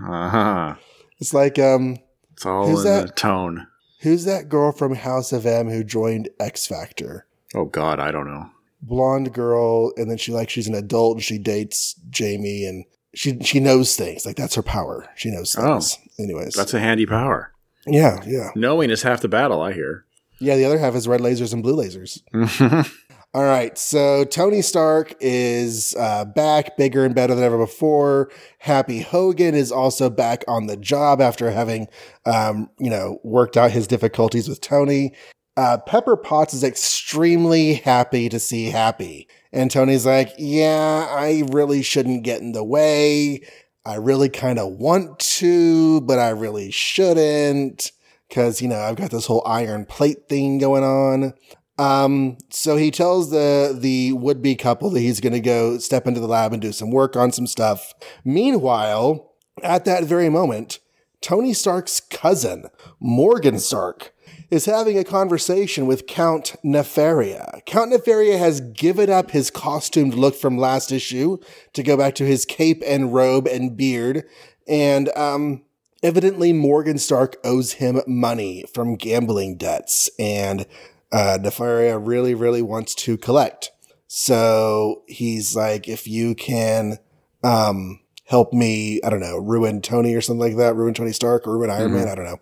Uh-huh. 0.00 0.76
It's 1.20 1.34
like, 1.34 1.58
um, 1.58 1.98
It's 2.32 2.46
all 2.46 2.66
Who's 2.68 2.84
in 2.84 2.92
the 2.94 3.00
that? 3.06 3.16
tone. 3.16 3.66
who's 4.00 4.24
that 4.24 4.48
girl 4.48 4.72
from 4.72 4.94
House 4.94 5.32
of 5.32 5.44
M 5.46 5.68
who 5.68 5.82
joined 5.84 6.28
X 6.40 6.66
Factor? 6.66 7.26
Oh 7.54 7.64
God, 7.64 7.98
I 8.00 8.10
don't 8.10 8.26
know. 8.26 8.50
blonde 8.82 9.32
girl 9.32 9.92
and 9.96 10.08
then 10.10 10.16
she 10.18 10.30
like 10.32 10.48
she's 10.50 10.68
an 10.68 10.74
adult 10.74 11.16
and 11.16 11.24
she 11.24 11.36
dates 11.38 11.94
Jamie 12.10 12.64
and 12.64 12.84
she 13.14 13.38
she 13.40 13.58
knows 13.58 13.96
things 13.96 14.24
like 14.24 14.36
that's 14.36 14.54
her 14.54 14.62
power 14.62 15.08
she 15.16 15.30
knows 15.30 15.56
Oh. 15.58 15.80
things 15.80 15.98
anyways 16.20 16.54
That's 16.54 16.74
a 16.74 16.78
handy 16.78 17.04
power. 17.06 17.52
yeah 17.86 18.22
yeah 18.26 18.50
Knowing 18.54 18.90
is 18.90 19.02
half 19.02 19.20
the 19.20 19.28
battle, 19.28 19.60
I 19.62 19.72
hear. 19.72 20.04
yeah 20.40 20.54
the 20.56 20.64
other 20.64 20.78
half 20.78 20.94
is 20.94 21.08
red 21.08 21.20
lasers 21.20 21.52
and 21.52 21.62
blue 21.62 21.74
lasers 21.76 22.20
all 23.34 23.44
right 23.44 23.76
so 23.78 24.24
Tony 24.24 24.62
Stark 24.62 25.14
is 25.20 25.94
uh, 25.98 26.24
back 26.24 26.76
bigger 26.76 27.04
and 27.04 27.14
better 27.14 27.34
than 27.34 27.44
ever 27.44 27.58
before 27.58 28.30
Happy 28.58 29.00
Hogan 29.00 29.54
is 29.54 29.70
also 29.70 30.10
back 30.10 30.44
on 30.48 30.66
the 30.66 30.76
job 30.76 31.20
after 31.20 31.50
having 31.50 31.88
um, 32.26 32.70
you 32.78 32.90
know 32.90 33.20
worked 33.22 33.56
out 33.56 33.70
his 33.70 33.86
difficulties 33.86 34.48
with 34.48 34.60
Tony 34.60 35.14
uh, 35.58 35.76
Pepper 35.76 36.16
Potts 36.16 36.54
is 36.54 36.62
extremely 36.62 37.74
happy 37.74 38.28
to 38.28 38.38
see 38.38 38.66
Happy. 38.66 39.26
And 39.52 39.72
Tony's 39.72 40.06
like, 40.06 40.32
Yeah, 40.38 41.08
I 41.10 41.42
really 41.48 41.82
shouldn't 41.82 42.22
get 42.22 42.40
in 42.40 42.52
the 42.52 42.62
way. 42.62 43.42
I 43.84 43.96
really 43.96 44.28
kind 44.28 44.60
of 44.60 44.74
want 44.74 45.18
to, 45.18 46.00
but 46.02 46.20
I 46.20 46.28
really 46.28 46.70
shouldn't. 46.70 47.90
Cause, 48.32 48.62
you 48.62 48.68
know, 48.68 48.78
I've 48.78 48.94
got 48.94 49.10
this 49.10 49.26
whole 49.26 49.42
iron 49.44 49.84
plate 49.84 50.28
thing 50.28 50.58
going 50.58 50.84
on. 50.84 51.34
Um, 51.78 52.38
so 52.50 52.76
he 52.76 52.90
tells 52.90 53.30
the 53.30 53.76
the 53.78 54.12
would 54.12 54.42
be 54.42 54.56
couple 54.56 54.90
that 54.90 55.00
he's 55.00 55.20
gonna 55.20 55.40
go 55.40 55.78
step 55.78 56.06
into 56.06 56.20
the 56.20 56.26
lab 56.26 56.52
and 56.52 56.60
do 56.60 56.72
some 56.72 56.90
work 56.90 57.16
on 57.16 57.32
some 57.32 57.46
stuff. 57.46 57.94
Meanwhile, 58.24 59.32
at 59.62 59.84
that 59.84 60.04
very 60.04 60.28
moment, 60.28 60.80
Tony 61.20 61.52
Stark's 61.52 62.00
cousin, 62.00 62.66
Morgan 63.00 63.58
Stark, 63.58 64.12
is 64.50 64.64
having 64.64 64.98
a 64.98 65.04
conversation 65.04 65.86
with 65.86 66.06
Count 66.06 66.56
Nefaria. 66.64 67.64
Count 67.66 67.92
Nefaria 67.92 68.38
has 68.38 68.60
given 68.60 69.10
up 69.10 69.30
his 69.30 69.50
costumed 69.50 70.14
look 70.14 70.34
from 70.34 70.56
last 70.56 70.90
issue 70.90 71.38
to 71.74 71.82
go 71.82 71.96
back 71.96 72.14
to 72.16 72.24
his 72.24 72.44
cape 72.44 72.82
and 72.86 73.12
robe 73.12 73.46
and 73.46 73.76
beard. 73.76 74.24
And 74.66 75.10
um, 75.16 75.64
evidently, 76.02 76.52
Morgan 76.52 76.98
Stark 76.98 77.36
owes 77.44 77.72
him 77.72 78.00
money 78.06 78.64
from 78.72 78.96
gambling 78.96 79.56
debts. 79.56 80.08
And 80.18 80.66
uh, 81.12 81.38
Nefaria 81.40 82.00
really, 82.04 82.34
really 82.34 82.62
wants 82.62 82.94
to 82.96 83.16
collect. 83.16 83.70
So 84.06 85.02
he's 85.06 85.54
like, 85.54 85.88
if 85.88 86.06
you 86.06 86.34
can 86.34 86.98
um, 87.42 88.00
help 88.24 88.52
me, 88.52 89.00
I 89.02 89.10
don't 89.10 89.20
know, 89.20 89.36
ruin 89.36 89.82
Tony 89.82 90.14
or 90.14 90.20
something 90.20 90.40
like 90.40 90.56
that, 90.56 90.76
ruin 90.76 90.94
Tony 90.94 91.12
Stark 91.12 91.46
or 91.46 91.58
ruin 91.58 91.70
Iron 91.70 91.92
Man, 91.92 92.08
I 92.08 92.14
don't 92.14 92.24
know, 92.24 92.38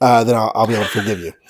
uh, 0.00 0.24
then 0.24 0.34
I'll, 0.34 0.52
I'll 0.54 0.66
be 0.66 0.74
able 0.74 0.84
to 0.84 0.90
forgive 0.90 1.20
you. 1.20 1.32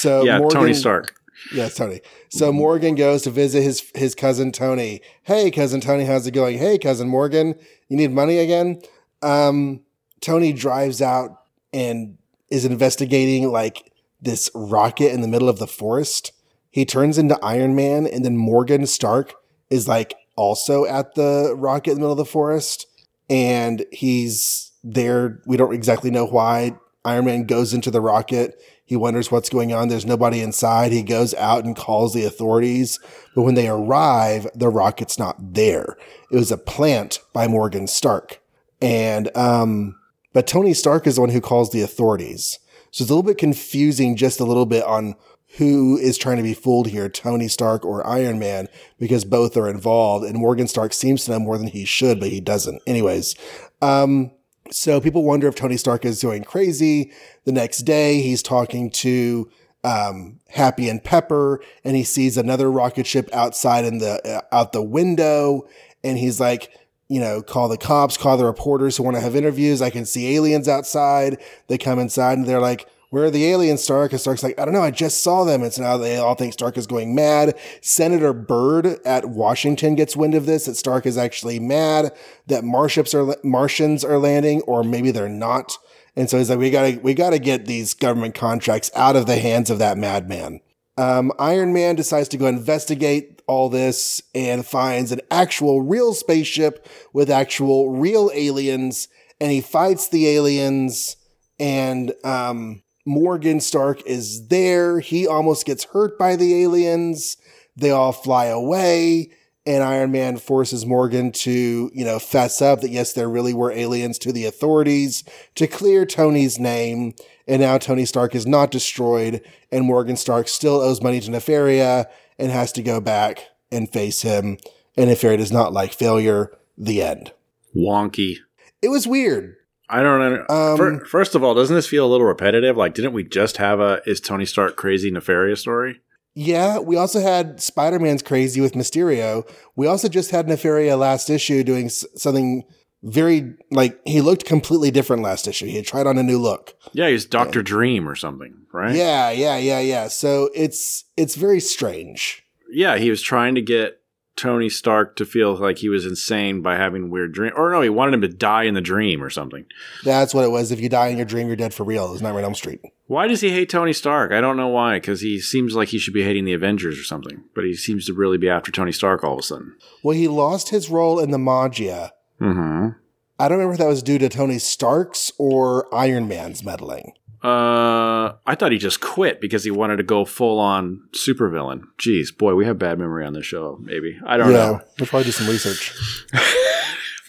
So 0.00 0.24
yeah, 0.24 0.38
Morgan, 0.38 0.60
Tony 0.60 0.74
Stark. 0.74 1.14
Yeah, 1.52 1.66
it's 1.66 1.76
Tony. 1.76 2.00
So 2.30 2.52
Morgan 2.52 2.94
goes 2.94 3.22
to 3.22 3.30
visit 3.30 3.62
his 3.62 3.90
his 3.94 4.14
cousin 4.14 4.50
Tony. 4.50 5.02
Hey, 5.24 5.50
cousin 5.50 5.80
Tony, 5.82 6.04
how's 6.04 6.26
it 6.26 6.30
going? 6.30 6.56
Hey, 6.56 6.78
cousin 6.78 7.08
Morgan, 7.08 7.54
you 7.88 7.96
need 7.98 8.10
money 8.10 8.38
again? 8.38 8.80
Um, 9.20 9.80
Tony 10.22 10.54
drives 10.54 11.02
out 11.02 11.42
and 11.72 12.16
is 12.50 12.64
investigating 12.64 13.50
like 13.50 13.89
this 14.22 14.50
rocket 14.54 15.12
in 15.12 15.20
the 15.20 15.28
middle 15.28 15.48
of 15.48 15.58
the 15.58 15.66
forest. 15.66 16.32
He 16.70 16.84
turns 16.84 17.18
into 17.18 17.38
Iron 17.42 17.74
Man, 17.74 18.06
and 18.06 18.24
then 18.24 18.36
Morgan 18.36 18.86
Stark 18.86 19.34
is 19.70 19.88
like 19.88 20.14
also 20.36 20.84
at 20.84 21.14
the 21.14 21.54
rocket 21.56 21.90
in 21.90 21.96
the 21.96 22.00
middle 22.00 22.12
of 22.12 22.18
the 22.18 22.24
forest, 22.24 22.86
and 23.28 23.84
he's 23.92 24.72
there. 24.84 25.40
We 25.46 25.56
don't 25.56 25.74
exactly 25.74 26.10
know 26.10 26.26
why. 26.26 26.76
Iron 27.04 27.24
Man 27.24 27.44
goes 27.44 27.72
into 27.72 27.90
the 27.90 28.00
rocket. 28.00 28.60
He 28.84 28.96
wonders 28.96 29.30
what's 29.30 29.48
going 29.48 29.72
on. 29.72 29.88
There's 29.88 30.04
nobody 30.04 30.40
inside. 30.40 30.90
He 30.90 31.02
goes 31.02 31.32
out 31.34 31.64
and 31.64 31.76
calls 31.76 32.12
the 32.12 32.24
authorities. 32.24 32.98
But 33.34 33.42
when 33.42 33.54
they 33.54 33.68
arrive, 33.68 34.48
the 34.54 34.68
rocket's 34.68 35.18
not 35.18 35.54
there. 35.54 35.96
It 36.30 36.36
was 36.36 36.50
a 36.50 36.58
plant 36.58 37.20
by 37.32 37.46
Morgan 37.46 37.86
Stark. 37.86 38.40
And, 38.82 39.34
um, 39.36 39.96
but 40.32 40.48
Tony 40.48 40.74
Stark 40.74 41.06
is 41.06 41.14
the 41.14 41.20
one 41.20 41.30
who 41.30 41.40
calls 41.40 41.70
the 41.70 41.82
authorities. 41.82 42.58
So 42.90 43.02
it's 43.02 43.10
a 43.10 43.14
little 43.14 43.22
bit 43.22 43.38
confusing 43.38 44.16
just 44.16 44.40
a 44.40 44.44
little 44.44 44.66
bit 44.66 44.84
on 44.84 45.14
who 45.56 45.96
is 45.98 46.16
trying 46.16 46.36
to 46.36 46.42
be 46.42 46.54
fooled 46.54 46.88
here, 46.88 47.08
Tony 47.08 47.48
Stark 47.48 47.84
or 47.84 48.06
Iron 48.06 48.38
Man, 48.38 48.68
because 48.98 49.24
both 49.24 49.56
are 49.56 49.68
involved. 49.68 50.24
And 50.24 50.38
Morgan 50.38 50.68
Stark 50.68 50.92
seems 50.92 51.24
to 51.24 51.32
know 51.32 51.40
more 51.40 51.58
than 51.58 51.68
he 51.68 51.84
should, 51.84 52.20
but 52.20 52.28
he 52.28 52.40
doesn't. 52.40 52.80
Anyways, 52.86 53.34
um, 53.82 54.30
so 54.70 55.00
people 55.00 55.24
wonder 55.24 55.48
if 55.48 55.56
Tony 55.56 55.76
Stark 55.76 56.04
is 56.04 56.22
going 56.22 56.44
crazy. 56.44 57.12
The 57.44 57.52
next 57.52 57.78
day, 57.78 58.22
he's 58.22 58.42
talking 58.42 58.90
to 58.90 59.50
um, 59.82 60.38
Happy 60.48 60.88
and 60.88 61.02
Pepper, 61.02 61.60
and 61.84 61.96
he 61.96 62.04
sees 62.04 62.36
another 62.36 62.70
rocket 62.70 63.06
ship 63.06 63.28
outside 63.32 63.84
in 63.84 63.98
the 63.98 64.20
uh, 64.24 64.42
out 64.54 64.72
the 64.72 64.82
window, 64.82 65.66
and 66.04 66.18
he's 66.18 66.38
like, 66.38 66.70
you 67.10 67.20
know, 67.20 67.42
call 67.42 67.68
the 67.68 67.76
cops, 67.76 68.16
call 68.16 68.38
the 68.38 68.46
reporters 68.46 68.96
who 68.96 69.02
want 69.02 69.16
to 69.16 69.20
have 69.20 69.36
interviews. 69.36 69.82
I 69.82 69.90
can 69.90 70.06
see 70.06 70.34
aliens 70.34 70.68
outside. 70.68 71.36
They 71.66 71.76
come 71.76 71.98
inside, 71.98 72.38
and 72.38 72.46
they're 72.46 72.58
like. 72.58 72.88
Where 73.12 73.24
are 73.24 73.30
the 73.32 73.46
aliens, 73.46 73.82
Stark? 73.82 74.12
And 74.12 74.20
Stark's 74.20 74.44
like, 74.44 74.56
I 74.56 74.64
don't 74.64 74.72
know. 74.72 74.84
I 74.84 74.92
just 74.92 75.20
saw 75.20 75.42
them. 75.42 75.64
And 75.64 75.72
so 75.72 75.82
now 75.82 75.96
they 75.96 76.16
all 76.18 76.36
think 76.36 76.52
Stark 76.52 76.78
is 76.78 76.86
going 76.86 77.12
mad. 77.12 77.58
Senator 77.80 78.32
Byrd 78.32 79.00
at 79.04 79.24
Washington 79.24 79.96
gets 79.96 80.14
wind 80.14 80.32
of 80.36 80.46
this, 80.46 80.66
that 80.66 80.76
Stark 80.76 81.06
is 81.06 81.18
actually 81.18 81.58
mad, 81.58 82.12
that 82.46 82.62
Marships 82.62 83.12
are, 83.12 83.34
Martians 83.42 84.04
are 84.04 84.16
landing, 84.16 84.62
or 84.62 84.84
maybe 84.84 85.10
they're 85.10 85.28
not. 85.28 85.76
And 86.14 86.30
so 86.30 86.38
he's 86.38 86.50
like, 86.50 86.60
we 86.60 86.70
gotta, 86.70 87.00
we 87.02 87.14
gotta 87.14 87.40
get 87.40 87.66
these 87.66 87.94
government 87.94 88.36
contracts 88.36 88.92
out 88.94 89.16
of 89.16 89.26
the 89.26 89.38
hands 89.38 89.70
of 89.70 89.80
that 89.80 89.98
madman. 89.98 90.60
Um, 91.00 91.32
Iron 91.38 91.72
Man 91.72 91.94
decides 91.94 92.28
to 92.28 92.36
go 92.36 92.44
investigate 92.44 93.40
all 93.46 93.70
this 93.70 94.20
and 94.34 94.66
finds 94.66 95.12
an 95.12 95.22
actual 95.30 95.80
real 95.80 96.12
spaceship 96.12 96.86
with 97.14 97.30
actual 97.30 97.88
real 97.88 98.30
aliens, 98.34 99.08
and 99.40 99.50
he 99.50 99.62
fights 99.62 100.08
the 100.08 100.28
aliens. 100.28 101.16
And 101.58 102.12
um, 102.22 102.82
Morgan 103.06 103.60
Stark 103.60 104.02
is 104.04 104.48
there. 104.48 105.00
He 105.00 105.26
almost 105.26 105.64
gets 105.64 105.84
hurt 105.84 106.18
by 106.18 106.36
the 106.36 106.62
aliens. 106.64 107.38
They 107.76 107.90
all 107.90 108.12
fly 108.12 108.46
away. 108.46 109.30
And 109.66 109.82
Iron 109.82 110.10
Man 110.10 110.38
forces 110.38 110.86
Morgan 110.86 111.32
to, 111.32 111.90
you 111.92 112.04
know, 112.04 112.18
fess 112.18 112.62
up 112.62 112.80
that 112.80 112.90
yes, 112.90 113.12
there 113.12 113.28
really 113.28 113.52
were 113.52 113.70
aliens 113.70 114.18
to 114.20 114.32
the 114.32 114.46
authorities 114.46 115.22
to 115.56 115.66
clear 115.66 116.06
Tony's 116.06 116.58
name. 116.58 117.14
And 117.46 117.60
now 117.60 117.76
Tony 117.78 118.06
Stark 118.06 118.34
is 118.34 118.46
not 118.46 118.70
destroyed, 118.70 119.42
and 119.70 119.84
Morgan 119.84 120.16
Stark 120.16 120.48
still 120.48 120.80
owes 120.80 121.02
money 121.02 121.20
to 121.20 121.30
Nefaria 121.30 122.06
and 122.38 122.50
has 122.50 122.72
to 122.72 122.82
go 122.82 123.00
back 123.00 123.48
and 123.70 123.92
face 123.92 124.22
him. 124.22 124.56
And 124.96 125.10
Nefaria 125.10 125.36
does 125.36 125.52
not 125.52 125.72
like 125.72 125.92
failure. 125.92 126.52
The 126.78 127.02
end. 127.02 127.32
Wonky. 127.76 128.36
It 128.80 128.88
was 128.88 129.06
weird. 129.06 129.56
I 129.90 130.02
don't 130.02 130.20
know. 130.20 130.46
Um, 130.48 131.00
First 131.04 131.34
of 131.34 131.42
all, 131.44 131.54
doesn't 131.54 131.74
this 131.74 131.88
feel 131.88 132.06
a 132.06 132.08
little 132.08 132.26
repetitive? 132.26 132.76
Like, 132.76 132.94
didn't 132.94 133.12
we 133.12 133.24
just 133.24 133.58
have 133.58 133.80
a 133.80 134.00
"Is 134.06 134.20
Tony 134.20 134.46
Stark 134.46 134.76
crazy?" 134.76 135.10
nefarious 135.10 135.60
story? 135.60 136.00
Yeah, 136.34 136.78
we 136.78 136.96
also 136.96 137.20
had 137.20 137.60
Spider 137.60 137.98
Man's 137.98 138.22
crazy 138.22 138.60
with 138.60 138.74
Mysterio. 138.74 139.48
We 139.76 139.86
also 139.86 140.08
just 140.08 140.30
had 140.30 140.46
Nefaria 140.46 140.96
last 140.98 141.28
issue 141.28 141.64
doing 141.64 141.86
s- 141.86 142.04
something 142.16 142.64
very 143.02 143.54
like 143.70 143.98
he 144.04 144.20
looked 144.20 144.44
completely 144.44 144.90
different 144.90 145.22
last 145.22 145.48
issue. 145.48 145.66
He 145.66 145.76
had 145.76 145.86
tried 145.86 146.06
on 146.06 146.18
a 146.18 146.22
new 146.22 146.38
look. 146.38 146.74
Yeah, 146.92 147.08
he's 147.08 147.24
Doctor 147.24 147.62
Dream 147.62 148.08
or 148.08 148.14
something, 148.14 148.54
right? 148.72 148.94
Yeah, 148.94 149.30
yeah, 149.30 149.56
yeah, 149.56 149.80
yeah. 149.80 150.08
So 150.08 150.50
it's 150.54 151.04
it's 151.16 151.34
very 151.34 151.60
strange. 151.60 152.44
yeah. 152.70 152.96
He 152.98 153.10
was 153.10 153.22
trying 153.22 153.54
to 153.56 153.62
get 153.62 153.96
Tony 154.36 154.68
Stark 154.70 155.16
to 155.16 155.24
feel 155.24 155.54
like 155.56 155.78
he 155.78 155.88
was 155.88 156.06
insane 156.06 156.62
by 156.62 156.76
having 156.76 157.10
weird 157.10 157.32
dream, 157.32 157.52
or 157.56 157.70
no, 157.72 157.80
he 157.82 157.88
wanted 157.88 158.14
him 158.14 158.20
to 158.22 158.28
die 158.28 158.64
in 158.64 158.74
the 158.74 158.80
dream 158.80 159.22
or 159.22 159.30
something. 159.30 159.64
That's 160.04 160.32
what 160.32 160.44
it 160.44 160.50
was. 160.50 160.70
If 160.70 160.80
you 160.80 160.88
die 160.88 161.08
in 161.08 161.16
your 161.16 161.26
dream, 161.26 161.48
you're 161.48 161.56
dead 161.56 161.74
for 161.74 161.84
real. 161.84 162.12
It's 162.12 162.22
not 162.22 162.34
Red 162.34 162.44
Elm 162.44 162.54
Street. 162.54 162.80
Why 163.10 163.26
does 163.26 163.40
he 163.40 163.50
hate 163.50 163.68
Tony 163.68 163.92
Stark? 163.92 164.30
I 164.30 164.40
don't 164.40 164.56
know 164.56 164.68
why. 164.68 164.98
Because 165.00 165.20
he 165.20 165.40
seems 165.40 165.74
like 165.74 165.88
he 165.88 165.98
should 165.98 166.14
be 166.14 166.22
hating 166.22 166.44
the 166.44 166.52
Avengers 166.52 166.96
or 166.96 167.02
something, 167.02 167.42
but 167.56 167.64
he 167.64 167.74
seems 167.74 168.06
to 168.06 168.12
really 168.12 168.38
be 168.38 168.48
after 168.48 168.70
Tony 168.70 168.92
Stark 168.92 169.24
all 169.24 169.32
of 169.32 169.40
a 169.40 169.42
sudden. 169.42 169.76
Well, 170.04 170.16
he 170.16 170.28
lost 170.28 170.68
his 170.68 170.88
role 170.88 171.18
in 171.18 171.32
the 171.32 171.38
Maggia. 171.38 172.10
Hmm. 172.38 172.90
I 173.36 173.48
don't 173.48 173.58
remember 173.58 173.72
if 173.72 173.78
that 173.78 173.88
was 173.88 174.04
due 174.04 174.18
to 174.18 174.28
Tony 174.28 174.60
Stark's 174.60 175.32
or 175.38 175.92
Iron 175.92 176.28
Man's 176.28 176.62
meddling. 176.62 177.14
Uh, 177.42 178.34
I 178.46 178.54
thought 178.54 178.70
he 178.70 178.78
just 178.78 179.00
quit 179.00 179.40
because 179.40 179.64
he 179.64 179.72
wanted 179.72 179.96
to 179.96 180.04
go 180.04 180.24
full 180.24 180.60
on 180.60 181.02
supervillain. 181.12 181.82
Jeez, 181.98 182.36
boy, 182.36 182.54
we 182.54 182.64
have 182.64 182.78
bad 182.78 183.00
memory 183.00 183.26
on 183.26 183.32
this 183.32 183.46
show. 183.46 183.76
Maybe 183.82 184.20
I 184.24 184.36
don't 184.36 184.52
yeah, 184.52 184.56
know. 184.56 184.80
we'll 185.00 185.08
probably 185.08 185.24
do 185.24 185.32
some 185.32 185.48
research. 185.48 185.94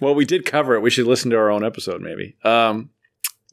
Well, 0.02 0.16
we 0.16 0.26
did 0.26 0.46
cover 0.46 0.74
it. 0.74 0.82
We 0.82 0.90
should 0.90 1.06
listen 1.06 1.30
to 1.30 1.38
our 1.38 1.52
own 1.52 1.64
episode, 1.64 2.02
maybe. 2.02 2.36
Um, 2.44 2.90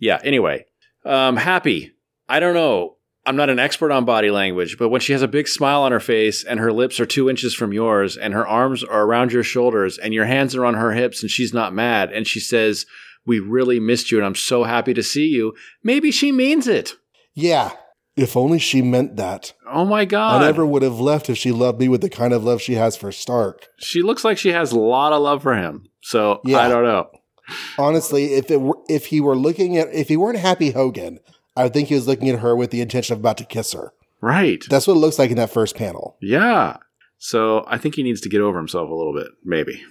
yeah. 0.01 0.19
Anyway, 0.25 0.65
um, 1.05 1.37
happy. 1.37 1.93
I 2.29 2.41
don't 2.41 2.55
know. 2.55 2.97
I'm 3.27 3.37
not 3.37 3.51
an 3.51 3.59
expert 3.59 3.91
on 3.93 4.05
body 4.07 4.31
language, 4.31 4.77
but 4.79 4.89
when 4.89 5.01
she 5.03 5.13
has 5.13 5.21
a 5.21 5.29
big 5.29 5.49
smile 5.49 5.83
on 5.83 5.93
her 5.93 6.01
face 6.01 6.43
and 6.45 6.59
her 6.61 6.73
lips 6.73 6.99
are 6.99 7.05
two 7.05 7.29
inches 7.29 7.55
from 7.55 7.75
yours 7.75 8.17
and 8.17 8.33
her 8.33 8.47
arms 8.47 8.83
are 8.83 9.03
around 9.03 9.33
your 9.33 9.43
shoulders 9.43 9.99
and 9.99 10.15
your 10.15 10.25
hands 10.25 10.55
are 10.57 10.65
on 10.65 10.75
her 10.75 10.93
hips 10.93 11.21
and 11.21 11.31
she's 11.31 11.53
not 11.53 11.75
mad 11.75 12.11
and 12.11 12.27
she 12.27 12.41
says, 12.41 12.87
"We 13.27 13.39
really 13.39 13.81
missed 13.81 14.11
you 14.11 14.17
and 14.17 14.27
I'm 14.27 14.35
so 14.35 14.65
happy 14.65 14.95
to 14.95 15.03
see 15.03 15.27
you." 15.27 15.53
Maybe 15.83 16.11
she 16.11 16.33
means 16.33 16.67
it. 16.67 16.95
Yeah, 17.35 17.73
if 18.17 18.35
only 18.35 18.59
she 18.59 18.81
meant 18.81 19.17
that. 19.17 19.53
Oh 19.71 19.85
my 19.85 20.07
god! 20.07 20.41
I 20.43 20.47
never 20.47 20.65
would 20.65 20.83
have 20.83 20.99
left 20.99 21.29
if 21.29 21.37
she 21.37 21.53
loved 21.53 21.81
me 21.81 21.89
with 21.89 22.01
the 22.01 22.09
kind 22.11 22.33
of 22.33 22.45
love 22.45 22.63
she 22.63 22.75
has 22.75 22.97
for 22.97 23.13
Stark. 23.13 23.69
She 23.79 24.01
looks 24.03 24.25
like 24.25 24.39
she 24.39 24.53
has 24.53 24.73
a 24.73 24.79
lot 24.79 25.13
of 25.13 25.21
love 25.21 25.43
for 25.43 25.55
him. 25.55 25.85
So 26.01 26.41
Yeah. 26.45 26.61
I 26.61 26.69
don't 26.69 26.85
know. 26.85 27.09
Honestly, 27.79 28.35
if 28.35 28.51
it 28.51 28.61
were, 28.61 28.79
if 28.89 29.07
he 29.07 29.21
were 29.21 29.37
looking 29.37 29.77
at 29.77 29.89
if 29.93 30.09
he 30.09 30.17
weren't 30.17 30.39
Happy 30.39 30.71
Hogan, 30.71 31.21
I 31.59 31.65
would 31.65 31.73
think 31.73 31.89
he 31.89 31.97
was 31.97 32.07
looking 32.07 32.29
at 32.29 32.39
her 32.39 32.55
with 32.55 32.71
the 32.71 32.81
intention 32.81 33.15
of 33.15 33.19
about 33.19 33.37
to 33.39 33.45
kiss 33.45 33.73
her. 33.73 33.93
Right. 34.21 34.65
That's 34.71 34.87
what 34.87 34.95
it 34.95 35.01
looks 35.01 35.19
like 35.19 35.31
in 35.31 35.37
that 35.39 35.51
first 35.51 35.75
panel. 35.75 36.17
Yeah. 36.21 36.77
So 37.19 37.65
I 37.67 37.79
think 37.79 37.97
he 37.97 38.05
needs 38.05 38.21
to 38.21 38.29
get 38.29 38.41
over 38.41 38.59
himself 38.59 38.89
a 38.89 38.95
little 38.95 39.13
bit, 39.13 39.27
maybe. 39.45 39.83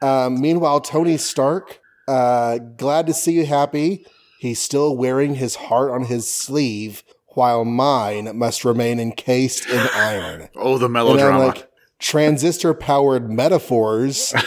Um, 0.00 0.40
meanwhile, 0.40 0.80
Tony 0.80 1.16
Stark, 1.18 1.78
uh, 2.08 2.58
glad 2.58 3.06
to 3.06 3.14
see 3.14 3.32
you 3.32 3.46
happy. 3.46 4.04
He's 4.40 4.60
still 4.60 4.96
wearing 4.96 5.36
his 5.36 5.54
heart 5.54 5.92
on 5.92 6.06
his 6.06 6.28
sleeve, 6.28 7.04
while 7.28 7.64
mine 7.64 8.36
must 8.36 8.64
remain 8.64 8.98
encased 8.98 9.68
in 9.68 9.78
iron. 9.94 10.48
Oh, 10.56 10.78
the 10.78 10.88
melodrama. 10.88 11.46
Like, 11.46 11.70
transistor 12.00 12.74
powered 12.74 13.30
metaphors. 13.30 14.34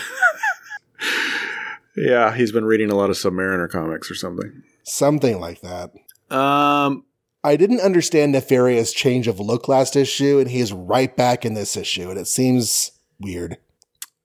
yeah, 1.96 2.36
he's 2.36 2.52
been 2.52 2.66
reading 2.66 2.92
a 2.92 2.96
lot 2.96 3.10
of 3.10 3.16
Submariner 3.16 3.70
comics 3.70 4.12
or 4.12 4.16
something. 4.16 4.64
something 4.84 5.40
like 5.40 5.62
that. 5.62 5.92
Um, 6.30 7.06
I 7.44 7.56
didn't 7.58 7.82
understand 7.82 8.34
Nefaria's 8.34 8.92
change 8.92 9.28
of 9.28 9.40
look 9.40 9.68
last 9.68 9.96
issue, 9.96 10.40
and 10.40 10.50
he 10.50 10.60
is 10.60 10.74
right 10.74 11.16
back 11.16 11.46
in 11.46 11.54
this 11.54 11.78
issue, 11.78 12.10
and 12.10 12.20
it 12.20 12.28
seems 12.28 12.92
weird. 13.20 13.58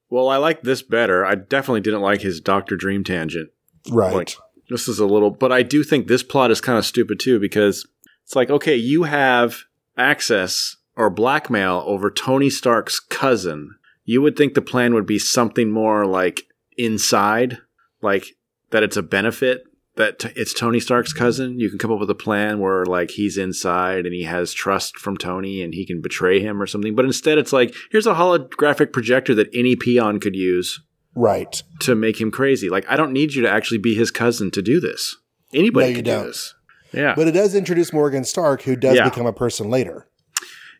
well, 0.08 0.28
I 0.28 0.38
like 0.38 0.62
this 0.62 0.82
better. 0.82 1.24
I 1.24 1.34
definitely 1.34 1.82
didn't 1.82 2.00
like 2.00 2.22
his 2.22 2.40
Doctor 2.40 2.76
Dream 2.76 3.04
tangent. 3.04 3.50
Right. 3.90 4.14
Like, 4.14 4.34
this 4.70 4.88
is 4.88 4.98
a 4.98 5.06
little, 5.06 5.30
but 5.30 5.52
I 5.52 5.62
do 5.62 5.84
think 5.84 6.06
this 6.06 6.22
plot 6.22 6.50
is 6.50 6.60
kind 6.60 6.78
of 6.78 6.86
stupid 6.86 7.20
too 7.20 7.38
because 7.38 7.86
it's 8.24 8.36
like, 8.36 8.50
okay, 8.50 8.76
you 8.76 9.02
have 9.02 9.64
access 9.98 10.76
or 10.96 11.10
blackmail 11.10 11.82
over 11.86 12.10
Tony 12.10 12.48
Stark's 12.48 13.00
cousin. 13.00 13.76
You 14.04 14.22
would 14.22 14.36
think 14.36 14.54
the 14.54 14.62
plan 14.62 14.94
would 14.94 15.06
be 15.06 15.18
something 15.18 15.70
more 15.70 16.06
like 16.06 16.42
inside, 16.78 17.58
like 18.00 18.36
that 18.70 18.82
it's 18.82 18.96
a 18.96 19.02
benefit 19.02 19.64
that 20.00 20.18
t- 20.18 20.28
it's 20.36 20.52
Tony 20.52 20.80
Stark's 20.80 21.12
cousin. 21.12 21.58
You 21.60 21.70
can 21.70 21.78
come 21.78 21.92
up 21.92 22.00
with 22.00 22.10
a 22.10 22.14
plan 22.14 22.58
where 22.58 22.84
like 22.84 23.12
he's 23.12 23.38
inside 23.38 24.04
and 24.06 24.14
he 24.14 24.24
has 24.24 24.52
trust 24.52 24.98
from 24.98 25.16
Tony 25.16 25.62
and 25.62 25.72
he 25.72 25.86
can 25.86 26.00
betray 26.00 26.40
him 26.40 26.60
or 26.60 26.66
something. 26.66 26.94
But 26.94 27.04
instead, 27.04 27.38
it's 27.38 27.52
like 27.52 27.74
here's 27.90 28.06
a 28.06 28.14
holographic 28.14 28.92
projector 28.92 29.34
that 29.36 29.48
any 29.54 29.76
peon 29.76 30.18
could 30.20 30.34
use 30.36 30.80
right. 31.14 31.62
to 31.80 31.94
make 31.94 32.20
him 32.20 32.30
crazy. 32.30 32.68
Like, 32.68 32.84
I 32.88 32.96
don't 32.96 33.12
need 33.12 33.34
you 33.34 33.42
to 33.42 33.50
actually 33.50 33.78
be 33.78 33.94
his 33.94 34.10
cousin 34.10 34.50
to 34.50 34.62
do 34.62 34.80
this. 34.80 35.16
Anybody 35.54 35.90
No, 35.90 35.94
can 35.96 36.04
don't. 36.04 36.22
do 36.22 36.26
this. 36.28 36.54
Yeah. 36.92 37.14
But 37.16 37.28
it 37.28 37.32
does 37.32 37.54
introduce 37.54 37.92
Morgan 37.92 38.24
Stark, 38.24 38.62
who 38.62 38.74
does 38.76 38.96
Yeah. 38.96 39.08
become 39.08 39.26
a 39.26 39.32
person 39.32 39.70
later. 39.70 40.06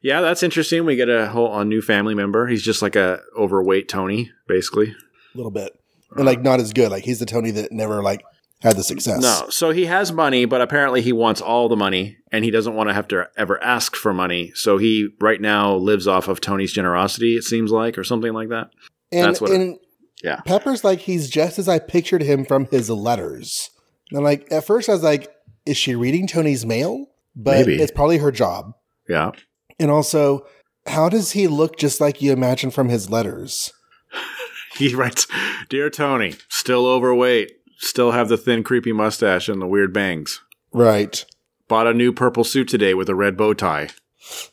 yeah, 0.03 0.21
that's 0.23 0.43
interesting. 0.43 0.85
We 0.85 0.97
get 0.97 1.09
a 1.09 1.29
whole 1.29 1.57
a 1.59 1.65
new 1.65 1.83
family 1.83 2.15
member. 2.15 2.47
He's 2.47 2.63
just 2.63 2.81
like 2.83 2.97
a 2.97 3.21
overweight 3.39 3.89
Tony, 3.89 4.31
basically. 4.49 4.89
A 5.35 5.37
little 5.37 5.51
bit. 5.53 5.73
And 6.17 6.25
like 6.27 6.41
not 6.43 6.59
as 6.59 6.73
good. 6.73 6.91
Like 6.91 7.05
he's 7.05 7.19
the 7.21 7.27
Tony 7.27 7.51
that 7.53 7.71
never 7.71 8.03
like 8.03 8.23
had 8.63 8.77
the 8.77 8.83
success. 8.85 9.23
No, 9.23 9.49
so 9.51 9.71
he 9.71 9.87
has 9.87 10.13
money, 10.13 10.45
but 10.45 10.61
apparently 10.61 11.01
he 11.03 11.13
wants 11.13 11.41
all 11.41 11.69
the 11.69 11.77
money, 11.77 12.19
and 12.31 12.45
he 12.45 12.51
doesn't 12.51 12.75
want 12.75 12.89
to 12.91 12.95
have 12.95 13.09
to 13.09 13.29
ever 13.37 13.63
ask 13.63 13.97
for 13.97 14.13
money. 14.13 14.53
So 14.55 14.77
he 14.79 15.09
right 15.21 15.41
now 15.41 15.75
lives 15.75 16.07
off 16.07 16.29
of 16.29 16.41
Tony's 16.41 16.73
generosity. 16.73 17.37
It 17.37 17.45
seems 17.45 17.71
like, 17.71 17.97
or 17.97 18.05
something 18.05 18.33
like 18.33 18.49
that. 18.51 18.71
And, 19.13 19.27
That's 19.27 19.41
what 19.41 19.51
it- 19.51 19.79
Yeah. 20.23 20.41
Pepper's 20.45 20.85
like 20.85 21.01
he's 21.01 21.31
just 21.31 21.59
as 21.59 21.69
I 21.69 21.79
pictured 21.79 22.23
him 22.23 22.45
from 22.45 22.67
his 22.67 22.91
letters. 22.91 23.71
And 24.13 24.23
like 24.23 24.47
at 24.53 24.67
first 24.67 24.89
I 24.89 24.93
was 24.93 25.03
like, 25.03 25.33
is 25.65 25.77
she 25.79 25.95
reading 25.95 26.27
Tony's 26.27 26.67
mail? 26.67 27.07
But 27.35 27.67
Maybe. 27.67 27.83
it's 27.83 27.93
probably 27.93 28.19
her 28.19 28.31
job. 28.33 28.75
Yeah. 29.09 29.31
And 29.79 29.91
also, 29.91 30.47
how 30.87 31.09
does 31.09 31.33
he 31.33 31.47
look 31.47 31.79
just 31.79 32.01
like 32.01 32.21
you 32.21 32.33
imagine 32.33 32.71
from 32.71 32.89
his 32.91 33.09
letters? 33.09 33.73
He 34.77 34.95
writes, 34.95 35.27
"Dear 35.69 35.91
Tony, 35.91 36.37
still 36.49 36.87
overweight, 36.87 37.51
still 37.81 38.13
have 38.13 38.29
the 38.29 38.37
thin, 38.37 38.63
creepy 38.63 38.93
mustache 38.93 39.49
and 39.49 39.61
the 39.61 39.67
weird 39.67 39.93
bangs." 39.93 40.41
Right. 40.73 41.25
Bought 41.67 41.89
a 41.89 41.95
new 41.95 42.13
purple 42.13 42.45
suit 42.45 42.69
today 42.69 42.95
with 42.95 43.09
a 43.09 43.15
red 43.15 43.37
bow 43.37 43.55
tie. 43.55 43.89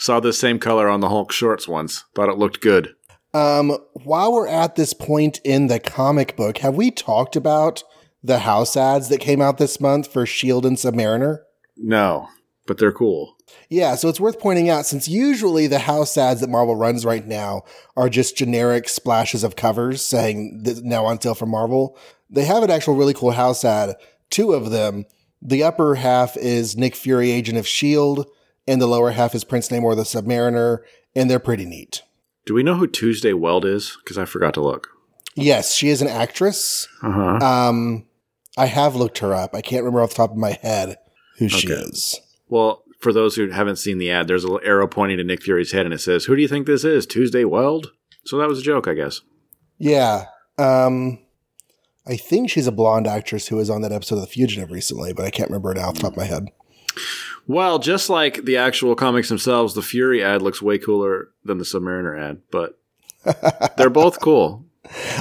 Saw 0.00 0.20
this 0.20 0.38
same 0.38 0.58
color 0.58 0.88
on 0.88 1.00
the 1.00 1.08
Hulk 1.08 1.32
shorts 1.32 1.66
once. 1.66 2.04
Thought 2.14 2.28
it 2.28 2.38
looked 2.38 2.60
good. 2.60 2.94
um, 3.34 3.76
while 4.04 4.32
we're 4.32 4.48
at 4.48 4.76
this 4.76 4.94
point 4.94 5.40
in 5.44 5.66
the 5.66 5.78
comic 5.80 6.36
book, 6.36 6.58
have 6.58 6.76
we 6.76 6.90
talked 6.90 7.36
about 7.36 7.82
the 8.22 8.40
house 8.40 8.76
ads 8.76 9.08
that 9.08 9.20
came 9.20 9.40
out 9.42 9.58
this 9.58 9.80
month 9.80 10.10
for 10.12 10.24
Shield 10.24 10.64
and 10.64 10.76
Submariner? 10.76 11.40
No, 11.76 12.28
but 12.66 12.78
they're 12.78 12.92
cool. 12.92 13.36
Yeah, 13.68 13.94
so 13.94 14.08
it's 14.08 14.20
worth 14.20 14.38
pointing 14.40 14.68
out 14.68 14.86
since 14.86 15.08
usually 15.08 15.66
the 15.66 15.80
house 15.80 16.16
ads 16.16 16.40
that 16.40 16.50
Marvel 16.50 16.76
runs 16.76 17.04
right 17.04 17.26
now 17.26 17.62
are 17.96 18.08
just 18.08 18.36
generic 18.36 18.88
splashes 18.88 19.44
of 19.44 19.56
covers 19.56 20.02
saying 20.02 20.64
now 20.82 21.04
on 21.04 21.20
sale 21.20 21.34
from 21.34 21.50
Marvel. 21.50 21.98
They 22.30 22.44
have 22.44 22.62
an 22.62 22.70
actual 22.70 22.94
really 22.94 23.14
cool 23.14 23.32
house 23.32 23.64
ad, 23.64 23.96
two 24.30 24.52
of 24.52 24.70
them. 24.70 25.06
The 25.40 25.62
upper 25.62 25.94
half 25.94 26.36
is 26.36 26.76
Nick 26.76 26.96
Fury, 26.96 27.30
Agent 27.30 27.58
of 27.58 27.64
S.H.I.E.L.D., 27.64 28.24
and 28.66 28.82
the 28.82 28.86
lower 28.86 29.12
half 29.12 29.34
is 29.34 29.44
Prince 29.44 29.68
Namor, 29.68 29.96
the 29.96 30.02
Submariner, 30.02 30.78
and 31.14 31.30
they're 31.30 31.38
pretty 31.38 31.64
neat. 31.64 32.02
Do 32.44 32.54
we 32.54 32.62
know 32.62 32.74
who 32.74 32.86
Tuesday 32.86 33.32
Weld 33.32 33.64
is? 33.64 33.96
Because 34.02 34.18
I 34.18 34.24
forgot 34.24 34.54
to 34.54 34.60
look. 34.60 34.88
Yes, 35.34 35.74
she 35.74 35.88
is 35.88 36.02
an 36.02 36.08
actress. 36.08 36.88
Uh 37.02 37.12
huh. 37.12 37.46
Um, 37.46 38.06
I 38.56 38.66
have 38.66 38.96
looked 38.96 39.18
her 39.18 39.32
up. 39.32 39.54
I 39.54 39.60
can't 39.60 39.84
remember 39.84 40.02
off 40.02 40.10
the 40.10 40.16
top 40.16 40.32
of 40.32 40.36
my 40.36 40.58
head 40.60 40.96
who 41.38 41.48
she 41.48 41.68
is. 41.68 42.20
Well, 42.48 42.82
for 42.98 43.12
those 43.12 43.36
who 43.36 43.48
haven't 43.50 43.76
seen 43.76 43.98
the 43.98 44.10
ad, 44.10 44.28
there's 44.28 44.44
a 44.44 44.48
little 44.48 44.66
arrow 44.66 44.86
pointing 44.86 45.18
to 45.18 45.24
Nick 45.24 45.42
Fury's 45.42 45.72
head, 45.72 45.86
and 45.86 45.94
it 45.94 46.00
says, 46.00 46.24
"Who 46.24 46.36
do 46.36 46.42
you 46.42 46.48
think 46.48 46.66
this 46.66 46.84
is? 46.84 47.06
Tuesday 47.06 47.44
Weld?" 47.44 47.92
So 48.24 48.36
that 48.38 48.48
was 48.48 48.58
a 48.58 48.62
joke, 48.62 48.88
I 48.88 48.94
guess. 48.94 49.20
Yeah. 49.78 50.26
Um, 50.58 51.20
I 52.06 52.16
think 52.16 52.50
she's 52.50 52.66
a 52.66 52.72
blonde 52.72 53.06
actress 53.06 53.48
who 53.48 53.56
was 53.56 53.70
on 53.70 53.82
that 53.82 53.92
episode 53.92 54.16
of 54.16 54.22
The 54.22 54.26
Fugitive 54.26 54.70
recently, 54.70 55.12
but 55.12 55.24
I 55.24 55.30
can't 55.30 55.50
remember 55.50 55.72
it 55.72 55.78
off 55.78 55.94
the 55.94 56.00
top 56.00 56.12
of 56.12 56.16
my 56.16 56.24
head. 56.24 56.48
Well, 57.46 57.78
just 57.78 58.10
like 58.10 58.44
the 58.44 58.56
actual 58.56 58.94
comics 58.94 59.28
themselves, 59.28 59.74
the 59.74 59.82
Fury 59.82 60.22
ad 60.22 60.42
looks 60.42 60.60
way 60.60 60.78
cooler 60.78 61.30
than 61.44 61.58
the 61.58 61.64
Submariner 61.64 62.20
ad, 62.20 62.42
but 62.50 62.78
they're 63.76 63.88
both 63.88 64.20
cool. 64.20 64.66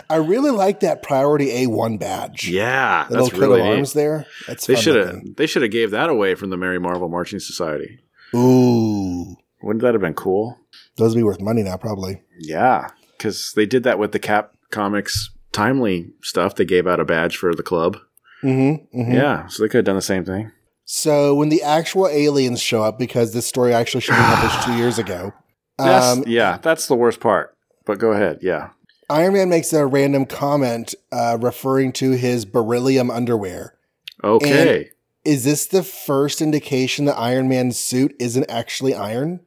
I 0.10 0.16
really 0.16 0.52
like 0.52 0.82
that 0.82 1.04
Priority 1.04 1.48
A1 1.66 2.00
badge. 2.00 2.48
Yeah, 2.48 3.06
The 3.08 3.16
that's 3.16 3.24
little 3.26 3.40
coat 3.40 3.48
really 3.48 3.62
of 3.62 3.68
arms 3.68 3.94
there. 3.94 4.26
That's 4.48 4.66
They 4.66 4.76
should 4.76 4.96
have 4.96 5.36
they 5.36 5.48
should 5.48 5.62
have 5.62 5.72
gave 5.72 5.92
that 5.92 6.10
away 6.10 6.36
from 6.36 6.50
the 6.50 6.58
Merry 6.58 6.80
Marvel 6.80 7.10
Marching 7.10 7.40
Society. 7.40 8.00
Ooh. 8.36 9.36
Wouldn't 9.62 9.82
that 9.82 9.94
have 9.94 10.02
been 10.02 10.14
cool? 10.14 10.60
Those 10.98 11.14
would 11.14 11.20
be 11.20 11.24
worth 11.24 11.42
money 11.42 11.64
now, 11.64 11.78
probably. 11.78 12.22
Yeah, 12.40 12.90
because 13.18 13.54
they 13.56 13.66
did 13.66 13.84
that 13.84 14.00
with 14.00 14.12
the 14.12 14.20
Cap 14.20 14.54
Comics 14.70 15.32
Timely 15.52 16.12
stuff. 16.22 16.56
They 16.56 16.66
gave 16.66 16.88
out 16.88 17.00
a 17.00 17.06
badge 17.06 17.38
for 17.38 17.54
the 17.56 17.64
club. 17.64 17.98
Mm-hmm, 18.44 19.00
mm-hmm. 19.00 19.12
Yeah, 19.12 19.48
so 19.48 19.64
they 19.64 19.70
could 19.70 19.78
have 19.80 19.86
done 19.86 19.96
the 19.96 20.02
same 20.02 20.24
thing. 20.24 20.52
So 20.86 21.34
when 21.36 21.50
the 21.50 21.64
actual 21.64 22.08
aliens 22.08 22.62
show 22.62 22.84
up, 22.84 23.00
because 23.00 23.34
this 23.34 23.46
story 23.48 23.74
actually 23.74 24.02
should 24.02 24.16
have 24.16 24.40
been 24.40 24.50
published 24.50 24.66
two 24.68 24.78
years 24.78 25.00
ago, 25.00 25.34
That's, 25.78 26.18
um, 26.18 26.24
yeah, 26.26 26.58
that's 26.58 26.88
the 26.88 26.96
worst 26.96 27.20
part. 27.20 27.56
But 27.86 28.00
go 28.00 28.12
ahead. 28.12 28.40
Yeah. 28.42 28.70
Iron 29.10 29.34
Man 29.34 29.50
makes 29.50 29.72
a 29.74 29.86
random 29.86 30.26
comment 30.26 30.94
uh, 31.12 31.38
referring 31.40 31.94
to 31.94 32.12
his 32.12 32.46
beryllium 32.46 33.10
underwear. 33.10 33.76
Okay. 34.24 34.90
Is 35.24 35.44
this 35.44 35.66
the 35.66 35.84
first 35.84 36.42
indication 36.42 37.06
that 37.06 37.18
Iron 37.18 37.48
Man's 37.48 37.80
suit 37.80 38.16
isn't 38.20 38.50
actually 38.50 38.94
iron? 38.94 39.42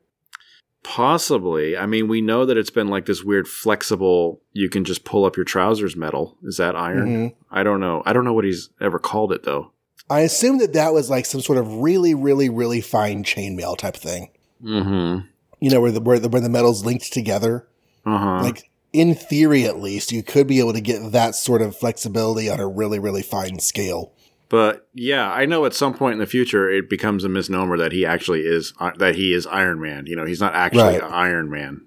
Possibly. 0.83 1.77
I 1.77 1.85
mean, 1.85 2.09
we 2.09 2.23
know 2.23 2.47
that 2.47 2.57
it's 2.57 2.71
been 2.71 2.89
like 2.89 3.05
this 3.07 3.23
weird 3.23 3.47
flexible. 3.47 4.41
You 4.53 4.71
can 4.71 4.85
just 4.85 5.05
pull 5.05 5.27
up 5.27 5.37
your 5.37 5.45
trousers 5.45 5.95
metal. 5.95 6.39
Is 6.43 6.57
that 6.57 6.75
iron? 6.75 7.09
Mhm. 7.09 7.35
I 7.51 7.63
don't 7.63 7.81
know. 7.81 8.03
I 8.07 8.15
don't 8.15 8.25
know 8.25 8.33
what 8.33 8.45
he's 8.45 8.71
ever 8.81 8.99
called 8.99 9.33
it 9.33 9.43
though. 9.43 9.73
I 10.09 10.21
assume 10.21 10.59
that 10.59 10.73
that 10.73 10.95
was 10.95 11.11
like 11.11 11.27
some 11.27 11.43
sort 11.43 11.59
of 11.59 11.77
really, 11.77 12.15
really, 12.15 12.49
really 12.49 12.81
fine 12.81 13.25
chainmail 13.25 13.77
type 13.77 13.97
thing. 13.97 14.31
Mm-hmm. 14.65 15.27
You 15.61 15.71
know, 15.71 15.81
where 15.81 15.93
the 15.93 16.01
where 16.01 16.19
the, 16.19 16.29
where 16.31 16.41
the 16.41 16.49
metal's 16.49 16.85
linked 16.85 17.13
together. 17.13 17.69
Uh 18.07 18.19
huh. 18.19 18.43
Like 18.43 18.70
in 18.93 19.15
theory, 19.15 19.65
at 19.65 19.79
least, 19.81 20.13
you 20.13 20.23
could 20.23 20.47
be 20.47 20.59
able 20.59 20.73
to 20.73 20.81
get 20.81 21.13
that 21.13 21.35
sort 21.35 21.63
of 21.63 21.77
flexibility 21.77 22.49
on 22.49 22.61
a 22.61 22.67
really, 22.69 22.99
really 22.99 23.23
fine 23.23 23.59
scale. 23.59 24.13
But 24.49 24.89
yeah, 24.95 25.31
I 25.31 25.47
know 25.47 25.65
at 25.65 25.75
some 25.75 25.95
point 25.95 26.15
in 26.15 26.19
the 26.19 26.27
future 26.27 26.69
it 26.69 26.91
becomes 26.91 27.23
a 27.23 27.29
misnomer 27.29 27.77
that 27.79 27.93
he 27.93 28.05
actually 28.05 28.41
is 28.41 28.75
uh, 28.81 28.91
that 28.99 29.15
he 29.15 29.33
is 29.33 29.47
Iron 29.47 29.81
Man. 29.81 30.07
You 30.07 30.17
know, 30.17 30.25
he's 30.25 30.41
not 30.41 30.55
actually 30.55 30.99
Right. 30.99 31.03
Iron 31.05 31.49
Man. 31.51 31.83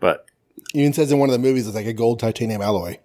But 0.00 0.24
Even 0.72 0.94
says 0.94 1.12
in 1.12 1.18
one 1.18 1.28
of 1.28 1.34
the 1.34 1.38
movies 1.38 1.66
it's 1.66 1.76
like 1.76 1.86
a 1.86 1.92
gold 1.92 2.18
titanium 2.18 2.62
alloy. 2.62 2.96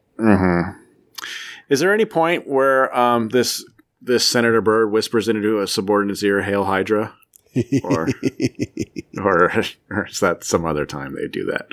is 1.69 1.81
there 1.81 1.93
any 1.93 2.05
point 2.05 2.47
where 2.47 2.95
um, 2.97 3.27
this 3.29 3.65
this 4.01 4.25
Senator 4.25 4.61
Byrd 4.61 4.91
whispers 4.91 5.27
into 5.27 5.59
a 5.59 5.67
subordinate's 5.67 6.23
ear, 6.23 6.41
"Hail 6.43 6.63
Hydra," 6.63 7.13
or 7.83 8.07
or, 9.21 9.51
or 9.89 10.05
is 10.07 10.19
that 10.19 10.43
some 10.43 10.65
other 10.65 10.85
time 10.85 11.15
they 11.15 11.27
do 11.27 11.45
that? 11.45 11.67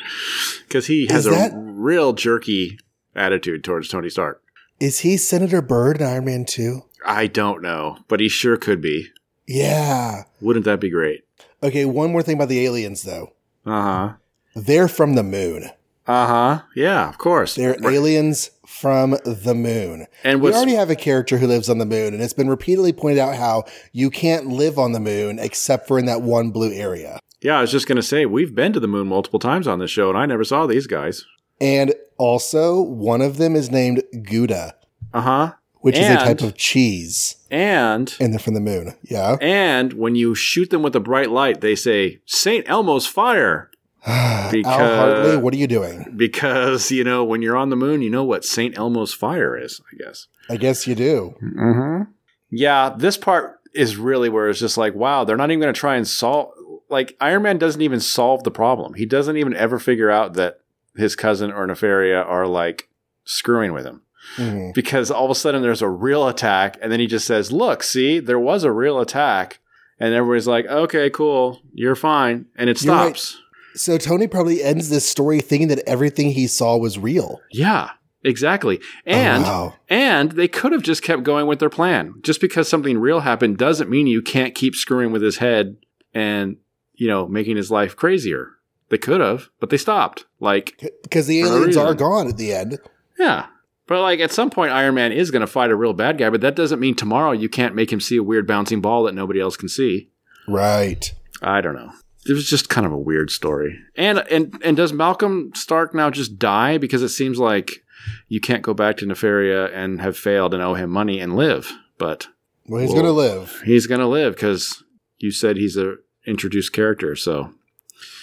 Because 0.66 0.86
he 0.86 1.06
has 1.08 1.26
Is 1.26 1.32
a 1.32 1.36
that- 1.36 1.52
real 1.54 2.12
jerky 2.12 2.78
attitude 3.14 3.64
towards 3.64 3.88
Tony 3.88 4.08
Stark. 4.10 4.42
Is 4.78 5.00
he 5.00 5.16
Senator 5.16 5.60
Byrd 5.60 6.00
in 6.00 6.06
Iron 6.06 6.24
Man 6.24 6.44
2? 6.44 6.82
I 7.04 7.26
don't 7.26 7.62
know, 7.62 7.98
but 8.08 8.20
he 8.20 8.28
sure 8.28 8.56
could 8.56 8.80
be. 8.80 9.08
Yeah. 9.46 10.24
Wouldn't 10.40 10.64
that 10.64 10.80
be 10.80 10.90
great? 10.90 11.24
Okay, 11.62 11.84
one 11.84 12.12
more 12.12 12.22
thing 12.22 12.36
about 12.36 12.48
the 12.48 12.64
aliens 12.64 13.02
though. 13.02 13.32
Uh 13.66 13.82
huh. 13.82 14.12
They're 14.54 14.88
from 14.88 15.14
the 15.14 15.22
moon. 15.22 15.70
Uh 16.06 16.26
huh. 16.26 16.62
Yeah, 16.74 17.08
of 17.08 17.18
course. 17.18 17.54
They're 17.54 17.76
aliens 17.86 18.50
from 18.70 19.16
the 19.24 19.54
moon. 19.54 20.06
and 20.24 20.40
We 20.40 20.52
already 20.52 20.74
have 20.74 20.90
a 20.90 20.96
character 20.96 21.38
who 21.38 21.46
lives 21.46 21.68
on 21.68 21.78
the 21.78 21.84
moon, 21.86 22.14
and 22.14 22.22
it's 22.22 22.32
been 22.32 22.48
repeatedly 22.48 22.92
pointed 22.92 23.18
out 23.18 23.34
how 23.34 23.64
you 23.92 24.10
can't 24.10 24.46
live 24.46 24.78
on 24.78 24.92
the 24.92 25.00
moon 25.00 25.38
except 25.38 25.88
for 25.88 25.98
in 25.98 26.06
that 26.06 26.22
one 26.22 26.50
blue 26.50 26.72
area. 26.72 27.18
yeah, 27.42 27.58
I 27.58 27.62
was 27.62 27.70
just 27.72 27.88
gonna 27.88 28.02
say 28.02 28.26
we've 28.26 28.54
been 28.54 28.72
to 28.72 28.80
the 28.80 28.86
moon 28.88 29.08
multiple 29.08 29.38
times 29.40 29.66
on 29.66 29.78
this 29.80 29.90
show, 29.90 30.08
and 30.08 30.16
I 30.18 30.26
never 30.26 30.44
saw 30.44 30.66
these 30.66 30.86
guys. 30.86 31.24
And 31.60 31.94
also, 32.16 32.80
one 32.80 33.20
of 33.22 33.36
them 33.38 33.56
is 33.56 33.70
named 33.70 34.02
Gouda, 34.22 34.74
Uh 35.12 35.20
huh. 35.20 35.52
which 35.80 35.96
is 35.98 36.06
a 36.06 36.16
type 36.16 36.40
of 36.42 36.56
cheese, 36.56 37.36
And 37.50 38.14
and 38.20 38.32
they're 38.32 38.38
from 38.38 38.54
the 38.54 38.60
moon. 38.60 38.94
Yeah. 39.02 39.36
and 39.40 39.94
when 39.94 40.14
you 40.14 40.34
shoot 40.34 40.70
them 40.70 40.82
with 40.82 40.94
a 40.94 41.00
bright 41.00 41.30
light, 41.30 41.60
they 41.60 41.74
say 41.74 42.20
Saint 42.26 42.68
Elmo's 42.68 43.06
fire 43.06 43.69
Al 44.06 44.50
Because- 44.50 44.98
Hartley, 44.98 45.36
what 45.36 45.52
are 45.54 45.58
you 45.58 45.66
doing? 45.66 46.12
because 46.16 46.90
you 46.90 47.04
know 47.04 47.24
when 47.24 47.42
you're 47.42 47.56
on 47.56 47.70
the 47.70 47.76
moon, 47.76 48.02
you 48.02 48.10
know 48.10 48.24
what 48.24 48.44
Saint 48.44 48.76
Elmo's 48.78 49.12
fire 49.14 49.56
is. 49.56 49.80
I 49.92 49.96
guess. 50.02 50.26
I 50.48 50.56
guess 50.56 50.86
you 50.86 50.94
do. 50.94 51.34
Mm-hmm. 51.42 52.10
Yeah, 52.50 52.94
this 52.96 53.16
part 53.16 53.60
is 53.74 53.96
really 53.96 54.28
where 54.28 54.48
it's 54.48 54.58
just 54.58 54.76
like, 54.76 54.94
wow, 54.94 55.22
they're 55.24 55.36
not 55.36 55.50
even 55.50 55.60
going 55.60 55.72
to 55.72 55.78
try 55.78 55.96
and 55.96 56.06
solve. 56.08 56.52
Like 56.88 57.16
Iron 57.20 57.42
Man 57.42 57.58
doesn't 57.58 57.82
even 57.82 58.00
solve 58.00 58.42
the 58.42 58.50
problem. 58.50 58.94
He 58.94 59.06
doesn't 59.06 59.36
even 59.36 59.54
ever 59.54 59.78
figure 59.78 60.10
out 60.10 60.32
that 60.34 60.60
his 60.96 61.14
cousin 61.14 61.52
or 61.52 61.66
Nefaria 61.68 62.24
are 62.26 62.48
like 62.48 62.88
screwing 63.24 63.72
with 63.72 63.84
him 63.86 64.02
Mhm. 64.36 64.74
because 64.74 65.08
all 65.10 65.24
of 65.26 65.30
a 65.30 65.34
sudden 65.36 65.62
there's 65.62 65.82
a 65.82 65.88
real 65.88 66.26
attack, 66.26 66.76
and 66.82 66.90
then 66.90 66.98
he 66.98 67.06
just 67.06 67.26
says, 67.26 67.52
"Look, 67.52 67.82
see, 67.84 68.18
there 68.18 68.40
was 68.40 68.64
a 68.64 68.72
real 68.72 68.98
attack," 68.98 69.60
and 70.00 70.12
everybody's 70.14 70.48
like, 70.48 70.66
"Okay, 70.66 71.10
cool, 71.10 71.60
you're 71.72 71.94
fine," 71.94 72.46
and 72.56 72.68
it 72.68 72.82
You're 72.82 72.94
right. 72.94 73.34
So 73.74 73.98
Tony 73.98 74.26
probably 74.26 74.62
ends 74.62 74.88
this 74.88 75.08
story 75.08 75.40
thinking 75.40 75.68
that 75.68 75.86
everything 75.86 76.30
he 76.30 76.46
saw 76.46 76.76
was 76.76 76.98
real. 76.98 77.40
Yeah, 77.52 77.90
exactly. 78.24 78.80
And 79.06 79.44
oh, 79.44 79.48
wow. 79.48 79.74
And 79.88 80.32
they 80.32 80.48
could 80.48 80.72
have 80.72 80.82
just 80.82 81.02
kept 81.02 81.22
going 81.22 81.46
with 81.46 81.60
their 81.60 81.70
plan. 81.70 82.14
Just 82.22 82.40
because 82.40 82.68
something 82.68 82.98
real 82.98 83.20
happened 83.20 83.58
doesn't 83.58 83.90
mean 83.90 84.06
you 84.06 84.22
can't 84.22 84.54
keep 84.54 84.74
screwing 84.74 85.12
with 85.12 85.22
his 85.22 85.38
head 85.38 85.76
and, 86.12 86.56
you 86.94 87.06
know, 87.08 87.28
making 87.28 87.56
his 87.56 87.70
life 87.70 87.96
crazier. 87.96 88.52
They 88.88 88.98
could 88.98 89.20
have, 89.20 89.50
but 89.60 89.70
they 89.70 89.76
stopped. 89.76 90.26
Like, 90.40 90.92
because 91.02 91.28
the 91.28 91.40
aliens 91.40 91.76
are 91.76 91.94
gone 91.94 92.26
at 92.26 92.36
the 92.36 92.52
end. 92.52 92.78
yeah. 93.18 93.46
But 93.86 94.02
like 94.02 94.20
at 94.20 94.30
some 94.30 94.50
point 94.50 94.70
Iron 94.70 94.94
Man 94.94 95.10
is 95.10 95.32
going 95.32 95.40
to 95.40 95.48
fight 95.48 95.72
a 95.72 95.76
real 95.76 95.92
bad 95.92 96.16
guy, 96.16 96.30
but 96.30 96.40
that 96.42 96.54
doesn't 96.54 96.78
mean 96.78 96.94
tomorrow 96.94 97.32
you 97.32 97.48
can't 97.48 97.74
make 97.74 97.92
him 97.92 98.00
see 98.00 98.16
a 98.16 98.22
weird 98.22 98.46
bouncing 98.46 98.80
ball 98.80 99.02
that 99.04 99.16
nobody 99.16 99.40
else 99.40 99.56
can 99.56 99.68
see. 99.68 100.10
Right. 100.46 101.12
I 101.42 101.60
don't 101.60 101.74
know. 101.74 101.90
It 102.26 102.32
was 102.34 102.48
just 102.48 102.68
kind 102.68 102.86
of 102.86 102.92
a 102.92 102.98
weird 102.98 103.30
story. 103.30 103.78
And 103.96 104.18
and 104.30 104.60
and 104.64 104.76
does 104.76 104.92
Malcolm 104.92 105.52
Stark 105.54 105.94
now 105.94 106.10
just 106.10 106.38
die 106.38 106.76
because 106.78 107.02
it 107.02 107.08
seems 107.08 107.38
like 107.38 107.82
you 108.28 108.40
can't 108.40 108.62
go 108.62 108.74
back 108.74 108.96
to 108.98 109.06
Nefaria 109.06 109.70
and 109.74 110.00
have 110.00 110.16
failed 110.16 110.52
and 110.54 110.62
owe 110.62 110.74
him 110.74 110.90
money 110.90 111.18
and 111.20 111.34
live? 111.36 111.72
But 111.98 112.28
Well, 112.66 112.80
he's 112.82 112.90
Well- 112.92 113.02
going 113.02 113.14
to 113.14 113.18
live. 113.18 113.62
he's 113.64 113.86
gonna 113.86 114.08
live 114.08 114.34
because 114.34 114.82
you 115.18 115.30
said 115.30 115.56
he's 115.56 115.76
a 115.76 115.96
introduced 116.26 116.72
character, 116.72 117.16
so 117.16 117.52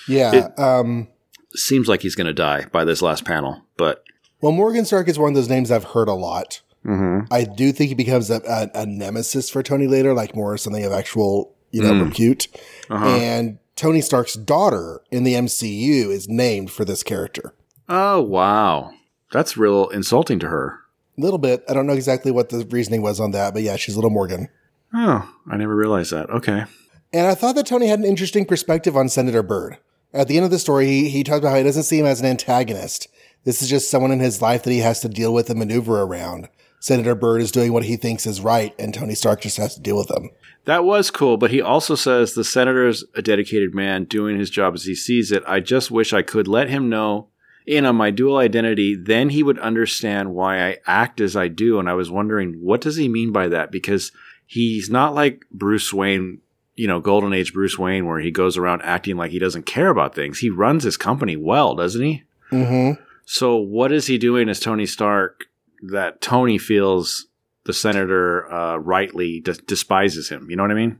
Yeah. 0.07 0.49
um, 0.57 1.07
seems 1.55 1.87
like 1.87 2.01
he's 2.03 2.15
gonna 2.15 2.33
die 2.33 2.65
by 2.71 2.85
this 2.85 3.01
last 3.01 3.25
panel. 3.25 3.63
But 3.77 4.03
well, 4.41 4.51
Morgan 4.51 4.85
Stark 4.85 5.07
is 5.09 5.17
one 5.19 5.29
of 5.29 5.35
those 5.35 5.49
names 5.49 5.71
I've 5.71 5.83
heard 5.83 6.07
a 6.07 6.13
lot. 6.13 6.61
Mhm. 6.85 7.27
I 7.31 7.43
do 7.43 7.71
think 7.71 7.89
he 7.89 7.95
becomes 7.95 8.29
a, 8.29 8.41
a, 8.47 8.81
a 8.81 8.85
nemesis 8.85 9.49
for 9.49 9.61
Tony 9.63 9.87
later, 9.87 10.13
like 10.13 10.35
more 10.35 10.55
something 10.57 10.85
of 10.85 10.91
actual, 10.93 11.53
you 11.71 11.81
know, 11.81 11.91
Mm. 11.91 12.05
repute. 12.05 12.47
uh-huh. 12.89 13.05
And 13.07 13.57
Tony 13.77 14.01
Stark's 14.01 14.33
daughter 14.33 15.01
in 15.11 15.23
the 15.23 15.35
MCU 15.35 16.09
is 16.09 16.27
named 16.27 16.69
for 16.71 16.83
this 16.83 17.03
character. 17.03 17.53
oh 17.87 18.19
wow, 18.21 18.91
that's 19.31 19.55
real 19.55 19.87
insulting 19.89 20.39
to 20.39 20.49
her. 20.49 20.79
A 21.17 21.21
little 21.21 21.37
bit. 21.39 21.63
I 21.69 21.73
don't 21.73 21.87
know 21.87 21.93
exactly 21.93 22.31
what 22.31 22.49
the 22.49 22.65
reasoning 22.69 23.01
was 23.01 23.19
on 23.19 23.31
that, 23.31 23.53
but 23.53 23.63
yeah, 23.63 23.75
she's 23.77 23.95
little 23.95 24.09
Morgan. 24.09 24.49
Oh, 24.93 25.31
I 25.49 25.57
never 25.57 25.75
realized 25.75 26.11
that. 26.11 26.29
Okay, 26.29 26.65
And 27.13 27.27
I 27.27 27.35
thought 27.35 27.55
that 27.55 27.65
Tony 27.67 27.87
had 27.87 27.99
an 27.99 28.05
interesting 28.05 28.45
perspective 28.45 28.97
on 28.97 29.09
Senator 29.09 29.43
Byrd. 29.43 29.77
At 30.13 30.27
the 30.27 30.37
end 30.37 30.45
of 30.45 30.51
the 30.51 30.59
story, 30.59 30.87
he, 30.87 31.09
he 31.09 31.23
talked 31.23 31.39
about 31.39 31.51
how 31.51 31.57
he 31.57 31.63
doesn't 31.63 31.83
see 31.83 31.99
him 31.99 32.05
as 32.05 32.19
an 32.19 32.25
antagonist. 32.25 33.07
This 33.43 33.61
is 33.61 33.69
just 33.69 33.89
someone 33.91 34.11
in 34.11 34.19
his 34.19 34.41
life 34.41 34.63
that 34.63 34.71
he 34.71 34.79
has 34.79 34.99
to 35.01 35.09
deal 35.09 35.33
with 35.33 35.49
and 35.49 35.59
maneuver 35.59 36.01
around. 36.01 36.49
Senator 36.79 37.15
Byrd 37.15 37.41
is 37.41 37.51
doing 37.51 37.73
what 37.73 37.85
he 37.85 37.97
thinks 37.97 38.25
is 38.27 38.39
right, 38.41 38.73
and 38.77 38.93
Tony 38.93 39.15
Stark 39.15 39.41
just 39.41 39.57
has 39.57 39.75
to 39.75 39.81
deal 39.81 39.97
with 39.97 40.11
him. 40.11 40.29
that 40.65 40.83
was 40.83 41.09
cool. 41.09 41.37
But 41.37 41.51
he 41.51 41.61
also 41.61 41.95
says 41.95 42.33
the 42.33 42.43
senator's 42.43 43.03
a 43.15 43.21
dedicated 43.21 43.73
man 43.73 44.03
doing 44.05 44.37
his 44.37 44.49
job 44.49 44.75
as 44.75 44.85
he 44.85 44.93
sees 44.95 45.31
it. 45.31 45.43
I 45.47 45.59
just 45.59 45.89
wish 45.89 46.13
I 46.13 46.21
could 46.21 46.47
let 46.47 46.69
him 46.69 46.89
know 46.89 47.29
in 47.65 47.85
on 47.85 47.95
my 47.95 48.11
dual 48.11 48.37
identity. 48.37 48.95
Then 48.95 49.29
he 49.29 49.43
would 49.43 49.59
understand 49.59 50.33
why 50.33 50.67
I 50.69 50.77
act 50.85 51.19
as 51.19 51.35
I 51.35 51.47
do. 51.47 51.79
And 51.79 51.89
I 51.89 51.93
was 51.93 52.11
wondering, 52.11 52.53
what 52.61 52.81
does 52.81 52.95
he 52.95 53.09
mean 53.09 53.31
by 53.31 53.47
that? 53.47 53.71
Because 53.71 54.11
he's 54.45 54.89
not 54.89 55.15
like 55.15 55.45
Bruce 55.51 55.91
Wayne, 55.91 56.39
you 56.75 56.87
know, 56.87 56.99
Golden 56.99 57.33
Age 57.33 57.53
Bruce 57.53 57.77
Wayne, 57.77 58.05
where 58.05 58.19
he 58.19 58.31
goes 58.31 58.55
around 58.55 58.83
acting 58.83 59.17
like 59.17 59.31
he 59.31 59.39
doesn't 59.39 59.65
care 59.65 59.89
about 59.89 60.15
things. 60.15 60.39
He 60.39 60.49
runs 60.49 60.83
his 60.83 60.95
company 60.97 61.35
well, 61.35 61.75
doesn't 61.75 62.03
he? 62.03 62.23
Mm-hmm. 62.51 63.01
So 63.25 63.55
what 63.57 63.91
is 63.91 64.07
he 64.07 64.17
doing 64.17 64.47
as 64.47 64.59
Tony 64.59 64.85
Stark 64.85 65.45
that 65.83 66.21
Tony 66.21 66.57
feels 66.57 67.27
the 67.65 67.73
senator 67.73 68.51
uh, 68.51 68.77
rightly 68.77 69.39
des- 69.41 69.53
despises 69.67 70.29
him? 70.29 70.49
You 70.49 70.55
know 70.55 70.63
what 70.63 70.71
I 70.71 70.75
mean? 70.75 70.99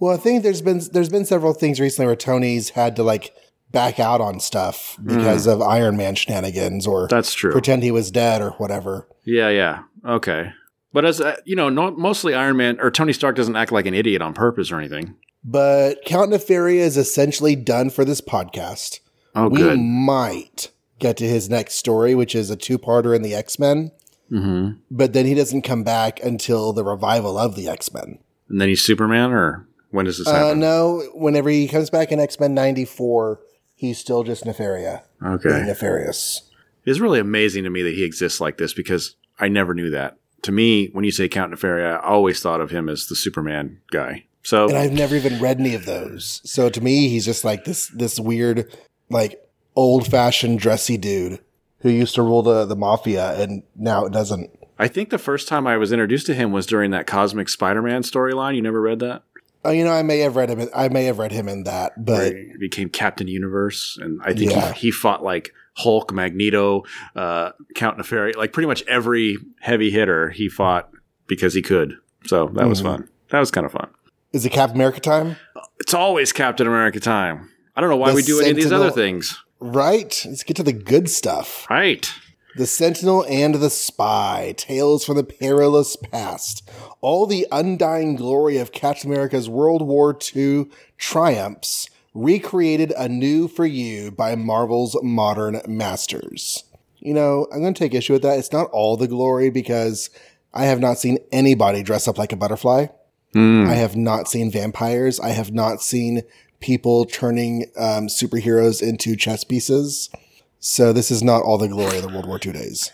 Well, 0.00 0.14
I 0.14 0.18
think 0.18 0.42
there's 0.42 0.62
been 0.62 0.80
there's 0.92 1.08
been 1.08 1.24
several 1.24 1.54
things 1.54 1.80
recently 1.80 2.06
where 2.06 2.16
Tony's 2.16 2.70
had 2.70 2.96
to 2.96 3.02
like 3.02 3.32
back 3.72 3.98
out 3.98 4.20
on 4.20 4.40
stuff 4.40 4.98
because 5.04 5.46
of 5.46 5.60
Iron 5.60 5.96
Man 5.96 6.14
shenanigans 6.14 6.86
or 6.86 7.08
That's 7.08 7.34
true. 7.34 7.50
pretend 7.52 7.82
he 7.82 7.90
was 7.90 8.10
dead 8.10 8.40
or 8.42 8.50
whatever. 8.52 9.08
yeah, 9.24 9.48
yeah. 9.48 9.82
Okay. 10.04 10.52
But 10.92 11.04
as 11.04 11.20
uh, 11.20 11.36
you 11.44 11.56
know, 11.56 11.68
no, 11.68 11.90
mostly 11.90 12.34
Iron 12.34 12.56
Man 12.56 12.78
or 12.80 12.90
Tony 12.90 13.12
Stark 13.12 13.36
doesn't 13.36 13.56
act 13.56 13.72
like 13.72 13.86
an 13.86 13.94
idiot 13.94 14.22
on 14.22 14.34
purpose 14.34 14.70
or 14.70 14.78
anything. 14.78 15.14
But 15.44 16.04
Count 16.04 16.30
Nefaria 16.32 16.78
is 16.80 16.96
essentially 16.96 17.54
done 17.56 17.90
for 17.90 18.04
this 18.04 18.20
podcast. 18.20 19.00
Oh, 19.34 19.48
we 19.48 19.58
good. 19.58 19.78
might 19.78 20.70
get 20.98 21.16
to 21.18 21.26
his 21.28 21.48
next 21.50 21.74
story, 21.74 22.14
which 22.14 22.34
is 22.34 22.50
a 22.50 22.56
two-parter 22.56 23.14
in 23.14 23.22
the 23.22 23.34
X-Men, 23.34 23.90
hmm 24.28 24.70
but 24.90 25.12
then 25.12 25.24
he 25.26 25.34
doesn't 25.34 25.62
come 25.62 25.84
back 25.84 26.18
until 26.24 26.72
the 26.72 26.84
revival 26.84 27.38
of 27.38 27.54
the 27.54 27.68
X-Men. 27.68 28.18
And 28.48 28.60
then 28.60 28.68
he's 28.68 28.82
Superman, 28.82 29.32
or 29.32 29.66
when 29.90 30.04
does 30.06 30.18
this 30.18 30.26
Uh, 30.28 30.32
happen? 30.34 30.60
no, 30.60 31.02
whenever 31.14 31.48
he 31.50 31.68
comes 31.68 31.90
back 31.90 32.10
in 32.12 32.18
X-Men 32.20 32.54
94, 32.54 33.40
he's 33.74 33.98
still 33.98 34.22
just 34.24 34.44
Nefaria. 34.44 35.02
Okay. 35.24 35.62
Nefarious. 35.66 36.42
It's 36.84 36.98
really 37.00 37.18
amazing 37.20 37.64
to 37.64 37.70
me 37.70 37.82
that 37.82 37.94
he 37.94 38.04
exists 38.04 38.40
like 38.40 38.58
this 38.58 38.72
because 38.72 39.16
I 39.38 39.48
never 39.48 39.74
knew 39.74 39.90
that. 39.90 40.16
To 40.42 40.52
me, 40.52 40.88
when 40.92 41.04
you 41.04 41.10
say 41.10 41.28
Count 41.28 41.52
Nefaria, 41.52 41.96
I 41.96 42.06
always 42.06 42.40
thought 42.40 42.60
of 42.60 42.70
him 42.70 42.88
as 42.88 43.06
the 43.06 43.16
Superman 43.16 43.80
guy. 43.90 44.24
So 44.42 44.68
And 44.68 44.76
I've 44.78 44.92
never 44.92 45.16
even 45.16 45.40
read 45.40 45.58
any 45.58 45.74
of 45.74 45.86
those. 45.86 46.40
So 46.44 46.68
to 46.68 46.80
me, 46.80 47.08
he's 47.08 47.24
just 47.24 47.44
like 47.44 47.64
this 47.64 47.88
this 47.88 48.20
weird, 48.20 48.72
like 49.10 49.40
old 49.76 50.06
fashioned 50.06 50.58
dressy 50.58 50.96
dude 50.96 51.38
who 51.80 51.90
used 51.90 52.14
to 52.16 52.22
rule 52.22 52.42
the, 52.42 52.64
the 52.64 52.74
mafia 52.76 53.40
and 53.40 53.62
now 53.76 54.04
it 54.06 54.12
doesn't. 54.12 54.50
I 54.78 54.88
think 54.88 55.10
the 55.10 55.18
first 55.18 55.46
time 55.48 55.66
I 55.66 55.76
was 55.76 55.92
introduced 55.92 56.26
to 56.26 56.34
him 56.34 56.50
was 56.52 56.66
during 56.66 56.90
that 56.90 57.06
Cosmic 57.06 57.48
Spider-Man 57.48 58.02
storyline. 58.02 58.56
You 58.56 58.62
never 58.62 58.80
read 58.80 58.98
that? 59.00 59.22
Oh, 59.64 59.70
you 59.70 59.84
know, 59.84 59.92
I 59.92 60.02
may 60.02 60.18
have 60.20 60.36
read 60.36 60.50
him. 60.50 60.60
in- 60.60 60.70
I 60.74 60.88
may 60.88 61.04
have 61.04 61.18
read 61.18 61.32
him 61.32 61.48
in 61.48 61.64
that, 61.64 62.04
but 62.04 62.32
he 62.34 62.52
became 62.58 62.88
Captain 62.88 63.26
Universe, 63.26 63.98
and 64.00 64.20
I 64.24 64.32
think 64.32 64.52
Yeah. 64.52 64.72
he, 64.72 64.80
he 64.86 64.90
fought 64.90 65.24
like 65.24 65.52
Hulk, 65.78 66.12
Magneto, 66.12 66.84
uh, 67.16 67.50
Count 67.74 67.98
Nefaria, 67.98 68.36
like 68.36 68.52
pretty 68.52 68.66
much 68.68 68.82
every 68.86 69.38
heavy 69.60 69.90
hitter 69.90 70.30
he 70.30 70.48
fought 70.48 70.90
because 71.26 71.52
he 71.54 71.62
could. 71.62 71.94
So 72.26 72.50
that 72.54 72.68
was 72.68 72.80
Mhm. 72.80 72.84
fun. 72.84 73.08
That 73.30 73.40
was 73.40 73.50
kind 73.50 73.66
of 73.66 73.72
fun. 73.72 73.88
is 74.32 74.44
it 74.44 74.50
Captain 74.50 74.76
America 74.76 75.00
time? 75.00 75.36
It's 75.80 75.94
always 75.94 76.30
Captain 76.32 76.66
America 76.66 77.00
time. 77.00 77.48
I 77.74 77.80
don't 77.80 77.88
know 77.90 77.96
why 77.96 78.10
The 78.10 78.16
we 78.16 78.22
do 78.22 78.40
any 78.40 78.50
of 78.50 78.56
these 78.56 78.70
other 78.72 78.90
things. 78.90 79.42
Right. 79.60 80.22
Let's 80.26 80.42
get 80.42 80.56
to 80.56 80.62
the 80.62 80.72
good 80.72 81.08
stuff. 81.08 81.66
Right. 81.70 82.10
The 82.56 82.66
Sentinel 82.66 83.24
and 83.28 83.56
the 83.56 83.68
Spy, 83.68 84.54
Tales 84.56 85.04
from 85.04 85.16
the 85.16 85.24
Perilous 85.24 85.94
Past. 85.96 86.68
All 87.02 87.26
the 87.26 87.46
undying 87.52 88.16
glory 88.16 88.56
of 88.56 88.72
Captain 88.72 89.10
America's 89.10 89.48
World 89.48 89.82
War 89.82 90.16
II 90.34 90.66
triumphs, 90.96 91.90
recreated 92.14 92.94
anew 92.96 93.46
for 93.46 93.66
you 93.66 94.10
by 94.10 94.34
Marvel's 94.34 94.96
modern 95.02 95.60
masters. 95.68 96.64
You 96.98 97.12
know, 97.12 97.46
I'm 97.52 97.60
going 97.60 97.74
to 97.74 97.78
take 97.78 97.94
issue 97.94 98.14
with 98.14 98.22
that. 98.22 98.38
It's 98.38 98.52
not 98.52 98.70
all 98.70 98.96
the 98.96 99.06
glory 99.06 99.50
because 99.50 100.08
I 100.54 100.64
have 100.64 100.80
not 100.80 100.98
seen 100.98 101.18
anybody 101.30 101.82
dress 101.82 102.08
up 102.08 102.16
like 102.16 102.32
a 102.32 102.36
butterfly. 102.36 102.86
Mm. 103.34 103.68
I 103.68 103.74
have 103.74 103.96
not 103.96 104.28
seen 104.28 104.50
vampires. 104.50 105.20
I 105.20 105.28
have 105.28 105.52
not 105.52 105.82
seen 105.82 106.22
people 106.60 107.04
turning 107.04 107.66
um, 107.76 108.08
superheroes 108.08 108.82
into 108.82 109.16
chess 109.16 109.44
pieces. 109.44 110.10
So 110.58 110.92
this 110.92 111.10
is 111.10 111.22
not 111.22 111.42
all 111.42 111.58
the 111.58 111.68
glory 111.68 111.96
of 111.96 112.02
the 112.02 112.08
World 112.08 112.26
War 112.26 112.40
II 112.44 112.52
days. 112.52 112.90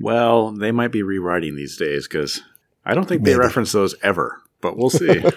Well, 0.00 0.50
they 0.50 0.72
might 0.72 0.92
be 0.92 1.02
rewriting 1.02 1.56
these 1.56 1.76
days 1.76 2.08
because 2.08 2.42
I 2.84 2.94
don't 2.94 3.06
think 3.06 3.22
they 3.24 3.36
reference 3.36 3.72
those 3.72 3.94
ever, 4.02 4.42
but 4.60 4.76
we'll 4.76 4.90
see. 4.90 5.22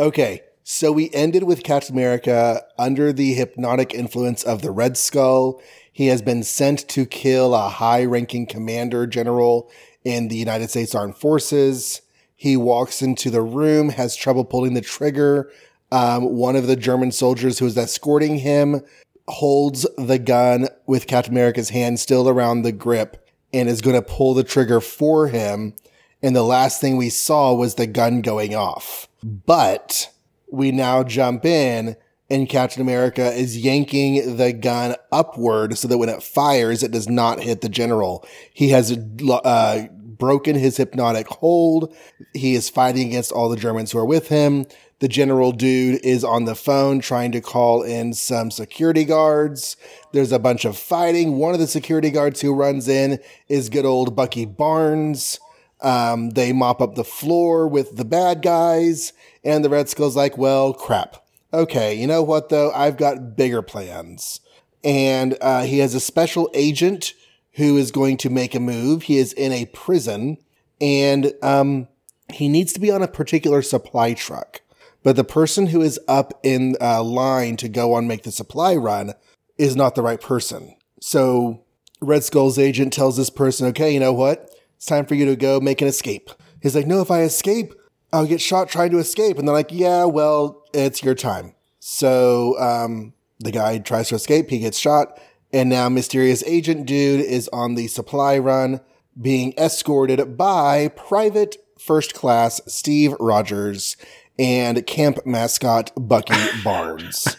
Okay, 0.00 0.42
so 0.62 0.92
we 0.92 1.10
ended 1.12 1.42
with 1.42 1.64
Captain 1.64 1.92
America 1.92 2.62
under 2.78 3.12
the 3.12 3.34
hypnotic 3.34 3.92
influence 3.92 4.44
of 4.44 4.62
the 4.62 4.70
Red 4.70 4.96
Skull. 4.96 5.60
He 5.92 6.06
has 6.06 6.22
been 6.22 6.44
sent 6.44 6.88
to 6.90 7.04
kill 7.04 7.52
a 7.52 7.68
high 7.68 8.04
ranking 8.04 8.46
commander 8.46 9.08
general 9.08 9.68
in 10.04 10.28
the 10.28 10.36
United 10.36 10.70
States 10.70 10.94
Armed 10.94 11.16
Forces. 11.16 12.00
He 12.38 12.56
walks 12.56 13.02
into 13.02 13.30
the 13.30 13.42
room, 13.42 13.88
has 13.88 14.14
trouble 14.14 14.44
pulling 14.44 14.74
the 14.74 14.80
trigger. 14.80 15.50
Um, 15.90 16.36
one 16.36 16.54
of 16.54 16.68
the 16.68 16.76
German 16.76 17.10
soldiers 17.10 17.58
who 17.58 17.66
is 17.66 17.76
escorting 17.76 18.38
him 18.38 18.82
holds 19.26 19.84
the 19.98 20.20
gun 20.20 20.68
with 20.86 21.08
Captain 21.08 21.34
America's 21.34 21.70
hand 21.70 21.98
still 21.98 22.28
around 22.28 22.62
the 22.62 22.70
grip 22.70 23.28
and 23.52 23.68
is 23.68 23.80
going 23.80 23.96
to 23.96 24.02
pull 24.02 24.34
the 24.34 24.44
trigger 24.44 24.80
for 24.80 25.26
him. 25.26 25.74
And 26.22 26.36
the 26.36 26.44
last 26.44 26.80
thing 26.80 26.96
we 26.96 27.10
saw 27.10 27.52
was 27.54 27.74
the 27.74 27.88
gun 27.88 28.22
going 28.22 28.54
off. 28.54 29.08
But 29.20 30.08
we 30.48 30.70
now 30.70 31.02
jump 31.02 31.44
in 31.44 31.96
and 32.30 32.48
Captain 32.48 32.82
America 32.82 33.32
is 33.32 33.58
yanking 33.58 34.36
the 34.36 34.52
gun 34.52 34.94
upward 35.10 35.76
so 35.76 35.88
that 35.88 35.98
when 35.98 36.08
it 36.08 36.22
fires, 36.22 36.84
it 36.84 36.92
does 36.92 37.08
not 37.08 37.40
hit 37.40 37.62
the 37.62 37.68
general. 37.68 38.24
He 38.52 38.68
has 38.68 38.92
uh, 38.92 39.88
broken 40.18 40.56
his 40.56 40.76
hypnotic 40.76 41.28
hold. 41.28 41.94
He 42.34 42.54
is 42.54 42.68
fighting 42.68 43.08
against 43.08 43.32
all 43.32 43.48
the 43.48 43.56
Germans 43.56 43.92
who 43.92 43.98
are 43.98 44.04
with 44.04 44.28
him. 44.28 44.66
The 45.00 45.08
general 45.08 45.52
dude 45.52 46.04
is 46.04 46.24
on 46.24 46.44
the 46.44 46.56
phone 46.56 46.98
trying 47.00 47.30
to 47.32 47.40
call 47.40 47.82
in 47.82 48.14
some 48.14 48.50
security 48.50 49.04
guards. 49.04 49.76
There's 50.12 50.32
a 50.32 50.40
bunch 50.40 50.64
of 50.64 50.76
fighting. 50.76 51.38
One 51.38 51.54
of 51.54 51.60
the 51.60 51.68
security 51.68 52.10
guards 52.10 52.40
who 52.40 52.52
runs 52.52 52.88
in 52.88 53.20
is 53.48 53.68
good 53.68 53.84
old 53.84 54.16
Bucky 54.16 54.44
Barnes. 54.44 55.38
Um, 55.80 56.30
they 56.30 56.52
mop 56.52 56.80
up 56.80 56.96
the 56.96 57.04
floor 57.04 57.68
with 57.68 57.96
the 57.96 58.04
bad 58.04 58.42
guys, 58.42 59.12
and 59.44 59.64
the 59.64 59.70
Red 59.70 59.88
Skull's 59.88 60.16
like, 60.16 60.36
well, 60.36 60.72
crap. 60.72 61.24
Okay, 61.54 61.94
you 61.94 62.06
know 62.06 62.22
what 62.22 62.48
though? 62.48 62.72
I've 62.72 62.96
got 62.96 63.36
bigger 63.36 63.62
plans. 63.62 64.40
And 64.84 65.36
uh, 65.40 65.62
he 65.62 65.78
has 65.78 65.94
a 65.94 66.00
special 66.00 66.50
agent 66.54 67.14
who 67.58 67.76
is 67.76 67.90
going 67.90 68.16
to 68.16 68.30
make 68.30 68.54
a 68.54 68.60
move. 68.60 69.02
He 69.02 69.18
is 69.18 69.32
in 69.32 69.52
a 69.52 69.66
prison, 69.66 70.38
and 70.80 71.32
um, 71.42 71.88
he 72.32 72.48
needs 72.48 72.72
to 72.72 72.80
be 72.80 72.90
on 72.90 73.02
a 73.02 73.08
particular 73.08 73.62
supply 73.62 74.14
truck. 74.14 74.62
But 75.02 75.16
the 75.16 75.24
person 75.24 75.68
who 75.68 75.82
is 75.82 76.00
up 76.08 76.38
in 76.42 76.76
uh, 76.80 77.02
line 77.02 77.56
to 77.58 77.68
go 77.68 77.94
on 77.94 78.06
make 78.06 78.22
the 78.22 78.32
supply 78.32 78.74
run 78.74 79.14
is 79.58 79.76
not 79.76 79.94
the 79.94 80.02
right 80.02 80.20
person. 80.20 80.76
So 81.00 81.64
Red 82.00 82.24
Skull's 82.24 82.58
agent 82.58 82.92
tells 82.92 83.16
this 83.16 83.30
person, 83.30 83.66
okay, 83.68 83.92
you 83.92 84.00
know 84.00 84.12
what? 84.12 84.50
It's 84.76 84.86
time 84.86 85.06
for 85.06 85.16
you 85.16 85.24
to 85.26 85.36
go 85.36 85.60
make 85.60 85.82
an 85.82 85.88
escape. 85.88 86.30
He's 86.62 86.76
like, 86.76 86.86
no, 86.86 87.00
if 87.00 87.10
I 87.10 87.22
escape, 87.22 87.74
I'll 88.12 88.26
get 88.26 88.40
shot 88.40 88.68
trying 88.68 88.90
to 88.92 88.98
escape. 88.98 89.38
And 89.38 89.46
they're 89.46 89.54
like, 89.54 89.72
yeah, 89.72 90.04
well, 90.04 90.64
it's 90.72 91.02
your 91.02 91.14
time. 91.14 91.54
So 91.80 92.58
um, 92.60 93.14
the 93.40 93.50
guy 93.50 93.78
tries 93.78 94.08
to 94.08 94.14
escape, 94.14 94.50
he 94.50 94.60
gets 94.60 94.78
shot, 94.78 95.20
and 95.52 95.68
now 95.68 95.88
mysterious 95.88 96.42
agent 96.44 96.86
dude 96.86 97.20
is 97.20 97.48
on 97.52 97.74
the 97.74 97.86
supply 97.86 98.38
run 98.38 98.80
being 99.20 99.52
escorted 99.58 100.36
by 100.36 100.88
private 100.88 101.56
first 101.78 102.14
class 102.14 102.60
Steve 102.66 103.14
Rogers 103.18 103.96
and 104.38 104.86
camp 104.86 105.24
mascot 105.26 105.90
Bucky 105.96 106.34
Barnes. 106.64 107.36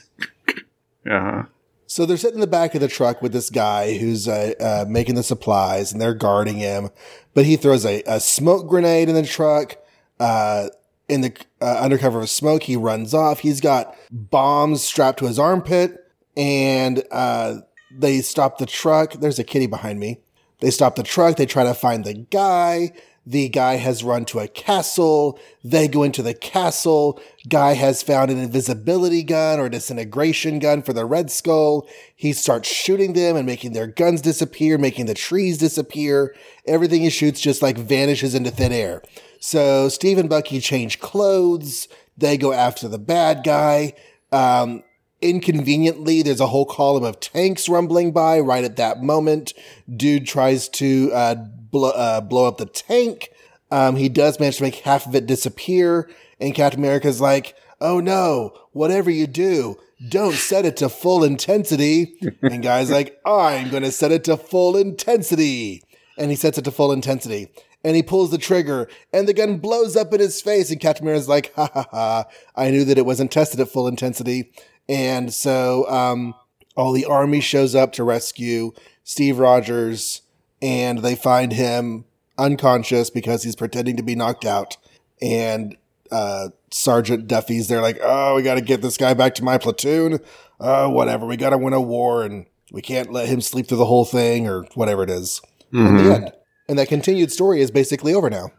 uh-huh. 1.09 1.43
So 1.87 2.05
they're 2.05 2.17
sitting 2.17 2.35
in 2.35 2.41
the 2.41 2.47
back 2.47 2.75
of 2.75 2.81
the 2.81 2.87
truck 2.87 3.21
with 3.21 3.31
this 3.33 3.49
guy 3.49 3.97
who's 3.97 4.27
uh, 4.27 4.53
uh, 4.59 4.85
making 4.87 5.15
the 5.15 5.23
supplies, 5.23 5.91
and 5.91 5.99
they're 5.99 6.13
guarding 6.13 6.57
him. 6.57 6.89
But 7.33 7.45
he 7.45 7.55
throws 7.55 7.83
a, 7.83 8.03
a 8.05 8.19
smoke 8.19 8.67
grenade 8.67 9.09
in 9.09 9.15
the 9.15 9.23
truck. 9.25 9.75
Uh, 10.19 10.69
in 11.07 11.21
the 11.21 11.35
uh, 11.59 11.79
undercover 11.79 12.19
of 12.21 12.29
smoke, 12.29 12.63
he 12.63 12.75
runs 12.75 13.15
off. 13.15 13.39
He's 13.39 13.59
got 13.59 13.95
bombs 14.11 14.83
strapped 14.83 15.17
to 15.19 15.25
his 15.25 15.39
armpit, 15.39 16.05
and 16.37 17.03
uh, 17.09 17.61
they 17.91 18.21
stop 18.21 18.57
the 18.57 18.65
truck. 18.65 19.13
There's 19.13 19.39
a 19.39 19.43
kitty 19.43 19.67
behind 19.67 19.99
me. 19.99 20.19
They 20.59 20.71
stop 20.71 20.95
the 20.95 21.03
truck. 21.03 21.37
They 21.37 21.45
try 21.45 21.63
to 21.63 21.73
find 21.73 22.03
the 22.03 22.13
guy. 22.13 22.91
The 23.25 23.49
guy 23.49 23.75
has 23.75 24.03
run 24.03 24.25
to 24.25 24.39
a 24.39 24.47
castle. 24.47 25.39
They 25.63 25.87
go 25.87 26.01
into 26.03 26.23
the 26.23 26.33
castle. 26.33 27.21
Guy 27.47 27.73
has 27.73 28.01
found 28.01 28.31
an 28.31 28.39
invisibility 28.39 29.21
gun 29.21 29.59
or 29.59 29.69
disintegration 29.69 30.57
gun 30.57 30.81
for 30.81 30.93
the 30.93 31.05
Red 31.05 31.29
Skull. 31.29 31.87
He 32.15 32.33
starts 32.33 32.71
shooting 32.71 33.13
them 33.13 33.35
and 33.35 33.45
making 33.45 33.73
their 33.73 33.87
guns 33.87 34.21
disappear, 34.21 34.77
making 34.77 35.05
the 35.05 35.13
trees 35.13 35.59
disappear. 35.59 36.35
Everything 36.65 37.01
he 37.01 37.09
shoots 37.11 37.39
just 37.39 37.61
like 37.61 37.77
vanishes 37.77 38.33
into 38.33 38.51
thin 38.51 38.71
air. 38.71 39.03
So 39.39 39.89
Steve 39.89 40.17
and 40.17 40.29
Bucky 40.29 40.59
change 40.59 40.99
clothes. 40.99 41.87
They 42.17 42.35
go 42.35 42.51
after 42.51 42.87
the 42.87 42.99
bad 42.99 43.43
guy. 43.43 43.93
Um, 44.31 44.83
inconveniently, 45.21 46.21
there's 46.21 46.39
a 46.39 46.47
whole 46.47 46.65
column 46.65 47.03
of 47.03 47.19
tanks 47.19 47.69
rumbling 47.69 48.11
by 48.11 48.39
right 48.39 48.63
at 48.63 48.77
that 48.77 49.03
moment. 49.03 49.53
Dude 49.93 50.27
tries 50.27 50.69
to 50.69 51.11
uh, 51.13 51.35
blow, 51.35 51.91
uh, 51.91 52.21
blow 52.21 52.47
up 52.47 52.57
the 52.57 52.65
tank. 52.65 53.29
Um, 53.71 53.95
he 53.95 54.09
does 54.09 54.39
manage 54.39 54.57
to 54.57 54.63
make 54.63 54.75
half 54.75 55.05
of 55.05 55.15
it 55.15 55.27
disappear. 55.27 56.09
And 56.39 56.55
Captain 56.55 56.79
America's 56.79 57.21
like, 57.21 57.55
oh 57.81 57.99
no, 57.99 58.53
whatever 58.71 59.09
you 59.09 59.27
do, 59.27 59.77
don't 60.07 60.35
set 60.35 60.65
it 60.65 60.77
to 60.77 60.89
full 60.89 61.23
intensity. 61.23 62.15
and 62.41 62.63
guy's 62.63 62.91
like, 62.91 63.19
I'm 63.25 63.69
going 63.69 63.83
to 63.83 63.91
set 63.91 64.11
it 64.11 64.23
to 64.25 64.37
full 64.37 64.77
intensity. 64.77 65.83
And 66.17 66.31
he 66.31 66.35
sets 66.35 66.57
it 66.57 66.65
to 66.65 66.71
full 66.71 66.91
intensity. 66.91 67.47
And 67.81 67.95
he 67.95 68.03
pulls 68.03 68.29
the 68.29 68.37
trigger, 68.37 68.89
and 69.13 69.25
the 69.25 69.33
gun 69.33 69.57
blows 69.57 69.95
up 69.95 70.13
in 70.13 70.19
his 70.19 70.41
face. 70.41 70.69
And 70.69 70.81
Captain 70.81 71.05
America's 71.05 71.29
like, 71.29 71.53
ha 71.53 71.69
ha 71.73 71.87
ha, 71.89 72.25
I 72.53 72.71
knew 72.71 72.83
that 72.83 72.97
it 72.97 73.05
wasn't 73.05 73.31
tested 73.31 73.61
at 73.61 73.69
full 73.69 73.87
intensity. 73.87 74.51
And 74.89 75.31
so 75.31 75.87
um, 75.87 76.33
all 76.75 76.91
the 76.91 77.05
army 77.05 77.39
shows 77.39 77.75
up 77.75 77.93
to 77.93 78.03
rescue 78.03 78.73
Steve 79.03 79.39
Rogers, 79.39 80.23
and 80.61 80.99
they 80.99 81.15
find 81.15 81.53
him 81.53 82.05
unconscious 82.37 83.09
because 83.09 83.43
he's 83.43 83.55
pretending 83.55 83.95
to 83.97 84.03
be 84.03 84.15
knocked 84.15 84.45
out. 84.45 84.77
And 85.21 85.77
uh, 86.11 86.49
Sergeant 86.71 87.27
Duffy's 87.27 87.67
there, 87.67 87.81
like, 87.81 87.99
oh, 88.01 88.35
we 88.35 88.41
got 88.41 88.55
to 88.55 88.61
get 88.61 88.81
this 88.81 88.97
guy 88.97 89.13
back 89.13 89.35
to 89.35 89.43
my 89.43 89.57
platoon. 89.57 90.19
Uh, 90.59 90.89
whatever, 90.89 91.25
we 91.25 91.37
got 91.37 91.51
to 91.51 91.57
win 91.57 91.73
a 91.73 91.81
war, 91.81 92.23
and 92.23 92.47
we 92.71 92.81
can't 92.81 93.11
let 93.11 93.29
him 93.29 93.41
sleep 93.41 93.67
through 93.67 93.77
the 93.77 93.85
whole 93.85 94.05
thing, 94.05 94.47
or 94.47 94.63
whatever 94.73 95.03
it 95.03 95.09
is. 95.09 95.41
Mm-hmm. 95.71 95.97
The 95.97 96.15
end. 96.15 96.31
And 96.67 96.79
that 96.79 96.87
continued 96.87 97.31
story 97.31 97.61
is 97.61 97.71
basically 97.71 98.13
over 98.13 98.29
now. 98.29 98.51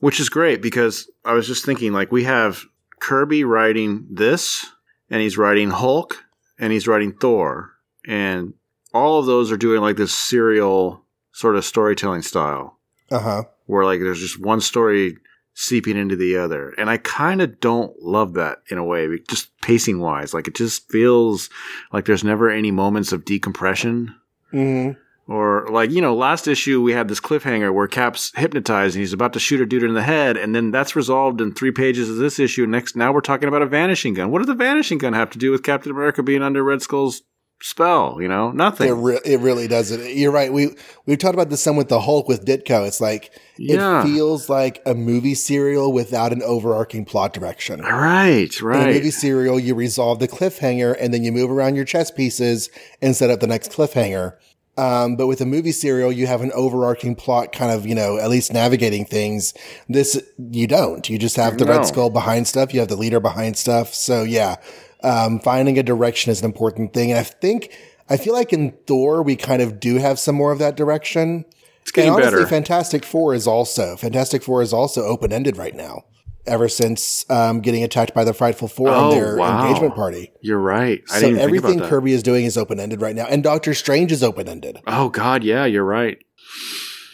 Which 0.00 0.18
is 0.20 0.28
great 0.28 0.62
because 0.62 1.10
I 1.24 1.32
was 1.32 1.46
just 1.46 1.64
thinking, 1.64 1.92
like, 1.92 2.12
we 2.12 2.24
have 2.24 2.64
Kirby 3.00 3.44
writing 3.44 4.06
this, 4.10 4.66
and 5.12 5.20
he's 5.20 5.38
writing 5.38 5.70
Hulk, 5.70 6.24
and 6.58 6.72
he's 6.72 6.88
writing 6.88 7.12
Thor, 7.12 7.70
and 8.06 8.54
all 8.92 9.20
of 9.20 9.26
those 9.26 9.52
are 9.52 9.56
doing 9.56 9.80
like 9.80 9.96
this 9.96 10.14
serial 10.14 11.04
sort 11.32 11.54
of 11.56 11.64
storytelling 11.64 12.22
style, 12.22 12.78
Uh 13.10 13.18
huh. 13.20 13.42
where 13.66 13.84
like 13.84 14.00
there's 14.00 14.20
just 14.20 14.40
one 14.40 14.60
story 14.60 15.16
seeping 15.54 15.96
into 15.98 16.16
the 16.16 16.36
other, 16.36 16.70
and 16.78 16.88
I 16.90 16.96
kind 16.96 17.42
of 17.42 17.60
don't 17.60 17.92
love 18.02 18.32
that 18.34 18.58
in 18.70 18.78
a 18.78 18.84
way, 18.84 19.06
just 19.28 19.50
pacing 19.60 20.00
wise. 20.00 20.32
Like, 20.32 20.48
it 20.48 20.54
just 20.54 20.90
feels 20.90 21.50
like 21.92 22.06
there's 22.06 22.24
never 22.24 22.50
any 22.50 22.70
moments 22.70 23.12
of 23.12 23.24
decompression. 23.26 24.14
hmm 24.50 24.92
Or 25.28 25.68
like, 25.70 25.90
you 25.90 26.00
know, 26.00 26.14
last 26.16 26.48
issue 26.48 26.82
we 26.82 26.92
had 26.92 27.06
this 27.08 27.20
cliffhanger 27.20 27.72
where 27.72 27.86
Cap's 27.86 28.32
hypnotized 28.34 28.96
and 28.96 29.00
he's 29.00 29.12
about 29.12 29.32
to 29.34 29.38
shoot 29.38 29.60
a 29.60 29.66
dude 29.66 29.84
in 29.84 29.94
the 29.94 30.02
head, 30.02 30.36
and 30.36 30.54
then 30.54 30.70
that's 30.72 30.96
resolved 30.96 31.40
in 31.40 31.54
three 31.54 31.70
pages 31.70 32.10
of 32.10 32.16
this 32.16 32.38
issue. 32.40 32.66
Next 32.66 32.96
now 32.96 33.12
we're 33.12 33.20
talking 33.20 33.48
about 33.48 33.62
a 33.62 33.66
vanishing 33.66 34.14
gun. 34.14 34.30
What 34.30 34.38
does 34.38 34.48
the 34.48 34.54
vanishing 34.54 34.98
gun 34.98 35.12
have 35.12 35.30
to 35.30 35.38
do 35.38 35.50
with 35.52 35.62
Captain 35.62 35.92
America 35.92 36.22
being 36.24 36.42
under 36.42 36.64
Red 36.64 36.82
Skull's 36.82 37.22
spell? 37.62 38.18
You 38.20 38.26
know, 38.26 38.50
nothing. 38.50 38.88
It, 38.88 38.92
re- 38.94 39.20
it 39.24 39.38
really 39.38 39.68
doesn't. 39.68 40.12
You're 40.16 40.32
right. 40.32 40.52
We 40.52 40.70
we've 41.06 41.18
talked 41.18 41.34
about 41.34 41.50
this 41.50 41.62
some 41.62 41.76
with 41.76 41.88
the 41.88 42.00
Hulk 42.00 42.26
with 42.26 42.44
Ditko. 42.44 42.84
It's 42.88 43.00
like 43.00 43.30
Yeah. 43.56 44.00
it 44.00 44.04
feels 44.04 44.48
like 44.48 44.82
a 44.84 44.92
movie 44.94 45.36
serial 45.36 45.92
without 45.92 46.32
an 46.32 46.42
overarching 46.42 47.04
plot 47.04 47.32
direction. 47.32 47.80
right, 47.80 48.52
In 48.60 48.64
a 48.64 48.68
right. 48.68 48.94
movie 48.94 49.12
serial, 49.12 49.60
you 49.60 49.76
resolve 49.76 50.18
the 50.18 50.26
cliffhanger 50.26 50.96
and 50.98 51.14
then 51.14 51.22
you 51.22 51.30
move 51.30 51.50
around 51.50 51.76
your 51.76 51.84
chess 51.84 52.10
pieces 52.10 52.70
and 53.00 53.14
set 53.14 53.30
up 53.30 53.38
the 53.38 53.46
next 53.46 53.70
cliffhanger. 53.70 54.32
Um, 54.78 55.16
but 55.16 55.26
with 55.26 55.40
a 55.42 55.46
movie 55.46 55.72
serial, 55.72 56.10
you 56.10 56.26
have 56.26 56.40
an 56.40 56.50
overarching 56.52 57.14
plot, 57.14 57.52
kind 57.52 57.70
of, 57.70 57.86
you 57.86 57.94
know, 57.94 58.16
at 58.16 58.30
least 58.30 58.52
navigating 58.52 59.04
things. 59.04 59.52
This, 59.88 60.22
you 60.38 60.66
don't. 60.66 61.08
You 61.10 61.18
just 61.18 61.36
have 61.36 61.58
the 61.58 61.66
No. 61.66 61.72
Red 61.72 61.86
Skull 61.86 62.08
behind 62.08 62.48
stuff. 62.48 62.72
You 62.72 62.80
have 62.80 62.88
the 62.88 62.96
leader 62.96 63.20
behind 63.20 63.58
stuff. 63.58 63.92
So 63.92 64.22
yeah, 64.22 64.56
um, 65.02 65.40
finding 65.40 65.78
a 65.78 65.82
direction 65.82 66.32
is 66.32 66.40
an 66.40 66.46
important 66.46 66.94
thing. 66.94 67.10
And 67.10 67.20
I 67.20 67.22
think, 67.22 67.70
I 68.08 68.16
feel 68.16 68.32
like 68.32 68.52
in 68.52 68.72
Thor, 68.86 69.22
we 69.22 69.36
kind 69.36 69.60
of 69.60 69.78
do 69.78 69.96
have 69.96 70.18
some 70.18 70.34
more 70.36 70.52
of 70.52 70.58
that 70.58 70.74
direction. 70.74 71.44
It's 71.82 71.90
getting 71.90 72.10
and 72.10 72.22
honestly, 72.22 72.38
better. 72.38 72.48
Fantastic 72.48 73.04
Four 73.04 73.34
is 73.34 73.46
also 73.46 73.96
Fantastic 73.96 74.42
Four 74.42 74.62
is 74.62 74.72
also 74.72 75.02
open 75.02 75.32
ended 75.32 75.56
right 75.56 75.74
now. 75.74 76.04
Ever 76.44 76.68
since 76.68 77.24
um, 77.30 77.60
getting 77.60 77.84
attacked 77.84 78.14
by 78.14 78.24
the 78.24 78.32
Frightful 78.34 78.66
Four 78.68 78.88
Oh, 78.88 78.92
on 79.04 79.10
their 79.10 79.36
wow. 79.36 79.64
engagement 79.64 79.94
party, 79.94 80.32
You're 80.40 80.58
right. 80.58 81.00
I 81.10 81.20
so 81.20 81.30
didn't 81.30 81.38
even 81.38 81.50
think 81.52 81.64
everything. 81.64 81.88
Kirby 81.88 82.12
is 82.12 82.22
doing 82.24 82.44
is 82.44 82.56
open 82.58 82.80
ended 82.80 83.00
right 83.00 83.14
now, 83.14 83.26
and 83.26 83.42
Doctor 83.44 83.74
Strange 83.74 84.10
is 84.10 84.22
open 84.24 84.48
ended. 84.48 84.80
oh 84.88 85.08
God, 85.08 85.44
yeah, 85.44 85.64
you're 85.66 85.84
right. 85.84 86.18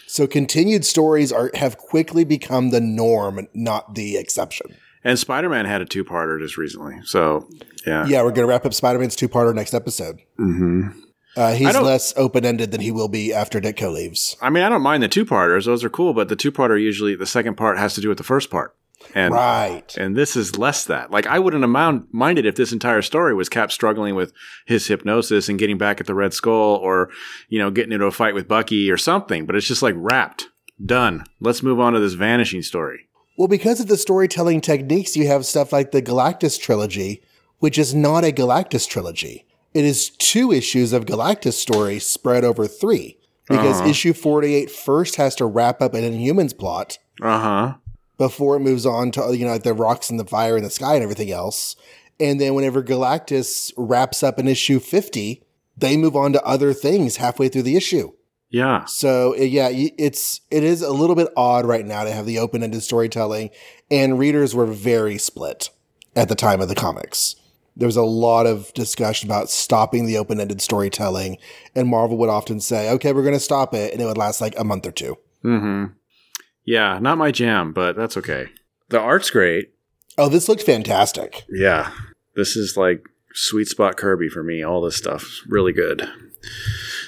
So 0.07 0.25
continued 0.25 0.83
stories 0.85 1.31
are 1.31 1.51
have 1.53 1.77
quickly 1.77 2.23
become 2.23 2.71
the 2.71 2.81
norm, 2.81 3.47
not 3.53 3.93
the 3.93 4.17
exception. 4.17 4.75
And 5.03 5.17
Spider-Man 5.17 5.65
had 5.65 5.81
a 5.81 5.85
two-parter 5.85 6.39
just 6.41 6.57
recently. 6.57 6.95
So 7.05 7.47
yeah. 7.85 8.05
Yeah, 8.07 8.23
we're 8.23 8.31
going 8.31 8.45
to 8.45 8.47
wrap 8.47 8.65
up 8.65 8.73
Spider 8.73 8.99
Man's 8.99 9.15
two 9.15 9.29
parter 9.29 9.53
next 9.53 9.73
episode. 9.75 10.19
hmm 10.37 10.87
Uh, 11.37 11.53
he's 11.53 11.73
less 11.75 12.13
open 12.17 12.43
ended 12.45 12.71
than 12.71 12.81
he 12.81 12.91
will 12.91 13.07
be 13.07 13.31
after 13.31 13.61
Ditko 13.61 13.93
leaves. 13.93 14.35
I 14.41 14.49
mean, 14.49 14.63
I 14.63 14.69
don't 14.69 14.81
mind 14.81 15.03
the 15.03 15.07
two-parters; 15.07 15.65
those 15.65 15.83
are 15.83 15.89
cool. 15.89 16.13
But 16.15 16.27
the 16.29 16.35
two-parter 16.35 16.81
usually 16.81 17.15
the 17.15 17.27
second 17.27 17.55
part 17.55 17.77
has 17.77 17.93
to 17.93 18.01
do 18.01 18.09
with 18.09 18.17
the 18.17 18.23
first 18.23 18.49
part, 18.49 18.75
and 19.15 19.33
right. 19.33 19.95
and 19.97 20.15
this 20.15 20.35
is 20.35 20.57
less 20.57 20.85
that. 20.85 21.11
Like 21.11 21.27
I 21.27 21.39
wouldn't 21.39 21.63
have 21.63 22.03
minded 22.11 22.45
if 22.45 22.55
this 22.55 22.71
entire 22.71 23.01
story 23.01 23.33
was 23.33 23.49
Cap 23.49 23.71
struggling 23.71 24.15
with 24.15 24.33
his 24.65 24.87
hypnosis 24.87 25.49
and 25.49 25.57
getting 25.59 25.77
back 25.77 25.99
at 25.99 26.07
the 26.07 26.15
Red 26.15 26.33
Skull, 26.33 26.75
or 26.75 27.09
you 27.47 27.59
know, 27.59 27.71
getting 27.71 27.91
into 27.91 28.05
a 28.05 28.11
fight 28.11 28.33
with 28.33 28.47
Bucky 28.47 28.91
or 28.91 28.97
something. 28.97 29.45
But 29.45 29.55
it's 29.55 29.67
just 29.67 29.81
like 29.81 29.95
wrapped, 29.97 30.47
done. 30.83 31.23
Let's 31.39 31.63
move 31.63 31.79
on 31.79 31.93
to 31.93 31.99
this 31.99 32.13
vanishing 32.13 32.61
story. 32.61 33.07
Well, 33.37 33.47
because 33.47 33.79
of 33.79 33.87
the 33.87 33.97
storytelling 33.97 34.61
techniques, 34.61 35.15
you 35.15 35.27
have 35.27 35.45
stuff 35.45 35.71
like 35.71 35.91
the 35.91 36.01
Galactus 36.01 36.59
trilogy, 36.59 37.21
which 37.59 37.77
is 37.77 37.95
not 37.95 38.25
a 38.25 38.31
Galactus 38.33 38.87
trilogy. 38.87 39.45
It 39.73 39.85
is 39.85 40.09
two 40.09 40.51
issues 40.51 40.91
of 40.93 41.05
Galactus 41.05 41.53
story 41.53 41.99
spread 41.99 42.43
over 42.43 42.67
three. 42.67 43.17
Because 43.47 43.79
Uh-huh. 43.79 43.89
issue 43.89 44.13
48 44.13 44.69
first 44.69 45.15
has 45.15 45.33
to 45.35 45.45
wrap 45.47 45.81
up 45.81 45.95
an 45.95 46.03
Inhumans 46.03 46.55
plot 46.55 46.99
Uh 47.21 47.39
huh. 47.39 47.73
Before 48.19 48.57
it 48.57 48.59
moves 48.59 48.85
on 48.85 49.09
to, 49.11 49.35
you 49.35 49.45
know, 49.45 49.53
like 49.53 49.63
the 49.63 49.73
rocks 49.73 50.11
and 50.11 50.19
the 50.19 50.25
fire 50.25 50.57
and 50.57 50.65
the 50.65 50.69
sky 50.69 50.93
and 50.93 51.01
everything 51.01 51.31
else. 51.31 51.75
And 52.19 52.39
then 52.39 52.53
whenever 52.53 52.83
Galactus 52.83 53.71
wraps 53.77 54.21
up 54.21 54.37
in 54.37 54.47
issue 54.47 54.79
50, 54.79 55.41
they 55.77 55.95
move 55.95 56.17
on 56.17 56.33
to 56.33 56.43
other 56.43 56.73
things 56.73 57.15
halfway 57.15 57.47
through 57.47 57.63
the 57.63 57.77
issue. 57.77 58.11
Yeah. 58.49 58.83
So 58.85 59.35
uh, 59.35 59.43
yeah, 59.43 59.69
it's 59.71 60.41
it 60.51 60.63
is 60.63 60.81
a 60.81 60.91
little 60.91 61.15
bit 61.15 61.29
odd 61.37 61.65
right 61.65 61.85
now 61.85 62.03
to 62.03 62.11
have 62.11 62.25
the 62.25 62.39
open-ended 62.39 62.83
storytelling, 62.83 63.51
and 63.89 64.19
readers 64.19 64.53
were 64.53 64.65
very 64.65 65.17
split 65.17 65.69
at 66.15 66.27
the 66.27 66.35
time 66.35 66.59
of 66.59 66.67
the 66.67 66.75
comics. 66.75 67.35
There 67.77 67.87
was 67.87 67.95
a 67.95 68.03
lot 68.03 68.47
of 68.47 68.73
discussion 68.73 69.29
about 69.29 69.49
stopping 69.49 70.05
the 70.05 70.17
open-ended 70.17 70.61
storytelling, 70.61 71.37
and 71.75 71.87
Marvel 71.87 72.17
would 72.17 72.29
often 72.29 72.59
say, 72.59 72.89
"Okay, 72.89 73.13
we're 73.13 73.21
going 73.21 73.35
to 73.35 73.39
stop 73.39 73.73
it," 73.75 73.93
and 73.93 74.01
it 74.01 74.05
would 74.05 74.17
last 74.17 74.41
like 74.41 74.59
a 74.59 74.63
month 74.63 74.85
or 74.87 74.91
two. 74.91 75.15
hmm 75.43 75.85
Yeah, 76.69 76.99
not 76.99 77.17
my 77.17 77.31
jam, 77.31 77.73
but 77.73 77.95
that's 77.95 78.15
okay. 78.17 78.49
The 78.89 78.99
art's 78.99 79.31
great. 79.31 79.73
Oh, 80.19 80.29
this 80.29 80.47
looked 80.47 80.61
fantastic. 80.61 81.43
Yeah. 81.49 81.91
This 82.35 82.55
is 82.55 82.77
like 82.77 83.03
sweet 83.33 83.67
spot 83.67 83.97
Kirby 83.97 84.29
for 84.29 84.43
me. 84.43 84.61
All 84.61 84.79
this 84.81 84.95
stuff 84.95 85.23
is 85.23 85.41
really 85.47 85.73
good. 85.73 86.07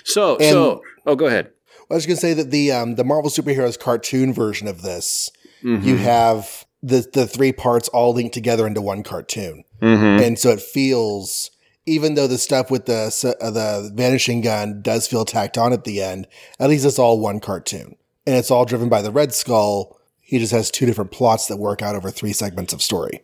So, 0.04 0.38
And- 0.38 0.50
so, 0.50 0.82
oh, 1.06 1.16
go 1.16 1.28
ahead. 1.28 1.52
I 1.92 1.94
was 1.94 2.08
going 2.08 2.16
to 2.16 2.22
say 2.22 2.34
that 2.34 2.50
the 2.50 2.72
um, 2.72 2.96
the 2.96 3.04
Marvel 3.04 3.30
superheroes 3.30 3.78
cartoon 3.78 4.34
version 4.34 4.68
of 4.68 4.82
this, 4.82 5.30
Mhm. 5.64 5.84
you 5.84 5.98
have 5.98 6.66
the 6.82 7.06
the 7.14 7.28
three 7.28 7.52
parts 7.52 7.88
all 7.90 8.14
linked 8.14 8.34
together 8.34 8.66
into 8.66 8.82
one 8.82 9.04
cartoon. 9.04 9.64
Mhm. 9.82 10.22
and 10.26 10.40
so 10.40 10.50
it 10.52 10.62
feels 10.62 11.52
even 11.86 12.14
though 12.16 12.28
the 12.28 12.38
stuff 12.38 12.70
with 12.72 12.86
the 12.86 13.36
uh, 13.42 13.52
the 13.52 13.92
vanishing 13.94 14.42
gun 14.42 14.82
does 14.82 15.08
feel 15.08 15.26
tacked 15.26 15.58
on 15.58 15.74
at 15.74 15.84
the 15.86 16.02
end 16.02 16.28
at 16.60 16.70
least 16.70 16.86
it's 16.86 17.00
all 17.00 17.20
one 17.20 17.40
cartoon 17.40 17.96
and 18.26 18.36
it's 18.36 18.52
all 18.52 18.66
driven 18.66 18.90
by 18.90 19.02
the 19.02 19.12
red 19.12 19.34
skull 19.34 19.98
he 20.20 20.40
just 20.40 20.52
has 20.52 20.72
two 20.72 20.86
different 20.86 21.12
plots 21.12 21.48
that 21.48 21.58
work 21.58 21.82
out 21.82 21.96
over 21.96 22.10
three 22.10 22.34
segments 22.34 22.74
of 22.74 22.82
story 22.82 23.22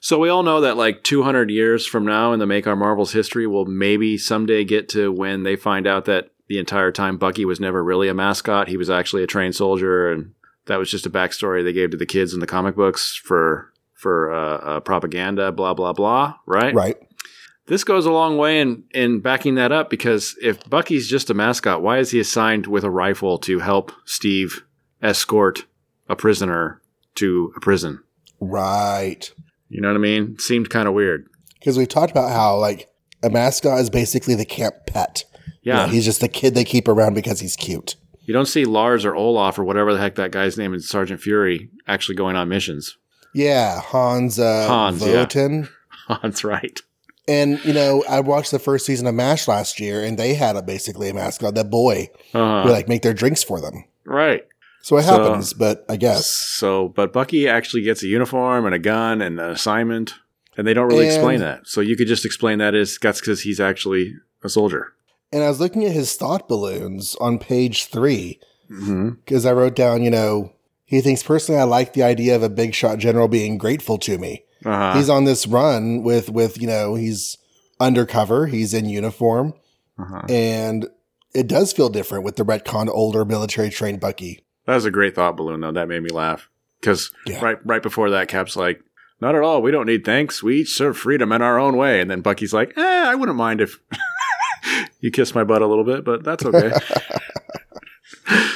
So 0.00 0.18
we 0.18 0.28
all 0.28 0.42
know 0.42 0.62
that 0.62 0.76
like 0.76 1.02
200 1.02 1.50
years 1.50 1.86
from 1.86 2.06
now 2.06 2.32
in 2.32 2.38
the 2.38 2.46
Make 2.46 2.66
Ours 2.66 2.78
Marvel 2.78 3.04
history, 3.06 3.46
we'll 3.46 3.66
maybe 3.66 4.16
someday 4.16 4.64
get 4.64 4.88
to 4.90 5.12
when 5.12 5.42
they 5.42 5.56
find 5.56 5.86
out 5.86 6.06
that 6.06 6.30
the 6.48 6.58
entire 6.58 6.90
time 6.90 7.18
Bucky 7.18 7.44
was 7.44 7.60
never 7.60 7.84
really 7.84 8.08
a 8.08 8.14
mascot. 8.14 8.68
He 8.68 8.76
was 8.76 8.90
actually 8.90 9.22
a 9.22 9.26
trained 9.26 9.54
soldier, 9.54 10.10
and 10.10 10.34
that 10.66 10.78
was 10.78 10.90
just 10.90 11.06
a 11.06 11.10
backstory 11.10 11.62
they 11.62 11.72
gave 11.72 11.90
to 11.90 11.96
the 11.96 12.06
kids 12.06 12.34
in 12.34 12.40
the 12.40 12.46
comic 12.46 12.74
books 12.74 13.14
for 13.14 13.72
for 13.94 14.32
uh, 14.32 14.56
uh, 14.56 14.80
propaganda. 14.80 15.52
Blah 15.52 15.74
blah 15.74 15.92
blah. 15.92 16.36
Right. 16.46 16.74
right 16.74 16.96
This 17.70 17.84
goes 17.84 18.04
a 18.04 18.10
long 18.12 18.36
way 18.36 18.60
in 18.60 18.82
in 18.92 19.20
backing 19.20 19.54
that 19.54 19.72
up 19.72 19.88
because 19.88 20.36
if 20.42 20.68
Bucky's 20.68 21.08
just 21.08 21.30
a 21.30 21.34
mascot, 21.34 21.80
why 21.82 21.98
is 21.98 22.10
he 22.10 22.20
assigned 22.20 22.66
with 22.66 22.84
a 22.84 22.90
rifle 22.90 23.38
to 23.38 23.60
help 23.60 23.92
Steve 24.04 24.64
escort 25.02 25.64
a 26.08 26.16
prisoner 26.16 26.82
to 27.14 27.52
a 27.56 27.60
prison? 27.60 28.02
right 28.40 29.32
You 29.68 29.80
know 29.80 29.88
what 29.88 29.94
I 29.96 30.00
mean? 30.00 30.38
Seemed 30.38 30.68
kind 30.70 30.88
of 30.88 30.94
weird. 30.94 31.26
because 31.58 31.78
we've 31.78 31.88
talked 31.88 32.10
about 32.10 32.30
how 32.32 32.56
like 32.56 32.88
a 33.22 33.30
mascot 33.30 33.78
is 33.80 33.90
basically 33.90 34.34
the 34.34 34.44
camp 34.46 34.74
pet 34.86 35.24
You 35.62 35.72
know, 35.72 35.80
Yeah. 35.80 35.88
he's 35.88 36.04
just 36.06 36.20
the 36.20 36.28
kid 36.28 36.54
they 36.54 36.64
keep 36.64 36.88
around 36.88 37.14
because 37.14 37.40
he's 37.40 37.54
cute 37.56 37.96
You 38.24 38.32
don't 38.34 38.46
see 38.46 38.64
Lars 38.64 39.04
or 39.04 39.14
Olaf 39.14 39.58
or 39.58 39.64
whatever 39.64 39.92
the 39.92 40.00
heck 40.00 40.14
that 40.16 40.32
guy's 40.32 40.56
name 40.58 40.72
is, 40.74 40.88
Sergeant 40.88 41.20
Fury, 41.20 41.70
actually 41.86 42.16
going 42.16 42.34
on 42.36 42.48
missions. 42.48 42.96
yeah 43.34 43.80
hans 43.80 44.38
uh 44.38 44.66
Hans, 44.66 45.06
yeah. 45.06 45.26
Hans, 46.08 46.42
right. 46.42 46.80
And 47.30 47.64
you 47.64 47.72
know 47.72 48.02
i 48.08 48.18
watched 48.20 48.50
the 48.50 48.58
first 48.58 48.84
season 48.86 49.06
of 49.06 49.14
M*A*S*H 49.14 49.46
last 49.48 49.78
year 49.78 50.02
and 50.04 50.18
they 50.18 50.34
had 50.34 50.56
a 50.56 50.62
basically 50.62 51.08
a 51.10 51.14
mascot 51.14 51.54
that 51.54 51.70
boy 51.70 52.10
Uh, 52.34 52.62
who 52.62 52.70
like 52.70 52.88
make 52.88 53.02
their 53.02 53.14
drinks 53.14 53.42
for 53.42 53.60
them 53.60 53.84
right. 54.04 54.42
So 54.82 54.96
it 54.96 55.02
So- 55.04 55.12
happens, 55.12 55.52
but 55.52 55.84
I 55.90 55.96
guess. 55.96 56.24
So, 56.26 56.88
but 56.88 57.12
Bucky 57.12 57.46
actually 57.46 57.82
gets 57.82 58.02
a 58.02 58.06
uniform 58.06 58.64
and 58.64 58.74
a 58.74 58.78
gun 58.78 59.20
and 59.20 59.38
an 59.38 59.50
assignment, 59.50 60.14
and 60.56 60.66
they 60.66 60.72
don't 60.74 60.88
really 60.88 61.06
And- 61.06 61.14
explain 61.14 61.40
that. 61.40 61.60
So 61.66 61.82
you 61.82 61.96
could 61.98 62.08
just 62.08 62.24
explain 62.24 62.58
that 62.60 62.74
as 62.74 62.96
that's 63.00 63.20
because 63.20 63.42
he's 63.42 63.60
actually 63.60 64.14
a 64.42 64.48
soldier. 64.48 64.94
And 65.32 65.42
I 65.44 65.48
was 65.48 65.60
looking 65.60 65.84
at 65.84 65.92
his 65.92 66.14
thought 66.16 66.48
balloons 66.48 67.14
on 67.20 67.38
page 67.38 67.86
three 67.86 68.40
Mm-hmm. 68.70 69.08
because 69.24 69.44
I 69.44 69.52
wrote 69.52 69.76
down, 69.76 70.02
you 70.02 70.10
know, 70.10 70.52
he 70.86 71.00
thinks 71.02 71.22
personally 71.22 71.60
I 71.60 71.64
like 71.64 71.92
the 71.92 72.02
idea 72.04 72.34
of 72.34 72.42
a 72.42 72.48
big 72.48 72.72
shot 72.74 72.98
general 72.98 73.28
being 73.28 73.58
grateful 73.58 73.98
to 73.98 74.16
me. 74.16 74.44
Uh-huh. 74.64 74.96
he's 74.96 75.08
on 75.08 75.24
this 75.24 75.46
run 75.46 76.02
with 76.02 76.28
with 76.30 76.60
you 76.60 76.66
know 76.66 76.94
he's 76.94 77.36
undercover, 77.78 78.46
he's 78.46 78.74
in 78.74 78.86
uniform, 78.86 79.54
uh-huh. 79.98 80.22
and 80.28 80.88
it 81.34 81.46
does 81.46 81.72
feel 81.72 81.88
different 81.88 82.24
with 82.24 82.36
the 82.36 82.44
retconned 82.44 82.88
older 82.88 83.24
military 83.24 83.70
trained 83.70 84.00
Bucky. 84.00 84.44
That 84.66 84.74
was 84.74 84.84
a 84.84 84.90
great 84.90 85.14
thought 85.14 85.36
balloon, 85.36 85.60
though. 85.60 85.72
That 85.72 85.88
made 85.88 86.02
me 86.02 86.10
laugh 86.10 86.48
because 86.80 87.10
Yeah. 87.26 87.42
right 87.42 87.58
right 87.64 87.82
before 87.82 88.10
that, 88.10 88.28
Cap's 88.28 88.56
like, 88.56 88.80
"Not 89.20 89.34
at 89.34 89.42
all. 89.42 89.62
We 89.62 89.70
don't 89.70 89.86
need 89.86 90.04
thanks. 90.04 90.42
We 90.42 90.60
each 90.60 90.76
serve 90.76 90.96
freedom 90.98 91.32
in 91.32 91.40
our 91.42 91.58
own 91.58 91.76
way." 91.76 92.00
And 92.00 92.10
then 92.10 92.20
Bucky's 92.20 92.52
like, 92.52 92.76
"Eh, 92.76 92.82
I 93.06 93.14
wouldn't 93.14 93.38
mind 93.38 93.60
if 93.60 93.80
you 95.00 95.10
kissed 95.10 95.34
my 95.34 95.44
butt 95.44 95.62
a 95.62 95.66
little 95.66 95.84
bit, 95.84 96.04
but 96.04 96.22
that's 96.24 96.44
okay." 96.44 96.72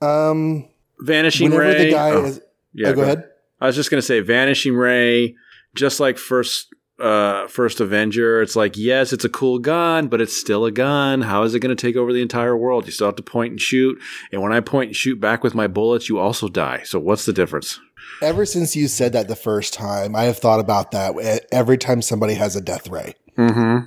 Um, 0.00 0.68
Vanishing 0.98 1.52
Ray. 1.52 1.84
the 1.84 1.90
guy 1.92 2.10
oh, 2.10 2.24
is, 2.24 2.40
yeah, 2.74 2.88
oh, 2.88 2.94
go 2.94 3.02
ahead. 3.02 3.24
I 3.62 3.66
was 3.66 3.76
just 3.76 3.90
gonna 3.90 4.02
say 4.02 4.18
Vanishing 4.18 4.74
Ray, 4.74 5.36
just 5.76 6.00
like 6.00 6.18
first 6.18 6.74
uh 6.98 7.46
first 7.46 7.80
Avenger, 7.80 8.42
it's 8.42 8.56
like, 8.56 8.76
yes, 8.76 9.12
it's 9.12 9.24
a 9.24 9.28
cool 9.28 9.60
gun, 9.60 10.08
but 10.08 10.20
it's 10.20 10.36
still 10.36 10.64
a 10.64 10.72
gun. 10.72 11.22
How 11.22 11.44
is 11.44 11.54
it 11.54 11.60
gonna 11.60 11.76
take 11.76 11.94
over 11.96 12.12
the 12.12 12.22
entire 12.22 12.56
world? 12.56 12.86
You 12.86 12.92
still 12.92 13.06
have 13.06 13.16
to 13.16 13.22
point 13.22 13.52
and 13.52 13.60
shoot. 13.60 14.00
And 14.32 14.42
when 14.42 14.52
I 14.52 14.58
point 14.60 14.88
and 14.88 14.96
shoot 14.96 15.20
back 15.20 15.44
with 15.44 15.54
my 15.54 15.68
bullets, 15.68 16.08
you 16.08 16.18
also 16.18 16.48
die. 16.48 16.82
So 16.84 16.98
what's 16.98 17.24
the 17.24 17.32
difference? 17.32 17.78
Ever 18.20 18.44
since 18.44 18.74
you 18.74 18.88
said 18.88 19.12
that 19.12 19.28
the 19.28 19.36
first 19.36 19.72
time, 19.74 20.16
I 20.16 20.24
have 20.24 20.38
thought 20.38 20.60
about 20.60 20.90
that 20.90 21.46
every 21.52 21.78
time 21.78 22.02
somebody 22.02 22.34
has 22.34 22.56
a 22.56 22.60
death 22.60 22.88
ray. 22.88 23.14
Mm-hmm. 23.38 23.86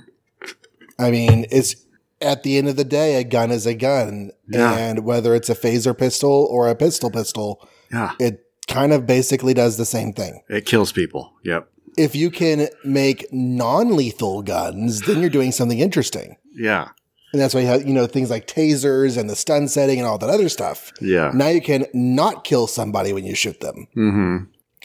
I 0.98 1.10
mean, 1.10 1.44
it's 1.50 1.76
at 2.22 2.42
the 2.42 2.56
end 2.56 2.68
of 2.68 2.76
the 2.76 2.84
day, 2.84 3.16
a 3.16 3.24
gun 3.24 3.50
is 3.50 3.66
a 3.66 3.74
gun. 3.74 4.30
Yeah. 4.48 4.72
And 4.74 5.04
whether 5.04 5.34
it's 5.34 5.50
a 5.50 5.54
phaser 5.54 5.96
pistol 5.96 6.48
or 6.50 6.68
a 6.68 6.74
pistol 6.74 7.10
pistol, 7.10 7.68
Yeah. 7.92 8.12
it 8.18 8.45
kind 8.66 8.92
of 8.92 9.06
basically 9.06 9.54
does 9.54 9.76
the 9.76 9.84
same 9.86 10.12
thing. 10.12 10.42
It 10.48 10.66
kills 10.66 10.92
people. 10.92 11.32
Yep. 11.44 11.68
if 11.96 12.14
you 12.14 12.30
can 12.30 12.68
make 12.84 13.26
non-lethal 13.32 14.42
guns, 14.42 15.00
then 15.02 15.20
you're 15.20 15.30
doing 15.30 15.50
something 15.52 15.78
interesting. 15.78 16.36
Yeah. 16.54 16.88
And 17.32 17.40
that's 17.40 17.54
why 17.54 17.60
you 17.62 17.66
have, 17.66 17.86
you 17.86 17.92
know, 17.94 18.06
things 18.06 18.30
like 18.30 18.46
tasers 18.46 19.16
and 19.18 19.28
the 19.30 19.36
stun 19.36 19.68
setting 19.68 19.98
and 19.98 20.06
all 20.06 20.18
that 20.18 20.30
other 20.30 20.48
stuff. 20.48 20.92
Yeah. 21.00 21.30
Now 21.34 21.48
you 21.48 21.60
can 21.60 21.86
not 21.94 22.44
kill 22.44 22.66
somebody 22.66 23.12
when 23.12 23.24
you 23.24 23.34
shoot 23.34 23.60
them. 23.60 23.88
Mm-hmm. 23.96 24.36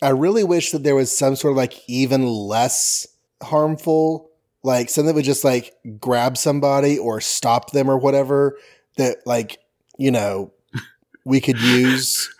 I 0.02 0.10
really 0.10 0.44
wish 0.44 0.72
that 0.72 0.84
there 0.84 0.96
was 0.96 1.16
some 1.16 1.36
sort 1.36 1.52
of 1.52 1.58
like 1.58 1.74
even 1.88 2.26
less 2.26 3.08
harmful, 3.44 4.30
like 4.64 4.90
something 4.90 5.08
that 5.08 5.16
would 5.16 5.26
just 5.26 5.44
like 5.44 5.74
grab 6.00 6.38
somebody 6.38 6.98
or 6.98 7.22
stop 7.22 7.72
them 7.72 7.90
or 7.90 7.98
whatever 7.98 8.58
that 8.98 9.18
like, 9.26 9.60
you 9.98 10.12
know, 10.12 10.52
we 11.26 11.40
could 11.42 11.60
use 11.62 12.34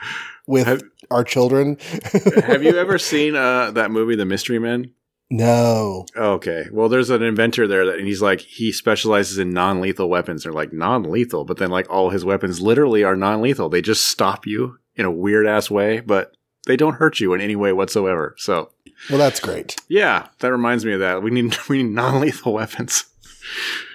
with 0.48 0.66
Have- 0.68 0.84
our 1.12 1.24
children. 1.24 1.78
Have 2.46 2.64
you 2.64 2.76
ever 2.78 2.98
seen 3.12 3.36
uh, 3.36 3.72
that 3.72 3.92
movie, 3.92 4.16
The 4.16 4.26
Mystery 4.26 4.60
Men? 4.60 4.94
no. 5.30 6.06
Okay. 6.18 6.66
Well, 6.74 6.90
there's 6.90 7.10
an 7.10 7.22
inventor 7.24 7.66
there 7.68 7.86
that, 7.86 7.98
and 8.00 8.06
he's 8.08 8.22
like, 8.22 8.42
he 8.42 8.72
specializes 8.74 9.38
in 9.38 9.54
non-lethal 9.54 10.10
weapons. 10.10 10.44
They're 10.44 10.52
like 10.52 10.74
non-lethal, 10.74 11.46
but 11.46 11.58
then 11.58 11.70
like 11.70 11.90
all 11.90 12.10
his 12.10 12.26
weapons 12.26 12.60
literally 12.62 13.04
are 13.04 13.16
non-lethal. 13.16 13.70
They 13.70 13.82
just 13.82 14.08
stop 14.08 14.46
you 14.46 14.78
in 14.96 15.06
a 15.06 15.12
weird 15.12 15.48
ass 15.48 15.72
way, 15.72 16.02
but 16.02 16.36
they 16.68 16.76
don't 16.76 16.96
hurt 16.96 17.20
you 17.22 17.34
in 17.34 17.40
any 17.40 17.56
way 17.56 17.72
whatsoever. 17.72 18.36
So 18.38 18.72
Well, 19.10 19.20
that's 19.20 19.40
great. 19.40 19.78
yeah, 19.88 20.28
that 20.40 20.52
reminds 20.52 20.86
me 20.86 20.92
of 20.94 21.00
that. 21.00 21.24
We 21.24 21.32
need 21.32 21.56
we 21.70 21.82
need 21.82 21.94
non-lethal 21.94 22.52
weapons. 22.54 23.06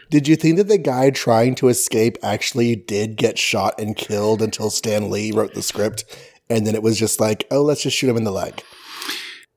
Did 0.08 0.26
you 0.28 0.36
think 0.36 0.56
that 0.56 0.68
the 0.68 0.78
guy 0.78 1.10
trying 1.10 1.54
to 1.56 1.68
escape 1.68 2.16
actually 2.22 2.76
did 2.76 3.16
get 3.16 3.38
shot 3.38 3.78
and 3.78 3.94
killed 3.96 4.40
until 4.40 4.70
Stan 4.70 5.10
Lee 5.10 5.32
wrote 5.32 5.52
the 5.52 5.62
script? 5.62 6.04
And 6.48 6.66
then 6.66 6.74
it 6.74 6.82
was 6.82 6.98
just 6.98 7.20
like, 7.20 7.46
oh, 7.50 7.62
let's 7.62 7.82
just 7.82 7.96
shoot 7.96 8.08
him 8.08 8.16
in 8.16 8.24
the 8.24 8.30
leg. 8.30 8.62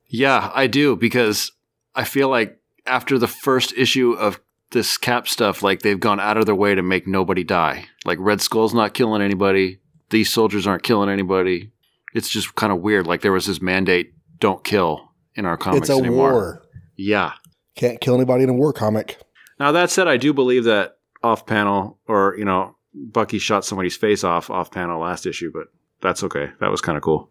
Yeah, 0.08 0.50
I 0.54 0.66
do 0.66 0.96
because 0.96 1.52
I 1.94 2.04
feel 2.04 2.28
like 2.28 2.58
after 2.86 3.18
the 3.18 3.28
first 3.28 3.72
issue 3.76 4.12
of 4.12 4.40
this 4.70 4.98
cap 4.98 5.28
stuff, 5.28 5.62
like 5.62 5.82
they've 5.82 6.00
gone 6.00 6.20
out 6.20 6.36
of 6.36 6.46
their 6.46 6.54
way 6.54 6.74
to 6.74 6.82
make 6.82 7.06
nobody 7.06 7.44
die. 7.44 7.86
Like 8.04 8.18
Red 8.20 8.40
Skull's 8.40 8.74
not 8.74 8.94
killing 8.94 9.22
anybody. 9.22 9.78
These 10.10 10.32
soldiers 10.32 10.66
aren't 10.66 10.82
killing 10.82 11.10
anybody. 11.10 11.70
It's 12.14 12.28
just 12.28 12.54
kind 12.56 12.72
of 12.72 12.80
weird. 12.80 13.06
Like 13.06 13.20
there 13.20 13.32
was 13.32 13.46
this 13.46 13.62
mandate: 13.62 14.12
don't 14.38 14.64
kill 14.64 15.12
in 15.34 15.46
our 15.46 15.56
comics 15.56 15.88
it's 15.88 15.98
a 15.98 16.02
anymore. 16.02 16.32
war. 16.32 16.62
Yeah. 16.96 17.32
Can't 17.76 18.00
kill 18.00 18.16
anybody 18.16 18.44
in 18.44 18.50
a 18.50 18.54
war 18.54 18.72
comic. 18.72 19.18
Now 19.58 19.72
that 19.72 19.90
said, 19.90 20.08
I 20.08 20.16
do 20.16 20.32
believe 20.32 20.64
that 20.64 20.98
off 21.22 21.46
panel, 21.46 21.98
or 22.08 22.34
you 22.36 22.44
know, 22.44 22.76
Bucky 22.92 23.38
shot 23.38 23.64
somebody's 23.64 23.96
face 23.96 24.24
off 24.24 24.50
off 24.50 24.70
panel 24.70 25.00
last 25.00 25.26
issue, 25.26 25.52
but 25.52 25.68
that's 26.02 26.22
okay. 26.24 26.50
That 26.60 26.70
was 26.70 26.80
kind 26.80 26.96
of 26.96 27.02
cool. 27.02 27.30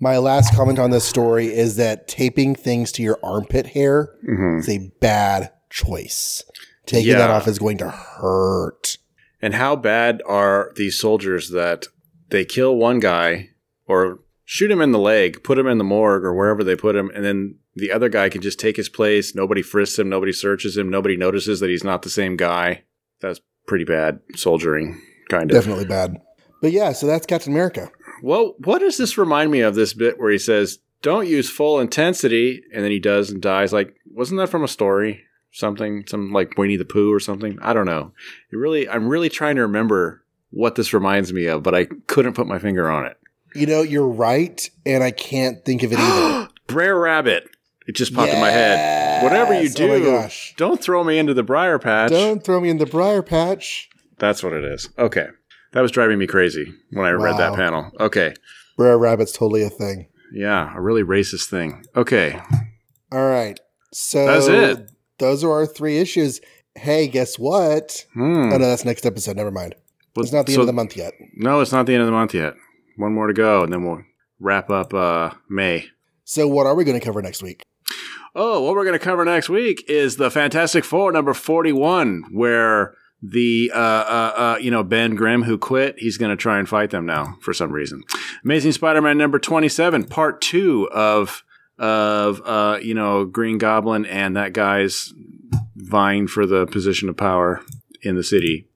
My 0.00 0.16
last 0.18 0.54
comment 0.54 0.78
on 0.78 0.90
this 0.90 1.04
story 1.04 1.46
is 1.46 1.76
that 1.76 2.08
taping 2.08 2.54
things 2.54 2.90
to 2.92 3.02
your 3.02 3.18
armpit 3.22 3.66
hair 3.66 4.14
Mm-hmm. 4.28 4.58
is 4.60 4.68
a 4.68 4.90
bad 5.00 5.50
choice. 5.68 6.42
Taking 6.86 7.12
that 7.12 7.30
off 7.30 7.46
is 7.46 7.58
going 7.58 7.78
to 7.78 7.90
hurt. 7.90 8.96
And 9.42 9.54
how 9.54 9.76
bad 9.76 10.22
are 10.26 10.72
these 10.76 10.98
soldiers 10.98 11.50
that 11.50 11.86
they 12.30 12.44
kill 12.44 12.76
one 12.76 12.98
guy 13.00 13.50
or 13.86 14.20
shoot 14.44 14.70
him 14.70 14.80
in 14.80 14.92
the 14.92 14.98
leg, 14.98 15.42
put 15.44 15.58
him 15.58 15.66
in 15.66 15.78
the 15.78 15.84
morgue 15.84 16.24
or 16.24 16.34
wherever 16.34 16.64
they 16.64 16.76
put 16.76 16.96
him, 16.96 17.10
and 17.14 17.24
then 17.24 17.56
the 17.76 17.92
other 17.92 18.08
guy 18.08 18.28
can 18.28 18.40
just 18.42 18.58
take 18.58 18.76
his 18.76 18.88
place. 18.88 19.34
Nobody 19.34 19.62
frisks 19.62 19.98
him, 19.98 20.08
nobody 20.08 20.32
searches 20.32 20.76
him, 20.76 20.90
nobody 20.90 21.16
notices 21.16 21.60
that 21.60 21.70
he's 21.70 21.84
not 21.84 22.02
the 22.02 22.10
same 22.10 22.36
guy. 22.36 22.82
That's 23.20 23.40
pretty 23.66 23.84
bad 23.84 24.20
soldiering, 24.34 25.00
kind 25.28 25.50
of. 25.50 25.54
Definitely 25.54 25.84
bad. 25.84 26.16
But 26.60 26.72
yeah, 26.72 26.92
so 26.92 27.06
that's 27.06 27.26
Captain 27.26 27.52
America. 27.52 27.90
Well, 28.22 28.54
what 28.58 28.80
does 28.80 28.96
this 28.96 29.18
remind 29.18 29.50
me 29.50 29.60
of? 29.60 29.74
This 29.74 29.94
bit 29.94 30.18
where 30.18 30.30
he 30.30 30.38
says, 30.38 30.78
"Don't 31.02 31.28
use 31.28 31.50
full 31.50 31.80
intensity," 31.80 32.62
and 32.72 32.84
then 32.84 32.90
he 32.90 32.98
does 32.98 33.30
and 33.30 33.40
dies. 33.40 33.72
Like, 33.72 33.94
wasn't 34.12 34.38
that 34.40 34.48
from 34.48 34.64
a 34.64 34.68
story? 34.68 35.24
Something, 35.52 36.04
some 36.06 36.32
like 36.32 36.56
Winnie 36.56 36.76
the 36.76 36.84
Pooh 36.84 37.12
or 37.12 37.20
something. 37.20 37.58
I 37.60 37.72
don't 37.72 37.86
know. 37.86 38.12
It 38.52 38.56
really, 38.56 38.88
I'm 38.88 39.08
really 39.08 39.28
trying 39.28 39.56
to 39.56 39.62
remember 39.62 40.22
what 40.50 40.74
this 40.74 40.92
reminds 40.92 41.32
me 41.32 41.46
of, 41.46 41.62
but 41.62 41.74
I 41.74 41.86
couldn't 42.06 42.34
put 42.34 42.46
my 42.46 42.58
finger 42.58 42.90
on 42.90 43.06
it. 43.06 43.16
You 43.54 43.66
know, 43.66 43.82
you're 43.82 44.08
right, 44.08 44.68
and 44.86 45.02
I 45.02 45.10
can't 45.10 45.64
think 45.64 45.82
of 45.82 45.92
it 45.92 45.98
either. 45.98 46.48
Brer 46.66 46.98
Rabbit. 46.98 47.48
It 47.86 47.96
just 47.96 48.14
popped 48.14 48.32
in 48.32 48.40
my 48.40 48.50
head. 48.50 49.24
Whatever 49.24 49.54
you 49.54 49.68
oh 49.68 49.74
do, 49.74 50.06
Oh 50.06 50.28
don't 50.56 50.80
throw 50.80 51.02
me 51.02 51.18
into 51.18 51.34
the 51.34 51.42
briar 51.42 51.78
patch. 51.78 52.10
Don't 52.10 52.44
throw 52.44 52.60
me 52.60 52.70
in 52.70 52.78
the 52.78 52.86
briar 52.86 53.22
patch. 53.22 53.90
That's 54.18 54.42
what 54.42 54.52
it 54.52 54.64
is. 54.64 54.88
Okay, 54.96 55.28
that 55.72 55.80
was 55.80 55.90
driving 55.90 56.18
me 56.18 56.26
crazy 56.26 56.72
when 56.90 57.06
I 57.06 57.10
read 57.10 57.36
that 57.38 57.54
panel. 57.54 57.90
Okay, 58.00 58.34
Brer 58.76 58.98
Rabbit's 58.98 59.32
totally 59.32 59.62
a 59.62 59.70
thing. 59.70 60.08
yeah, 60.32 60.72
a 60.76 60.80
really 60.80 61.02
racist 61.02 61.48
thing. 61.48 61.84
Okay, 61.96 62.40
All 63.12 63.28
right. 63.28 63.58
So 63.92 64.24
That's 64.26 64.46
it. 64.46 64.90
Those 65.18 65.42
are 65.44 65.50
our 65.50 65.66
three 65.66 65.98
issues. 65.98 66.40
Hey, 66.76 67.08
guess 67.08 67.38
what? 67.38 68.06
hmm. 68.14 68.50
Oh 68.52 68.56
no, 68.56 68.58
that's 68.58 68.84
next 68.84 69.04
episode. 69.04 69.36
Never 69.36 69.50
mind. 69.50 69.74
Well, 70.14 70.22
It's 70.24 70.32
not 70.32 70.46
the 70.46 70.52
so- 70.52 70.60
end 70.60 70.62
of 70.62 70.66
the 70.68 70.72
month 70.72 70.96
yet. 70.96 71.12
No, 71.34 71.60
it's 71.60 71.72
not 71.72 71.86
the 71.86 71.92
end 71.94 72.02
of 72.02 72.06
the 72.06 72.12
month 72.12 72.34
yet. 72.34 72.54
One 72.96 73.12
more 73.14 73.26
to 73.26 73.32
go, 73.32 73.62
and 73.64 73.72
then 73.72 73.84
we'll 73.84 74.02
wrap 74.38 74.70
up 74.70 74.92
uh, 74.94 75.30
May. 75.48 75.86
So 76.24 76.46
what 76.46 76.66
are 76.66 76.74
we 76.74 76.84
going 76.84 76.98
to 76.98 77.04
cover 77.04 77.20
next 77.22 77.42
week? 77.42 77.62
Oh, 78.34 78.62
what 78.62 78.74
we're 78.74 78.84
going 78.84 78.98
to 78.98 79.04
cover 79.04 79.24
next 79.24 79.48
week 79.48 79.84
is 79.88 80.16
the 80.16 80.30
Fantastic 80.30 80.84
Four 80.84 81.10
number 81.10 81.34
forty-one, 81.34 82.24
where 82.30 82.94
the 83.22 83.70
uh, 83.74 83.78
uh, 83.78 84.32
uh, 84.36 84.58
you 84.60 84.70
know 84.70 84.82
Ben 84.82 85.14
Grimm 85.14 85.42
who 85.42 85.58
quit, 85.58 85.96
he's 85.98 86.18
going 86.18 86.30
to 86.30 86.36
try 86.36 86.58
and 86.58 86.68
fight 86.68 86.90
them 86.90 87.06
now 87.06 87.36
for 87.40 87.52
some 87.52 87.72
reason. 87.72 88.02
Amazing 88.44 88.72
Spider-Man 88.72 89.18
number 89.18 89.38
twenty-seven, 89.38 90.04
part 90.04 90.40
two 90.40 90.88
of 90.92 91.44
of 91.78 92.40
uh, 92.44 92.78
you 92.82 92.94
know 92.94 93.24
Green 93.24 93.58
Goblin 93.58 94.06
and 94.06 94.36
that 94.36 94.52
guy's 94.52 95.12
vying 95.76 96.28
for 96.28 96.46
the 96.46 96.66
position 96.66 97.08
of 97.08 97.16
power 97.16 97.62
in 98.02 98.16
the 98.16 98.24
city 98.24 98.68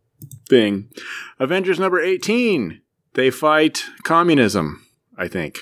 thing. 0.48 0.90
Avengers 1.38 1.78
number 1.78 2.00
eighteen, 2.00 2.80
they 3.14 3.30
fight 3.30 3.84
communism. 4.02 4.86
I 5.16 5.28
think. 5.28 5.60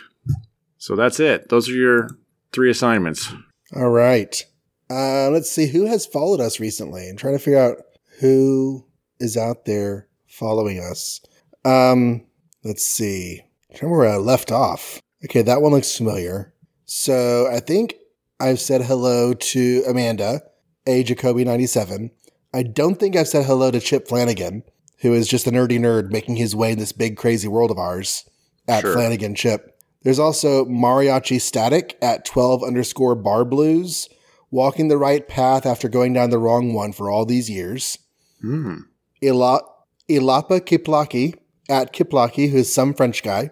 So 0.79 0.97
that's 0.97 1.21
it. 1.21 1.51
Those 1.51 1.69
are 1.69 1.75
your 1.75 2.09
three 2.53 2.71
assignments. 2.71 3.33
All 3.77 3.91
right. 3.91 4.45
Uh, 4.91 5.31
let's 5.31 5.51
see 5.51 5.67
who 5.67 5.87
has 5.87 6.07
followed 6.07 6.41
us 6.41 6.59
recently 6.59 7.09
and 7.09 7.19
try 7.19 7.33
to 7.33 7.39
figure 7.39 7.61
out 7.61 7.77
who 8.23 8.87
is 9.19 9.37
out 9.37 9.65
there 9.65 10.07
following 10.29 10.79
us. 10.79 11.21
Um, 11.65 12.25
let's 12.65 12.85
see. 12.85 13.43
I 13.71 13.75
remember 13.83 13.99
where 13.99 14.09
I 14.11 14.17
left 14.17 14.51
off. 14.53 15.01
Okay, 15.25 15.43
that 15.43 15.61
one 15.61 15.73
looks 15.73 15.97
familiar. 15.97 16.55
So 16.85 17.49
I 17.53 17.59
think 17.61 17.97
I've 18.41 18.61
said 18.61 18.83
hello 18.83 19.35
to 19.35 19.85
Amanda, 19.89 20.43
a 20.87 21.03
Jacoby 21.03 21.45
ninety 21.45 21.67
seven. 21.67 22.13
I 22.55 22.63
don't 22.63 22.95
think 23.01 23.17
I've 23.17 23.29
said 23.29 23.45
hello 23.47 23.71
to 23.73 23.81
Chip 23.81 24.07
Flanagan, 24.07 24.63
who 25.01 25.13
is 25.15 25.27
just 25.27 25.47
a 25.47 25.51
nerdy 25.51 25.79
nerd 25.81 26.11
making 26.13 26.37
his 26.37 26.55
way 26.55 26.73
in 26.73 26.79
this 26.79 26.93
big 26.93 27.17
crazy 27.17 27.49
world 27.49 27.71
of 27.73 27.79
ours 27.79 28.29
at 28.69 28.83
Sure. 28.83 28.93
Flanagan 28.93 29.35
Chip. 29.35 29.77
There's 30.03 30.19
also 30.19 30.65
Mariachi 30.65 31.41
Static 31.41 31.97
at 32.03 32.25
12 32.25 32.63
underscore 32.63 33.15
bar 33.15 33.45
blues, 33.45 34.09
walking 34.51 34.89
the 34.89 34.99
right 34.99 35.27
path 35.27 35.65
after 35.67 35.89
going 35.89 36.13
down 36.13 36.31
the 36.31 36.39
wrong 36.39 36.73
one 36.73 36.93
for 36.93 37.11
all 37.11 37.25
these 37.25 37.49
years. 37.51 37.99
Hmm. 38.43 38.81
Ila- 39.23 39.63
Ilapa 40.09 40.61
Kiplaki 40.61 41.35
at 41.69 41.93
Kiplaki, 41.93 42.51
who 42.51 42.59
is 42.59 42.75
some 42.75 42.93
French 42.93 43.23
guy. 43.23 43.51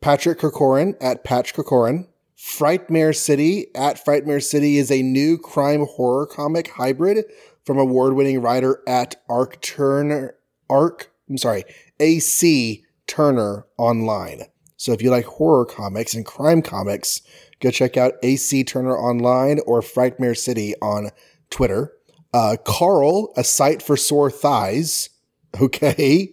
Patrick 0.00 0.38
Kirkoran 0.38 0.94
at 1.00 1.24
Patch 1.24 1.54
Kirkoran. 1.54 2.06
Frightmare 2.36 3.14
City 3.16 3.66
at 3.74 4.04
Frightmare 4.04 4.42
City 4.42 4.76
is 4.76 4.90
a 4.90 5.00
new 5.02 5.38
crime 5.38 5.86
horror 5.86 6.26
comic 6.26 6.68
hybrid 6.70 7.24
from 7.64 7.78
award-winning 7.78 8.40
writer 8.42 8.82
at 8.86 9.14
Arc 9.28 9.60
Turner 9.60 10.34
Arc. 10.68 11.12
I'm 11.30 11.38
sorry, 11.38 11.64
AC 12.00 12.84
Turner 13.06 13.66
Online. 13.78 14.42
So 14.76 14.92
if 14.92 15.00
you 15.00 15.10
like 15.10 15.24
horror 15.24 15.64
comics 15.64 16.14
and 16.14 16.26
crime 16.26 16.62
comics, 16.62 17.22
go 17.60 17.70
check 17.70 17.96
out 17.96 18.14
AC 18.24 18.64
Turner 18.64 18.98
Online 18.98 19.60
or 19.64 19.80
Frightmare 19.80 20.36
City 20.36 20.74
on 20.82 21.10
Twitter. 21.50 21.92
Uh, 22.32 22.56
Carl, 22.64 23.32
a 23.36 23.44
site 23.44 23.82
for 23.82 23.96
sore 23.96 24.30
thighs. 24.30 25.08
Okay. 25.60 26.30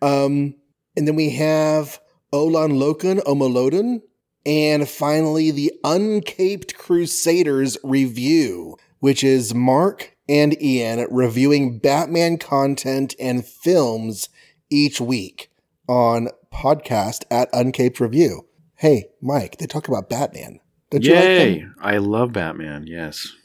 Um, 0.00 0.54
and 0.96 1.06
then 1.06 1.14
we 1.14 1.28
have 1.30 2.00
Olan 2.32 2.78
Loken 2.78 3.22
Omoloden. 3.24 4.00
And 4.46 4.88
finally, 4.88 5.50
the 5.50 5.72
Uncaped 5.84 6.74
Crusaders 6.74 7.76
review, 7.84 8.78
which 9.00 9.22
is 9.22 9.54
Mark 9.54 10.16
and 10.26 10.60
Ian 10.62 11.06
reviewing 11.10 11.78
Batman 11.78 12.38
content 12.38 13.14
and 13.20 13.44
films 13.44 14.30
each 14.70 15.00
week 15.00 15.50
on 15.88 16.28
podcast 16.52 17.24
at 17.30 17.52
Uncaped 17.52 18.00
Review. 18.00 18.46
Hey, 18.76 19.06
Mike, 19.20 19.58
they 19.58 19.66
talk 19.66 19.88
about 19.88 20.08
Batman. 20.08 20.60
Don't 20.90 21.04
you 21.04 21.14
like 21.14 21.24
Yay! 21.24 21.64
I 21.80 21.98
love 21.98 22.32
Batman. 22.32 22.86
Yes. 22.86 23.36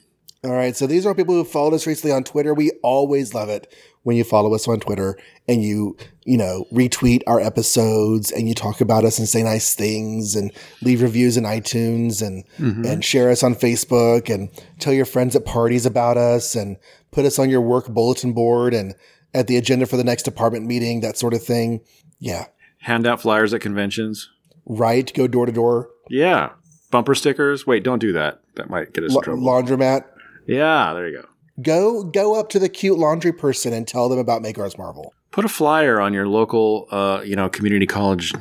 All 0.45 0.51
right. 0.51 0.75
So 0.75 0.85
these 0.85 1.07
are 1.07 1.15
people 1.15 1.33
who 1.33 1.43
followed 1.43 1.73
us 1.73 1.87
recently 1.87 2.15
on 2.15 2.23
Twitter. 2.23 2.53
We 2.53 2.71
always 2.83 3.33
love 3.33 3.49
it 3.49 3.73
when 4.03 4.15
you 4.15 4.23
follow 4.23 4.53
us 4.53 4.67
on 4.67 4.79
Twitter 4.79 5.17
and 5.47 5.63
you, 5.63 5.97
you 6.23 6.37
know, 6.37 6.65
retweet 6.71 7.21
our 7.25 7.39
episodes 7.39 8.31
and 8.31 8.47
you 8.47 8.53
talk 8.53 8.79
about 8.79 9.03
us 9.03 9.17
and 9.17 9.27
say 9.27 9.41
nice 9.41 9.73
things 9.73 10.35
and 10.35 10.51
leave 10.83 11.01
reviews 11.01 11.35
in 11.35 11.45
iTunes 11.45 12.21
and, 12.25 12.45
mm-hmm. 12.59 12.85
and 12.85 13.03
share 13.03 13.31
us 13.31 13.41
on 13.41 13.55
Facebook 13.55 14.31
and 14.31 14.49
tell 14.77 14.93
your 14.93 15.05
friends 15.05 15.35
at 15.35 15.45
parties 15.45 15.87
about 15.87 16.15
us 16.15 16.53
and 16.53 16.77
put 17.09 17.25
us 17.25 17.39
on 17.39 17.49
your 17.49 17.61
work 17.61 17.87
bulletin 17.87 18.31
board 18.31 18.75
and 18.75 18.93
at 19.33 19.47
the 19.47 19.57
agenda 19.57 19.87
for 19.87 19.97
the 19.97 20.03
next 20.03 20.23
department 20.23 20.67
meeting, 20.67 21.01
that 21.01 21.17
sort 21.17 21.33
of 21.33 21.41
thing. 21.43 21.81
Yeah. 22.19 22.45
Hand 22.81 23.07
out 23.07 23.21
flyers 23.21 23.51
at 23.51 23.61
conventions. 23.61 24.29
Right. 24.67 25.11
Go 25.15 25.27
door 25.27 25.47
to 25.47 25.51
door. 25.51 25.89
Yeah. 26.07 26.51
Bumper 26.91 27.15
stickers. 27.15 27.65
Wait, 27.65 27.83
don't 27.83 27.99
do 27.99 28.13
that. 28.13 28.41
That 28.55 28.69
might 28.69 28.93
get 28.93 29.03
us 29.03 29.15
in 29.15 29.21
trouble. 29.21 29.41
laundromat. 29.41 30.05
Yeah, 30.45 30.93
there 30.93 31.07
you 31.07 31.21
go. 31.21 31.27
Go 31.61 32.03
go 32.03 32.39
up 32.39 32.49
to 32.49 32.59
the 32.59 32.69
cute 32.69 32.97
laundry 32.97 33.31
person 33.31 33.73
and 33.73 33.87
tell 33.87 34.09
them 34.09 34.19
about 34.19 34.41
Make 34.41 34.57
Ours 34.59 34.77
Marvel. 34.77 35.13
Put 35.31 35.45
a 35.45 35.49
flyer 35.49 35.99
on 35.99 36.13
your 36.13 36.27
local, 36.27 36.87
uh, 36.91 37.21
you 37.23 37.35
know, 37.35 37.49
community 37.49 37.85
college 37.85 38.33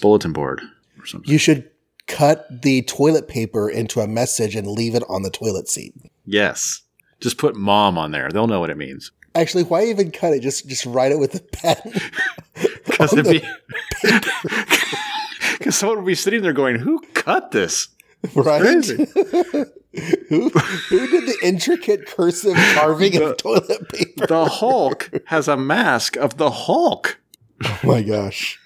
bulletin 0.00 0.32
board 0.32 0.62
or 0.98 1.06
something. 1.06 1.30
You 1.30 1.38
should 1.38 1.70
cut 2.06 2.62
the 2.62 2.82
toilet 2.82 3.28
paper 3.28 3.68
into 3.68 4.00
a 4.00 4.06
message 4.06 4.54
and 4.56 4.66
leave 4.66 4.94
it 4.94 5.02
on 5.08 5.22
the 5.22 5.30
toilet 5.30 5.68
seat. 5.68 5.94
Yes. 6.24 6.82
Just 7.20 7.38
put 7.38 7.56
mom 7.56 7.96
on 7.98 8.10
there. 8.10 8.30
They'll 8.30 8.48
know 8.48 8.60
what 8.60 8.70
it 8.70 8.76
means. 8.76 9.12
Actually, 9.34 9.64
why 9.64 9.84
even 9.84 10.10
cut 10.10 10.32
it? 10.34 10.40
Just 10.40 10.68
just 10.68 10.84
write 10.84 11.12
it 11.12 11.18
with 11.18 11.34
a 11.34 11.40
pen. 11.40 11.76
Because 12.84 13.12
it'd 13.14 13.24
be. 13.24 13.42
Because 15.58 15.76
someone 15.76 15.98
would 15.98 16.06
be 16.06 16.16
sitting 16.16 16.42
there 16.42 16.52
going, 16.52 16.76
"Who 16.76 17.00
cut 17.14 17.52
this?" 17.52 17.88
right? 18.34 18.84
Who 20.28 20.48
who 20.48 21.06
did 21.08 21.26
the 21.26 21.36
intricate 21.42 22.06
cursive 22.06 22.56
carving 22.74 23.20
of 23.22 23.36
toilet 23.36 23.88
paper? 23.90 24.26
The 24.26 24.46
Hulk 24.46 25.10
has 25.26 25.48
a 25.48 25.56
mask 25.56 26.16
of 26.16 26.38
the 26.38 26.50
Hulk. 26.50 27.20
Oh 27.64 27.80
my 27.84 28.02
gosh. 28.02 28.58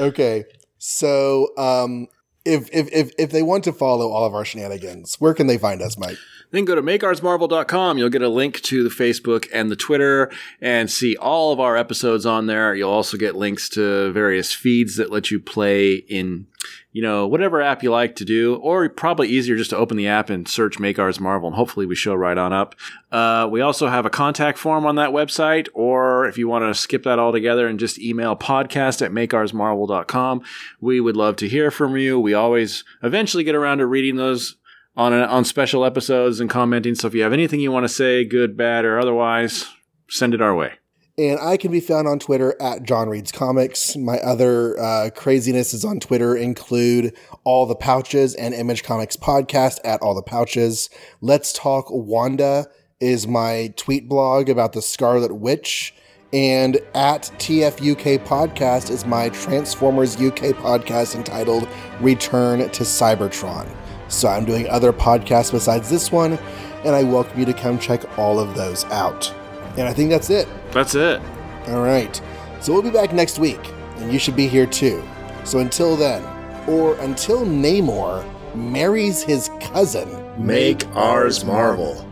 okay. 0.00 0.44
So 0.78 1.56
um 1.56 2.08
if, 2.44 2.68
if 2.72 2.92
if 2.92 3.12
if 3.18 3.30
they 3.30 3.42
want 3.42 3.64
to 3.64 3.72
follow 3.72 4.10
all 4.10 4.26
of 4.26 4.34
our 4.34 4.44
shenanigans, 4.44 5.16
where 5.20 5.34
can 5.34 5.46
they 5.46 5.56
find 5.56 5.80
us, 5.80 5.96
Mike? 5.96 6.18
Then 6.50 6.64
go 6.64 6.76
to 6.76 6.82
makeoursmarvel.com. 6.82 7.98
You'll 7.98 8.10
get 8.10 8.22
a 8.22 8.28
link 8.28 8.60
to 8.62 8.84
the 8.84 8.88
Facebook 8.88 9.48
and 9.52 9.70
the 9.72 9.76
Twitter 9.76 10.30
and 10.60 10.88
see 10.88 11.16
all 11.16 11.52
of 11.52 11.58
our 11.58 11.76
episodes 11.76 12.24
on 12.24 12.46
there. 12.46 12.74
You'll 12.76 12.92
also 12.92 13.16
get 13.16 13.34
links 13.34 13.68
to 13.70 14.12
various 14.12 14.52
feeds 14.52 14.94
that 14.96 15.10
let 15.10 15.32
you 15.32 15.40
play 15.40 15.94
in, 15.94 16.46
you 16.94 17.02
know, 17.02 17.26
whatever 17.26 17.60
app 17.60 17.82
you 17.82 17.90
like 17.90 18.14
to 18.14 18.24
do, 18.24 18.54
or 18.54 18.88
probably 18.88 19.28
easier 19.28 19.56
just 19.56 19.70
to 19.70 19.76
open 19.76 19.96
the 19.96 20.06
app 20.06 20.30
and 20.30 20.46
search 20.46 20.78
Make 20.78 20.96
Ours 21.00 21.18
Marvel 21.18 21.48
and 21.48 21.56
hopefully 21.56 21.86
we 21.86 21.96
show 21.96 22.14
right 22.14 22.38
on 22.38 22.52
up. 22.52 22.76
Uh, 23.10 23.48
we 23.50 23.60
also 23.60 23.88
have 23.88 24.06
a 24.06 24.10
contact 24.10 24.58
form 24.58 24.86
on 24.86 24.94
that 24.94 25.10
website, 25.10 25.66
or 25.74 26.26
if 26.26 26.38
you 26.38 26.46
want 26.46 26.64
to 26.64 26.80
skip 26.80 27.02
that 27.02 27.18
altogether 27.18 27.66
and 27.66 27.80
just 27.80 27.98
email 27.98 28.36
podcast 28.36 29.02
at 29.04 29.10
makeoursmarvel.com, 29.10 30.42
we 30.80 31.00
would 31.00 31.16
love 31.16 31.34
to 31.34 31.48
hear 31.48 31.72
from 31.72 31.96
you. 31.96 32.20
We 32.20 32.32
always 32.32 32.84
eventually 33.02 33.42
get 33.42 33.56
around 33.56 33.78
to 33.78 33.86
reading 33.86 34.14
those 34.14 34.54
on 34.96 35.12
a, 35.12 35.22
on 35.22 35.44
special 35.44 35.84
episodes 35.84 36.38
and 36.38 36.48
commenting. 36.48 36.94
So 36.94 37.08
if 37.08 37.14
you 37.14 37.24
have 37.24 37.32
anything 37.32 37.58
you 37.58 37.72
want 37.72 37.84
to 37.84 37.88
say, 37.88 38.24
good, 38.24 38.56
bad, 38.56 38.84
or 38.84 39.00
otherwise, 39.00 39.66
send 40.08 40.32
it 40.32 40.40
our 40.40 40.54
way. 40.54 40.74
And 41.16 41.38
I 41.38 41.56
can 41.56 41.70
be 41.70 41.78
found 41.78 42.08
on 42.08 42.18
Twitter 42.18 42.60
at 42.60 42.82
John 42.82 43.08
Reads 43.08 43.30
Comics. 43.30 43.94
My 43.94 44.18
other 44.18 44.76
uh, 44.80 45.10
crazinesses 45.14 45.88
on 45.88 46.00
Twitter 46.00 46.36
include 46.36 47.16
All 47.44 47.66
the 47.66 47.76
Pouches 47.76 48.34
and 48.34 48.52
Image 48.52 48.82
Comics 48.82 49.16
Podcast 49.16 49.78
at 49.84 50.02
All 50.02 50.16
the 50.16 50.22
Pouches. 50.22 50.90
Let's 51.20 51.52
Talk 51.52 51.86
Wanda 51.88 52.66
is 52.98 53.28
my 53.28 53.72
tweet 53.76 54.08
blog 54.08 54.48
about 54.48 54.72
the 54.72 54.82
Scarlet 54.82 55.36
Witch. 55.36 55.94
And 56.32 56.78
at 56.96 57.30
TFUK 57.38 58.26
Podcast 58.26 58.90
is 58.90 59.06
my 59.06 59.28
Transformers 59.28 60.16
UK 60.16 60.56
podcast 60.56 61.14
entitled 61.14 61.68
Return 62.00 62.58
to 62.58 62.82
Cybertron. 62.82 63.72
So 64.08 64.26
I'm 64.26 64.44
doing 64.44 64.68
other 64.68 64.92
podcasts 64.92 65.52
besides 65.52 65.88
this 65.88 66.10
one, 66.10 66.40
and 66.84 66.96
I 66.96 67.04
welcome 67.04 67.38
you 67.38 67.46
to 67.46 67.54
come 67.54 67.78
check 67.78 68.18
all 68.18 68.40
of 68.40 68.56
those 68.56 68.84
out. 68.86 69.32
And 69.76 69.88
I 69.88 69.92
think 69.92 70.10
that's 70.10 70.30
it. 70.30 70.48
That's 70.70 70.94
it. 70.94 71.20
All 71.68 71.82
right. 71.82 72.20
So 72.60 72.72
we'll 72.72 72.82
be 72.82 72.90
back 72.90 73.12
next 73.12 73.38
week, 73.38 73.60
and 73.96 74.12
you 74.12 74.18
should 74.18 74.36
be 74.36 74.48
here 74.48 74.66
too. 74.66 75.02
So 75.44 75.58
until 75.58 75.96
then, 75.96 76.22
or 76.68 76.96
until 76.96 77.44
Namor 77.44 78.24
marries 78.54 79.22
his 79.22 79.50
cousin, 79.60 80.08
Make 80.38 80.86
ours 80.96 81.44
Marvel. 81.44 82.08